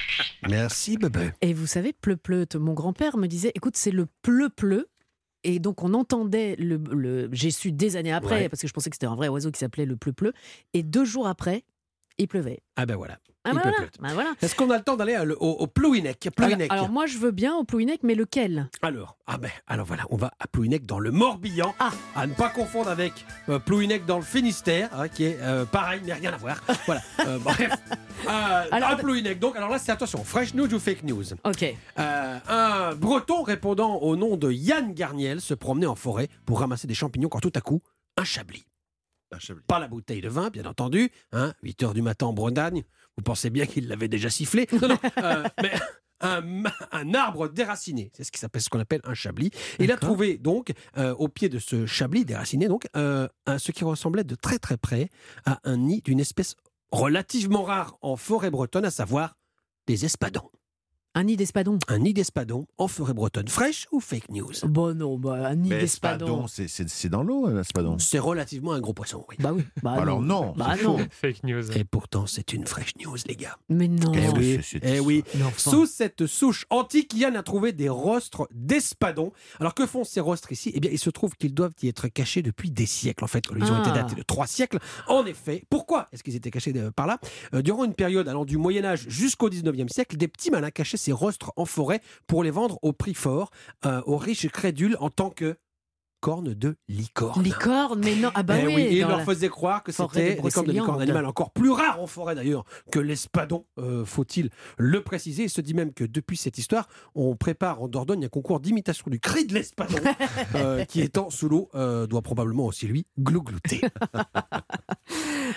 Merci, 0.49 0.97
bébé. 0.97 1.33
et 1.41 1.55
vous 1.55 1.67
savez, 1.67 1.93
pleu-pleute, 1.93 2.55
mon 2.57 2.73
grand-père 2.73 3.17
me 3.17 3.27
disait, 3.27 3.51
écoute, 3.55 3.77
c'est 3.77 3.91
le 3.91 4.07
pleu-pleu. 4.23 4.89
Et 5.45 5.59
donc 5.59 5.83
on 5.83 5.93
entendait 5.95 6.55
le, 6.57 6.77
le- 6.93 7.29
j'ai 7.33 7.51
su 7.51 7.73
des 7.73 7.97
années 7.97 8.13
après 8.13 8.43
Ouais. 8.43 8.49
parce 8.49 8.63
que 8.63 8.69
je 8.69 8.73
pensais 8.73 8.91
que 8.91 8.95
c'était 8.97 9.07
un 9.09 9.17
vrai 9.17 9.27
oiseau 9.27 9.51
qui 9.51 9.59
s'appelait 9.59 9.87
le 9.87 9.97
pleu-pleu 9.97 10.33
et 10.73 10.85
deux 10.85 11.05
jours 11.05 11.27
après 11.27 11.65
il 12.19 12.29
pleuvait. 12.29 12.61
Ah 12.77 12.87
ben 12.87 12.95
voilà. 12.95 13.19
Ah 13.45 13.53
bah 13.55 13.61
voilà, 13.63 13.77
bah. 14.15 14.31
Est-ce 14.41 14.55
qu'on 14.55 14.71
a 14.71 14.77
le 14.79 14.85
temps 14.85 14.97
d'aller 14.97 15.19
le- 15.25 15.37
au, 15.43 15.51
au 15.51 15.67
Plouhinec? 15.67 16.29
Alors, 16.71 16.89
moi 16.91 17.07
je 17.07 17.19
veux 17.19 17.33
bien 17.33 17.55
au 17.57 17.65
Plouhinec 17.65 18.01
mais 18.05 18.15
lequel? 18.15 18.69
Alors, 18.83 19.17
ah 19.27 19.37
ben, 19.39 19.51
alors 19.67 19.85
voilà, 19.87 20.05
on 20.11 20.17
va 20.17 20.33
à 20.39 20.47
Plouhinec 20.47 20.87
dans 20.87 20.99
le 21.01 21.11
Morbihan, 21.11 21.75
à 22.15 22.27
ne 22.27 22.35
pas 22.35 22.51
confondre 22.51 22.89
avec 22.89 23.13
euh, 23.49 23.59
Plouhinec 23.59 24.07
dans 24.07 24.19
le 24.19 24.23
Finistère, 24.25 24.91
hein, 24.93 25.09
qui 25.09 25.25
est 25.25 25.39
euh, 25.41 25.65
pareil, 25.65 26.01
mais 26.05 26.13
rien 26.13 26.33
à 26.33 26.37
voir. 26.37 26.63
Voilà, 26.87 27.01
euh, 27.27 27.39
bref. 27.39 27.73
Euh, 28.29 28.65
Alors- 28.71 28.91
à 28.91 28.97
Plouhinec, 28.97 29.39
donc, 29.41 29.57
alors 29.57 29.71
là, 29.71 29.79
c'est 29.79 29.91
attention, 29.93 30.23
fresh 30.25 30.55
news 30.55 30.73
ou 30.73 30.79
fake 30.79 31.03
news? 31.03 31.25
Ok. 31.45 31.65
Euh, 31.99 32.39
Un 32.49 32.95
breton 32.95 33.43
répondant 33.43 33.97
au 33.97 34.15
nom 34.17 34.37
de 34.37 34.53
Yann 34.53 34.93
Garniel 34.95 35.41
se 35.41 35.55
promenait 35.55 35.87
en 35.87 35.97
forêt 35.97 36.29
pour 36.47 36.61
ramasser 36.61 36.87
des 36.87 36.95
champignons 36.95 37.29
quand 37.29 37.41
tout 37.41 37.53
à 37.57 37.61
coup, 37.61 37.83
un 38.17 38.25
chablis. 38.25 38.65
Un 39.35 39.39
chablis. 39.39 39.63
Pas 39.67 39.79
la 39.79 39.89
bouteille 39.89 40.21
de 40.21 40.29
vin, 40.29 40.51
bien 40.51 40.67
entendu. 40.67 41.11
Hein, 41.33 41.55
8 41.63 41.83
heures 41.85 41.95
du 41.95 42.03
matin 42.03 42.27
en 42.27 42.33
Bretagne. 42.35 42.83
Vous 43.17 43.23
pensez 43.25 43.51
bien 43.51 43.67
qu'il 43.67 43.89
l'avait 43.89 44.09
déjà 44.09 44.31
sifflé. 44.31 44.67
Non, 44.81 44.89
non, 44.89 44.99
euh, 45.19 45.45
mais 45.63 45.73
un, 46.21 47.15
arbre 47.15 47.49
déraciné. 47.49 48.11
C'est 48.15 48.25
ce 48.25 48.31
qui 48.33 48.39
s'appelle 48.39 48.63
ce 48.63 48.69
qu'on 48.71 48.79
appelle 48.81 49.01
un 49.05 49.15
chablis. 49.15 49.51
Et 49.79 49.85
il 49.85 49.93
a 49.93 49.97
trouvé 49.97 50.39
donc 50.39 50.73
euh, 50.97 51.15
au 51.15 51.29
pied 51.29 51.49
de 51.49 51.59
ce 51.59 51.85
chablis 51.87 52.25
déraciné 52.25 52.69
donc 52.69 52.87
euh, 52.97 53.29
un- 53.47 53.59
ce 53.59 53.73
qui 53.73 53.85
ressemblait 53.85 54.25
de 54.25 54.35
très 54.35 54.59
très 54.59 54.77
près 54.77 55.09
à 55.45 55.59
un 55.65 55.77
nid 55.79 56.01
d'une 56.03 56.21
espèce 56.21 56.55
relativement 56.91 57.63
rare 57.65 57.97
en 58.03 58.17
forêt 58.17 58.51
bretonne, 58.51 58.85
à 58.85 58.91
savoir 58.91 59.35
des 59.87 60.05
espadons. 60.05 60.51
Un 61.15 61.25
nid 61.25 61.37
d'espadon. 61.37 61.79
Un 61.89 61.99
nid 61.99 62.15
d'espadon 62.15 62.67
en 62.79 62.89
forêt 62.89 63.13
bretonne. 63.13 63.47
Fraîche 63.49 63.87
ou 63.93 64.01
fake 64.01 64.31
news? 64.31 64.53
Bon 64.65 64.97
non, 64.97 65.19
bah, 65.19 65.47
un 65.49 65.57
nid 65.57 65.69
d'espadon. 65.69 66.25
espadon, 66.25 66.47
c'est- 66.47 66.69
c'est 66.69 66.89
c'est 66.89 67.11
dans 67.11 67.23
l'eau, 67.23 67.49
euh, 67.49 67.59
l'espadon. 67.59 67.99
C'est 67.99 68.19
relativement 68.19 68.73
un 68.73 68.81
gros 68.81 68.95
poisson, 68.95 69.23
oui. 69.29 69.37
Bah 69.39 69.53
oui. 69.53 69.63
Bah 69.83 69.93
Alors 69.93 70.23
non, 70.23 70.55
Bah 70.57 70.73
c'est 70.79 70.85
non. 70.85 70.97
faux. 70.97 71.05
Fake 71.11 71.45
news. 71.45 71.71
Et 71.77 71.85
pourtant, 71.85 72.27
c'est 72.27 72.55
une 72.55 72.67
fraîche 72.67 72.97
news, 73.05 73.15
les 73.27 73.37
gars. 73.37 73.59
Mais 73.69 73.89
non. 73.89 74.11
Eh 74.15 74.29
oui, 74.39 74.61
c'est- 74.63 74.81
eh 74.83 75.01
oui. 75.01 75.23
Sous 75.59 75.85
cette 75.85 76.27
souche 76.27 76.65
antique, 76.71 77.13
Yann 77.15 77.37
a 77.37 77.43
trouvé 77.43 77.73
des 77.73 77.91
rostres 77.91 78.49
d'espadons. 78.55 79.33
Alors 79.61 79.75
que 79.75 79.87
font 79.87 80.05
ces 80.05 80.21
rostres 80.21 80.51
ici? 80.53 80.73
Eh 80.75 80.81
bien, 80.81 80.91
il 80.91 80.99
se 80.99 81.11
trouve 81.11 81.37
qu'ils 81.37 81.53
doivent 81.53 81.75
y 81.83 81.89
être 81.89 82.09
cachés 82.09 82.41
depuis 82.41 82.71
des 82.71 82.87
siècles. 82.87 83.23
En 83.23 83.29
fait, 83.29 83.45
ils 83.55 83.71
ont 83.71 83.75
Ah. 83.77 83.81
été 83.83 83.91
datés 83.93 84.15
de 84.15 84.23
trois 84.23 84.47
siècles. 84.47 84.79
En 85.09 85.27
effet, 85.27 85.63
pourquoi 85.69 86.09
est-ce 86.13 86.23
qu'ils 86.23 86.37
étaient 86.37 86.51
cachés 86.51 86.73
par 86.97 87.07
là? 87.07 87.19
Euh, 87.55 87.61
Durant 87.61 87.85
une 87.85 87.95
période 87.95 88.29
allant 88.29 88.47
du 88.47 88.57
Moyen 88.57 88.85
Âge 88.87 89.05
jusqu'au 89.09 89.51
19e 89.51 89.91
siècle, 89.91 90.17
des 90.17 90.27
petits 90.29 90.51
malins 90.51 90.71
cachaient 90.71 90.97
ces 91.03 91.13
rostres 91.13 91.53
en 91.57 91.65
forêt 91.65 92.01
pour 92.27 92.45
les 92.45 92.51
vendre 92.51 92.79
au 92.83 92.93
prix 92.93 93.15
fort 93.15 93.51
euh, 93.85 94.01
aux 94.07 94.17
riches 94.17 94.49
crédules 94.49 94.97
en 95.01 95.11
tant 95.11 95.31
que 95.31 95.59
cornes 96.23 96.55
de 96.55 96.77
licorne. 96.89 97.43
Licorne, 97.43 98.01
mais 98.05 98.15
non. 98.15 98.31
Ah 98.37 98.45
bah 98.45 98.55
Eh 98.63 98.67
oui. 98.69 98.75
oui, 98.77 98.83
et 98.83 98.99
il 99.01 99.07
leur 99.09 99.23
faisait 99.23 99.49
croire 99.49 99.83
que 99.83 99.91
c'était 99.91 100.37
de 100.37 100.43
des 100.43 100.51
cornes 100.51 100.67
de 100.69 100.73
licorne, 100.73 101.01
un 101.01 101.03
animal 101.03 101.27
encore 101.27 101.51
plus 101.51 101.71
rare 101.73 102.01
en 102.01 102.07
forêt 102.07 102.37
d'ailleurs 102.37 102.65
que 102.93 103.01
l'espadon, 103.01 103.67
euh, 103.81 104.05
faut-il 104.05 104.51
le 104.79 105.03
préciser. 105.03 105.43
Il 105.43 105.51
se 105.51 105.61
dit 105.61 105.75
même 105.75 105.93
que 105.93 106.05
depuis 106.05 106.37
cette 106.37 106.59
histoire, 106.59 106.89
on 107.17 107.35
prépare 107.35 107.83
en 107.83 107.89
Dordogne 107.89 108.25
un 108.25 108.29
concours 108.29 108.61
d'imitation 108.61 109.07
du 109.11 109.19
cri 109.19 109.47
de 109.47 109.55
l'espadon, 109.55 109.97
euh, 110.55 110.85
qui 110.85 111.01
étant 111.01 111.29
sous 111.29 111.49
l'eau, 111.49 111.69
euh, 111.75 112.07
doit 112.07 112.23
probablement 112.23 112.67
aussi 112.67 112.87
lui 112.87 113.05
glouglouter. 113.19 113.81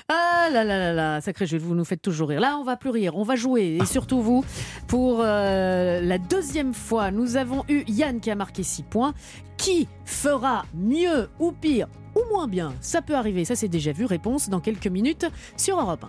Ah 0.09 0.49
là 0.51 0.63
là 0.63 0.77
là 0.77 0.93
là, 0.93 1.21
sacré 1.21 1.45
Jules, 1.47 1.61
vous 1.61 1.73
nous 1.75 1.85
faites 1.85 2.01
toujours 2.01 2.29
rire. 2.29 2.39
Là, 2.41 2.57
on 2.59 2.63
va 2.63 2.75
plus 2.75 2.89
rire, 2.89 3.15
on 3.15 3.23
va 3.23 3.35
jouer. 3.35 3.77
Et 3.81 3.85
surtout 3.85 4.21
vous, 4.21 4.43
pour 4.87 5.19
la 5.19 6.17
deuxième 6.17 6.73
fois, 6.73 7.11
nous 7.11 7.37
avons 7.37 7.63
eu 7.69 7.83
Yann 7.87 8.19
qui 8.19 8.29
a 8.29 8.35
marqué 8.35 8.61
6 8.63 8.83
points. 8.83 9.13
Qui 9.57 9.87
fera 10.03 10.54
mieux 10.73 11.29
ou 11.39 11.51
pire 11.51 11.87
ou 12.15 12.21
moins 12.31 12.47
bien 12.47 12.73
Ça 12.81 13.01
peut 13.01 13.15
arriver, 13.15 13.45
ça 13.45 13.55
c'est 13.55 13.67
déjà 13.67 13.91
vu. 13.91 14.05
Réponse 14.05 14.49
dans 14.49 14.59
quelques 14.59 14.87
minutes 14.87 15.25
sur 15.57 15.79
Europe 15.79 16.05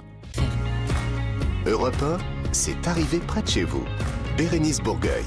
1. 1.67 1.71
Europe 1.71 2.03
1, 2.03 2.19
c'est 2.53 2.87
arrivé 2.87 3.19
près 3.19 3.43
de 3.43 3.49
chez 3.49 3.65
vous. 3.65 3.85
Bérénice 4.37 4.81
Bourgueil. 4.81 5.25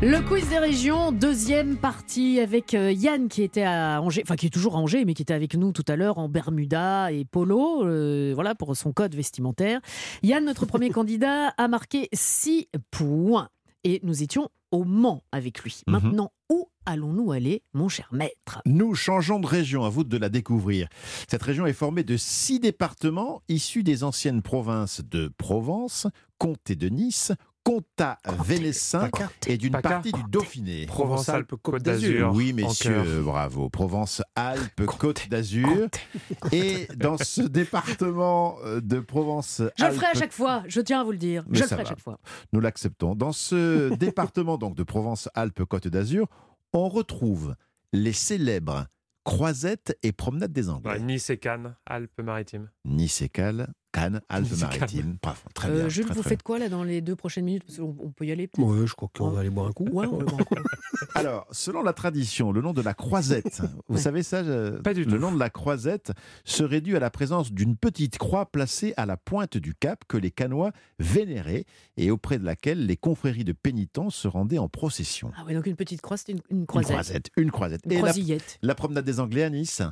Le 0.00 0.20
quiz 0.20 0.48
des 0.48 0.58
régions, 0.58 1.10
deuxième 1.10 1.76
partie 1.76 2.38
avec 2.38 2.72
euh, 2.74 2.92
Yann 2.92 3.28
qui 3.28 3.42
était 3.42 3.64
à 3.64 4.00
Angers, 4.00 4.22
enfin 4.24 4.36
qui 4.36 4.46
est 4.46 4.50
toujours 4.50 4.76
à 4.76 4.78
Angers, 4.78 5.04
mais 5.04 5.12
qui 5.12 5.22
était 5.22 5.34
avec 5.34 5.56
nous 5.56 5.72
tout 5.72 5.84
à 5.88 5.96
l'heure 5.96 6.18
en 6.18 6.28
Bermuda 6.28 7.10
et 7.10 7.24
polo, 7.24 7.84
euh, 7.84 8.30
voilà 8.32 8.54
pour 8.54 8.76
son 8.76 8.92
code 8.92 9.16
vestimentaire. 9.16 9.80
Yann, 10.22 10.44
notre 10.44 10.66
premier 10.66 10.90
candidat, 10.92 11.48
a 11.48 11.66
marqué 11.66 12.08
6 12.12 12.68
points 12.92 13.48
et 13.82 13.98
nous 14.04 14.22
étions 14.22 14.50
au 14.70 14.84
Mans 14.84 15.24
avec 15.32 15.64
lui. 15.64 15.82
Mhm. 15.88 15.92
Maintenant, 15.92 16.32
où 16.48 16.68
allons-nous 16.88 17.32
aller, 17.32 17.62
mon 17.74 17.88
cher 17.88 18.08
maître 18.12 18.62
Nous 18.64 18.94
changeons 18.94 19.38
de 19.40 19.46
région, 19.46 19.84
à 19.84 19.90
vous 19.90 20.04
de 20.04 20.16
la 20.16 20.30
découvrir. 20.30 20.88
Cette 21.28 21.42
région 21.42 21.66
est 21.66 21.74
formée 21.74 22.02
de 22.02 22.16
six 22.16 22.60
départements 22.60 23.42
issus 23.48 23.82
des 23.82 24.04
anciennes 24.04 24.40
provinces 24.40 25.02
de 25.02 25.30
Provence, 25.36 26.06
Comté 26.38 26.76
de 26.76 26.88
Nice, 26.88 27.32
Comtat 27.62 28.16
Vénessin 28.46 29.10
et 29.46 29.58
d'une 29.58 29.78
partie 29.78 30.12
du 30.12 30.22
Dauphiné. 30.30 30.86
Provence-Alpes-Côte 30.86 31.82
d'Azur. 31.82 32.32
Oui, 32.34 32.54
messieurs, 32.54 33.20
bravo. 33.22 33.68
Provence-Alpes-Côte 33.68 35.28
d'Azur. 35.28 35.88
Et 36.52 36.88
dans 36.96 37.18
ce 37.18 37.42
département 37.42 38.56
euh, 38.64 38.80
de 38.80 39.00
Provence. 39.00 39.60
Je 39.76 39.84
le 39.84 39.92
ferai 39.92 40.06
à 40.06 40.14
chaque 40.14 40.32
fois, 40.32 40.62
je 40.66 40.80
tiens 40.80 41.02
à 41.02 41.04
vous 41.04 41.12
le 41.12 41.18
dire. 41.18 41.44
Mais 41.46 41.58
je 41.58 41.64
le 41.64 41.68
ferai 41.68 41.82
à 41.82 41.84
chaque 41.84 42.00
fois. 42.00 42.18
Nous 42.54 42.60
l'acceptons. 42.60 43.14
Dans 43.14 43.32
ce 43.32 43.94
département 43.96 44.56
donc 44.56 44.74
de 44.74 44.82
Provence-Alpes-Côte 44.82 45.88
d'Azur, 45.88 46.26
on 46.72 46.88
retrouve 46.88 47.54
les 47.92 48.12
célèbres 48.12 48.86
croisettes 49.24 49.98
et 50.02 50.12
promenades 50.12 50.52
des 50.52 50.70
Anglais. 50.70 50.92
Ouais, 50.92 51.00
nice 51.00 51.30
et 51.30 51.38
Cannes, 51.38 51.76
Alpes-Maritimes. 51.86 52.70
Nice 52.84 53.22
et 53.22 53.28
Cannes, 53.28 53.72
Et 54.06 54.18
Alpes-Maritimes. 54.28 55.16
Très 55.54 55.68
Euh, 55.70 55.76
bien. 55.80 55.88
Jules, 55.88 56.04
très, 56.06 56.14
vous 56.14 56.20
très 56.22 56.30
faites 56.30 56.42
quoi 56.42 56.58
là 56.58 56.68
dans 56.68 56.84
les 56.84 57.00
deux 57.00 57.16
prochaines 57.16 57.44
minutes? 57.44 57.64
Parce 57.66 57.78
qu'on 57.78 57.96
on 58.00 58.10
peut 58.10 58.26
y 58.26 58.32
aller 58.32 58.46
peut-être 58.46 58.66
Oui, 58.66 58.86
je 58.86 58.94
crois 58.94 59.08
qu'on 59.16 59.30
va 59.30 59.40
aller 59.40 59.50
boire 59.50 59.66
un 59.68 59.72
coup. 59.72 59.84
Ouais, 59.90 60.06
on 60.06 60.18
va 60.18 60.24
boire 60.24 60.40
un 60.40 60.44
coup. 60.44 60.54
Alors, 61.14 61.46
selon 61.50 61.82
la 61.82 61.92
tradition, 61.92 62.52
le 62.52 62.60
nom 62.60 62.72
de 62.72 62.82
la 62.82 62.94
croisette, 62.94 63.62
vous 63.88 63.96
Ouais. 63.96 64.00
savez 64.00 64.22
ça 64.22 64.38
euh, 64.38 64.80
Pas 64.82 64.94
du 64.94 65.04
Le 65.04 65.12
tout. 65.12 65.18
nom 65.18 65.32
de 65.32 65.38
la 65.38 65.50
croisette 65.50 66.12
serait 66.44 66.80
dû 66.80 66.96
à 66.96 67.00
la 67.00 67.10
présence 67.10 67.52
d'une 67.52 67.76
petite 67.76 68.18
croix 68.18 68.46
placée 68.46 68.94
à 68.96 69.06
la 69.06 69.16
pointe 69.16 69.56
du 69.56 69.74
cap 69.74 70.04
que 70.06 70.16
les 70.16 70.30
Canois 70.30 70.72
vénéraient 70.98 71.64
et 71.96 72.10
auprès 72.10 72.38
de 72.38 72.44
laquelle 72.44 72.86
les 72.86 72.96
confréries 72.96 73.44
de 73.44 73.52
pénitents 73.52 74.10
se 74.10 74.28
rendaient 74.28 74.58
en 74.58 74.68
procession. 74.68 75.30
Ah 75.36 75.44
ouais, 75.44 75.54
donc 75.54 75.66
une 75.66 75.76
petite 75.76 76.00
croix, 76.02 76.16
c'était 76.16 76.32
une, 76.32 76.40
une 76.50 76.58
Une 76.60 76.66
croisette. 76.66 76.92
croisette, 76.92 77.30
une 77.36 77.50
croisette. 77.50 77.80
Une 77.86 77.92
Et 77.92 77.94
la, 77.96 78.00
croisillette. 78.02 78.58
la 78.62 78.74
promenade 78.74 79.04
des 79.04 79.20
Anglais 79.20 79.42
à 79.44 79.50
Nice? 79.50 79.82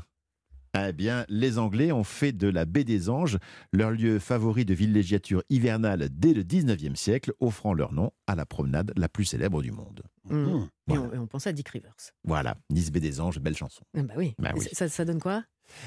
Eh 0.89 0.93
bien, 0.93 1.25
les 1.29 1.59
Anglais 1.59 1.93
ont 1.93 2.05
fait 2.05 2.33
de 2.33 2.49
la 2.49 2.65
baie 2.65 2.85
des 2.85 3.09
Anges 3.09 3.39
leur 3.73 3.91
lieu 3.91 4.19
favori 4.19 4.65
de 4.65 4.75
villégiature 4.75 5.43
hivernale 5.51 6.09
dès 6.11 6.33
le 6.35 6.43
19e 6.43 6.95
siècle, 6.97 7.33
offrant 7.41 7.75
leur 7.75 7.93
nom 7.93 8.11
à 8.27 8.35
la 8.35 8.47
promenade 8.47 8.93
la 8.97 9.09
plus 9.09 9.25
célèbre 9.25 9.63
du 9.63 9.73
monde. 9.73 10.03
Mm. 10.25 10.35
Et, 10.35 10.69
Voilà. 10.89 11.03
on, 11.03 11.13
et 11.15 11.19
on 11.19 11.27
pensait 11.27 11.51
à 11.51 11.53
Dick 11.53 11.69
Rivers. 11.69 11.95
Voilà, 12.25 12.57
Nice 12.71 12.91
baie 12.91 13.01
des 13.01 13.21
Anges, 13.21 13.39
belle 13.41 13.57
chanson. 13.57 13.83
Ah 13.97 14.03
bah 14.03 14.15
oui. 14.17 14.35
Bah 14.39 14.53
oui. 14.57 14.67
Ça, 14.73 14.89
ça 14.89 15.05
donne 15.05 15.21
quoi? 15.21 15.45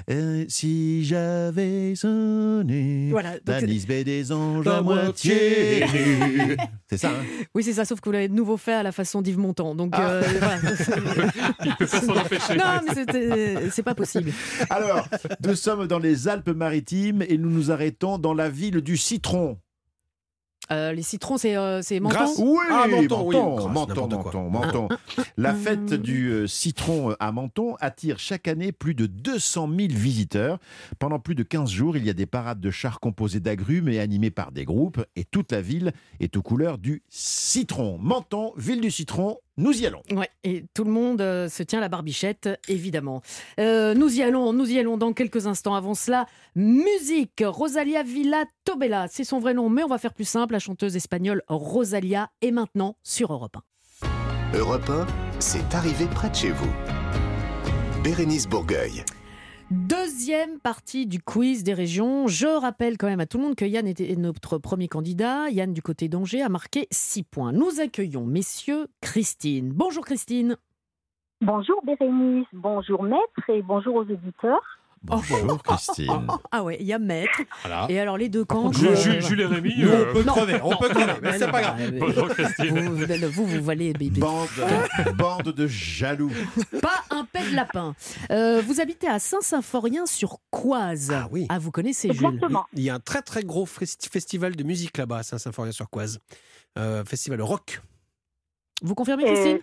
Euh, 0.10 0.46
si 0.48 1.04
j'avais 1.06 1.96
sonné 1.96 3.08
Voilà, 3.12 3.34
la 3.46 3.62
des 3.62 4.32
Anges 4.32 4.68
À 4.68 4.82
moitié. 4.82 5.86
C'est 6.90 6.98
ça, 6.98 7.10
hein? 7.10 7.24
Oui, 7.56 7.64
c'est 7.64 7.74
ça, 7.74 7.86
sauf 7.86 8.00
que 8.00 8.06
vous 8.10 8.14
l'avez 8.14 8.28
de 8.28 8.34
nouveau 8.34 8.58
fait 8.58 8.74
à 8.74 8.84
la 8.84 8.92
façon 8.92 9.22
d'Yves 9.22 9.38
Montand. 9.38 9.76
Donc, 9.76 9.92
Ah. 9.94 10.10
euh, 10.10 10.24
voilà. 10.40 10.60
Il 11.66 11.76
peut 11.76 11.86
pas 11.86 12.02
s'en 12.02 12.16
empêcher. 12.16 12.56
Non, 12.56 12.82
mais 12.96 13.70
c'est 13.72 13.84
pas 13.84 13.96
possible. 13.96 14.32
Alors, 14.70 15.08
nous 15.46 15.56
sommes 15.56 15.88
dans 15.88 16.00
les 16.00 16.28
Alpes-Maritimes 16.28 17.24
et 17.28 17.38
nous 17.38 17.50
nous 17.50 17.72
arrêtons 17.72 18.18
dans 18.18 18.34
la 18.34 18.50
ville 18.50 18.82
du 18.82 18.98
citron. 18.98 19.58
Euh, 20.72 20.94
les 20.94 21.02
citrons, 21.02 21.38
c'est 21.38 21.56
euh, 21.58 21.82
c'est 21.82 22.00
menton 22.00 22.16
Grâce- 22.16 22.38
Oui, 22.40 22.58
Ah, 22.70 22.86
Menton, 22.88 23.24
oui. 23.28 23.36
Menton, 23.36 23.70
Menton, 23.70 24.08
quoi. 24.22 24.32
Menton, 24.34 24.50
Menton. 24.50 24.88
La 25.38 25.54
fête 25.54 25.94
du 25.94 26.30
euh, 26.30 26.48
citron 26.48 27.16
à 27.20 27.32
Menton 27.32 27.76
attire 27.80 28.20
chaque 28.20 28.48
année 28.48 28.72
plus 28.72 28.94
de 28.94 29.06
200 29.08 29.68
000 29.68 29.90
visiteurs. 29.92 30.60
Pendant 31.00 31.20
plus 31.20 31.36
de 31.36 31.44
15 31.44 31.70
jours, 31.72 31.98
il 31.98 32.06
y 32.06 32.10
a 32.10 32.14
des 32.14 32.26
parades 32.28 32.60
de 32.60 32.70
chars 32.72 33.00
composées 33.00 33.40
d'agrumes 33.40 33.90
et 33.90 34.00
animées 34.00 34.32
par 34.32 34.52
des 34.52 34.66
groupes. 34.66 35.04
Et 35.16 35.24
toute 35.26 35.52
la 35.52 35.62
ville 35.62 35.92
est 36.20 36.38
aux 36.38 36.42
couleurs 36.42 36.78
du 36.78 37.02
citron. 37.10 37.98
Menton, 38.00 38.54
ville 38.58 38.82
du 38.82 38.92
citron, 38.92 39.38
nous 39.60 39.82
y 39.82 39.86
allons. 39.86 40.02
Ouais, 40.12 40.30
et 40.44 40.66
tout 40.74 40.86
le 40.86 40.92
monde 40.92 41.20
euh, 41.22 41.50
se 41.50 41.64
tient 41.64 41.82
la 41.82 41.90
barbichette, 41.90 42.50
évidemment. 42.70 43.22
Euh, 43.60 43.94
nous 43.94 44.18
y 44.18 44.24
allons, 44.24 44.54
nous 44.54 44.72
y 44.72 44.80
allons 44.80 44.98
dans 44.98 45.12
quelques 45.12 45.48
instants. 45.48 45.76
Avant 45.76 45.96
cela, 45.96 46.26
musique. 46.56 47.44
Rosalia 47.46 48.02
Villa 48.02 48.46
Tobela, 48.64 49.08
c'est 49.10 49.26
son 49.26 49.40
vrai 49.40 49.54
nom, 49.54 49.70
mais 49.70 49.84
on 49.84 49.88
va 49.88 49.98
faire 49.98 50.14
plus 50.14 50.28
simple. 50.28 50.54
La 50.54 50.60
chanteuse 50.60 50.96
espagnole 50.96 51.44
Rosalia 51.50 52.30
est 52.42 52.52
maintenant 52.52 52.96
sur 53.04 53.34
Europe 53.34 53.58
1. 54.54 54.58
Europe 54.58 54.90
1, 54.90 55.06
c'est 55.40 55.76
arrivé 55.76 56.06
près 56.06 56.30
de 56.30 56.36
chez 56.36 56.52
vous. 56.52 56.72
Bérénice 58.02 58.48
Bourgueil. 58.48 59.04
Deuxième 60.30 60.60
partie 60.60 61.08
du 61.08 61.20
quiz 61.24 61.64
des 61.64 61.74
régions. 61.74 62.28
Je 62.28 62.46
rappelle 62.46 63.00
quand 63.00 63.08
même 63.08 63.20
à 63.20 63.26
tout 63.26 63.40
le 63.40 63.46
monde 63.46 63.56
que 63.56 63.66
Yann 63.66 63.88
était 63.88 64.16
notre 64.16 64.60
premier 64.60 64.88
candidat. 64.88 65.50
Yann 65.50 65.74
du 65.74 65.82
côté 65.82 66.08
d'Angers 66.08 66.44
a 66.44 66.50
marqué 66.50 66.88
6 66.92 67.24
points. 67.24 67.52
Nous 67.52 67.80
accueillons 67.80 68.28
messieurs 68.28 68.90
Christine. 69.02 69.72
Bonjour 69.74 70.06
Christine. 70.06 70.56
Bonjour 71.42 71.84
Bérénice, 71.84 72.46
bonjour 72.54 73.02
maître 73.02 73.50
et 73.50 73.64
bonjour 73.64 73.96
aux 73.96 74.02
auditeurs. 74.04 74.79
Bonjour 75.04 75.64
Christine. 75.64 76.28
Ah 76.52 76.64
ouais, 76.64 76.78
il 76.80 76.86
y 76.86 76.94
a 76.94 77.00
maître. 77.00 77.42
Voilà. 77.64 77.86
Et 77.90 78.00
alors 78.00 78.18
les 78.18 78.28
deux 78.30 78.44
camps. 78.44 78.72
Jules, 78.74 78.90
euh, 78.90 78.96
Jules- 78.96 79.22
Jules 79.22 79.42
et 79.42 79.46
Rémi. 79.46 79.74
Nous, 79.78 79.88
euh, 79.88 80.06
on 80.10 80.14
peut 80.14 80.24
non. 80.24 80.34
crever, 80.34 80.60
on 80.62 80.70
Non. 80.72 80.78
peut 80.78 80.90
crever, 80.90 81.14
mais 81.22 81.32
Mais 81.32 81.40
c'est 81.40 81.52
pas 81.52 81.62
grave. 81.62 81.92
Bonjour 82.00 82.28
Christine. 82.30 82.80
Vous, 82.80 82.96
vous, 82.98 83.32
vous, 83.32 83.46
vous 83.46 83.64
valez 83.64 83.94
bébé. 83.94 84.20
Bande, 84.20 84.48
bande 85.16 85.44
de 85.54 85.68
jaloux. 85.68 86.32
Pas 86.82 87.04
un 87.12 87.24
pet 87.26 87.50
de 87.50 87.56
lapin. 87.56 87.96
Euh, 88.32 88.62
vous 88.66 88.82
habitez 88.82 89.08
à 89.08 89.20
Saint-Symphorien 89.20 90.06
sur 90.06 90.40
Coise. 90.52 91.12
Ah 91.16 91.28
oui. 91.32 91.46
Ah, 91.50 91.60
vous 91.60 91.72
connaissez 91.72 92.12
Jules. 92.14 92.40
Il 92.74 92.84
y 92.84 92.90
a 92.90 92.96
un 92.96 93.00
très 93.00 93.22
très 93.22 93.44
gros 93.44 93.66
festi- 93.66 94.10
festival 94.12 94.56
de 94.56 94.64
musique 94.64 94.98
là-bas 94.98 95.20
à 95.20 95.24
Saint-Symphorien-sur-Coise. 95.24 96.20
Euh, 96.78 97.04
festival 97.06 97.42
rock. 97.42 97.82
Vous 98.82 98.96
confirmez 98.96 99.24
Euh, 99.26 99.34
Christine 99.34 99.60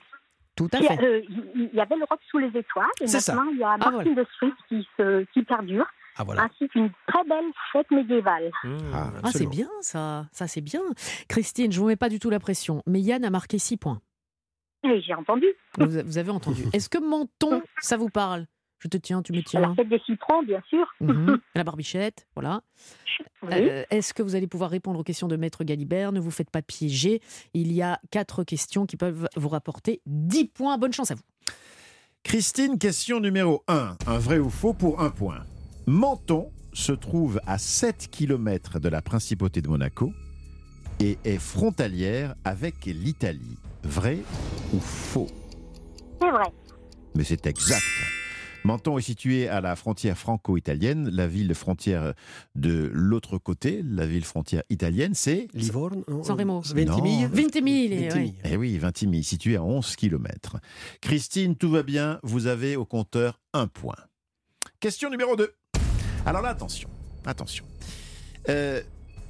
Tout 0.56 0.68
à 0.72 0.78
Il 0.78 0.84
y, 0.84 0.88
a, 0.88 0.96
fait. 0.96 1.04
euh, 1.04 1.22
il 1.54 1.70
y 1.74 1.80
avait 1.80 1.96
le 1.96 2.04
rock 2.08 2.18
sous 2.30 2.38
les 2.38 2.48
étoiles 2.48 2.86
et 3.00 3.06
C'est 3.06 3.20
ça. 3.20 3.34
maintenant 3.34 3.50
il 3.52 3.58
y 3.58 3.62
a 3.62 3.72
Ah, 3.72 3.76
Martin 3.90 4.12
de 4.12 4.24
Street 4.34 4.52
qui, 4.68 4.88
se, 4.96 5.24
qui 5.32 5.42
perdure, 5.42 5.86
Ah 6.16 6.24
voilà. 6.24 6.44
ainsi 6.44 6.66
qu'une 6.68 6.90
très 7.06 7.22
belle 7.24 7.44
fête 7.72 7.90
médiévale. 7.90 8.50
Mmh, 8.64 8.76
Ah, 8.94 9.10
c'est 9.16 9.26
absolument. 9.26 9.50
bien 9.50 9.68
ça. 9.82 10.26
Ça, 10.32 10.46
c'est 10.46 10.62
bien. 10.62 10.80
Christine, 11.28 11.70
je 11.72 11.78
vous 11.78 11.86
mets 11.88 11.96
pas 11.96 12.08
du 12.08 12.18
tout 12.18 12.30
la 12.30 12.40
pression, 12.40 12.82
mais 12.86 13.00
Yann 13.00 13.24
a 13.24 13.30
marqué 13.30 13.58
6 13.58 13.76
points. 13.76 14.00
Et 14.84 15.00
j'ai 15.02 15.14
entendu. 15.14 15.46
Vous, 15.78 15.86
vous 16.04 16.18
avez 16.18 16.30
entendu. 16.30 16.62
Est-ce 16.72 16.88
que 16.88 16.98
menton, 16.98 17.62
ça 17.80 17.96
vous 17.96 18.08
parle? 18.08 18.46
Je 18.78 18.88
te 18.88 18.96
tiens, 18.98 19.22
tu 19.22 19.32
me 19.32 19.38
La 19.38 19.42
tiens. 19.44 19.74
fête 19.74 19.88
des 19.88 20.00
citrons, 20.06 20.42
bien 20.42 20.62
sûr. 20.68 20.86
Mhm. 21.00 21.38
La 21.54 21.64
barbichette, 21.64 22.26
voilà. 22.34 22.60
Oui. 23.42 23.48
Euh, 23.52 23.84
Est-ce 23.90 24.12
que 24.12 24.22
vous 24.22 24.34
allez 24.34 24.46
pouvoir 24.46 24.70
répondre 24.70 25.00
aux 25.00 25.04
questions 25.04 25.28
de 25.28 25.36
Maître 25.36 25.64
Galibert? 25.64 26.12
Ne 26.12 26.20
vous 26.20 26.30
faites 26.30 26.50
pas 26.50 26.62
piéger. 26.62 27.20
Il 27.54 27.72
y 27.72 27.80
a 27.82 27.98
quatre 28.10 28.44
questions 28.44 28.84
qui 28.86 28.96
peuvent 28.96 29.28
vous 29.36 29.48
rapporter 29.48 30.00
10 30.06 30.46
points. 30.48 30.76
Bonne 30.78 30.92
chance 30.92 31.10
à 31.10 31.14
vous. 31.14 31.22
Christine, 32.22 32.78
question 32.78 33.20
numéro 33.20 33.62
1. 33.68 33.96
Un 34.06 34.18
vrai 34.18 34.38
ou 34.38 34.50
faux 34.50 34.74
pour 34.74 35.00
un 35.00 35.10
point? 35.10 35.44
Menton 35.86 36.50
se 36.72 36.92
trouve 36.92 37.40
à 37.46 37.56
7 37.58 38.08
km 38.10 38.78
de 38.80 38.88
la 38.88 39.00
principauté 39.00 39.62
de 39.62 39.68
Monaco 39.68 40.12
et 41.00 41.16
est 41.24 41.38
frontalière 41.38 42.34
avec 42.44 42.84
l'Italie. 42.84 43.56
Vrai 43.84 44.18
ou 44.74 44.80
faux? 44.80 45.28
C'est 46.20 46.30
vrai. 46.30 46.52
Mais 47.14 47.24
c'est 47.24 47.46
exact. 47.46 47.82
Menton 48.66 48.98
est 48.98 49.02
situé 49.02 49.48
à 49.48 49.60
la 49.60 49.76
frontière 49.76 50.18
franco-italienne. 50.18 51.08
La 51.10 51.28
ville 51.28 51.54
frontière 51.54 52.14
de 52.56 52.90
l'autre 52.92 53.38
côté, 53.38 53.80
la 53.84 54.06
ville 54.06 54.24
frontière 54.24 54.64
italienne, 54.70 55.14
c'est 55.14 55.46
Livorno? 55.54 56.04
Non, 56.08 56.24
San 56.24 56.36
Remo. 56.36 56.60
Ventimille. 56.60 57.26
Ventimille. 57.26 58.08
Eh 58.44 58.56
oui, 58.56 58.76
Vintimille, 58.76 59.22
situé 59.22 59.54
à 59.54 59.62
11 59.62 59.94
km. 59.94 60.56
Christine, 61.00 61.54
tout 61.54 61.70
va 61.70 61.84
bien, 61.84 62.18
vous 62.24 62.48
avez 62.48 62.74
au 62.74 62.84
compteur 62.84 63.40
un 63.52 63.68
point. 63.68 63.94
Question 64.80 65.10
numéro 65.10 65.36
2. 65.36 65.48
Alors 66.26 66.42
là, 66.42 66.48
attention, 66.48 66.90
attention. 67.24 67.64
Euh, 68.48 68.82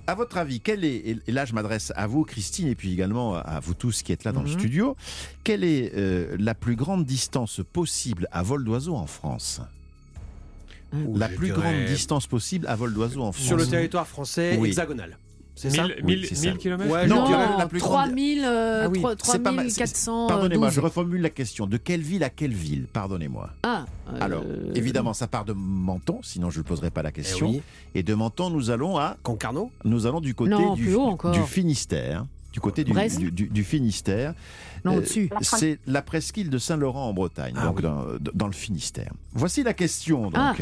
à 0.07 0.15
votre 0.15 0.37
avis, 0.39 0.61
quelle 0.61 0.85
est, 0.85 1.19
et 1.27 1.33
là 1.33 1.45
je 1.45 1.53
m'adresse 1.55 1.93
à 1.97 2.07
vous, 2.07 2.25
Christine, 2.25 2.69
et 2.69 2.75
puis 2.75 2.93
également 2.93 3.35
à 3.37 3.61
vous 3.61 3.75
tous 3.75 4.03
qui 4.03 4.13
êtes 4.13 4.25
là 4.25 4.33
dans 4.33 4.43
le 4.43 4.49
Mhm. 4.51 4.59
studio, 4.59 4.97
quelle 5.45 5.65
est 5.65 5.93
euh, 5.97 6.37
la 6.39 6.55
plus 6.55 6.77
grande 6.77 7.05
distance 7.05 7.61
possible 7.73 8.29
à 8.33 8.43
vol 8.43 8.65
d'oiseau 8.65 8.95
en 8.95 9.07
France? 9.07 9.61
Ouh, 10.93 11.17
La 11.19 11.29
plus 11.29 11.49
dirais 11.49 11.61
grande 11.61 11.85
distance 11.85 12.27
possible 12.27 12.67
à 12.69 12.77
vol 12.77 12.95
d'oiseau 12.95 13.21
en 13.23 13.33
France 13.33 13.47
Sur 13.47 13.57
le 13.57 13.67
territoire 13.67 14.07
français 14.07 14.57
Oui. 14.61 14.69
hexagonal. 14.69 15.19
C'est 15.59 15.71
ça 15.71 15.85
1000 15.87 15.97
Oui, 16.05 16.27
c'est 16.29 16.35
ça. 16.35 16.53
kilomètres 16.53 16.93
Ouais, 16.93 17.07
Non, 17.07 17.25
3000, 17.79 18.45
euh, 18.45 18.83
Ah 18.85 18.89
oui, 18.91 18.99
trois- 19.01 19.15
c'est 19.23 19.39
pas 19.39 19.53
mal, 19.53 19.71
c'est- 19.71 19.77
3400. 19.79 20.27
Pardonnez-moi, 20.27 20.67
euh, 20.67 20.71
je 20.71 20.77
12. 20.77 20.85
reformule 20.85 21.23
la 21.23 21.31
question. 21.31 21.67
De 21.67 21.79
quelle 21.79 22.03
ville 22.03 22.23
à 22.25 22.29
quelle 22.31 22.53
ville 22.53 22.87
Pardonnez-moi. 22.93 23.49
Ah, 23.63 23.87
euh, 24.13 24.19
Alors, 24.21 24.45
évidemment, 24.75 25.15
ça 25.15 25.27
part 25.29 25.47
de 25.47 25.55
Menton, 25.55 26.21
sinon 26.23 26.51
je 26.51 26.59
ne 26.59 26.63
poserai 26.65 26.91
pas 26.91 27.03
la 27.03 27.11
question. 27.11 27.47
Eh 27.49 27.57
oui. 27.57 27.63
Et 27.95 28.03
de 28.03 28.15
Menton, 28.15 28.51
nous 28.51 28.69
allons 28.71 28.99
à, 28.99 29.17
Concarneau 29.23 29.71
nous 29.85 30.07
allons 30.07 30.21
du 30.21 30.35
côté 30.35 30.51
Non, 30.51 30.75
du, 30.75 30.83
plus 30.85 30.95
haut 30.95 31.03
encore. 31.07 31.33
du 31.33 31.41
Finistère, 31.41 32.27
du 32.53 32.61
côté 32.61 32.85
du, 32.85 32.93
du, 32.93 33.31
du- 33.33 33.49
du 33.49 33.65
Finistère. 33.65 34.35
Non, 34.85 34.93
Euh, 34.93 34.99
au-dessus. 34.99 35.31
C'est 35.41 35.79
la 35.87 36.03
presqu'île 36.03 36.51
de 36.51 36.59
Saint-Laurent 36.59 37.09
en 37.09 37.15
Bretagne, 37.15 37.55
Ah 37.57 37.65
donc 37.65 37.77
oui. 37.79 37.83
dans, 37.83 38.05
dans 38.35 38.47
le 38.47 38.53
Finistère. 38.53 39.11
Voici 39.33 39.63
la 39.63 39.73
question 39.73 40.25
donc. 40.31 40.35
Ah. 40.37 40.55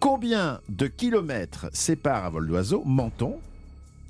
Combien 0.00 0.60
de 0.68 0.86
kilomètres 0.88 1.66
sépare 1.72 2.24
à 2.26 2.30
vol 2.30 2.46
d'oiseau 2.46 2.82
Menton 2.84 3.36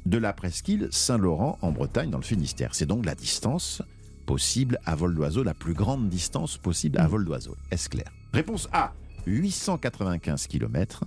de 0.06 0.18
la 0.18 0.32
presqu'île 0.32 0.88
Saint-Laurent 0.90 1.58
en 1.62 1.70
Bretagne 1.72 2.10
dans 2.10 2.18
le 2.18 2.24
Finistère 2.24 2.74
C'est 2.74 2.86
donc 2.86 3.04
la 3.06 3.14
distance 3.14 3.82
possible 4.26 4.78
à 4.84 4.94
vol 4.94 5.14
d'oiseau, 5.14 5.42
la 5.42 5.54
plus 5.54 5.74
grande 5.74 6.08
distance 6.08 6.56
possible 6.58 6.98
Mm. 6.98 7.02
à 7.02 7.08
vol 7.08 7.24
d'oiseau. 7.24 7.56
Est-ce 7.70 7.88
clair? 7.88 8.10
Réponse 8.32 8.68
A, 8.72 8.92
895 9.26 10.46
km. 10.46 11.04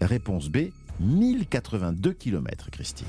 Réponse 0.00 0.48
B, 0.48 0.70
1082 1.00 2.12
km, 2.12 2.70
Christine. 2.70 3.06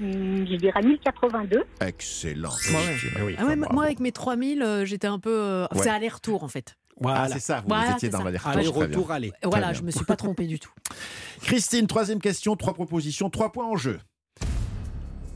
Hum, 0.00 0.46
Je 0.50 0.56
dirais 0.56 0.82
1082. 0.82 1.62
Excellent. 1.80 2.50
Ouais. 2.50 2.96
Eh 3.18 3.22
oui. 3.22 3.34
Ah 3.38 3.46
ouais, 3.46 3.56
Bravo. 3.56 3.74
moi, 3.74 3.84
avec 3.84 4.00
mes 4.00 4.10
3000, 4.12 4.62
euh, 4.62 4.84
j'étais 4.84 5.06
un 5.06 5.18
peu. 5.18 5.30
euh, 5.32 5.66
Ouais. 5.72 5.82
C'est 5.82 5.90
aller-retour, 5.90 6.42
en 6.42 6.48
fait. 6.48 6.76
Ah, 7.06 7.28
c'est 7.28 7.40
ça, 7.40 7.60
vous, 7.60 7.68
Voilà, 7.68 7.92
étiez 7.92 8.08
dans. 8.08 8.24
Allez, 8.24 8.38
très 8.38 8.60
bien. 8.62 8.70
retour, 8.70 9.10
allez. 9.10 9.32
Voilà, 9.42 9.72
je 9.72 9.82
me 9.82 9.90
suis 9.90 10.04
pas 10.04 10.16
trompé 10.16 10.46
du 10.46 10.58
tout. 10.58 10.70
Christine, 11.42 11.86
troisième 11.86 12.20
question, 12.20 12.56
trois 12.56 12.74
propositions, 12.74 13.30
trois 13.30 13.52
points 13.52 13.66
en 13.66 13.76
jeu. 13.76 13.98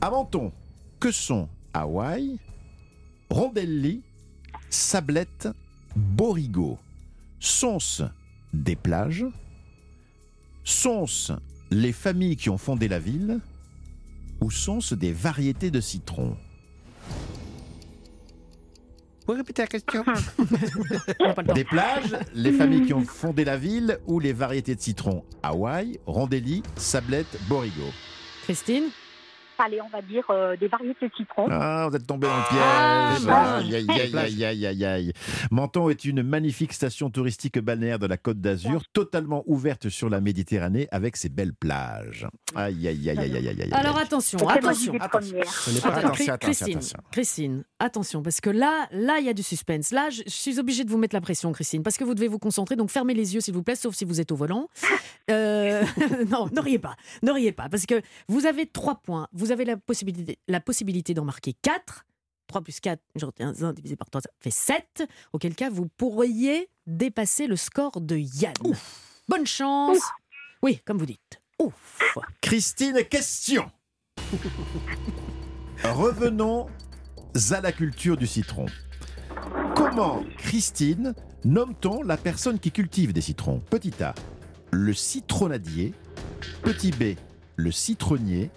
À 0.01 0.11
Menton, 0.11 0.53
que 1.01 1.11
sont 1.11 1.49
Hawaï, 1.75 2.39
Rondelli, 3.31 4.03
Sablette, 4.71 5.49
Borigo? 5.95 6.79
Sont-ce 7.41 8.05
des 8.53 8.77
plages? 8.77 9.27
Sont-ce 10.65 11.33
les 11.71 11.93
familles 11.93 12.37
qui 12.37 12.51
ont 12.51 12.59
fondé 12.59 12.89
la 12.89 12.99
ville? 12.99 13.41
Ou 14.41 14.51
sont-ce 14.51 14.95
des 14.95 15.13
variétés 15.13 15.71
de 15.71 15.81
citrons? 15.81 16.37
Pouvez 19.27 19.39
répéter 19.39 19.63
la 19.63 19.69
question. 19.69 20.05
Des 21.55 21.65
plages, 21.65 22.17
les 22.35 22.53
familles 22.53 22.87
qui 22.87 22.95
ont 22.95 23.05
fondé 23.05 23.45
la 23.45 23.57
ville 23.57 23.99
ou 24.07 24.21
les 24.21 24.33
variétés 24.33 24.75
de 24.75 24.81
citrons 24.81 25.25
Hawaï, 25.43 25.99
Rondelli, 26.07 26.63
Sablette, 26.77 27.39
Borigo 27.49 27.91
Christine? 28.45 28.85
Allez, 29.59 29.81
on 29.81 29.89
va 29.89 30.03
dire 30.03 30.25
euh, 30.31 30.57
des 30.57 30.69
variétés 30.69 31.09
de 31.09 31.13
citrons. 31.17 31.47
Ah, 31.51 31.89
vous 31.91 31.97
êtes 31.97 32.07
tombé 32.07 32.27
dans 32.27 32.37
le 32.37 32.43
Ah, 32.61 33.13
piège. 33.17 33.27
bah. 33.27 33.57
Aïe, 33.57 33.75
aïe, 33.75 33.87
aïe, 33.91 34.17
aïe, 34.17 34.45
aïe, 34.45 34.67
aïe, 34.67 34.85
aïe. 34.85 35.13
Menton 35.51 35.89
est 35.89 36.05
une 36.05 36.23
magnifique 36.23 36.73
station 36.73 37.11
touristique 37.11 37.59
balnéaire 37.59 37.99
de 37.99 38.07
la 38.07 38.17
Côte 38.17 38.41
d'Azur, 38.41 38.83
totalement 38.93 39.43
ouverte 39.47 39.89
sur 39.89 40.11
la 40.11 40.21
Méditerranée 40.21 40.89
avec 40.91 41.17
ses 41.17 41.29
belles 41.31 41.55
plages. 41.55 42.27
Aïe, 42.55 42.87
aïe, 42.89 43.11
aïe, 43.11 43.19
aïe, 43.19 43.37
aïe, 43.37 43.49
aïe, 43.49 43.63
aïe. 43.63 43.73
Alors 43.73 43.97
attention, 43.99 44.39
attention. 44.49 44.93
Christine, 44.93 46.31
attention. 46.31 46.99
Christine, 47.11 47.65
attention, 47.79 48.23
parce 48.23 48.41
que 48.41 48.51
là, 48.51 48.87
là, 48.93 49.19
il 49.21 49.27
y 49.27 49.29
a 49.29 49.35
du 49.35 49.43
suspense. 49.43 49.91
Là, 49.91 50.11
je, 50.11 50.23
je 50.27 50.31
suis 50.33 50.59
obligée 50.59 50.85
de 50.85 50.91
vous 50.91 50.99
mettre 50.99 51.15
la 51.15 51.21
pression, 51.21 51.51
Christine, 51.53 51.83
parce 51.83 51.97
que 51.97 52.05
vous 52.05 52.15
devez 52.15 52.29
vous 52.29 52.39
concentrer. 52.39 52.77
Donc, 52.77 52.91
fermez 52.91 53.15
les 53.15 53.35
yeux, 53.35 53.41
s'il 53.41 53.55
vous 53.55 53.63
plaît, 53.63 53.75
sauf 53.77 53.95
si 53.95 54.05
vous 54.05 54.21
êtes 54.21 54.33
au 54.33 54.37
volant. 54.37 54.69
Euh, 55.31 55.83
non, 56.31 56.49
ne 56.53 56.61
riez 56.61 56.79
pas, 56.79 56.97
ne 57.23 57.31
riez 57.33 57.53
pas, 57.53 57.69
parce 57.69 57.87
que 57.87 58.01
vous 58.29 58.47
avez 58.47 58.67
trois 58.67 58.97
points. 58.97 59.29
Vous 59.33 59.46
avez 59.53 59.65
la 59.65 59.77
possibilité, 59.77 60.39
la 60.49 60.61
possibilité 60.61 61.15
d'en 61.15 61.25
marquer 61.25 61.55
quatre. 61.63 62.05
3 62.49 62.61
plus 62.63 62.79
4, 62.79 63.03
je 63.17 63.27
retiens 63.27 63.53
1 63.61 63.73
divisé 63.73 63.97
par 63.97 64.09
3, 64.09 64.21
ça 64.21 64.31
fait 64.39 64.53
7. 64.53 65.03
Auquel 65.33 65.55
cas, 65.57 65.69
vous 65.69 65.89
pourriez 65.97 66.71
dépasser 66.87 67.49
le 67.49 67.57
score 67.57 68.01
de 68.01 68.17
Yann. 68.17 68.55
Bonne 69.29 69.47
chance. 69.47 69.99
Oui, 70.63 70.81
comme 70.85 70.99
vous 70.99 71.07
dites. 71.07 71.41
Ouf. 71.59 71.99
Christine, 72.41 73.03
question. 73.11 73.69
Revenons 75.83 76.69
à 77.51 77.61
la 77.61 77.73
culture 77.73 78.17
du 78.17 78.27
citron. 78.27 78.67
Comment, 79.75 80.25
Christine, 80.39 81.15
nomme-t-on 81.45 82.03
la 82.03 82.17
personne 82.17 82.59
qui 82.59 82.71
cultive 82.71 83.13
des 83.13 83.21
citrons? 83.21 83.61
Petit 83.71 84.03
A, 84.03 84.15
le 84.71 84.95
citronadier. 84.95 85.93
Petit 86.63 86.93
B, 86.93 87.17
le 87.57 87.73
citronnier. 87.73 88.51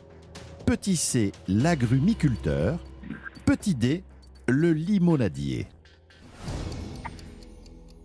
Petit 0.69 0.97
C, 0.97 1.31
l'agrumiculteur. 1.47 2.77
Petit 3.43 3.73
D, 3.73 4.03
le 4.47 4.71
limonadier. 4.71 5.65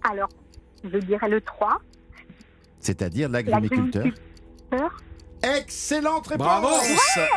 Alors, 0.03 0.31
je 0.83 0.97
dirais 0.97 1.29
le 1.29 1.43
3. 1.43 1.83
C'est-à-dire 2.79 3.29
l'agrumiculteur. 3.29 4.07
L'agrumiculteur. 4.07 5.03
Excellente 5.45 6.27
réponse. 6.29 6.47
Bravo. 6.47 6.69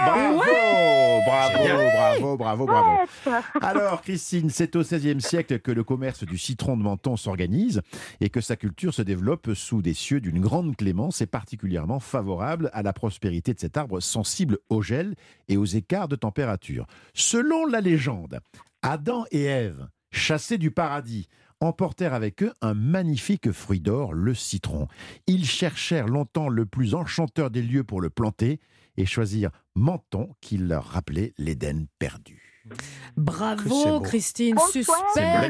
Bravo. 0.06 0.40
Ouais. 0.40 1.22
Bravo, 1.26 2.38
bravo, 2.38 2.38
bravo, 2.38 2.66
bravo. 2.66 3.42
Alors, 3.62 4.02
Christine, 4.02 4.50
c'est 4.50 4.76
au 4.76 4.82
XVIe 4.82 5.20
siècle 5.22 5.60
que 5.60 5.72
le 5.72 5.84
commerce 5.84 6.24
du 6.24 6.38
citron 6.38 6.78
de 6.78 6.84
Menton 6.84 7.18
s'organise 7.18 7.82
et 8.22 8.30
que 8.30 8.40
sa 8.40 8.56
culture 8.56 8.94
se 8.94 9.02
développe 9.02 9.54
sous 9.54 9.82
des 9.82 9.94
cieux 9.94 10.22
d'une 10.22 10.40
grande 10.40 10.76
clémence 10.78 11.22
et 11.22 11.26
particulièrement 11.26 12.00
favorable 12.00 12.70
à 12.74 12.82
la 12.82 12.94
prospérité 12.94 13.54
de 13.54 13.60
cet 13.60 13.78
arbre 13.78 14.00
sensible 14.00 14.58
au 14.70 14.82
gel 14.82 15.16
et 15.50 15.58
aux 15.58 15.66
écarts 15.66 16.08
de 16.08 16.16
température. 16.16 16.88
Selon 17.14 17.66
la 17.66 17.82
légende, 17.82 18.40
Adam 18.82 19.26
et 19.32 19.44
Ève, 19.44 19.88
chassés 20.12 20.58
du 20.58 20.72
paradis, 20.72 21.28
emportèrent 21.60 22.14
avec 22.14 22.44
eux 22.44 22.54
un 22.62 22.74
magnifique 22.74 23.52
fruit 23.52 23.80
d'or, 23.80 24.14
le 24.14 24.34
citron. 24.34 24.88
Ils 25.28 25.46
cherchèrent 25.46 26.08
longtemps 26.08 26.50
le 26.50 26.66
plus 26.66 26.96
enchanteur 26.96 27.50
des 27.50 27.62
lieux 27.62 27.84
pour 27.84 28.02
le 28.02 28.10
planter 28.10 28.60
et 28.98 29.06
choisirent 29.06 29.52
Menton 29.76 30.30
qui 30.42 30.58
leur 30.58 30.86
rappelait 30.86 31.34
l'Éden 31.38 31.88
perdu. 32.00 32.48
Bravo. 33.16 34.02
Christine, 34.02 34.58
suspense 34.72 35.18
hein. 35.18 35.50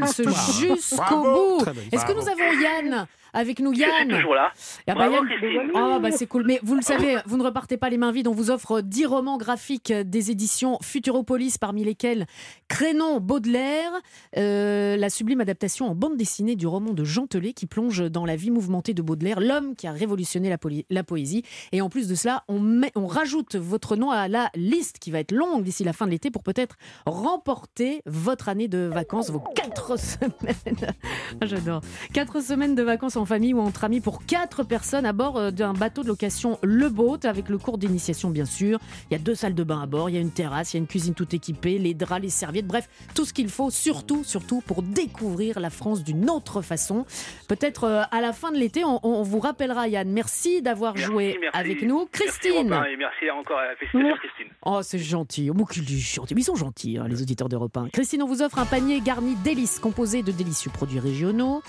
jusqu'au 0.60 1.24
bout. 1.24 1.66
Est-ce 1.92 2.06
que 2.06 2.14
nous 2.14 2.28
avons 2.28 2.62
Yann? 2.62 3.08
Avec 3.38 3.60
nous 3.60 3.72
Je 3.74 3.82
suis 3.82 3.90
Yann 3.90 4.10
toujours 4.10 4.34
là. 4.34 4.52
Ah 4.88 4.96
bah, 4.96 5.10
Bravo, 5.10 5.26
Yann-. 5.28 5.72
Oh, 5.76 6.00
bah, 6.02 6.10
c'est 6.12 6.26
cool. 6.26 6.44
Mais 6.46 6.60
vous 6.64 6.76
le 6.76 6.82
savez, 6.82 7.18
vous 7.26 7.38
ne 7.38 7.44
repartez 7.44 7.78
pas 7.78 7.90
les 7.90 7.98
mains 7.98 8.12
vides. 8.12 8.28
On 8.28 8.34
vous 8.34 8.50
offre 8.50 8.82
10 8.82 9.06
romans 9.06 9.38
graphiques 9.38 9.94
des 9.94 10.32
éditions 10.32 10.80
Futuropolis, 10.82 11.58
parmi 11.60 11.84
lesquels 11.84 12.26
Crénon 12.68 13.20
Baudelaire, 13.20 13.92
euh, 14.38 14.98
la 14.98 15.10
sublime 15.10 15.40
adaptation 15.40 15.88
en 15.88 15.96
bande 15.96 16.18
dessinée 16.18 16.56
du 16.56 16.66
roman 16.66 16.94
de 16.94 17.04
Jean 17.04 17.28
Telet 17.28 17.54
qui 17.54 17.68
plonge 17.68 18.10
dans 18.10 18.26
la 18.26 18.36
vie 18.36 18.50
mouvementée 18.50 18.96
de 18.96 19.04
Baudelaire, 19.04 19.40
l'homme 19.40 19.76
qui 19.76 19.86
a 19.86 19.92
révolutionné 19.92 20.50
la, 20.90 21.04
poésie. 21.04 21.44
Et 21.72 21.82
en 21.82 21.90
plus 21.90 22.08
de 22.08 22.16
cela, 22.16 22.44
on, 22.48 22.60
met, 22.60 22.92
on 22.96 23.06
rajoute 23.06 23.56
votre 23.56 23.96
nom 23.96 24.10
à 24.10 24.28
la 24.28 24.50
liste 24.56 24.98
qui 24.98 25.12
va 25.12 25.20
être 25.20 25.32
longue 25.32 25.64
d'ici 25.64 25.84
la 25.84 25.94
fin 25.94 26.08
de 26.08 26.12
l'été 26.12 26.32
pour 26.32 26.42
peut-être 26.42 26.76
remporter 27.06 28.02
votre 28.08 28.50
année 28.50 28.68
de 28.68 28.90
vacances, 28.92 29.30
vos 29.30 29.44
4 29.56 30.00
semaines. 30.00 30.94
J'adore. 31.44 31.82
4 32.14 32.42
semaines 32.42 32.74
de 32.74 32.84
vacances 32.84 33.16
en 33.16 33.27
famille 33.28 33.54
ou 33.54 33.60
entre 33.60 33.84
amis 33.84 34.02
pour 34.02 34.26
4 34.26 34.64
personnes 34.64 35.06
à 35.06 35.14
bord 35.14 35.38
euh, 35.38 35.52
d'un 35.52 35.74
bateau 35.74 36.02
de 36.02 36.08
location 36.08 36.58
Le 36.64 36.90
Boat 36.90 37.20
avec 37.24 37.50
le 37.50 37.58
cours 37.58 37.78
d'initiation 37.78 38.30
bien 38.30 38.46
sûr. 38.46 38.80
Il 39.10 39.14
y 39.14 39.16
a 39.16 39.20
deux 39.20 39.36
salles 39.36 39.54
de 39.54 39.64
bain 39.64 39.82
à 39.82 39.86
bord, 39.86 40.10
il 40.10 40.16
y 40.16 40.18
a 40.18 40.22
une 40.22 40.32
terrasse, 40.32 40.74
il 40.74 40.78
y 40.78 40.80
a 40.80 40.82
une 40.82 40.88
cuisine 40.88 41.14
toute 41.14 41.34
équipée, 41.34 41.78
les 41.78 41.94
draps, 41.94 42.22
les 42.24 42.30
serviettes, 42.30 42.66
bref, 42.66 42.90
tout 43.14 43.26
ce 43.26 43.34
qu'il 43.34 43.50
faut 43.50 43.70
surtout, 43.70 44.24
surtout 44.24 44.62
pour 44.62 44.82
découvrir 44.82 45.60
la 45.60 45.70
France 45.70 46.04
d'une 46.04 46.30
autre 46.30 46.62
façon. 46.62 47.06
Peut-être 47.48 47.84
euh, 47.84 48.02
à 48.12 48.22
la 48.22 48.34
fin 48.34 48.52
de 48.52 48.58
l'été, 48.58 48.84
on, 48.84 49.00
on 49.04 49.24
vous 49.24 49.40
rappellera 49.40 49.88
Yann. 49.88 50.10
Merci 50.10 50.62
d'avoir 50.62 50.96
joué 50.98 51.38
merci. 51.40 51.58
avec 51.58 51.82
nous. 51.84 52.08
Christine. 52.12 52.74
Et 52.92 52.98
merci 52.98 53.30
encore 53.30 53.60
à 53.60 53.68
la 53.68 53.76
félicitations, 53.76 54.18
Christine. 54.18 54.48
Oh, 54.64 54.80
c'est 54.82 55.00
gentil. 55.00 55.50
Oh, 55.50 55.56
gentil. 55.58 56.34
Ils 56.36 56.44
sont 56.44 56.56
gentils, 56.56 56.98
hein, 56.98 57.08
les 57.08 57.22
auditeurs 57.22 57.50
d'Europe 57.50 57.76
1. 57.76 57.90
Christine, 57.90 58.24
on 58.24 58.28
vous 58.28 58.42
offre 58.42 58.60
un 58.60 58.66
panier 58.66 59.00
garni 59.02 59.36
délices 59.44 59.80
composé 59.80 60.24
de 60.24 60.32
délicieux 60.32 60.72
produits 60.72 61.00
régionaux. 61.00 61.62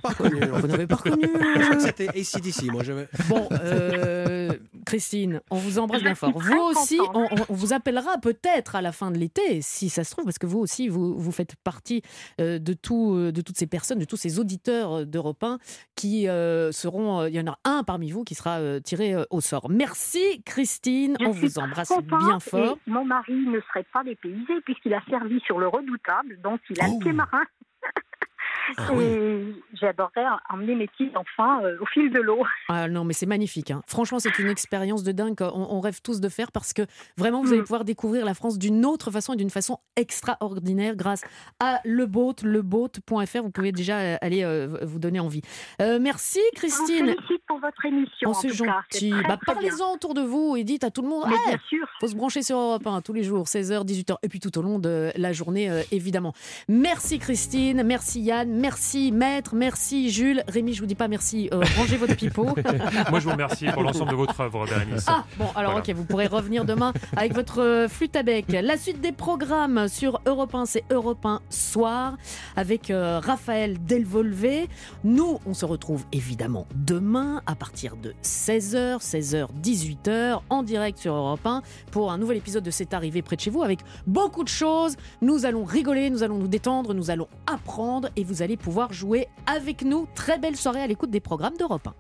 Vous 0.61 0.67
n'avez 0.67 0.87
pas 0.87 0.97
reconnu 0.97 1.25
Je 1.57 1.63
crois 1.63 1.77
que 1.77 1.83
c'était 1.83 2.09
ACDC, 2.11 2.71
moi. 2.71 2.83
Bon, 3.31 3.49
euh, 3.53 4.42
Christine, 4.87 5.41
on 5.51 5.57
vous 5.57 5.79
embrasse 5.79 6.03
bien 6.03 6.15
fort. 6.15 6.33
Vous 6.39 6.59
aussi, 6.59 6.99
on, 7.15 7.27
vous 7.49 7.73
appellera 7.73 8.19
peut-être 8.19 8.77
à 8.77 8.83
la 8.83 8.93
fin 8.93 9.11
de 9.11 9.19
l'été, 9.19 9.63
si 9.63 9.89
ça 9.89 10.05
se 10.05 10.11
trouve, 10.13 10.25
parce 10.25 10.39
que 10.39 10.47
vous 10.47 10.59
aussi, 10.59 10.89
vous, 10.89 11.19
vous 11.19 11.33
faites 11.33 11.57
partie 11.57 12.03
euh, 12.41 12.59
de, 12.59 12.73
tout, 12.73 13.15
euh, 13.15 13.33
de 13.33 13.41
toutes 13.41 13.57
ces 13.57 13.67
personnes, 13.67 13.99
de 13.99 14.05
tous 14.05 14.17
ces 14.17 14.39
auditeurs 14.39 15.01
euh, 15.01 15.05
d'Europe 15.05 15.43
1 15.43 15.59
qui 15.97 16.29
euh, 16.29 16.73
seront. 16.73 17.27
Il 17.27 17.35
y 17.35 17.41
en 17.41 17.47
a 17.47 17.59
un 17.65 17.83
parmi 17.85 18.11
vous 18.11 18.25
qui 18.25 18.35
sera 18.35 18.59
euh, 18.59 18.81
tiré 18.81 19.15
au 19.31 19.41
sort. 19.41 19.69
Merci, 19.71 20.43
Christine. 20.45 21.17
Je 21.21 21.27
on 21.27 21.31
vous 21.31 21.59
embrasse 21.59 21.93
bien 22.03 22.41
fort. 22.41 22.79
mon 22.87 23.05
mari 23.05 23.35
ne 23.35 23.61
serait 23.61 23.87
pas 23.93 24.05
dépaysé 24.05 24.61
puisqu'il 24.65 24.95
a 24.95 25.03
servi 25.09 25.41
sur 25.41 25.59
le 25.59 25.69
redoutable, 25.69 26.39
donc 26.43 26.61
il 26.71 26.81
a 26.81 26.87
Oh. 26.93 26.99
le 26.99 27.05
pied 27.05 27.13
marin. 27.13 27.43
Ah 28.77 28.89
et 29.01 29.55
j'adorerais 29.75 30.25
emmener 30.51 30.75
mes 30.75 30.87
petits 30.87 31.11
enfants 31.17 31.63
euh, 31.65 31.77
au 31.81 31.87
fil 31.87 32.11
de 32.11 32.21
l'eau. 32.21 32.43
Ah 32.69 32.89
non, 32.89 33.05
mais 33.05 33.13
c'est 33.13 33.27
magnifique. 33.27 33.71
hein. 33.71 33.83
Franchement, 33.87 34.19
c'est 34.19 34.39
une 34.39 34.49
expérience 34.49 35.03
de 35.03 35.13
dingue 35.13 35.37
qu'on 35.37 35.51
on 35.53 35.81
rêve 35.81 36.01
tous 36.03 36.21
de 36.21 36.29
faire 36.29 36.51
parce 36.53 36.73
que 36.73 36.83
vraiment, 37.19 37.43
vous 37.43 37.53
allez 37.53 37.61
Mm. 37.61 37.65
pouvoir 37.65 37.85
découvrir 37.85 38.25
la 38.25 38.35
France 38.35 38.59
d'une 38.59 38.85
autre 38.87 39.11
façon 39.11 39.35
et 39.35 39.37
d'une 39.37 39.51
façon 39.51 39.79
extraordinaire 39.97 40.97
grâce 40.97 41.23
à 41.61 41.81
leboat, 41.85 42.37
leboat.fr. 42.43 43.43
Vous 43.43 43.51
pouvez 43.51 43.73
déjà 43.73 43.99
euh, 43.99 44.17
aller 44.21 44.43
euh, 44.45 44.79
vous 44.83 44.99
donner 44.99 45.21
envie. 45.21 45.43
Euh, 45.81 45.99
merci, 46.01 46.41
Christine. 46.55 47.07
vous 47.11 47.13
félicite 47.13 47.43
pour 47.47 47.59
votre 47.61 47.85
émission. 47.85 48.29
Oh, 48.29 48.31
en 48.31 48.35
c'est 48.35 48.49
gentil. 48.55 49.13
Bah. 49.29 49.39
Parlez-en 49.45 49.95
autour 49.95 50.15
de 50.15 50.23
vous 50.23 50.57
et 50.57 50.65
dites 50.65 50.85
à 50.85 50.91
tout 50.91 51.03
le 51.03 51.09
monde 51.09 51.25
Mais 51.29 51.35
Eh, 51.47 51.51
bien 51.51 51.61
sûr. 51.69 51.87
faut 52.01 52.07
se 52.09 52.15
brancher 52.15 52.43
sur 52.43 52.57
Europe 52.59 52.87
1 52.87 53.01
tous 53.03 53.13
les 53.13 53.23
jours, 53.25 53.47
16h, 53.47 53.85
18h, 53.85 54.17
et 54.23 54.29
puis 54.29 54.41
tout 54.41 54.57
au 54.59 54.63
long 54.63 54.79
de 54.79 55.11
la 55.17 55.33
journée, 55.33 55.83
évidemment. 55.91 56.33
Merci 56.69 57.19
Christine, 57.19 57.83
merci 57.83 58.21
Yann, 58.23 58.51
merci 58.53 59.11
Maître, 59.13 59.55
merci 59.55 60.11
Jules. 60.11 60.43
Rémi, 60.49 60.75
je 60.75 60.81
vous 60.81 60.87
dis 60.87 60.95
pas 60.95 61.09
merci, 61.09 61.49
euh, 61.53 61.63
rangez 61.77 61.97
votre 61.97 62.15
pipeau. 62.15 62.45
Moi, 63.11 63.19
je 63.21 63.25
vous 63.25 63.31
remercie 63.33 63.67
pour 63.73 63.83
l'ensemble 63.83 64.11
de 64.11 64.17
votre 64.17 64.39
œuvre, 64.41 64.67
Bérénice. 64.67 65.05
Ah, 65.09 65.25
bon, 65.39 65.47
alors 65.57 65.73
Voilà. 65.73 65.79
ok, 65.89 65.91
vous 65.97 66.05
pourrez 66.05 66.27
revenir 66.27 66.65
demain 66.65 66.93
avec 67.17 67.35
votre 67.35 67.61
euh, 67.61 67.89
flûte 67.89 68.15
à 68.17 68.23
bec. 68.23 68.47
La 68.49 68.77
suite 68.77 69.01
des 69.01 69.13
programmes 69.13 69.89
sur 69.89 70.21
Europe 70.27 70.55
1, 70.55 70.67
c'est 70.67 70.85
Europe 70.91 71.25
1 71.25 71.41
Soir 71.51 72.17
avec 72.57 72.91
euh, 72.91 73.21
Raphaël 73.21 73.77
Delvolvé. 73.85 74.69
Nous, 75.05 75.39
on 75.47 75.55
se 75.55 75.65
retrouve 75.65 76.05
évidemment 76.13 76.67
demain 76.75 77.43
à 77.47 77.55
partir 77.55 77.97
de 77.97 78.15
16h, 78.23 78.99
16h, 79.01 79.47
18h 79.63 80.41
en 80.51 80.63
direct 80.63 80.99
sur 80.99 81.15
Europe 81.15 81.47
1 81.47 81.63
pour 81.91 82.13
un 82.13 82.19
nouvel 82.19 82.37
épisode 82.37 82.63
de 82.65 82.71
C'est 82.71 82.93
arrivé 82.95 83.23
près 83.23 83.37
de 83.37 83.41
chez 83.41 83.51
vous 83.51 83.63
avec 83.63 83.81
beaucoup 84.07 84.45
de 84.45 84.49
choses. 84.49 84.97
Nous 85.21 85.47
allons 85.47 85.65
rigoler, 85.65 86.11
nous 86.11 86.23
allons 86.23 86.39
nous 86.39 86.49
détendre, 86.49 86.93
nous 86.95 87.11
allons 87.11 87.29
apprendre 87.47 88.09
et 88.17 88.25
vous 88.25 88.42
allez 88.43 88.57
pouvoir 88.57 88.93
jouer 88.93 89.29
avec 89.47 89.83
nous. 89.83 90.07
Très 90.15 90.39
belle 90.39 90.57
soirée 90.57 90.83
à 90.83 90.87
l'écoute 90.87 91.11
des 91.11 91.21
programmes 91.21 91.57
d'Europe 91.57 91.87
1. 91.87 91.95